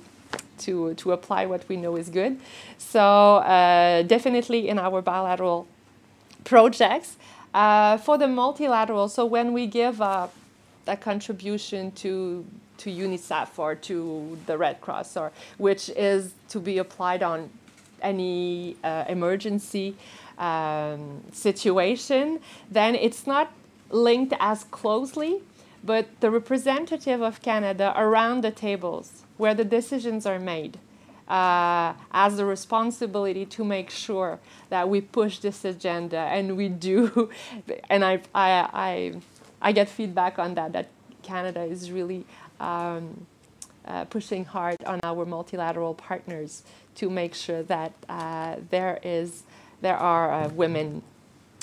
to, 0.59 0.95
to 0.95 1.13
apply 1.13 1.47
what 1.47 1.69
we 1.69 1.77
know 1.77 1.97
is 1.97 2.09
good. 2.09 2.39
So 2.79 3.37
uh, 3.37 4.03
definitely 4.03 4.69
in 4.69 4.79
our 4.79 5.03
bilateral 5.03 5.67
projects, 6.45 7.17
Uh, 7.55 7.99
for 7.99 8.17
the 8.19 8.27
multilateral, 8.27 9.09
so 9.09 9.27
when 9.27 9.53
we 9.53 9.67
give 9.67 10.01
a, 10.01 10.31
a 10.87 10.97
contribution 10.97 11.93
to 11.93 12.45
to 12.79 12.89
UNICEF 12.89 13.59
or 13.59 13.75
to 13.75 13.95
the 14.47 14.57
Red 14.57 14.81
Cross, 14.81 15.17
or 15.17 15.31
which 15.59 15.91
is 15.91 16.33
to 16.49 16.59
be 16.61 16.81
applied 16.81 17.23
on 17.23 17.51
any 18.01 18.75
uh, 18.83 19.05
emergency 19.07 19.95
um, 20.39 21.21
situation, 21.33 22.41
then 22.73 22.95
it's 22.95 23.27
not 23.27 23.47
linked 23.91 24.35
as 24.41 24.65
closely, 24.71 25.43
but 25.85 26.05
the 26.21 26.31
representative 26.31 27.21
of 27.21 27.43
Canada 27.43 27.93
around 27.97 28.43
the 28.43 28.51
tables 28.51 29.09
where 29.43 29.55
the 29.55 29.65
decisions 29.65 30.25
are 30.25 30.39
made 30.39 30.79
uh, 31.27 31.95
has 32.13 32.37
the 32.37 32.45
responsibility 32.45 33.45
to 33.45 33.65
make 33.65 33.91
sure 33.91 34.39
that 34.69 34.89
we 34.89 35.01
push 35.01 35.39
this 35.39 35.65
agenda 35.65 36.21
and 36.37 36.57
we 36.57 36.69
do. 36.69 37.29
and 37.91 38.05
I, 38.05 38.21
I, 38.33 38.51
I, 38.73 39.15
I 39.61 39.73
get 39.73 39.89
feedback 39.89 40.39
on 40.39 40.55
that, 40.55 40.73
that 40.75 40.91
Canada 41.25 41.63
is 41.63 41.91
really 41.91 42.25
um, 42.61 43.27
uh, 43.85 44.05
pushing 44.05 44.45
hard 44.45 44.77
on 44.85 45.01
our 45.03 45.27
multilateral 45.27 45.95
partners 45.95 46.63
to 46.95 47.11
make 47.11 47.35
sure 47.35 47.65
that 47.65 47.93
uh, 48.09 48.55
there 48.71 49.01
is 49.03 49.43
there 49.81 49.97
are 49.97 50.31
uh, 50.31 50.49
women 50.51 51.03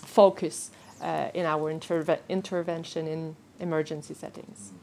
focus 0.04 0.72
uh, 1.02 1.30
in 1.34 1.46
our 1.46 1.74
interve- 1.74 2.20
intervention 2.28 3.08
in 3.08 3.38
emergency 3.62 4.14
settings. 4.14 4.74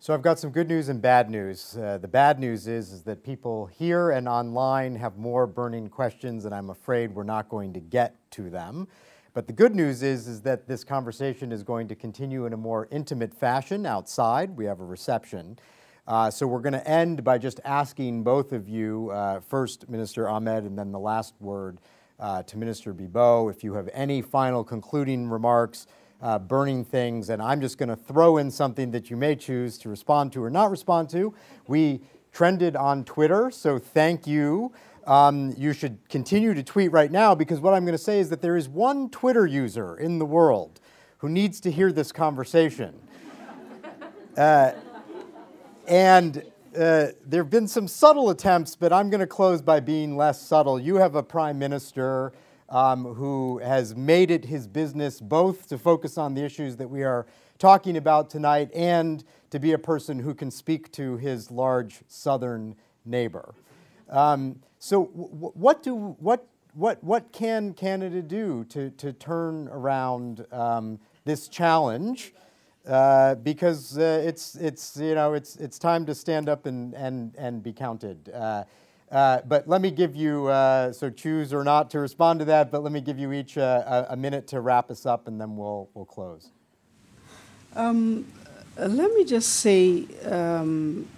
So 0.00 0.14
I've 0.14 0.22
got 0.22 0.38
some 0.38 0.50
good 0.50 0.68
news 0.68 0.88
and 0.90 1.02
bad 1.02 1.28
news. 1.28 1.76
Uh, 1.76 1.98
the 1.98 2.06
bad 2.06 2.38
news 2.38 2.68
is, 2.68 2.92
is 2.92 3.02
that 3.02 3.24
people 3.24 3.66
here 3.66 4.12
and 4.12 4.28
online 4.28 4.94
have 4.94 5.16
more 5.16 5.44
burning 5.44 5.88
questions, 5.88 6.44
and 6.44 6.54
I'm 6.54 6.70
afraid 6.70 7.12
we're 7.12 7.24
not 7.24 7.48
going 7.48 7.72
to 7.72 7.80
get 7.80 8.14
to 8.30 8.48
them. 8.48 8.86
But 9.34 9.48
the 9.48 9.52
good 9.52 9.74
news 9.74 10.04
is, 10.04 10.28
is 10.28 10.40
that 10.42 10.68
this 10.68 10.84
conversation 10.84 11.50
is 11.50 11.64
going 11.64 11.88
to 11.88 11.96
continue 11.96 12.46
in 12.46 12.52
a 12.52 12.56
more 12.56 12.86
intimate 12.92 13.34
fashion 13.34 13.86
outside. 13.86 14.56
We 14.56 14.66
have 14.66 14.78
a 14.78 14.84
reception. 14.84 15.58
Uh, 16.06 16.30
so 16.30 16.46
we're 16.46 16.60
going 16.60 16.74
to 16.74 16.88
end 16.88 17.24
by 17.24 17.36
just 17.36 17.58
asking 17.64 18.22
both 18.22 18.52
of 18.52 18.68
you, 18.68 19.10
uh, 19.10 19.40
first 19.40 19.88
Minister 19.88 20.28
Ahmed, 20.28 20.62
and 20.62 20.78
then 20.78 20.92
the 20.92 21.00
last 21.00 21.34
word 21.40 21.80
uh, 22.20 22.44
to 22.44 22.56
Minister 22.56 22.94
Bibeau, 22.94 23.50
if 23.50 23.64
you 23.64 23.74
have 23.74 23.88
any 23.92 24.22
final 24.22 24.62
concluding 24.62 25.28
remarks, 25.28 25.88
uh, 26.20 26.38
burning 26.38 26.84
things, 26.84 27.30
and 27.30 27.40
I'm 27.40 27.60
just 27.60 27.78
going 27.78 27.88
to 27.88 27.96
throw 27.96 28.38
in 28.38 28.50
something 28.50 28.90
that 28.90 29.10
you 29.10 29.16
may 29.16 29.36
choose 29.36 29.78
to 29.78 29.88
respond 29.88 30.32
to 30.32 30.42
or 30.42 30.50
not 30.50 30.70
respond 30.70 31.10
to. 31.10 31.34
We 31.66 32.00
trended 32.32 32.76
on 32.76 33.04
Twitter, 33.04 33.50
so 33.50 33.78
thank 33.78 34.26
you. 34.26 34.72
Um, 35.06 35.54
you 35.56 35.72
should 35.72 35.98
continue 36.08 36.54
to 36.54 36.62
tweet 36.62 36.92
right 36.92 37.10
now 37.10 37.34
because 37.34 37.60
what 37.60 37.72
I'm 37.72 37.84
going 37.84 37.96
to 37.96 38.02
say 38.02 38.20
is 38.20 38.28
that 38.30 38.42
there 38.42 38.56
is 38.56 38.68
one 38.68 39.08
Twitter 39.08 39.46
user 39.46 39.96
in 39.96 40.18
the 40.18 40.26
world 40.26 40.80
who 41.18 41.28
needs 41.28 41.60
to 41.60 41.70
hear 41.70 41.92
this 41.92 42.12
conversation. 42.12 42.94
Uh, 44.36 44.72
and 45.88 46.44
uh, 46.78 47.08
there 47.26 47.42
have 47.42 47.50
been 47.50 47.66
some 47.66 47.88
subtle 47.88 48.30
attempts, 48.30 48.76
but 48.76 48.92
I'm 48.92 49.10
going 49.10 49.18
to 49.18 49.26
close 49.26 49.60
by 49.60 49.80
being 49.80 50.16
less 50.16 50.40
subtle. 50.40 50.78
You 50.78 50.94
have 50.96 51.16
a 51.16 51.24
prime 51.24 51.58
minister 51.58 52.32
um, 52.68 53.04
who 53.04 53.58
has 53.58 53.96
made 53.96 54.30
it 54.30 54.44
his 54.44 54.66
business 54.66 55.20
both 55.20 55.68
to 55.68 55.78
focus 55.78 56.18
on 56.18 56.34
the 56.34 56.44
issues 56.44 56.76
that 56.76 56.88
we 56.88 57.02
are 57.02 57.26
talking 57.58 57.96
about 57.96 58.30
tonight 58.30 58.70
and 58.74 59.24
to 59.50 59.58
be 59.58 59.72
a 59.72 59.78
person 59.78 60.18
who 60.18 60.34
can 60.34 60.50
speak 60.50 60.92
to 60.92 61.16
his 61.16 61.50
large 61.50 62.00
southern 62.06 62.76
neighbor. 63.04 63.54
Um, 64.08 64.60
so, 64.78 65.06
w- 65.06 65.52
what 65.54 65.82
do 65.82 65.94
what 66.20 66.46
what 66.74 67.02
what 67.02 67.32
can 67.32 67.74
Canada 67.74 68.22
do 68.22 68.64
to 68.64 68.90
to 68.90 69.12
turn 69.12 69.68
around 69.68 70.46
um, 70.52 70.98
this 71.24 71.48
challenge? 71.48 72.32
Uh, 72.86 73.34
because 73.34 73.98
uh, 73.98 74.22
it's, 74.24 74.54
it's, 74.54 74.96
you 74.96 75.14
know, 75.14 75.34
it's, 75.34 75.56
it's 75.56 75.78
time 75.78 76.06
to 76.06 76.14
stand 76.14 76.48
up 76.48 76.64
and, 76.64 76.94
and, 76.94 77.34
and 77.36 77.62
be 77.62 77.70
counted. 77.70 78.30
Uh, 78.30 78.64
uh 79.10 79.40
but 79.46 79.68
let 79.68 79.80
me 79.80 79.90
give 79.90 80.14
you, 80.14 80.46
uh, 80.46 80.92
so 80.92 81.10
choose 81.10 81.52
or 81.52 81.64
not 81.64 81.90
to 81.90 82.00
respond 82.00 82.38
to 82.40 82.44
that, 82.46 82.70
but 82.70 82.82
let 82.82 82.92
me 82.92 83.00
give 83.00 83.18
you 83.18 83.32
each 83.32 83.56
a, 83.56 84.06
a, 84.10 84.16
minute 84.16 84.46
to 84.48 84.60
wrap 84.60 84.90
us 84.90 85.06
up 85.06 85.28
and 85.28 85.40
then 85.40 85.56
we'll, 85.56 85.88
we'll 85.94 86.04
close. 86.04 86.50
Um, 87.74 88.26
let 88.76 89.12
me 89.12 89.24
just 89.24 89.56
say 89.56 90.06
um, 90.24 91.08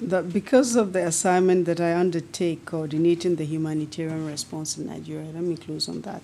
that 0.00 0.32
because 0.32 0.76
of 0.76 0.92
the 0.92 1.06
assignment 1.06 1.64
that 1.66 1.80
I 1.80 1.94
undertake 1.94 2.66
coordinating 2.66 3.36
the 3.36 3.44
humanitarian 3.44 4.26
response 4.26 4.76
in 4.76 4.86
Nigeria, 4.86 5.26
let 5.26 5.42
me 5.42 5.56
close 5.56 5.88
on 5.88 6.02
that. 6.02 6.22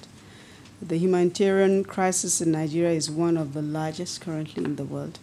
The 0.82 0.98
humanitarian 0.98 1.84
crisis 1.84 2.40
in 2.40 2.50
Nigeria 2.52 2.90
is 2.90 3.10
one 3.10 3.36
of 3.36 3.54
the 3.54 3.62
largest 3.62 4.20
currently 4.20 4.64
in 4.64 4.76
the 4.76 4.84
world. 4.84 5.18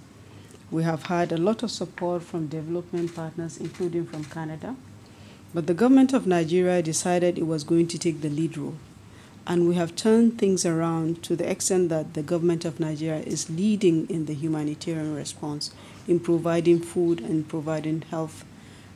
We 0.71 0.83
have 0.83 1.03
had 1.03 1.31
a 1.31 1.37
lot 1.37 1.63
of 1.63 1.71
support 1.71 2.23
from 2.23 2.47
development 2.47 3.13
partners, 3.13 3.57
including 3.57 4.05
from 4.05 4.23
Canada. 4.23 4.75
But 5.53 5.67
the 5.67 5.73
government 5.73 6.13
of 6.13 6.27
Nigeria 6.27 6.81
decided 6.81 7.37
it 7.37 7.47
was 7.47 7.63
going 7.63 7.87
to 7.87 7.97
take 7.97 8.21
the 8.21 8.29
lead 8.29 8.57
role. 8.57 8.75
And 9.47 9.67
we 9.67 9.75
have 9.75 9.95
turned 9.95 10.37
things 10.37 10.63
around 10.63 11.23
to 11.23 11.35
the 11.35 11.49
extent 11.49 11.89
that 11.89 12.13
the 12.13 12.21
government 12.21 12.65
of 12.65 12.79
Nigeria 12.79 13.21
is 13.21 13.49
leading 13.49 14.07
in 14.07 14.25
the 14.25 14.35
humanitarian 14.35 15.15
response 15.15 15.71
in 16.07 16.19
providing 16.19 16.79
food 16.79 17.19
and 17.19 17.47
providing 17.47 18.03
health 18.11 18.45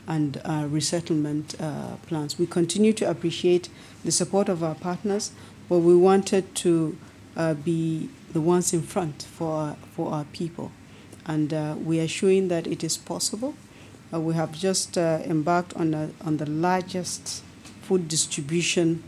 and 0.07 0.39
uh, 0.45 0.67
resettlement 0.69 1.55
uh, 1.59 1.95
plans. 2.07 2.37
We 2.37 2.45
continue 2.45 2.93
to 2.93 3.09
appreciate 3.09 3.69
the 4.03 4.11
support 4.11 4.47
of 4.47 4.63
our 4.63 4.75
partners, 4.75 5.31
but 5.69 5.79
we 5.79 5.95
wanted 5.95 6.53
to 6.55 6.97
uh, 7.35 7.55
be 7.55 8.09
the 8.31 8.41
ones 8.41 8.73
in 8.73 8.81
front 8.83 9.23
for, 9.23 9.75
for 9.95 10.11
our 10.13 10.25
people. 10.25 10.71
And 11.25 11.53
uh, 11.53 11.75
we 11.83 11.99
are 11.99 12.07
showing 12.07 12.49
that 12.49 12.67
it 12.67 12.83
is 12.83 12.97
possible. 12.97 13.55
Uh, 14.13 14.19
we 14.19 14.33
have 14.33 14.51
just 14.51 14.97
uh, 14.97 15.19
embarked 15.25 15.73
on, 15.75 15.93
a, 15.93 16.09
on 16.23 16.37
the 16.37 16.49
largest 16.49 17.43
food 17.81 18.07
distribution. 18.07 19.03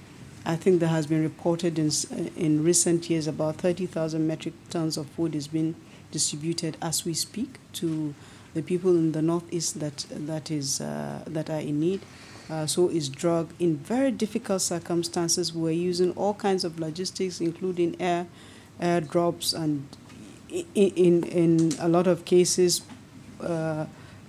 I 0.45 0.56
think 0.56 0.80
that 0.80 0.88
has 0.88 1.07
been 1.07 1.22
reported 1.22 1.77
in, 1.77 1.91
in 2.36 2.64
recent 2.64 3.10
years. 3.10 3.27
About 3.27 3.57
30,000 3.57 4.26
metric 4.26 4.53
tons 4.69 4.98
of 4.98 5.07
food 5.07 5.36
is 5.36 5.48
being 5.48 5.76
distributed 6.11 6.77
as 6.82 7.06
we 7.06 7.14
speak 7.14 7.60
to 7.73 8.14
the 8.53 8.61
people 8.61 8.91
in 8.91 9.11
the 9.11 9.22
northeast 9.22 9.80
that, 9.80 10.06
that, 10.10 10.49
is, 10.49 10.82
uh, 10.82 11.23
that 11.27 11.49
are 11.49 11.60
in 11.60 11.80
need 11.80 12.02
uh, 12.49 12.65
so 12.65 12.90
is 12.90 13.10
drug 13.10 13.52
in 13.60 13.77
very 13.77 14.11
difficult 14.11 14.61
circumstances. 14.61 15.53
We're 15.53 15.72
using 15.72 16.11
all 16.11 16.34
kinds 16.34 16.64
of 16.64 16.80
logistics, 16.80 17.41
including 17.41 17.95
air, 17.99 18.27
air 18.80 19.02
drops, 19.02 19.53
and 19.53 19.88
in, 20.49 20.65
in, 20.76 21.23
in 21.23 21.72
a 21.80 21.88
lot 21.88 22.07
of 22.07 22.26
cases, 22.26 22.82
uh, 23.41 23.86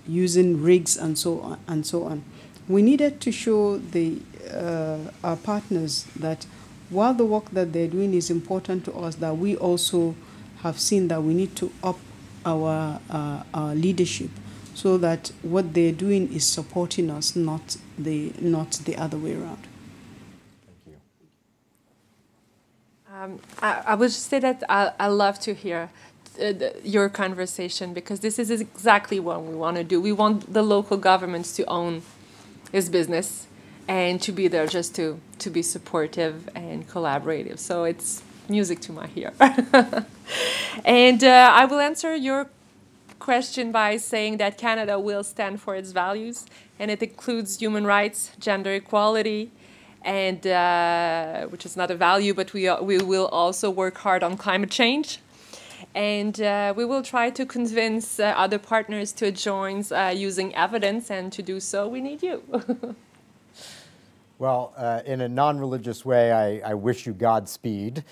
using 0.07 0.61
rigs 0.61 0.97
and 0.97 1.17
so 1.17 1.41
on 1.41 1.59
and 1.67 1.85
so 1.85 2.03
on. 2.03 2.23
We 2.67 2.81
needed 2.81 3.21
to 3.21 3.31
show 3.31 3.77
the 3.77 4.19
uh, 4.53 4.97
our 5.23 5.35
partners 5.37 6.05
that 6.15 6.45
while 6.89 7.13
the 7.13 7.25
work 7.25 7.51
that 7.51 7.73
they're 7.73 7.87
doing 7.87 8.13
is 8.13 8.29
important 8.29 8.85
to 8.85 8.93
us, 8.93 9.15
that 9.15 9.37
we 9.37 9.55
also 9.57 10.15
have 10.61 10.79
seen 10.79 11.07
that 11.09 11.21
we 11.21 11.33
need 11.33 11.55
to 11.57 11.71
up 11.83 11.99
our, 12.45 12.99
uh, 13.09 13.43
our 13.53 13.75
leadership 13.75 14.29
so 14.73 14.97
that 14.97 15.31
what 15.41 15.73
they're 15.73 15.91
doing 15.91 16.31
is 16.33 16.45
supporting 16.45 17.09
us, 17.09 17.35
not 17.35 17.77
the, 17.97 18.31
not 18.39 18.71
the 18.85 18.95
other 18.95 19.17
way 19.17 19.33
around. 19.33 19.67
Thank 20.65 20.77
you. 20.85 20.93
Um, 23.13 23.39
I, 23.61 23.83
I 23.87 23.95
would 23.95 24.11
say 24.11 24.39
that 24.39 24.63
I, 24.69 24.91
I 24.99 25.07
love 25.07 25.39
to 25.39 25.53
hear 25.53 25.89
uh, 26.39 26.69
your 26.83 27.09
conversation 27.09 27.93
because 27.93 28.19
this 28.19 28.39
is 28.39 28.49
exactly 28.49 29.19
what 29.19 29.43
we 29.43 29.55
want 29.55 29.77
to 29.77 29.83
do. 29.83 29.99
We 29.99 30.11
want 30.11 30.53
the 30.53 30.63
local 30.63 30.97
governments 30.97 31.55
to 31.57 31.65
own 31.65 32.01
his 32.71 32.89
business 32.89 33.47
and 33.87 34.21
to 34.21 34.31
be 34.31 34.47
there 34.47 34.67
just 34.67 34.95
to, 34.95 35.19
to 35.39 35.49
be 35.49 35.61
supportive 35.61 36.49
and 36.55 36.87
collaborative. 36.87 37.59
So 37.59 37.85
it's 37.85 38.21
music 38.49 38.79
to 38.81 38.91
my 38.91 39.09
ear. 39.15 39.33
and 40.85 41.23
uh, 41.23 41.51
I 41.53 41.65
will 41.65 41.79
answer 41.79 42.15
your 42.15 42.49
question 43.19 43.71
by 43.71 43.97
saying 43.97 44.37
that 44.37 44.57
Canada 44.57 44.99
will 44.99 45.23
stand 45.23 45.61
for 45.61 45.75
its 45.75 45.91
values, 45.91 46.45
and 46.79 46.91
it 46.91 47.01
includes 47.01 47.57
human 47.57 47.85
rights, 47.85 48.31
gender 48.39 48.73
equality, 48.73 49.51
and 50.03 50.45
uh, 50.47 51.45
which 51.47 51.65
is 51.65 51.75
not 51.75 51.91
a 51.91 51.95
value, 51.95 52.33
but 52.33 52.53
we, 52.53 52.71
we 52.81 52.97
will 52.99 53.27
also 53.27 53.69
work 53.69 53.97
hard 53.97 54.23
on 54.23 54.37
climate 54.37 54.71
change. 54.71 55.19
And 55.97 56.39
uh, 56.39 56.75
we 56.77 56.85
will 56.85 57.01
try 57.01 57.31
to 57.31 57.43
convince 57.43 58.19
uh, 58.19 58.25
other 58.37 58.59
partners 58.59 59.11
to 59.13 59.31
join 59.31 59.83
uh, 59.91 60.13
using 60.15 60.53
evidence, 60.53 61.09
and 61.09 61.33
to 61.33 61.41
do 61.41 61.59
so, 61.59 61.87
we 61.87 62.01
need 62.01 62.21
you. 62.21 62.43
Well, 64.39 64.71
uh, 64.77 65.01
in 65.03 65.21
a 65.21 65.27
non 65.27 65.57
religious 65.57 66.05
way, 66.05 66.31
I, 66.31 66.69
I, 66.69 66.73
wish 66.75 67.07
you 67.07 67.13
Godspeed. 67.13 68.03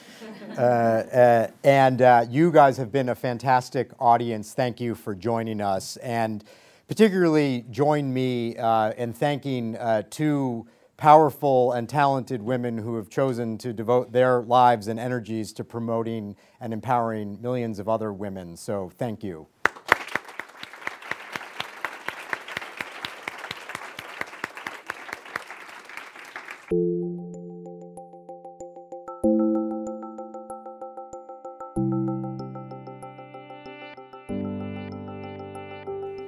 uh, 0.57 0.59
uh, 0.59 1.47
and 1.63 2.33
you 2.33 2.51
guys 2.51 2.77
have 2.77 2.91
been 2.91 3.09
a 3.09 3.13
fantastic 3.13 3.91
audience. 3.99 4.55
Thank 4.55 4.81
you 4.81 4.95
for 4.95 5.13
joining 5.13 5.61
us. 5.61 5.97
And 5.97 6.43
particularly 6.87 7.65
join 7.69 8.11
me 8.11 8.57
in 8.97 9.13
thanking 9.13 9.77
two 10.09 10.65
powerful 10.97 11.71
and 11.73 11.89
talented 11.89 12.41
women 12.41 12.77
who 12.77 12.95
have 12.95 13.09
chosen 13.09 13.57
to 13.57 13.73
devote 13.73 14.11
their 14.11 14.41
lives 14.41 14.87
and 14.87 14.99
energies 14.99 15.51
to 15.53 15.63
promoting 15.63 16.35
and 16.59 16.73
empowering 16.73 17.41
millions 17.41 17.79
of 17.79 17.89
other 17.89 18.13
women. 18.13 18.55
So 18.55 18.89
thank 18.97 19.23
you. 19.23 19.47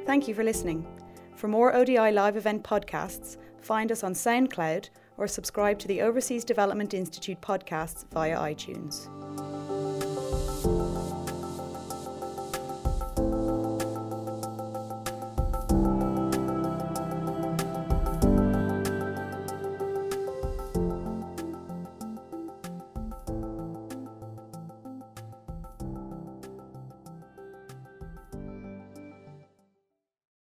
Thank 0.05 0.27
you 0.27 0.33
for 0.33 0.43
listening. 0.43 0.87
For 1.35 1.47
more 1.47 1.75
ODI 1.75 2.11
live 2.11 2.37
event 2.37 2.63
podcasts, 2.63 3.37
find 3.61 3.91
us 3.91 4.03
on 4.03 4.13
SoundCloud 4.13 4.89
or 5.17 5.27
subscribe 5.27 5.79
to 5.79 5.87
the 5.87 6.01
Overseas 6.01 6.43
Development 6.43 6.93
Institute 6.93 7.41
podcasts 7.41 8.05
via 8.11 8.37
iTunes. 8.37 9.07